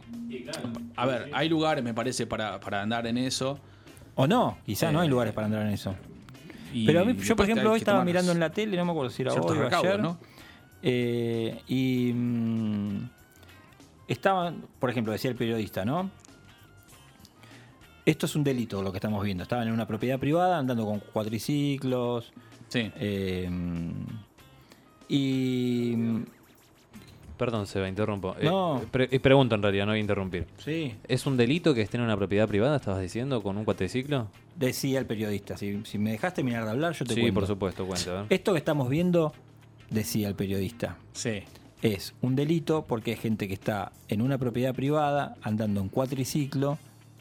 A 0.97 1.07
ver, 1.07 1.31
hay 1.33 1.49
lugares, 1.49 1.83
me 1.85 1.95
parece, 1.95 2.27
para, 2.27 2.59
para 2.61 2.83
andar 2.83 3.07
en 3.07 3.19
eso. 3.19 3.59
O 4.15 4.27
no, 4.27 4.59
quizá 4.67 4.91
no 4.93 5.01
hay 5.01 5.07
Eh, 5.07 5.11
lugares 5.11 5.33
para 5.35 5.47
andar 5.47 5.63
en 5.63 5.73
eso. 5.73 5.95
y 6.73 6.87
Pero 6.87 7.01
a 7.01 7.05
mí, 7.05 7.17
yo 7.17 7.37
por 7.37 7.45
ejemplo 7.45 7.73
hoy 7.73 7.79
estaba 7.79 8.05
mirando 8.05 8.33
en 8.33 8.41
la 8.41 8.51
tele, 8.51 8.77
no 8.77 8.85
me 8.85 8.91
acuerdo 8.93 9.11
si 9.11 9.23
era 9.23 9.33
hoy 9.33 9.39
o 9.43 9.55
recaudos, 9.55 9.91
ayer. 9.93 10.01
¿no? 10.03 10.19
Eh, 10.83 11.61
y 11.69 12.13
mm, 12.15 13.09
estaban, 14.09 14.65
por 14.79 14.91
ejemplo, 14.91 15.13
decía 15.13 15.31
el 15.31 15.37
periodista, 15.37 15.85
¿no? 15.85 16.11
Esto 18.05 18.27
es 18.27 18.35
un 18.37 18.43
delito 18.45 18.83
lo 18.83 18.91
que 18.91 18.97
estamos 18.99 19.23
viendo. 19.23 19.43
Estaban 19.43 19.69
en 19.69 19.75
una 19.75 19.87
propiedad 19.87 20.19
privada 20.19 20.59
andando 20.59 20.85
con 20.87 21.01
cuatriciclos. 21.01 22.33
Sí. 22.69 22.91
eh, 22.97 23.51
y 25.09 25.95
Perdón, 27.39 27.67
Seba, 27.67 27.89
interrumpo. 27.89 28.35
Eh, 28.41 28.45
No. 28.47 28.83
pre- 28.91 29.09
eh, 29.11 29.21
pregunto 29.21 29.55
en 29.55 29.63
realidad, 29.63 29.87
no 29.87 29.93
voy 29.93 29.99
a 29.99 30.01
interrumpir. 30.01 30.47
Sí. 30.59 30.95
¿Es 31.07 31.25
un 31.25 31.37
delito 31.37 31.73
que 31.73 31.83
estén 31.83 32.01
en 32.01 32.07
una 32.07 32.17
propiedad 32.17 32.49
privada, 32.49 32.77
estabas 32.77 33.01
diciendo, 33.01 33.43
con 33.43 33.57
un 33.57 33.65
cuatriciclo? 33.65 34.29
decía 34.57 34.99
el 34.99 35.07
periodista, 35.07 35.57
si, 35.57 35.81
si 35.85 35.99
me 35.99 36.11
dejaste 36.11 36.43
mirar 36.43 36.65
de 36.65 36.71
hablar, 36.73 36.93
yo 36.93 37.05
te 37.07 37.15
Sí, 37.15 37.21
cuento. 37.21 37.39
por 37.41 37.47
supuesto, 37.47 37.87
ver. 37.87 38.27
Esto 38.29 38.53
que 38.53 38.59
estamos 38.59 38.89
viendo, 38.89 39.33
decía 39.89 40.27
el 40.27 40.35
periodista, 40.35 40.97
Sí. 41.13 41.45
es 41.81 42.13
un 42.23 42.35
delito 42.35 42.85
porque 42.89 43.13
es 43.13 43.21
gente 43.21 43.47
que 43.47 43.55
está 43.55 43.93
en 44.09 44.21
una 44.21 44.37
propiedad 44.37 44.75
privada, 44.75 45.37
andando 45.43 45.81
en 45.81 45.89
cuatriciclo, 45.89 46.77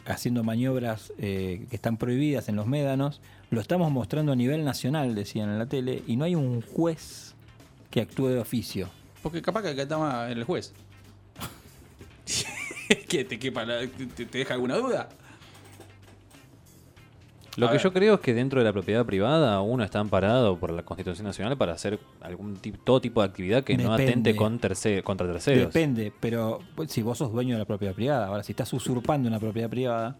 haciendo 0.07 0.43
maniobras 0.43 1.13
eh, 1.19 1.67
que 1.69 1.75
están 1.75 1.97
prohibidas 1.97 2.49
en 2.49 2.55
los 2.55 2.65
médanos. 2.65 3.21
Lo 3.51 3.61
estamos 3.61 3.91
mostrando 3.91 4.31
a 4.31 4.35
nivel 4.35 4.65
nacional, 4.65 5.13
decían 5.13 5.49
en 5.49 5.59
la 5.59 5.67
tele, 5.67 6.01
y 6.07 6.15
no 6.15 6.25
hay 6.25 6.33
un 6.33 6.61
juez 6.63 7.35
que 7.91 8.01
actúe 8.01 8.29
de 8.29 8.39
oficio. 8.39 8.89
Porque 9.21 9.41
capaz 9.41 9.61
que 9.63 9.69
acá 9.69 9.81
estaba 9.83 10.29
el 10.31 10.43
juez. 10.43 10.73
¿Qué? 13.09 13.23
¿Te, 13.25 13.37
quepa 13.39 13.65
la- 13.65 13.85
te, 13.87 14.25
te 14.25 14.37
deja 14.37 14.53
alguna 14.53 14.77
duda? 14.77 15.09
Lo 17.57 17.65
A 17.65 17.69
que 17.69 17.73
ver. 17.77 17.83
yo 17.83 17.91
creo 17.93 18.13
es 18.15 18.19
que 18.19 18.35
dentro 18.35 18.59
de 18.59 18.65
la 18.65 18.71
propiedad 18.71 19.03
privada 19.03 19.61
uno 19.61 19.83
está 19.83 19.99
amparado 19.99 20.59
por 20.59 20.71
la 20.71 20.83
Constitución 20.83 21.25
Nacional 21.25 21.57
para 21.57 21.73
hacer 21.73 21.99
algún 22.21 22.57
tipo, 22.57 22.77
todo 22.83 23.01
tipo 23.01 23.21
de 23.21 23.27
actividad 23.29 23.63
que 23.63 23.75
no 23.75 23.91
atente 23.93 24.35
con 24.35 24.59
terce- 24.59 25.01
contra 25.01 25.25
terceros. 25.25 25.73
Depende, 25.73 26.13
pero 26.19 26.59
pues, 26.75 26.91
si 26.91 27.01
vos 27.01 27.17
sos 27.17 27.31
dueño 27.31 27.55
de 27.55 27.59
la 27.59 27.65
propiedad 27.65 27.95
privada, 27.95 28.27
ahora 28.27 28.43
si 28.43 28.51
estás 28.51 28.71
usurpando 28.73 29.27
una 29.27 29.39
propiedad 29.39 29.69
privada, 29.69 30.15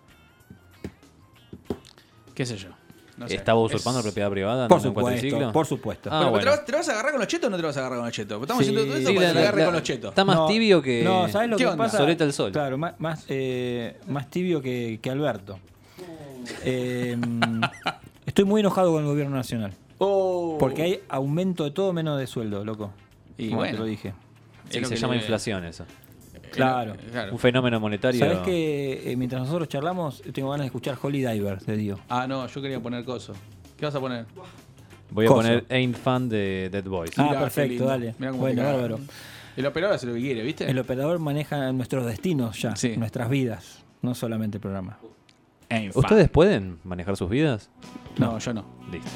¿Qué 2.34 2.46
sé 2.46 2.56
yo? 2.58 2.70
No 3.18 3.28
sé. 3.28 3.36
¿Estaba 3.36 3.60
usurpando 3.60 4.00
Es- 4.00 4.06
la 4.06 4.10
propiedad 4.12 4.30
privada? 4.30 4.68
Por 4.68 4.80
supuesto, 4.80 5.02
cuatriciclo? 5.12 5.52
por 5.52 5.66
supuesto. 5.66 6.10
Ah, 6.12 6.20
Pero, 6.20 6.30
bueno. 6.32 6.44
¿te, 6.44 6.50
vas, 6.52 6.66
te 6.66 6.72
vas 6.72 6.90
a 6.90 6.92
agarrar 6.92 7.12
con 7.14 7.20
los 7.20 7.28
chetos 7.28 7.48
o 7.48 7.50
no 7.50 7.58
te 7.58 7.64
vas 7.64 7.76
a 7.76 7.80
agarrar 7.80 7.98
con 7.98 8.06
los 8.06 8.16
chetos? 8.16 8.42
Estamos 8.42 8.64
Sí. 8.66 8.70
diciendo 8.72 8.92
todo 8.94 9.00
eso 9.02 9.10
Sí, 9.10 9.16
para 9.16 9.28
que 9.28 9.34
la- 9.34 9.40
te 9.42 9.48
agarre 9.48 9.60
la- 9.60 9.66
con 9.66 9.74
los 9.74 9.84
chetos. 9.84 10.10
Está 10.10 10.26
más 10.26 10.36
No, 10.36 10.46
tibio 10.48 10.82
que. 10.84 11.04
No, 11.04 11.28
¿sabes 11.28 11.50
lo 11.50 11.58
¿Qué 11.58 11.64
que 11.64 11.70
onda? 11.70 11.84
pasa? 11.86 11.98
Soleta 11.98 12.24
el 12.24 12.34
sol. 12.34 12.52
Claro, 12.52 12.78
más, 12.78 12.94
más, 13.00 13.26
eh, 13.28 13.98
más 14.08 14.30
tibio 14.30 14.62
que, 14.62 15.00
que 15.02 15.10
Alberto. 15.10 15.58
Eh, 16.64 17.18
estoy 18.26 18.46
muy 18.46 18.62
enojado 18.62 18.92
con 18.92 19.02
el 19.02 19.08
gobierno 19.08 19.36
nacional. 19.36 19.74
Oh. 19.98 20.58
Porque 20.60 20.84
hay 20.84 21.00
aumento 21.10 21.64
de 21.64 21.72
todo 21.72 21.94
menos 21.94 22.20
de 22.20 22.28
sueldo, 22.28 22.64
loco. 22.64 22.92
Y 23.38 23.48
Como 23.48 23.58
bueno. 23.62 23.74
te 23.74 23.80
lo 23.80 23.86
dije. 23.86 24.14
Sí, 24.70 24.78
Es 24.78 24.84
lo 24.84 24.88
se 24.90 24.96
llama 24.98 25.16
le- 25.16 25.22
inflación 25.22 25.66
eso. 25.66 25.86
Claro. 26.52 26.96
Claro. 27.12 27.32
Un 27.34 27.40
fenómeno 27.40 27.80
monetario. 27.80 28.20
¿Sabes 28.20 28.40
que 28.40 29.12
eh, 29.12 29.16
mientras 29.16 29.42
nosotros 29.42 29.68
charlamos, 29.70 30.22
tengo 30.34 30.50
ganas 30.50 30.64
de 30.64 30.68
escuchar 30.68 30.98
Holy 31.02 31.26
Diver, 31.26 31.60
te 31.62 31.76
digo. 31.78 31.98
Ah, 32.10 32.26
no, 32.28 32.48
yo 32.48 32.62
quería 32.62 32.80
poner 32.80 33.04
coso. 33.06 33.34
¿Qué 33.78 33.86
vas 33.86 33.96
a 33.96 34.00
poner? 34.00 34.26
Voy 35.12 35.26
a 35.26 35.28
Coso. 35.30 35.42
poner 35.42 35.66
Ain't 35.70 35.96
Fan 35.96 36.28
de 36.30 36.70
Dead 36.72 36.84
Boys. 36.84 37.12
Ah, 37.18 37.24
Mirá, 37.24 37.34
qué 37.36 37.40
perfecto, 37.44 37.70
lindo. 37.74 37.86
dale. 37.86 38.16
Mirá 38.20 38.32
cómo 38.32 38.42
Bueno, 38.42 38.62
te 38.62 38.68
bárbaro. 38.72 39.00
El 39.56 39.66
operador 39.66 39.96
hace 39.96 40.06
lo 40.08 40.14
que 40.14 40.20
quiere, 40.20 40.44
¿viste? 40.44 40.70
El 40.70 40.78
operador 40.80 41.20
maneja 41.20 41.72
nuestros 41.72 42.06
destinos 42.06 42.62
ya, 42.62 42.76
Sí. 42.76 42.96
nuestras 42.98 43.30
vidas, 43.30 43.84
no 44.02 44.14
solamente 44.16 44.58
el 44.58 44.62
programa. 44.62 44.98
Fan. 45.70 45.92
¿Ustedes 45.96 46.30
pueden 46.30 46.80
manejar 46.84 47.16
sus 47.18 47.30
vidas? 47.30 47.70
No, 48.18 48.38
yo 48.40 48.54
no. 48.54 48.66
Listo. 48.92 49.10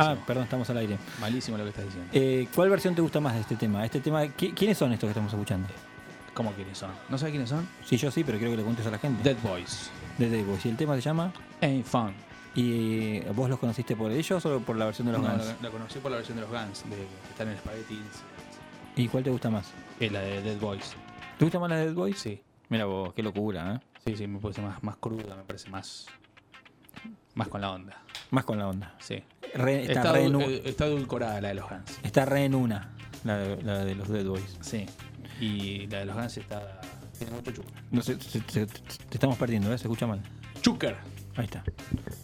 Ah, 0.00 0.16
perdón, 0.26 0.44
estamos 0.44 0.68
al 0.70 0.78
aire. 0.78 0.98
Malísimo 1.20 1.56
lo 1.58 1.64
que 1.64 1.70
estás 1.70 1.84
diciendo. 1.84 2.08
Eh, 2.12 2.48
¿Cuál 2.54 2.70
versión 2.70 2.94
te 2.94 3.02
gusta 3.02 3.20
más 3.20 3.34
de 3.34 3.40
este 3.40 3.56
tema? 3.56 3.84
Este 3.84 4.00
tema 4.00 4.24
¿qui- 4.24 4.54
¿Quiénes 4.54 4.78
son 4.78 4.92
estos 4.92 5.06
que 5.06 5.10
estamos 5.12 5.32
escuchando? 5.32 5.68
¿Cómo 6.34 6.52
quiénes 6.52 6.78
son? 6.78 6.90
¿No 7.08 7.18
sabes 7.18 7.32
quiénes 7.32 7.48
son? 7.50 7.68
Sí, 7.84 7.96
yo 7.96 8.10
sí, 8.10 8.24
pero 8.24 8.38
quiero 8.38 8.52
que 8.52 8.56
le 8.58 8.62
cuentes 8.62 8.86
a 8.86 8.90
la 8.90 8.98
gente. 8.98 9.22
Dead 9.22 9.36
Boys. 9.42 9.90
De 10.16 10.30
Dead 10.30 10.44
Boys. 10.44 10.64
¿Y 10.64 10.68
el 10.70 10.76
tema 10.76 10.94
se 10.94 11.02
llama? 11.02 11.32
Ain't 11.60 11.84
Fun. 11.84 12.14
¿Y 12.54 13.18
eh, 13.18 13.32
vos 13.34 13.48
los 13.50 13.58
conociste 13.58 13.94
por 13.94 14.10
ellos 14.10 14.44
o 14.46 14.60
por 14.60 14.76
la 14.76 14.86
versión 14.86 15.06
de 15.06 15.12
los 15.12 15.22
No, 15.22 15.28
Guns? 15.30 15.46
la, 15.46 15.56
la 15.62 15.70
conocí 15.70 15.98
por 15.98 16.10
la 16.10 16.16
versión 16.18 16.36
de 16.36 16.42
los 16.42 16.50
Guns, 16.50 16.84
de, 16.88 16.96
que 16.96 17.30
están 17.30 17.48
en 17.48 17.58
Spaghetti. 17.58 18.00
¿Y 18.96 19.08
cuál 19.08 19.22
te 19.22 19.30
gusta 19.30 19.50
más? 19.50 19.66
Es 20.00 20.10
la 20.10 20.20
de 20.20 20.40
Dead 20.42 20.58
Boys. 20.58 20.94
¿Te 21.38 21.44
gusta 21.44 21.58
más 21.58 21.68
la 21.70 21.76
de 21.76 21.86
Dead 21.86 21.94
Boys? 21.94 22.18
Sí. 22.18 22.40
Mira 22.68 22.86
vos, 22.86 23.12
qué 23.14 23.22
locura, 23.22 23.74
¿eh? 23.74 23.80
Sí, 24.06 24.16
sí, 24.16 24.26
me 24.26 24.38
parece 24.40 24.62
más, 24.62 24.82
más 24.82 24.96
cruda, 24.96 25.36
me 25.36 25.42
parece 25.42 25.68
más. 25.68 26.06
Más 27.34 27.48
con 27.48 27.60
la 27.60 27.70
onda. 27.72 28.02
Más 28.30 28.44
con 28.44 28.58
la 28.58 28.68
onda. 28.68 28.94
Sí. 29.00 29.22
Re- 29.54 29.80
está, 29.82 29.92
está, 29.92 30.12
re 30.12 30.24
en, 30.24 30.40
eh, 30.40 30.62
está 30.64 30.86
la 30.86 31.40
de 31.40 31.54
los 31.54 31.68
Guns. 31.68 31.98
está 32.02 32.24
re 32.24 32.44
en 32.44 32.54
una, 32.54 32.90
la 33.24 33.36
de, 33.38 33.62
la 33.62 33.84
de 33.84 33.94
los 33.94 34.08
Dead 34.08 34.24
Boys. 34.24 34.56
Sí. 34.60 34.86
Y 35.40 35.86
la 35.88 36.00
de 36.00 36.04
los 36.06 36.14
Guns 36.16 36.36
está. 36.36 36.80
Tiene 37.18 37.32
mucho 37.34 37.50
chucker. 37.52 37.72
No 37.90 38.02
se- 38.02 38.20
se- 38.20 38.66
te 38.66 38.68
estamos 39.12 39.36
perdiendo, 39.36 39.72
¿eh? 39.72 39.78
Se 39.78 39.84
escucha 39.84 40.06
mal. 40.06 40.20
Chucker. 40.62 40.96
Ahí 41.36 41.44
está. 41.44 41.62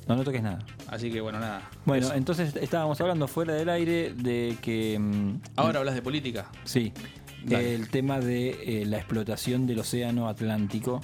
No, 0.08 0.16
no 0.16 0.24
toques 0.24 0.42
nada. 0.42 0.58
Así 0.88 1.10
que 1.10 1.20
bueno, 1.20 1.38
nada. 1.40 1.68
Bueno, 1.84 2.06
Eso. 2.06 2.14
entonces 2.14 2.54
estábamos 2.56 3.00
hablando 3.00 3.26
fuera 3.28 3.54
del 3.54 3.68
aire 3.68 4.12
de 4.14 4.56
que... 4.60 4.98
mm, 4.98 5.40
Ahora 5.56 5.78
hablas 5.80 5.94
de 5.94 6.02
política. 6.02 6.50
Sí. 6.64 6.92
Dale. 7.44 7.74
El 7.74 7.88
tema 7.88 8.18
de 8.20 8.82
eh, 8.82 8.86
la 8.86 8.96
explotación 8.98 9.66
del 9.66 9.78
océano 9.80 10.28
Atlántico. 10.28 11.00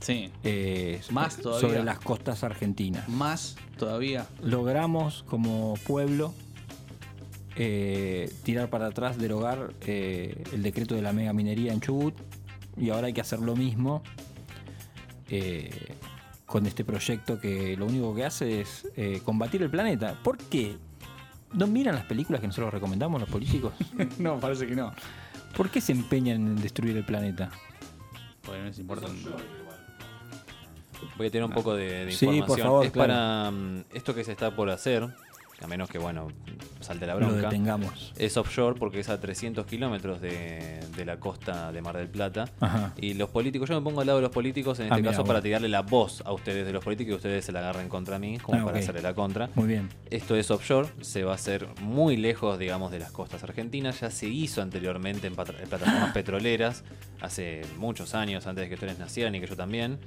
Sí. 0.00 0.30
eh, 0.44 1.00
Más 1.10 1.36
todavía. 1.38 1.68
Sobre 1.68 1.84
las 1.84 1.98
costas 1.98 2.44
argentinas. 2.44 3.08
Más 3.08 3.56
todavía. 3.78 4.26
Logramos 4.42 5.22
como 5.24 5.74
pueblo 5.86 6.32
eh, 7.56 8.32
tirar 8.42 8.68
para 8.70 8.86
atrás, 8.88 9.18
derogar 9.18 9.72
eh, 9.86 10.44
el 10.52 10.62
decreto 10.62 10.94
de 10.94 11.02
la 11.02 11.12
mega 11.12 11.32
minería 11.32 11.72
en 11.72 11.80
Chubut. 11.80 12.14
Y 12.76 12.90
ahora 12.90 13.06
hay 13.06 13.14
que 13.14 13.22
hacer 13.22 13.40
lo 13.40 13.56
mismo 13.56 14.02
eh, 15.30 15.70
con 16.44 16.66
este 16.66 16.84
proyecto 16.84 17.40
que 17.40 17.76
lo 17.76 17.86
único 17.86 18.14
que 18.14 18.24
hace 18.24 18.60
es 18.60 18.86
eh, 18.96 19.20
combatir 19.24 19.62
el 19.62 19.70
planeta. 19.70 20.18
¿Por 20.22 20.36
qué? 20.36 20.76
¿No 21.54 21.66
miran 21.66 21.94
las 21.94 22.04
películas 22.04 22.40
que 22.40 22.46
nosotros 22.48 22.72
recomendamos 22.72 23.20
los 23.20 23.30
políticos? 23.30 23.72
no, 24.18 24.38
parece 24.38 24.66
que 24.66 24.76
no. 24.76 24.92
¿Por 25.56 25.70
qué 25.70 25.80
se 25.80 25.92
empeñan 25.92 26.46
en 26.46 26.56
destruir 26.56 26.96
el 26.98 27.04
planeta? 27.04 27.50
Porque 28.42 28.58
no 28.60 28.66
les 28.66 28.78
importa. 28.78 29.08
Voy 31.16 31.26
a 31.26 31.30
tener 31.30 31.44
un 31.44 31.52
poco 31.52 31.74
de, 31.74 32.06
de 32.06 32.12
Sí, 32.12 32.26
por 32.26 32.34
información. 32.34 32.66
favor, 32.66 32.86
es 32.86 32.92
claro. 32.92 33.08
para 33.12 33.50
mm, 33.50 33.84
esto 33.94 34.14
que 34.14 34.24
se 34.24 34.32
está 34.32 34.54
por 34.54 34.70
hacer, 34.70 35.06
a 35.62 35.66
menos 35.66 35.88
que, 35.88 35.96
bueno, 35.98 36.28
salte 36.80 37.06
la 37.06 37.14
Lo 37.14 37.20
bronca. 37.20 37.36
detengamos. 37.48 38.12
Es 38.18 38.36
offshore 38.36 38.78
porque 38.78 39.00
es 39.00 39.08
a 39.08 39.18
300 39.18 39.64
kilómetros 39.64 40.20
de, 40.20 40.80
de 40.94 41.04
la 41.06 41.18
costa 41.18 41.72
de 41.72 41.80
Mar 41.80 41.96
del 41.96 42.08
Plata. 42.08 42.44
Ajá. 42.60 42.92
Y 42.98 43.14
los 43.14 43.30
políticos, 43.30 43.66
yo 43.70 43.74
me 43.74 43.80
pongo 43.82 44.02
al 44.02 44.06
lado 44.06 44.18
de 44.18 44.22
los 44.24 44.30
políticos 44.32 44.78
en 44.80 44.84
Ah, 44.84 44.88
este 44.88 44.96
mira, 45.00 45.12
caso 45.12 45.22
bueno. 45.22 45.28
para 45.28 45.42
tirarle 45.42 45.70
la 45.70 45.80
voz 45.80 46.22
a 46.26 46.32
ustedes 46.34 46.66
de 46.66 46.72
los 46.74 46.84
políticos 46.84 47.12
y 47.12 47.16
ustedes 47.16 47.42
se 47.46 47.52
la 47.52 47.60
agarren 47.60 47.88
contra 47.88 48.18
mí, 48.18 48.36
como 48.38 48.60
Ah, 48.60 48.64
para 48.66 48.78
hacerle 48.80 49.00
la 49.00 49.14
contra. 49.14 49.48
Muy 49.54 49.66
bien. 49.66 49.88
Esto 50.10 50.36
es 50.36 50.50
offshore, 50.50 50.88
se 51.00 51.24
va 51.24 51.32
a 51.32 51.36
hacer 51.36 51.66
muy 51.80 52.18
lejos, 52.18 52.58
digamos, 52.58 52.90
de 52.92 52.98
las 52.98 53.10
costas 53.10 53.42
argentinas. 53.42 54.00
Ya 54.00 54.10
se 54.10 54.26
hizo 54.28 54.60
anteriormente 54.60 55.26
en, 55.26 55.32
en 55.32 55.68
plataformas 55.70 56.12
petroleras, 56.12 56.84
hace 57.22 57.62
muchos 57.78 58.14
años, 58.14 58.46
antes 58.46 58.64
de 58.64 58.68
que 58.68 58.74
ustedes 58.74 58.98
nacieran 58.98 59.34
y 59.34 59.40
que 59.40 59.46
yo 59.46 59.56
también. 59.56 59.98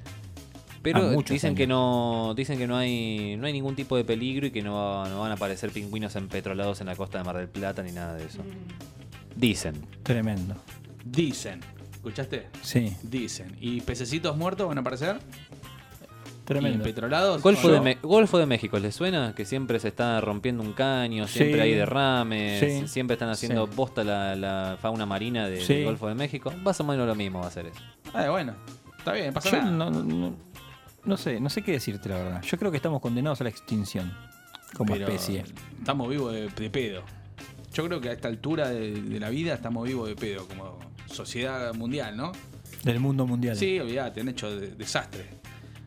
Pero 0.82 1.00
Ah, 1.00 1.24
dicen 1.28 1.50
años. 1.50 1.58
que 1.58 1.68
no 1.68 2.34
dicen 2.36 2.58
que 2.58 2.66
no 2.68 2.78
hay 2.78 3.36
no 3.38 3.48
hay 3.48 3.54
ningún 3.54 3.76
tipo 3.76 3.98
de 3.98 4.04
peligro 4.06 4.48
y 4.48 4.52
que 4.52 4.62
no, 4.62 4.76
va- 4.76 5.10
no 5.10 5.20
van 5.22 5.32
a 5.32 5.34
aparecer 5.36 5.72
pingüinos 5.72 6.16
empetrolados 6.16 6.80
en 6.82 6.88
la 6.88 6.96
costa 6.96 7.18
de 7.18 7.24
Mar 7.26 7.36
del 7.38 7.50
Plata 7.50 7.84
ni 7.84 7.92
nada 7.92 8.16
de 8.16 8.26
eso. 8.26 8.40
Dicen. 9.36 9.74
Tremendo. 10.04 10.56
Dicen. 11.04 11.60
¿Escuchaste? 11.94 12.48
Sí. 12.62 12.96
Dicen. 13.04 13.56
¿Y 13.60 13.82
pececitos 13.82 14.38
muertos 14.38 14.68
van 14.70 14.78
a 14.78 14.82
aparecer? 14.82 15.18
Tremendo. 16.46 16.84
¿Y 16.84 16.88
petrolados? 16.88 17.44
Golfo 17.44 17.68
¿O 17.68 17.72
de? 17.72 17.80
Me- 17.80 17.98
Golfo 18.02 18.40
de 18.40 18.48
México, 18.48 18.80
¿les 18.80 18.96
suena? 18.96 19.36
Que 19.36 19.46
siempre 19.46 19.80
se 19.80 19.90
está 19.90 20.20
rompiendo 20.20 20.64
un 20.64 20.74
caño, 20.74 21.28
siempre 21.28 21.58
Sí. 21.58 21.62
hay 21.62 21.74
derrames, 21.76 22.60
Sí. 22.60 22.88
siempre 22.88 23.14
están 23.14 23.30
haciendo 23.30 23.68
Sí. 23.68 23.74
bosta 23.76 24.04
la, 24.04 24.36
la 24.36 24.78
fauna 24.82 25.06
marina 25.06 25.48
de- 25.48 25.62
Sí. 25.62 25.76
del 25.76 25.86
Golfo 25.86 26.08
de 26.08 26.16
México. 26.16 26.52
Más 26.64 26.80
o 26.80 26.84
menos 26.86 27.06
lo 27.06 27.14
mismo 27.14 27.40
va 27.42 27.48
a 27.48 27.52
ser 27.52 27.68
eso. 27.68 27.80
Ah, 28.14 28.30
bueno. 28.32 28.56
Está 28.98 29.14
bien, 29.14 29.32
pasa 29.34 29.52
Yo 29.52 29.58
nada. 29.58 29.72
no, 29.72 29.92
no- 29.92 30.34
no- 31.06 31.18
sé, 31.18 31.40
no 31.40 31.50
sé 31.50 31.62
qué 31.62 31.72
decirte 31.74 32.10
la 32.10 32.18
verdad. 32.18 32.42
Yo 32.44 32.58
creo 32.58 32.72
que 32.72 32.78
estamos 32.78 33.02
condenados 33.02 33.42
a 33.42 33.44
la 33.46 33.50
extinción 33.50 34.12
como 34.76 34.94
Pero 34.94 35.08
especie. 35.08 35.44
Estamos 35.78 36.10
vivos 36.10 36.34
de, 36.34 36.50
de 36.50 36.70
pedo. 36.70 37.04
Yo 37.74 37.86
creo 37.86 38.02
que 38.02 38.10
a 38.10 38.14
esta 38.14 38.28
altura 38.28 38.70
de, 38.70 38.92
de 39.02 39.20
la 39.20 39.30
vida 39.30 39.54
estamos 39.54 39.88
vivos 39.88 40.08
de 40.10 40.16
pedo, 40.16 40.48
como 40.48 40.80
sociedad 41.08 41.74
mundial, 41.74 42.16
¿no? 42.18 42.32
Del 42.84 43.00
mundo 43.00 43.26
mundial. 43.28 43.56
Sí, 43.58 43.80
olvídate, 43.80 44.22
han 44.22 44.30
hecho 44.30 44.56
de- 44.60 44.70
desastre 44.76 45.26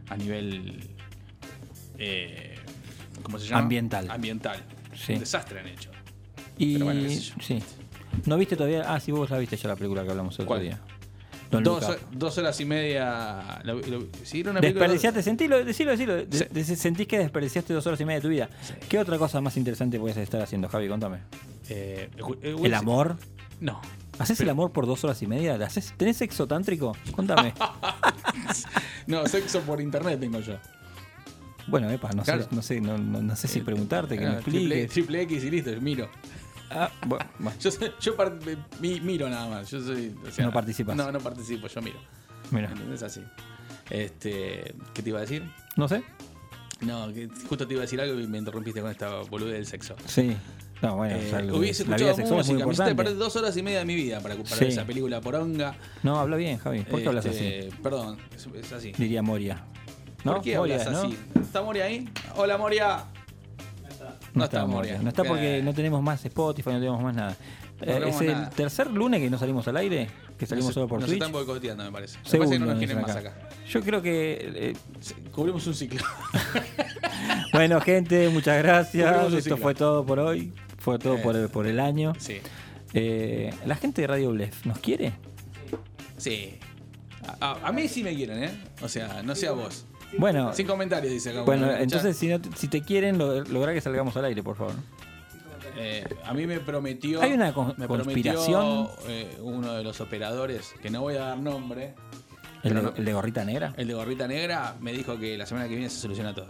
a 0.08 0.16
nivel. 0.16 0.90
eh, 1.98 2.56
¿Cómo 3.22 3.38
se 3.38 3.46
llama? 3.48 3.62
Ambiental. 3.62 4.10
Ambiental. 4.10 4.62
Sí. 4.94 5.14
Un 5.14 5.20
desastre 5.20 5.60
han 5.60 5.68
hecho. 5.68 5.90
Y 6.58 6.74
Pero 6.74 6.84
bueno, 6.86 7.02
qué 7.02 7.08
sé 7.10 7.20
yo. 7.20 7.34
sí. 7.40 7.62
¿No 8.26 8.36
viste 8.36 8.56
todavía? 8.56 8.92
Ah, 8.92 9.00
sí, 9.00 9.10
vos 9.10 9.30
la 9.30 9.38
viste 9.38 9.56
ya 9.56 9.68
la 9.68 9.76
película 9.76 10.02
que 10.04 10.10
hablamos 10.10 10.38
el 10.38 10.44
otro 10.44 10.58
día. 10.60 10.80
Don't 11.52 11.64
Dos, 11.66 11.82
Look 11.88 11.90
Up. 12.10 12.18
dos 12.18 12.38
horas 12.38 12.58
y 12.60 12.64
media. 12.64 13.60
lo- 13.64 13.80
lo- 13.80 14.06
sí, 14.24 14.42
una 14.42 14.60
Desperdiciaste, 14.60 15.22
sentilo, 15.22 15.64
decilo, 15.64 15.90
decilo. 15.92 16.14
De- 16.24 16.26
Sí. 16.38 16.44
de- 16.50 16.64
sentís 16.64 17.06
que 17.06 17.18
desperdiciaste 17.18 17.72
dos 17.74 17.86
horas 17.86 18.00
y 18.00 18.04
media 18.04 18.16
de 18.18 18.22
tu 18.22 18.28
vida. 18.28 18.48
¿Qué 18.88 18.98
otra 18.98 19.18
cosa 19.18 19.40
más 19.40 19.56
interesante 19.56 19.98
puedes 20.00 20.16
estar 20.16 20.40
haciendo, 20.42 20.68
Javi? 20.68 20.88
Contame. 20.88 21.18
Eh, 21.68 22.10
eh, 22.42 22.56
¿El 22.62 22.74
amor? 22.74 23.16
No. 23.60 23.80
¿Haces 24.18 24.40
el 24.40 24.48
amor 24.50 24.72
por 24.72 24.86
dos 24.86 25.04
horas 25.04 25.20
y 25.22 25.26
media? 25.26 25.56
¿Le 25.56 25.64
haces- 25.64 25.94
¿Tenés 25.96 26.16
sexo 26.16 26.46
tántrico? 26.46 26.96
Contame. 27.14 27.54
No, 29.06 29.26
sexo 29.26 29.60
por 29.60 29.80
internet 29.80 30.20
tengo 30.20 30.40
yo. 30.40 30.54
bueno, 31.68 31.88
epa, 31.90 32.10
no 32.12 32.22
Claro. 32.24 32.42
sé, 32.42 32.48
no 32.52 32.62
sé, 32.62 32.80
no, 32.80 32.98
no- 32.98 33.22
no 33.22 33.36
sé 33.36 33.46
si 33.48 33.60
preguntarte, 33.60 34.16
que 34.18 34.24
me 34.24 34.30
Ah, 34.32 34.40
triple, 34.40 34.82
expliques. 34.82 34.90
triple 34.90 35.22
X 35.22 35.44
y 35.44 35.50
listo, 35.50 35.70
miro. 35.80 36.08
Ah, 36.74 36.90
bueno, 37.06 37.24
bueno. 37.38 37.58
Yo, 37.60 37.70
soy- 37.70 37.92
yo 38.00 38.16
par- 38.16 38.38
mi- 38.80 39.00
miro 39.00 39.28
nada 39.28 39.48
más. 39.48 39.70
Yo 39.70 39.80
soy, 39.80 40.14
o 40.26 40.30
sea, 40.30 40.46
No 40.46 40.52
participas. 40.52 40.96
No, 40.96 41.10
no 41.12 41.18
participo, 41.20 41.66
yo 41.68 41.82
miro. 41.82 41.98
Mira. 42.50 42.70
¿Entendés? 42.70 43.02
Así. 43.02 43.22
Este, 43.90 44.74
¿Qué 44.94 45.02
te 45.02 45.08
iba 45.10 45.18
a 45.18 45.22
decir? 45.22 45.42
No 45.76 45.88
sé. 45.88 46.02
No, 46.80 47.12
que 47.12 47.28
justo 47.48 47.66
te 47.66 47.74
iba 47.74 47.82
a 47.82 47.86
decir 47.86 48.00
algo 48.00 48.18
y 48.18 48.26
me 48.26 48.38
interrumpiste 48.38 48.80
con 48.80 48.90
esta 48.90 49.08
boludez 49.22 49.54
del 49.54 49.66
sexo. 49.66 49.94
Sí. 50.06 50.36
No, 50.80 50.96
bueno, 50.96 51.14
Eh, 51.14 51.26
o 51.26 51.30
sea, 51.30 51.38
hubiese 51.54 51.84
la 51.86 51.96
vida 51.96 52.10
escuchado 52.10 52.16
sexual 52.16 52.40
es 52.40 52.46
muy 52.48 52.54
música, 52.56 52.66
me 52.66 52.72
hiciste 52.72 52.90
importante. 52.90 52.94
perder 52.96 53.16
dos 53.18 53.36
horas 53.36 53.56
y 53.56 53.62
media 53.62 53.78
de 53.78 53.84
mi 53.84 53.94
vida 53.94 54.20
para, 54.20 54.34
para 54.34 54.48
Sí. 54.56 54.64
esa 54.64 54.84
película 54.84 55.20
poronga. 55.20 55.76
No, 56.02 56.18
habla 56.18 56.36
bien, 56.36 56.58
Javi. 56.58 56.80
¿Por 56.82 57.00
qué 57.00 57.08
hablas 57.08 57.24
Este, 57.26 57.68
así? 57.68 57.76
Perdón, 57.82 58.18
es, 58.34 58.48
es 58.52 58.72
así. 58.72 58.92
Diría 58.98 59.22
Moria. 59.22 59.64
¿No? 60.24 60.34
¿Por 60.34 60.42
qué 60.42 60.58
Moria, 60.58 60.80
hablas 60.80 60.92
¿no? 60.92 60.98
así? 61.08 61.18
¿Está 61.40 61.62
Moria 61.62 61.84
ahí? 61.84 62.08
Hola 62.34 62.58
Moria. 62.58 63.04
No, 64.34 64.44
está 64.44 64.64
Moria. 64.66 64.98
No 65.02 65.08
está 65.10 65.24
porque 65.24 65.60
no 65.62 65.74
tenemos 65.74 66.02
más 66.02 66.24
Spotify, 66.24 66.70
no 66.70 66.78
tenemos 66.78 67.02
más 67.02 67.14
nada. 67.14 67.36
No 67.84 68.06
es 68.06 68.20
el 68.20 68.26
nada. 68.28 68.50
tercer 68.50 68.90
lunes 68.90 69.20
que 69.20 69.28
no 69.28 69.38
salimos 69.38 69.66
al 69.68 69.76
aire, 69.76 70.08
que 70.38 70.46
salimos 70.46 70.68
nos, 70.68 70.74
solo 70.74 70.88
por 70.88 71.00
nos 71.00 71.06
Twitch. 71.08 71.18
están 71.20 71.32
boicoteando, 71.32 71.84
me 71.84 71.90
parece. 71.92 72.18
Me 72.18 72.28
Segundo 72.30 72.50
parece 72.50 72.54
que 72.54 72.58
no 72.60 72.66
nos 72.66 72.74
nos 72.74 72.78
quieren 72.86 73.02
más 73.02 73.16
acá. 73.16 73.48
Yo 73.68 73.80
creo 73.82 74.00
que. 74.02 74.52
eh, 74.54 74.76
Cubrimos 75.32 75.66
un 75.66 75.74
ciclo. 75.74 76.00
bueno, 77.52 77.80
gente, 77.80 78.28
muchas 78.28 78.62
gracias. 78.62 79.32
Esto 79.32 79.56
fue 79.56 79.74
todo 79.74 80.04
por 80.04 80.18
hoy. 80.18 80.52
Fue 80.78 80.98
todo 80.98 81.16
Eh, 81.16 81.20
por, 81.22 81.36
el, 81.36 81.48
por 81.48 81.66
el 81.66 81.78
año. 81.80 82.12
Sí. 82.18 82.38
Eh, 82.94 83.52
la 83.66 83.76
gente 83.76 84.02
de 84.02 84.06
Radio 84.08 84.30
Blef, 84.30 84.66
¿nos 84.66 84.78
quiere? 84.78 85.12
Sí. 86.16 86.58
A, 87.40 87.68
a- 87.68 87.72
mí 87.72 87.88
sí 87.88 88.02
me 88.02 88.14
quieren, 88.14 88.42
¿eh? 88.42 88.50
O 88.82 88.88
sea, 88.88 89.22
no 89.22 89.34
sé 89.34 89.46
a 89.48 89.52
vos. 89.52 89.84
Bueno, 90.18 90.52
Sin 90.54 90.66
comentarios, 90.66 91.12
dice 91.12 91.30
acá. 91.30 91.42
bueno 91.42 91.70
entonces 91.72 92.16
si, 92.16 92.28
no, 92.28 92.38
si 92.56 92.68
te 92.68 92.82
quieren, 92.82 93.18
lo- 93.18 93.42
lograr 93.44 93.74
que 93.74 93.80
salgamos 93.80 94.16
al 94.16 94.24
aire, 94.26 94.42
por 94.42 94.56
favor. 94.56 94.74
Eh, 95.76 96.04
a 96.24 96.34
mí 96.34 96.46
me 96.46 96.60
prometió. 96.60 97.22
Hay 97.22 97.32
una 97.32 97.46
me 97.76 97.86
conspiración. 97.88 98.86
prometió, 98.88 99.08
eh, 99.08 99.36
uno 99.40 99.72
de 99.74 99.82
los 99.82 100.00
operadores, 100.02 100.74
que 100.82 100.90
no 100.90 101.00
voy 101.00 101.16
a 101.16 101.20
dar 101.26 101.38
nombre. 101.38 101.94
¿El 102.62 102.74
de, 102.74 102.82
no- 102.82 102.92
el 102.96 103.04
de 103.04 103.12
gorrita 103.12 103.44
negra? 103.44 103.72
el 103.76 103.88
de 103.88 103.94
gorrita 103.94 104.28
negra 104.28 104.76
me 104.80 104.92
dijo 104.92 105.18
que 105.18 105.36
la 105.38 105.46
semana 105.46 105.66
que 105.66 105.74
viene 105.74 105.88
se 105.90 105.98
soluciona 105.98 106.34
todo. 106.34 106.46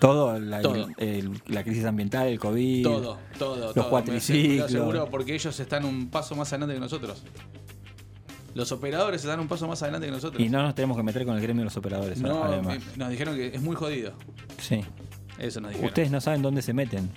Todo, 0.00 0.38
la, 0.38 0.60
Todo. 0.60 0.88
el- 0.98 1.40
la 1.46 1.62
crisis 1.62 1.84
ambiental, 1.84 2.26
el 2.28 2.38
COVID. 2.38 2.82
Todo, 2.82 3.18
todo, 3.38 3.56
Los 3.66 3.74
todo. 3.74 3.88
Cuatriciclos. 3.90 4.58
lo 4.58 4.64
aseguro 4.80 5.10
porque 5.10 5.34
ellos 5.34 5.58
están 5.60 5.84
un 5.84 6.08
paso 6.10 6.34
más 6.34 6.52
adelante 6.52 6.74
que 6.74 6.80
nosotros. 6.80 7.22
Los 8.56 8.72
operadores 8.72 9.22
están 9.22 9.38
un 9.38 9.48
paso 9.48 9.68
más 9.68 9.82
adelante 9.82 10.06
que 10.06 10.12
nosotros. 10.12 10.42
Y 10.42 10.48
no 10.48 10.62
nos 10.62 10.74
tenemos 10.74 10.96
que 10.96 11.02
meter 11.02 11.26
con 11.26 11.36
el 11.36 11.42
gremio 11.42 11.60
de 11.60 11.64
los 11.66 11.76
operadores, 11.76 12.18
No, 12.20 12.42
además. 12.42 12.78
nos 12.96 13.10
dijeron 13.10 13.36
que 13.36 13.48
es 13.54 13.60
muy 13.60 13.76
jodido. 13.76 14.14
Sí. 14.60 14.80
Eso 15.38 15.60
nos 15.60 15.70
dijeron. 15.72 15.88
Ustedes 15.88 16.10
no 16.10 16.20
saben 16.22 16.40
dónde 16.40 16.62
se 16.62 16.72
meten. 16.72 17.10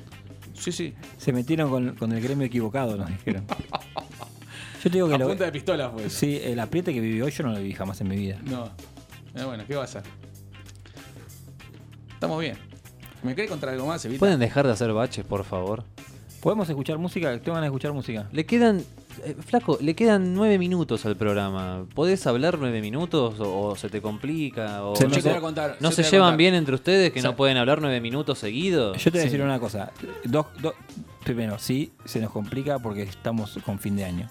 Sí, 0.53 0.73
sí. 0.73 0.93
Se 1.17 1.31
metieron 1.31 1.69
con, 1.69 1.95
con 1.95 2.11
el 2.11 2.21
gremio 2.21 2.45
equivocado, 2.45 2.97
nos 2.97 3.07
dijeron. 3.09 3.45
Yo 4.83 4.83
te 4.83 4.89
digo 4.89 5.07
que 5.07 5.15
A 5.15 5.17
lo- 5.17 5.27
punta 5.29 5.45
de 5.45 5.51
pistola 5.53 5.89
fue 5.89 6.05
eso. 6.05 6.17
Sí, 6.19 6.39
el 6.43 6.59
apriete 6.59 6.93
que 6.93 6.99
viví 6.99 7.21
hoy 7.21 7.31
yo 7.31 7.43
no 7.43 7.51
lo 7.53 7.57
viví 7.57 7.73
jamás 7.73 7.99
en 8.01 8.07
mi 8.09 8.17
vida. 8.17 8.37
No. 8.43 8.65
Eh, 9.35 9.43
bueno, 9.45 9.63
¿qué 9.67 9.75
va 9.75 9.81
a 9.81 9.85
hacer? 9.85 10.03
Estamos 12.13 12.39
bien. 12.41 12.57
¿Me 13.23 13.35
querés 13.35 13.49
contar 13.49 13.69
algo 13.69 13.87
más, 13.87 14.03
Evita? 14.05 14.19
¿Pueden 14.19 14.39
dejar 14.39 14.65
de 14.65 14.73
hacer 14.73 14.91
baches, 14.93 15.25
por 15.25 15.43
favor? 15.43 15.83
¿Podemos 16.41 16.69
escuchar 16.69 16.97
música? 16.97 17.29
Tengo 17.39 17.53
ganas 17.55 17.61
de 17.63 17.67
escuchar 17.67 17.93
música. 17.93 18.27
Le 18.31 18.45
quedan. 18.45 18.83
Eh, 19.23 19.35
flaco, 19.45 19.77
le 19.81 19.95
quedan 19.95 20.33
nueve 20.33 20.57
minutos 20.57 21.05
al 21.05 21.15
programa. 21.15 21.85
¿Podés 21.93 22.25
hablar 22.27 22.57
nueve 22.59 22.81
minutos 22.81 23.39
o, 23.39 23.67
o 23.69 23.75
se 23.75 23.89
te 23.89 24.01
complica? 24.01 24.83
O 24.83 24.95
Se 24.95 25.05
no 25.07 25.09
se, 25.11 25.17
Yo 25.17 25.23
te 25.23 25.29
voy 25.29 25.37
a 25.37 25.41
contar, 25.41 25.77
¿no 25.79 25.89
yo 25.89 25.95
se 25.95 25.95
te 25.97 26.01
voy 26.03 26.07
a 26.07 26.11
llevan 26.11 26.27
contar. 26.29 26.37
bien 26.37 26.53
entre 26.55 26.75
ustedes 26.75 27.11
que 27.11 27.19
O 27.19 27.21
sea- 27.21 27.31
no 27.31 27.37
pueden 27.37 27.57
hablar 27.57 27.81
nueve 27.81 28.01
minutos 28.01 28.39
seguidos? 28.39 28.97
Yo 28.97 29.11
te 29.11 29.17
voy 29.17 29.21
a 29.21 29.23
decir 29.25 29.41
una 29.41 29.59
cosa. 29.59 29.91
Dos, 30.23 30.45
dos- 30.61 30.73
primero, 31.23 31.59
sí, 31.59 31.91
se 32.05 32.19
nos 32.19 32.31
complica 32.31 32.79
porque 32.79 33.03
estamos 33.03 33.57
con 33.65 33.79
fin 33.79 33.95
de 33.95 34.05
año. 34.05 34.29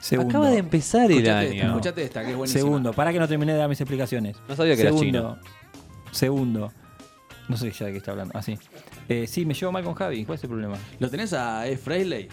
Segundo, 0.00 0.30
Acaba 0.30 0.50
de 0.50 0.58
empezar 0.58 1.06
el 1.10 1.18
Escuchate 1.18 1.30
año. 1.46 1.52
esta, 1.54 1.66
escuchate 1.66 2.02
esta, 2.02 2.24
que 2.24 2.30
es 2.30 2.36
buenísima. 2.36 2.60
Segundo, 2.62 2.92
para 2.92 3.12
que 3.12 3.18
no 3.18 3.26
termine 3.28 3.52
de 3.52 3.58
dar 3.58 3.68
mis 3.68 3.80
explicaciones. 3.80 4.36
No 4.48 4.54
sabía 4.56 4.76
que 4.76 4.82
segundo, 4.82 5.38
Segundo, 6.12 6.72
no 7.48 7.56
sé 7.56 7.70
ya 7.72 7.86
de 7.86 7.92
qué 7.92 7.98
está 7.98 8.12
hablando. 8.12 8.36
Así. 8.38 8.58
Eh, 9.08 9.26
sí, 9.26 9.44
me 9.44 9.54
llevo 9.54 9.72
mal 9.72 9.82
con 9.84 9.94
Javi. 9.94 10.24
¿Cuál 10.24 10.36
es 10.38 10.44
el 10.44 10.50
problema? 10.50 10.76
¿Lo 10.98 11.10
tenés 11.10 11.32
a 11.32 11.62
Ace 11.62 11.76
Frehley? 11.78 12.28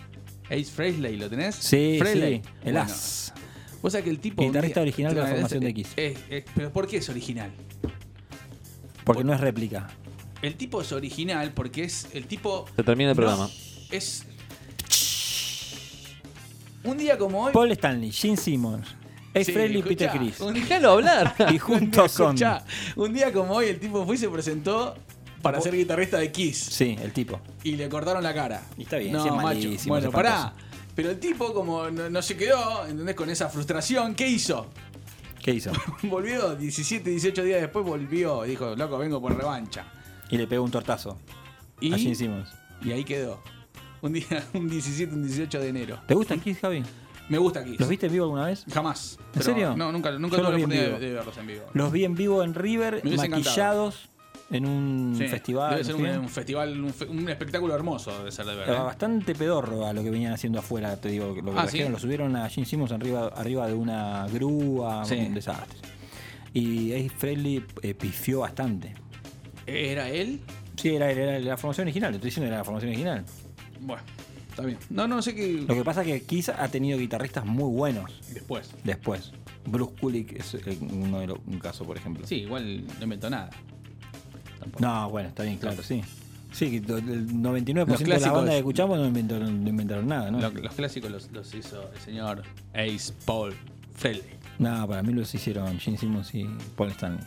Ace 0.49 0.65
Frehley, 0.65 1.17
¿lo 1.17 1.29
tenés? 1.29 1.55
Sí, 1.55 1.97
Frehley. 1.99 2.37
sí, 2.43 2.49
el 2.65 2.73
Bueno, 2.73 2.81
as. 2.81 3.33
Vos 3.81 3.91
sabés 3.91 4.03
que 4.05 4.09
el 4.11 4.19
tipo. 4.19 4.43
Guitarrista 4.43 4.81
original 4.81 5.13
de 5.15 5.21
la 5.21 5.27
formación 5.27 5.63
es- 5.63 5.67
de 5.67 5.73
Kiss. 5.73 5.87
es- 5.95 6.17
es- 6.29 6.43
pero 6.55 6.71
¿por 6.71 6.87
qué 6.87 6.97
es 6.97 7.09
original? 7.09 7.51
Porque 9.03 9.23
no 9.23 9.33
es 9.33 9.39
réplica. 9.39 9.87
El 10.41 10.55
tipo 10.55 10.81
es 10.81 10.91
original 10.91 11.51
porque 11.53 11.83
es. 11.83 12.07
El 12.13 12.25
tipo. 12.25 12.65
Se 12.75 12.83
termina 12.83 13.11
el 13.11 13.15
no, 13.17 13.21
programa. 13.21 13.49
es. 13.91 14.23
Un 16.83 16.97
día 16.97 17.17
como 17.17 17.43
hoy. 17.43 17.53
Paul 17.53 17.71
Stanley, 17.71 18.11
Gene 18.11 18.37
Simmons, 18.37 18.87
Ace 19.33 19.45
Sí, 19.45 19.51
Frehley 19.53 19.77
y 19.77 19.79
escuchá, 19.79 20.11
Peter 20.11 20.19
Chris. 20.21 20.39
un 20.39 20.53
día- 20.53 20.63
Déjalo 20.63 20.91
hablar. 20.91 21.35
Y 21.51 21.57
juntos 21.57 22.11
son. 22.11 22.35
Un 22.95 23.13
día 23.13 23.31
como 23.33 23.53
hoy 23.55 23.67
el 23.67 23.79
tipo 23.79 24.05
fue 24.05 24.15
y 24.15 24.17
se 24.19 24.29
presentó 24.29 24.95
para 25.45 25.61
ser 25.61 25.75
guitarrista 25.75 26.17
de 26.17 26.31
Kiss. 26.31 26.57
Sí, 26.57 26.97
el 26.99 27.13
tipo. 27.13 27.39
Y 27.63 27.75
le 27.75 27.87
cortaron 27.87 28.23
la 28.23 28.33
cara. 28.33 28.63
Y 28.77 28.81
está 28.81 28.97
bien, 28.97 29.13
no, 29.13 29.23
es 29.23 29.31
macho. 29.31 29.69
Bueno, 29.85 30.11
pará. 30.11 30.53
Pero 30.95 31.11
el 31.11 31.19
tipo, 31.19 31.53
como 31.53 31.91
no, 31.91 32.09
no 32.09 32.21
se 32.23 32.35
quedó, 32.35 32.87
¿entendés? 32.87 33.15
Con 33.15 33.29
esa 33.29 33.47
frustración, 33.49 34.15
¿qué 34.15 34.27
hizo? 34.27 34.65
¿Qué 35.43 35.53
hizo? 35.53 35.71
volvió 36.03 36.55
17, 36.55 37.07
18 37.07 37.43
días 37.43 37.61
después, 37.61 37.85
volvió. 37.85 38.43
y 38.43 38.49
Dijo, 38.49 38.75
loco, 38.75 38.97
vengo 38.97 39.21
por 39.21 39.37
revancha. 39.37 39.85
Y 40.31 40.37
le 40.37 40.47
pegó 40.47 40.63
un 40.63 40.71
tortazo 40.71 41.19
Y, 41.79 41.93
a 41.93 41.97
Gene 41.99 42.15
Simmons. 42.15 42.49
y 42.81 42.91
ahí 42.91 43.03
quedó. 43.03 43.39
Un 44.01 44.13
día, 44.13 44.47
un 44.55 44.67
17, 44.67 45.13
un 45.13 45.27
18 45.27 45.59
de 45.59 45.67
enero. 45.67 45.99
¿Te 46.07 46.15
gustan 46.15 46.39
Kiss, 46.39 46.57
Javi? 46.59 46.83
Me 47.29 47.37
gusta 47.37 47.63
Kiss. 47.63 47.79
¿Los 47.79 47.87
viste 47.87 48.07
en 48.07 48.13
vivo 48.13 48.25
alguna 48.25 48.45
vez? 48.45 48.65
Jamás. 48.73 49.19
¿En 49.35 49.43
serio? 49.43 49.75
No, 49.77 49.91
nunca, 49.91 50.09
nunca 50.13 50.37
tuve 50.37 50.43
la 50.43 50.49
los 50.49 50.57
vi 50.57 50.63
en 50.63 50.71
oportunidad 50.71 50.99
de, 50.99 51.13
verlos 51.13 51.37
en 51.37 51.47
vivo. 51.47 51.65
Los 51.73 51.91
vi 51.91 52.05
en 52.05 52.15
vivo 52.15 52.43
en 52.43 52.55
River, 52.55 53.01
encantado. 53.03 53.93
En 54.51 54.65
un 54.65 55.15
Sí, 55.17 55.27
festival. 55.27 55.71
Debe 55.71 55.83
ser 55.83 55.95
un, 55.95 56.29
festival, 56.29 56.79
un, 56.83 56.93
fe- 56.93 57.05
un 57.05 57.27
espectáculo 57.29 57.73
hermoso, 57.75 58.15
debe 58.17 58.31
ser 58.31 58.45
de 58.45 58.55
ver. 58.55 58.69
Era 58.69 58.79
¿eh? 58.79 58.83
bastante 58.83 59.33
pedorro 59.35 59.85
a 59.85 59.93
lo 59.93 60.03
que 60.03 60.09
venían 60.11 60.33
haciendo 60.33 60.59
afuera, 60.59 60.95
te 60.97 61.09
digo, 61.09 61.27
lo 61.27 61.33
que 61.35 61.41
Ah, 61.51 61.63
trajeron, 61.63 61.87
¿sí? 61.87 61.91
lo 61.93 61.99
subieron 61.99 62.35
a 62.35 62.49
Gene 62.49 62.65
Simmons 62.67 62.91
arriba, 62.91 63.27
arriba 63.35 63.67
de 63.67 63.73
una 63.73 64.27
grúa, 64.27 65.03
Sí. 65.05 65.15
un 65.15 65.33
desastre. 65.33 65.77
Y 66.53 66.93
Ace 66.93 67.09
Frehley 67.09 67.63
eh, 67.81 67.93
pifió 67.95 68.41
bastante. 68.41 68.93
¿Era 69.65 70.09
él? 70.09 70.39
Sí, 70.77 70.95
era, 70.95 71.11
era 71.11 71.39
la 71.39 71.57
formación 71.57 71.85
original, 71.87 72.11
te 72.11 72.17
estoy 72.17 72.29
diciendo 72.29 72.47
era 72.47 72.57
la 72.59 72.63
formación 72.63 72.91
original. 72.91 73.25
Bueno, 73.81 74.03
está 74.49 74.63
bien. 74.63 74.77
No, 74.89 75.07
no 75.07 75.21
sé 75.21 75.33
qué. 75.35 75.65
Lo 75.67 75.73
que 75.73 75.83
pasa 75.83 76.01
es 76.01 76.07
que 76.07 76.21
Kiss 76.21 76.49
ha 76.49 76.67
tenido 76.69 76.97
guitarristas 76.99 77.45
muy 77.45 77.73
buenos 77.75 78.21
Después. 78.33 78.69
después. 78.83 79.31
Bruce 79.65 79.95
Kulick 79.99 80.33
es 80.33 80.53
eh, 80.53 80.77
uno 80.81 81.19
de 81.19 81.27
los, 81.27 81.39
un 81.47 81.57
caso, 81.59 81.83
por 81.83 81.97
ejemplo. 81.97 82.27
Sí, 82.27 82.35
igual 82.41 82.85
no 82.85 83.03
inventó 83.03 83.29
nada. 83.29 83.49
No, 84.79 85.09
bueno, 85.09 85.29
está 85.29 85.43
bien, 85.43 85.57
claro, 85.57 85.81
sí. 85.83 86.01
Sí, 86.51 86.79
to- 86.79 86.97
el 86.97 87.27
99% 87.27 87.85
Los 87.87 87.99
de 87.99 88.07
la 88.07 88.15
clásicos- 88.17 88.33
banda 88.33 88.51
que 88.53 88.57
escuchamos 88.59 88.97
no 88.97 89.05
inventaron, 89.07 89.63
no 89.63 89.69
inventaron 89.69 90.07
nada, 90.07 90.31
¿no? 90.31 90.39
Lo- 90.39 90.49
Los, 90.51 90.73
clásicos 90.73 91.11
los, 91.11 91.29
los 91.31 91.53
hizo 91.53 91.89
el 91.93 91.99
señor 91.99 92.43
Ace 92.73 93.13
Paul 93.25 93.53
Frehley. 93.95 94.23
No, 94.57 94.87
para 94.87 95.03
mí 95.03 95.11
los 95.13 95.33
hicieron 95.35 95.77
Gene 95.79 95.97
Simmons 95.97 96.33
y 96.33 96.45
Paul 96.77 96.91
Stanley. 96.91 97.19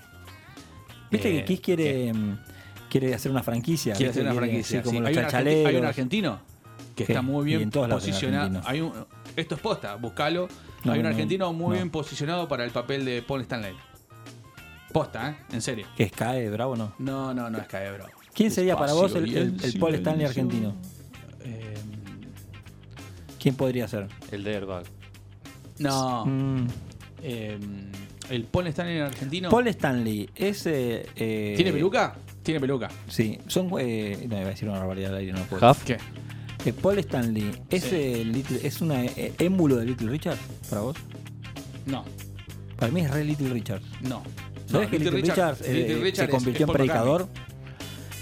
Viste 1.10 1.28
Eh, 1.30 1.40
que 1.40 1.44
Kiss 1.44 1.60
quiere, 1.60 2.12
mm, 2.12 2.38
quiere 2.90 3.14
hacer 3.14 3.30
una 3.30 3.42
franquicia. 3.42 3.94
Quiere 3.94 4.10
hacer 4.10 4.24
una 4.24 4.34
franquicia. 4.34 4.78
sí, 4.80 4.84
como 4.84 4.98
sí. 4.98 5.00
los 5.00 5.08
hay, 5.34 5.42
un 5.62 5.66
hay 5.66 5.76
un 5.76 5.84
argentino 5.84 6.40
que 6.96 7.02
está 7.04 7.22
muy 7.22 7.44
bien 7.46 7.70
posicionado. 7.70 8.60
Hay 8.64 8.80
un, 8.80 8.92
esto 9.36 9.54
es 9.56 9.60
posta, 9.60 9.94
buscalo. 9.96 10.48
No, 10.84 10.92
hay 10.92 10.98
un 11.00 11.04
no, 11.04 11.08
argentino 11.10 11.52
muy 11.52 11.76
bien 11.76 11.90
posicionado 11.90 12.48
para 12.48 12.64
el 12.64 12.70
papel 12.70 13.04
de 13.04 13.20
Paul 13.22 13.42
Stanley. 13.42 13.74
Posta, 14.92 15.30
¿eh? 15.30 15.36
En 15.52 15.62
serio. 15.62 15.86
¿Que 15.96 16.04
es 16.04 16.12
Cae 16.12 16.48
Bravo 16.50 16.76
no? 16.76 16.94
No, 16.98 17.34
no, 17.34 17.50
no 17.50 17.58
es 17.58 17.66
cae, 17.66 17.92
bro. 17.92 18.06
¿Quién 18.34 18.50
sería 18.50 18.76
para 18.76 18.92
vos 18.92 19.14
el, 19.14 19.54
Paul 19.80 19.94
Stanley 19.96 20.26
argentino? 20.26 20.74
Eh, 21.44 21.74
¿Quién 23.40 23.54
podría 23.54 23.86
ser? 23.88 24.06
El 24.30 24.44
de 24.44 24.54
Airbag. 24.54 24.84
no. 25.78 26.24
Mm, 26.26 26.66
eh, 27.22 27.58
el 28.30 28.44
Paul 28.44 28.66
Stanley 28.68 28.98
argentino. 29.00 29.48
Paul 29.50 29.66
Stanley 29.68 30.28
es. 30.34 30.66
eh, 30.66 31.54
¿Tiene 31.56 31.72
peluca? 31.72 32.14
Tiene 32.42 32.60
peluca. 32.60 32.88
Sí, 33.08 33.38
son. 33.46 33.70
Eh, 33.78 34.26
no, 34.28 34.36
iba 34.36 34.46
a 34.46 34.50
decir 34.50 34.68
una 34.68 34.78
barbaridad 34.78 35.12
al 35.12 35.18
aire, 35.18 35.32
no 35.32 35.42
puedo. 35.44 35.70
Huff. 35.70 35.84
¿Qué? 35.84 35.98
Eh, 36.64 36.72
Paul 36.72 36.98
Stanley 36.98 37.50
es, 37.70 37.84
Sí. 37.84 38.24
Little- 38.24 38.60
es 38.66 38.80
una 38.80 39.04
eh, 39.04 39.32
émulo 39.38 39.76
de 39.76 39.86
Little 39.86 40.08
Richard 40.10 40.38
para 40.68 40.82
vos. 40.82 40.96
No, 41.86 42.04
Para 42.76 42.92
mí 42.92 43.00
es 43.00 43.10
re 43.10 43.24
Little 43.24 43.48
Richard. 43.50 43.80
no. 44.02 44.22
¿Sabés 44.70 44.88
que 44.88 44.98
Little, 44.98 45.20
Richard, 45.22 45.56
eh, 45.64 45.72
Little 45.72 46.02
Richard 46.02 46.26
se 46.26 46.30
convirtió 46.30 46.66
es- 46.66 46.68
en 46.68 46.68
es 46.70 46.76
predicador? 46.76 47.28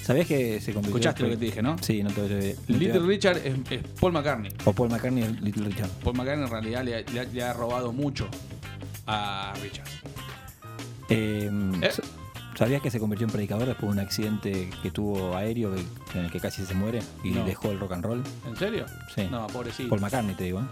¿Sabés 0.05 0.27
que 0.28 0.60
se 0.60 0.73
convirtió 0.73 0.97
Escuchaste 0.98 1.23
en 1.24 1.28
lo 1.28 1.35
que 1.35 1.39
te 1.39 1.44
dije, 1.47 1.62
¿no? 1.62 1.77
Sí, 1.81 2.02
no 2.02 2.10
te 2.10 2.20
no 2.23 2.28
te- 2.28 2.56
Little 2.68 3.01
Richard 3.01 3.39
es, 3.39 3.55
es 3.70 3.82
Paul 4.01 4.12
McCartney. 4.12 4.52
O 4.64 4.73
Paul 4.73 4.89
McCartney 4.90 5.24
es 5.24 5.40
Little 5.43 5.64
Richard. 5.66 5.89
Paul 6.05 6.16
McCartney 6.16 6.44
en 6.44 6.51
realidad 6.51 6.85
le, 6.85 6.94
ha- 6.97 7.01
le 7.12 7.27
le 7.32 7.43
ha 7.43 7.52
robado 7.52 7.93
mucho 7.93 8.28
a 9.06 9.52
Richard. 9.60 9.86
Eh, 11.09 11.51
¿Eh? 11.82 11.90
¿Sabías 12.56 12.81
que 12.81 12.90
se 12.90 12.98
convirtió 12.98 13.27
en 13.27 13.32
predicador 13.32 13.66
después 13.66 13.89
de 13.89 13.93
un 13.93 13.98
accidente 13.98 14.70
que 14.82 14.90
tuvo 14.90 15.36
aéreo 15.36 15.74
en 16.14 16.24
el 16.24 16.31
que 16.31 16.40
casi 16.40 16.64
se 16.64 16.74
muere 16.74 17.01
y 17.23 17.31
No. 17.31 17.44
dejó 17.44 17.70
el 17.70 17.78
rock 17.78 17.93
and 17.93 18.05
roll? 18.05 18.23
¿En 18.48 18.56
serio? 18.56 18.86
Sí. 19.14 19.27
No, 19.31 19.47
pobrecito. 19.48 19.89
Paul 19.90 20.01
McCartney 20.01 20.35
te 20.36 20.44
digo, 20.44 20.60
¿eh? 20.60 20.64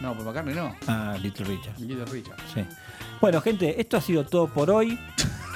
No, 0.00 0.14
Paul 0.14 0.24
McCartney 0.26 0.54
no. 0.54 0.74
Ah, 0.86 1.16
Little 1.20 1.44
Richard. 1.46 1.78
Little 1.78 2.04
Richard. 2.06 2.36
Sí. 2.54 2.64
Bueno, 3.20 3.40
gente, 3.40 3.80
esto 3.80 3.96
ha 3.96 4.00
sido 4.00 4.24
todo 4.26 4.48
por 4.48 4.70
hoy. 4.70 4.98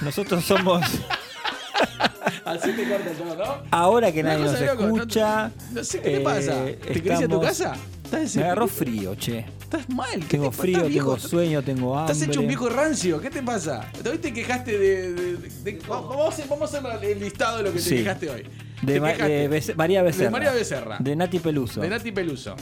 Nosotros 0.02 0.44
somos. 0.44 0.82
Así 2.44 2.72
te 2.72 2.88
corta 2.88 3.10
todo, 3.12 3.36
¿no? 3.36 3.62
Ahora 3.70 4.12
que 4.12 4.22
nadie 4.22 4.44
nos 4.44 4.60
loco, 4.60 4.84
escucha. 4.96 5.50
No 5.72 5.82
sé 5.84 6.00
qué 6.00 6.10
te 6.10 6.16
eh, 6.16 6.20
pasa. 6.20 6.64
¿Te 6.64 7.02
querés 7.02 7.20
ir 7.20 7.24
a 7.26 7.28
tu 7.28 7.42
estamos- 7.42 7.46
casa? 7.46 7.76
¿Estás 8.04 8.36
Me 8.36 8.44
agarró 8.44 8.68
frío, 8.68 9.14
che. 9.16 9.44
Estás 9.60 9.88
mal. 9.88 10.20
¿qué 10.20 10.26
Tengo 10.26 10.50
te- 10.50 10.56
frío, 10.56 10.84
viejo? 10.84 11.16
tengo 11.16 11.28
sueño, 11.28 11.62
tengo 11.62 11.98
hambre. 11.98 12.12
Estás 12.12 12.28
hecho 12.28 12.40
un 12.40 12.46
viejo 12.46 12.68
rancio. 12.68 13.20
¿Qué 13.20 13.30
te 13.30 13.42
pasa? 13.42 13.90
Hoy 14.08 14.18
te 14.18 14.32
quejaste 14.32 14.78
de. 14.78 15.12
de- 15.12 15.36
de- 15.38 15.72
de- 15.72 15.82
vamos, 15.88 16.16
a 16.24 16.28
hacer, 16.28 16.46
vamos 16.48 16.72
a 16.72 16.78
hacer 16.78 17.04
el 17.10 17.18
listado 17.20 17.56
de 17.58 17.62
lo 17.64 17.70
que 17.72 17.78
te 17.78 17.84
Sí. 17.84 17.96
quejaste 17.96 18.30
hoy. 18.30 18.42
De, 18.82 18.92
Te 18.92 19.00
Ma- 19.00 19.08
quejaste 19.12 19.32
de 19.32 19.50
Bece- 19.50 19.74
María 19.74 20.02
Becerra. 20.02 20.24
De 20.26 20.30
María 20.30 20.52
Becerra. 20.52 20.96
De 21.00 21.16
Nati 21.16 21.38
Peluso. 21.40 21.80
De 21.80 21.88
Nati 21.88 22.12
Peluso. 22.12 22.54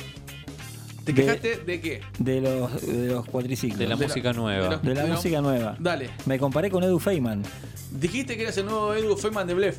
¿Te 1.05 1.13
De- 1.13 1.23
quejaste 1.23 1.57
de 1.59 1.81
qué? 1.81 2.01
De 2.19 2.41
los, 2.41 2.87
de 2.87 3.07
los 3.09 3.27
cuatriciclos. 3.27 3.79
De 3.79 3.87
la 3.87 3.95
De 3.97 4.01
la- 4.03 4.07
música 4.09 4.33
nueva. 4.33 4.65
de 4.65 4.71
los- 4.71 4.83
De 4.83 4.95
la 4.95 5.07
música 5.07 5.41
nueva. 5.43 5.77
Dale. 5.79 6.11
Me 6.27 6.39
comparé 6.39 6.71
con 6.71 6.83
Edu 6.83 6.99
Feynman. 6.99 7.43
Dijiste 7.91 8.37
que 8.37 8.43
eras 8.45 8.57
el 8.59 8.67
nuevo 8.67 8.95
Edu 8.95 9.17
Feynman 9.17 9.47
de 9.47 9.55
Blef. 9.55 9.77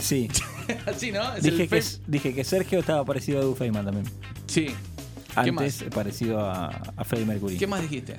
Sí. 0.00 0.28
Así, 0.86 1.12
¿no? 1.12 1.34
Es 1.34 1.42
dije, 1.42 1.62
el 1.62 1.68
que, 1.68 1.82
dije 2.06 2.34
que 2.34 2.44
Sergio 2.44 2.78
estaba 2.80 3.04
parecido 3.04 3.38
a 3.38 3.42
Edu 3.42 3.54
Feynman 3.54 3.84
también. 3.86 4.06
Sí. 4.46 4.66
¿Qué 4.66 5.50
Antes 5.50 5.84
parecido 5.94 6.40
a, 6.40 6.68
a 6.68 7.04
Freddie 7.04 7.26
Mercury. 7.26 7.56
¿Qué 7.58 7.66
más 7.66 7.82
dijiste? 7.82 8.16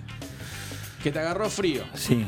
Que 1.04 1.12
te 1.12 1.20
agarró 1.20 1.50
frío. 1.50 1.84
Sí. 1.96 2.26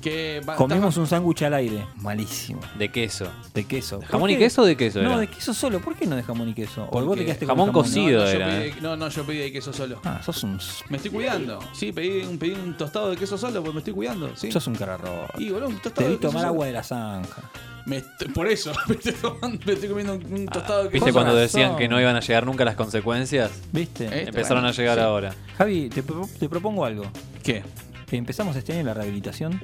Que 0.00 0.40
va- 0.48 0.56
Comimos 0.56 0.96
un 0.96 1.06
sándwich 1.06 1.42
al 1.42 1.52
aire. 1.54 1.84
Malísimo. 1.96 2.60
De 2.78 2.88
queso. 2.90 3.26
De 3.52 3.64
queso. 3.64 4.00
¿Jamón 4.00 4.20
¿Por 4.22 4.30
y 4.30 4.34
qué? 4.34 4.38
queso 4.40 4.62
o 4.62 4.64
de 4.64 4.74
queso 4.76 5.02
No, 5.02 5.10
era? 5.10 5.18
de 5.20 5.26
queso 5.26 5.52
solo. 5.52 5.80
¿Por 5.80 5.94
qué 5.94 6.06
no 6.06 6.16
de 6.16 6.22
jamón 6.22 6.48
y 6.48 6.54
queso? 6.54 6.84
O 6.84 6.90
Porque- 6.90 7.06
vos 7.06 7.16
te 7.18 7.24
quedaste 7.26 7.46
con 7.46 7.56
Jamón 7.56 7.72
cocido. 7.72 8.20
no, 8.20 8.24
no, 8.24 8.30
yo 8.32 8.36
era, 8.36 8.48
pedí- 8.48 8.80
no, 8.80 8.96
no, 8.96 9.08
yo 9.10 9.24
pedí 9.26 9.38
de 9.38 9.52
queso 9.52 9.72
solo. 9.74 10.00
Ah, 10.04 10.20
sos 10.24 10.42
un. 10.42 10.58
Me 10.88 10.96
estoy 10.96 11.10
cuidando. 11.10 11.58
Sí, 11.74 11.92
pedí 11.92 12.22
un, 12.24 12.38
pedí 12.38 12.52
un 12.52 12.76
tostado 12.78 13.10
de 13.10 13.16
queso 13.18 13.36
solo 13.36 13.60
porque 13.60 13.74
me 13.74 13.78
estoy 13.80 13.92
cuidando. 13.94 14.30
¿sí? 14.36 14.50
Sos 14.50 14.66
un 14.68 14.74
cararro. 14.74 15.26
Y, 15.36 15.50
boludo, 15.50 15.68
un 15.68 15.74
tostado 15.80 15.94
Te 16.06 16.12
de 16.12 16.16
queso 16.18 16.28
tomar 16.28 16.42
solo. 16.42 16.54
agua 16.54 16.66
de 16.66 16.72
la 16.72 16.82
zanja. 16.82 17.42
Me 17.86 17.96
est- 17.98 18.30
por 18.34 18.46
eso, 18.46 18.72
me 18.88 18.94
estoy, 18.94 19.12
tomando- 19.12 19.58
me 19.66 19.72
estoy 19.74 19.88
comiendo 19.90 20.14
un, 20.14 20.24
un 20.32 20.46
tostado 20.46 20.84
de 20.84 20.90
queso 20.90 21.04
¿Viste 21.04 21.12
cuando 21.12 21.32
razón. 21.32 21.42
decían 21.42 21.76
que 21.76 21.88
no 21.88 22.00
iban 22.00 22.16
a 22.16 22.20
llegar 22.20 22.46
nunca 22.46 22.64
las 22.64 22.74
consecuencias? 22.74 23.50
¿Viste? 23.72 24.04
Eh, 24.06 24.28
Empezaron 24.28 24.62
bueno, 24.62 24.68
a 24.68 24.72
llegar 24.72 24.96
sí. 24.96 25.02
ahora. 25.04 25.34
Javi, 25.58 25.90
te, 25.90 26.02
pro- 26.02 26.26
te 26.38 26.48
propongo 26.48 26.86
algo. 26.86 27.04
¿Qué? 27.42 27.62
Que 28.06 28.16
empezamos 28.16 28.56
este 28.56 28.72
año 28.72 28.84
la 28.84 28.94
rehabilitación. 28.94 29.60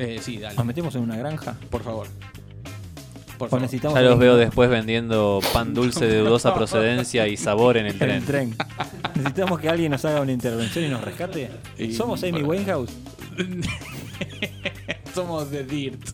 Eh, 0.00 0.18
sí, 0.22 0.38
dale. 0.38 0.56
Nos 0.56 0.66
metemos 0.66 0.94
en 0.94 1.02
una 1.02 1.16
granja. 1.16 1.54
Por 1.70 1.82
favor. 1.82 2.06
Por 3.38 3.48
favor. 3.48 3.62
necesitamos 3.62 3.96
Ya 3.98 4.02
los 4.02 4.18
veo 4.18 4.36
después 4.36 4.68
vendiendo 4.68 5.40
pan 5.52 5.72
dulce 5.72 6.06
de 6.06 6.18
dudosa 6.18 6.54
procedencia 6.54 7.26
y 7.28 7.36
sabor 7.36 7.76
en 7.78 7.86
el 7.86 7.92
en 7.92 7.98
tren. 7.98 8.10
el 8.16 8.24
tren. 8.24 8.56
Necesitamos 9.14 9.60
que 9.60 9.68
alguien 9.68 9.92
nos 9.92 10.04
haga 10.04 10.20
una 10.20 10.32
intervención 10.32 10.84
y 10.84 10.88
nos 10.88 11.02
rescate. 11.02 11.50
Y- 11.78 11.92
Somos 11.94 12.22
Amy 12.22 12.42
bueno. 12.42 12.48
Winehouse. 12.50 12.90
Somos 15.14 15.50
de 15.50 15.64
Dirt. 15.64 16.00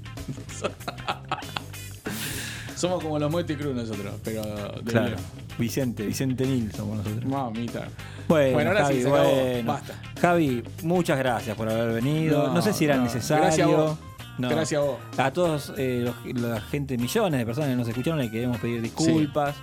Somos 2.77 3.03
como 3.03 3.19
los 3.19 3.31
Motley 3.31 3.57
Crue 3.57 3.75
nosotros, 3.75 4.15
pero 4.23 4.43
de 4.43 4.83
Claro. 4.91 5.17
Vicente, 5.59 6.07
Vicente 6.07 6.47
Nil 6.47 6.71
somos 6.73 6.99
nosotros. 6.99 7.25
Mamita. 7.25 7.89
Bueno, 8.29 8.55
Bueno, 8.55 8.71
ahora 8.71 8.83
Javi, 8.85 8.95
sí, 8.97 9.03
se 9.03 9.09
acabó. 9.09 9.31
bueno. 9.31 9.73
Basta. 9.73 9.95
Javi, 10.21 10.63
muchas 10.83 11.19
gracias 11.19 11.57
por 11.57 11.69
haber 11.69 11.93
venido. 12.03 12.49
No, 12.49 12.55
No, 12.55 12.63
sé 12.63 12.73
si 12.73 12.85
era 12.85 12.97
no. 12.97 13.05
necesario. 13.05 13.45
Gracias 13.45 13.67
a 13.69 13.71
vos. 13.71 13.99
No. 14.39 14.49
Gracias 14.51 14.81
a 14.81 14.85
vos. 14.85 14.97
A 15.17 15.31
todos, 15.33 15.73
eh, 15.79 16.03
los- 16.05 16.41
la 16.41 16.61
gente, 16.61 16.99
millones 16.99 17.39
de 17.39 17.47
personas 17.47 17.71
que 17.71 17.77
nos 17.77 17.89
escucharon, 17.89 18.19
le 18.19 18.31
queremos 18.31 18.59
pedir 18.59 18.83
disculpas. 18.83 19.55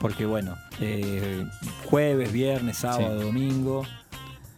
Porque, 0.00 0.26
bueno, 0.26 0.56
eh, 0.80 1.44
jueves, 1.86 2.30
viernes, 2.32 2.76
sábado, 2.78 3.20
domingo, 3.20 3.82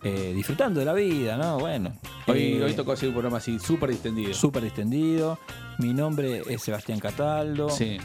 eh, 0.03 0.33
disfrutando 0.35 0.81
de 0.81 0.87
la 0.87 0.93
vida, 0.93 1.37
¿no? 1.37 1.59
Bueno. 1.59 1.93
Hoy, 2.27 2.55
eh, 2.59 2.63
hoy 2.63 2.75
tocó 2.75 2.93
hacer 2.93 3.09
un 3.09 3.15
programa 3.15 3.39
así, 3.39 3.59
súper 3.59 3.91
distendido. 3.91 4.35
Súper 4.35 4.63
distendido. 4.65 5.39
Mi 5.79 5.95
nombre 5.95 6.43
es 6.49 6.61
Sebastián 6.63 6.99
Cataldo. 7.01 7.71
Sí. 7.71 7.99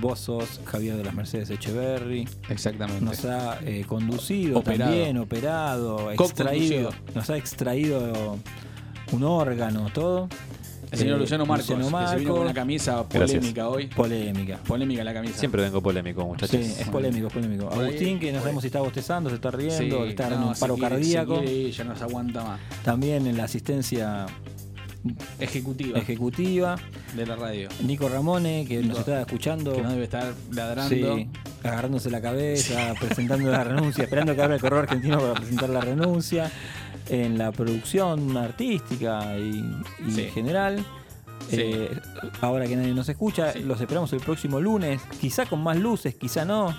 Vos 0.00 0.20
sos 0.20 0.60
Javier 0.64 0.96
de 0.96 1.04
las 1.04 1.14
Mercedes 1.14 1.50
Echeverry. 1.50 2.28
Exactamente. 2.48 3.04
Nos 3.04 3.24
ha 3.24 3.58
eh, 3.64 3.84
conducido 3.88 4.58
Operado. 4.58 4.90
también, 4.92 5.18
operado, 5.18 6.10
extraído. 6.12 6.90
Nos 7.14 7.28
ha 7.30 7.36
extraído 7.36 8.38
un 9.12 9.24
órgano, 9.24 9.88
todo. 9.92 10.28
El 10.90 10.98
señor 10.98 11.16
Eh, 11.16 11.20
Luciano 11.20 11.44
Marcos, 11.44 11.68
Luciano 11.68 11.98
que 12.00 12.06
se 12.08 12.16
vino 12.16 12.30
con 12.30 12.38
una 12.40 12.44
Marcos. 12.46 12.54
camisa 12.62 13.04
Gracias. 13.10 13.30
polémica 13.40 13.68
hoy. 13.68 13.86
Polémica. 13.88 14.56
Polémica 14.66 15.04
la 15.04 15.12
camisa. 15.12 15.36
Siempre 15.38 15.60
vengo 15.62 15.82
polémico, 15.82 16.24
muchachos. 16.24 16.50
Sí, 16.64 16.74
es 16.80 16.88
polémico, 16.88 17.26
es 17.26 17.32
polémico. 17.34 17.68
Agustín, 17.70 18.18
que 18.18 18.32
no 18.32 18.38
sabemos 18.40 18.62
si 18.62 18.68
está 18.68 18.80
bostezando, 18.80 19.28
se 19.28 19.36
está 19.36 19.50
riendo, 19.50 19.76
Sí, 20.04 20.10
está 20.10 20.30
no, 20.30 20.48
un 20.48 20.54
paro 20.54 20.76
quiere- 20.76 20.88
cardíaco. 20.94 21.38
quiere 21.40 21.52
ir, 21.52 21.70
ya 21.72 21.84
no 21.84 21.94
se 21.94 22.04
aguanta 22.04 22.42
más. 22.42 22.60
También 22.84 23.26
en 23.26 23.36
la 23.36 23.44
asistencia 23.44 24.24
Ejecutiva 25.38 25.98
ejecutiva. 25.98 26.76
de 27.16 27.26
la 27.26 27.36
radio. 27.36 27.68
Nico 27.82 28.08
Ramone, 28.08 28.64
que 28.68 28.82
nos 28.82 28.98
está 29.00 29.20
escuchando. 29.22 29.74
Que 29.74 29.82
no 29.82 29.90
debe 29.92 30.04
estar 30.04 30.32
ladrando. 30.52 31.16
Sí, 31.16 31.28
agarrándose 31.62 32.10
la 32.10 32.20
cabeza, 32.20 32.94
presentando 33.00 33.50
la 33.50 33.64
renuncia, 33.64 34.04
esperando 34.04 34.34
que 34.34 34.42
abra 34.42 34.54
el 34.56 34.60
correo 34.60 34.80
argentino 34.80 35.18
para 35.20 35.34
presentar 35.34 35.68
la 35.70 35.80
renuncia. 35.80 36.50
En 37.10 37.38
la 37.38 37.52
producción 37.52 38.36
artística 38.36 39.36
y, 39.38 39.64
y 40.06 40.10
Sí. 40.12 40.24
general. 40.34 40.84
Eh, 41.50 41.98
ahora 42.42 42.66
que 42.66 42.76
nadie 42.76 42.92
nos 42.92 43.08
escucha, 43.08 43.54
los 43.54 43.80
esperamos 43.80 44.12
el 44.12 44.20
próximo 44.20 44.60
lunes. 44.60 45.00
Quizá 45.18 45.46
con 45.46 45.62
más 45.62 45.78
luces, 45.78 46.14
quizá 46.16 46.44
no. 46.44 46.76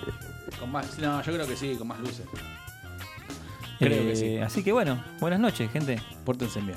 Con 0.60 0.70
más, 0.70 0.98
no, 1.00 1.20
yo 1.22 1.32
creo 1.32 1.46
que 1.48 1.56
sí, 1.56 1.74
con 1.76 1.88
más 1.88 1.98
luces. 1.98 2.22
Creo 3.80 4.04
que 4.06 4.14
sí. 4.14 4.24
Eh, 4.26 4.42
Así 4.42 4.62
que 4.62 4.70
bueno, 4.72 5.02
buenas 5.20 5.40
noches, 5.40 5.70
gente. 5.72 6.00
Pórtense 6.24 6.60
bien. 6.60 6.76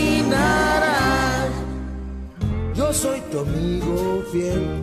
Yo 2.81 2.91
soy 2.91 3.21
tu 3.31 3.39
amigo 3.41 4.23
fiel. 4.31 4.81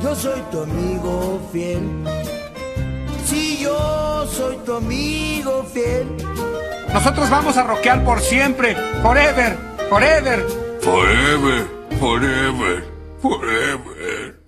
Yo 0.00 0.14
soy 0.14 0.40
tu 0.52 0.60
amigo 0.60 1.40
fiel. 1.50 1.82
Si 3.24 3.58
yo 3.58 4.24
soy 4.30 4.56
tu 4.64 4.76
amigo 4.76 5.64
fiel. 5.74 6.06
Nosotros 6.94 7.28
vamos 7.28 7.56
a 7.56 7.64
rockear 7.64 8.04
por 8.04 8.20
siempre, 8.20 8.76
forever, 9.02 9.58
forever. 9.88 10.46
Forever, 10.80 11.66
forever, 11.98 12.84
forever. 13.20 14.39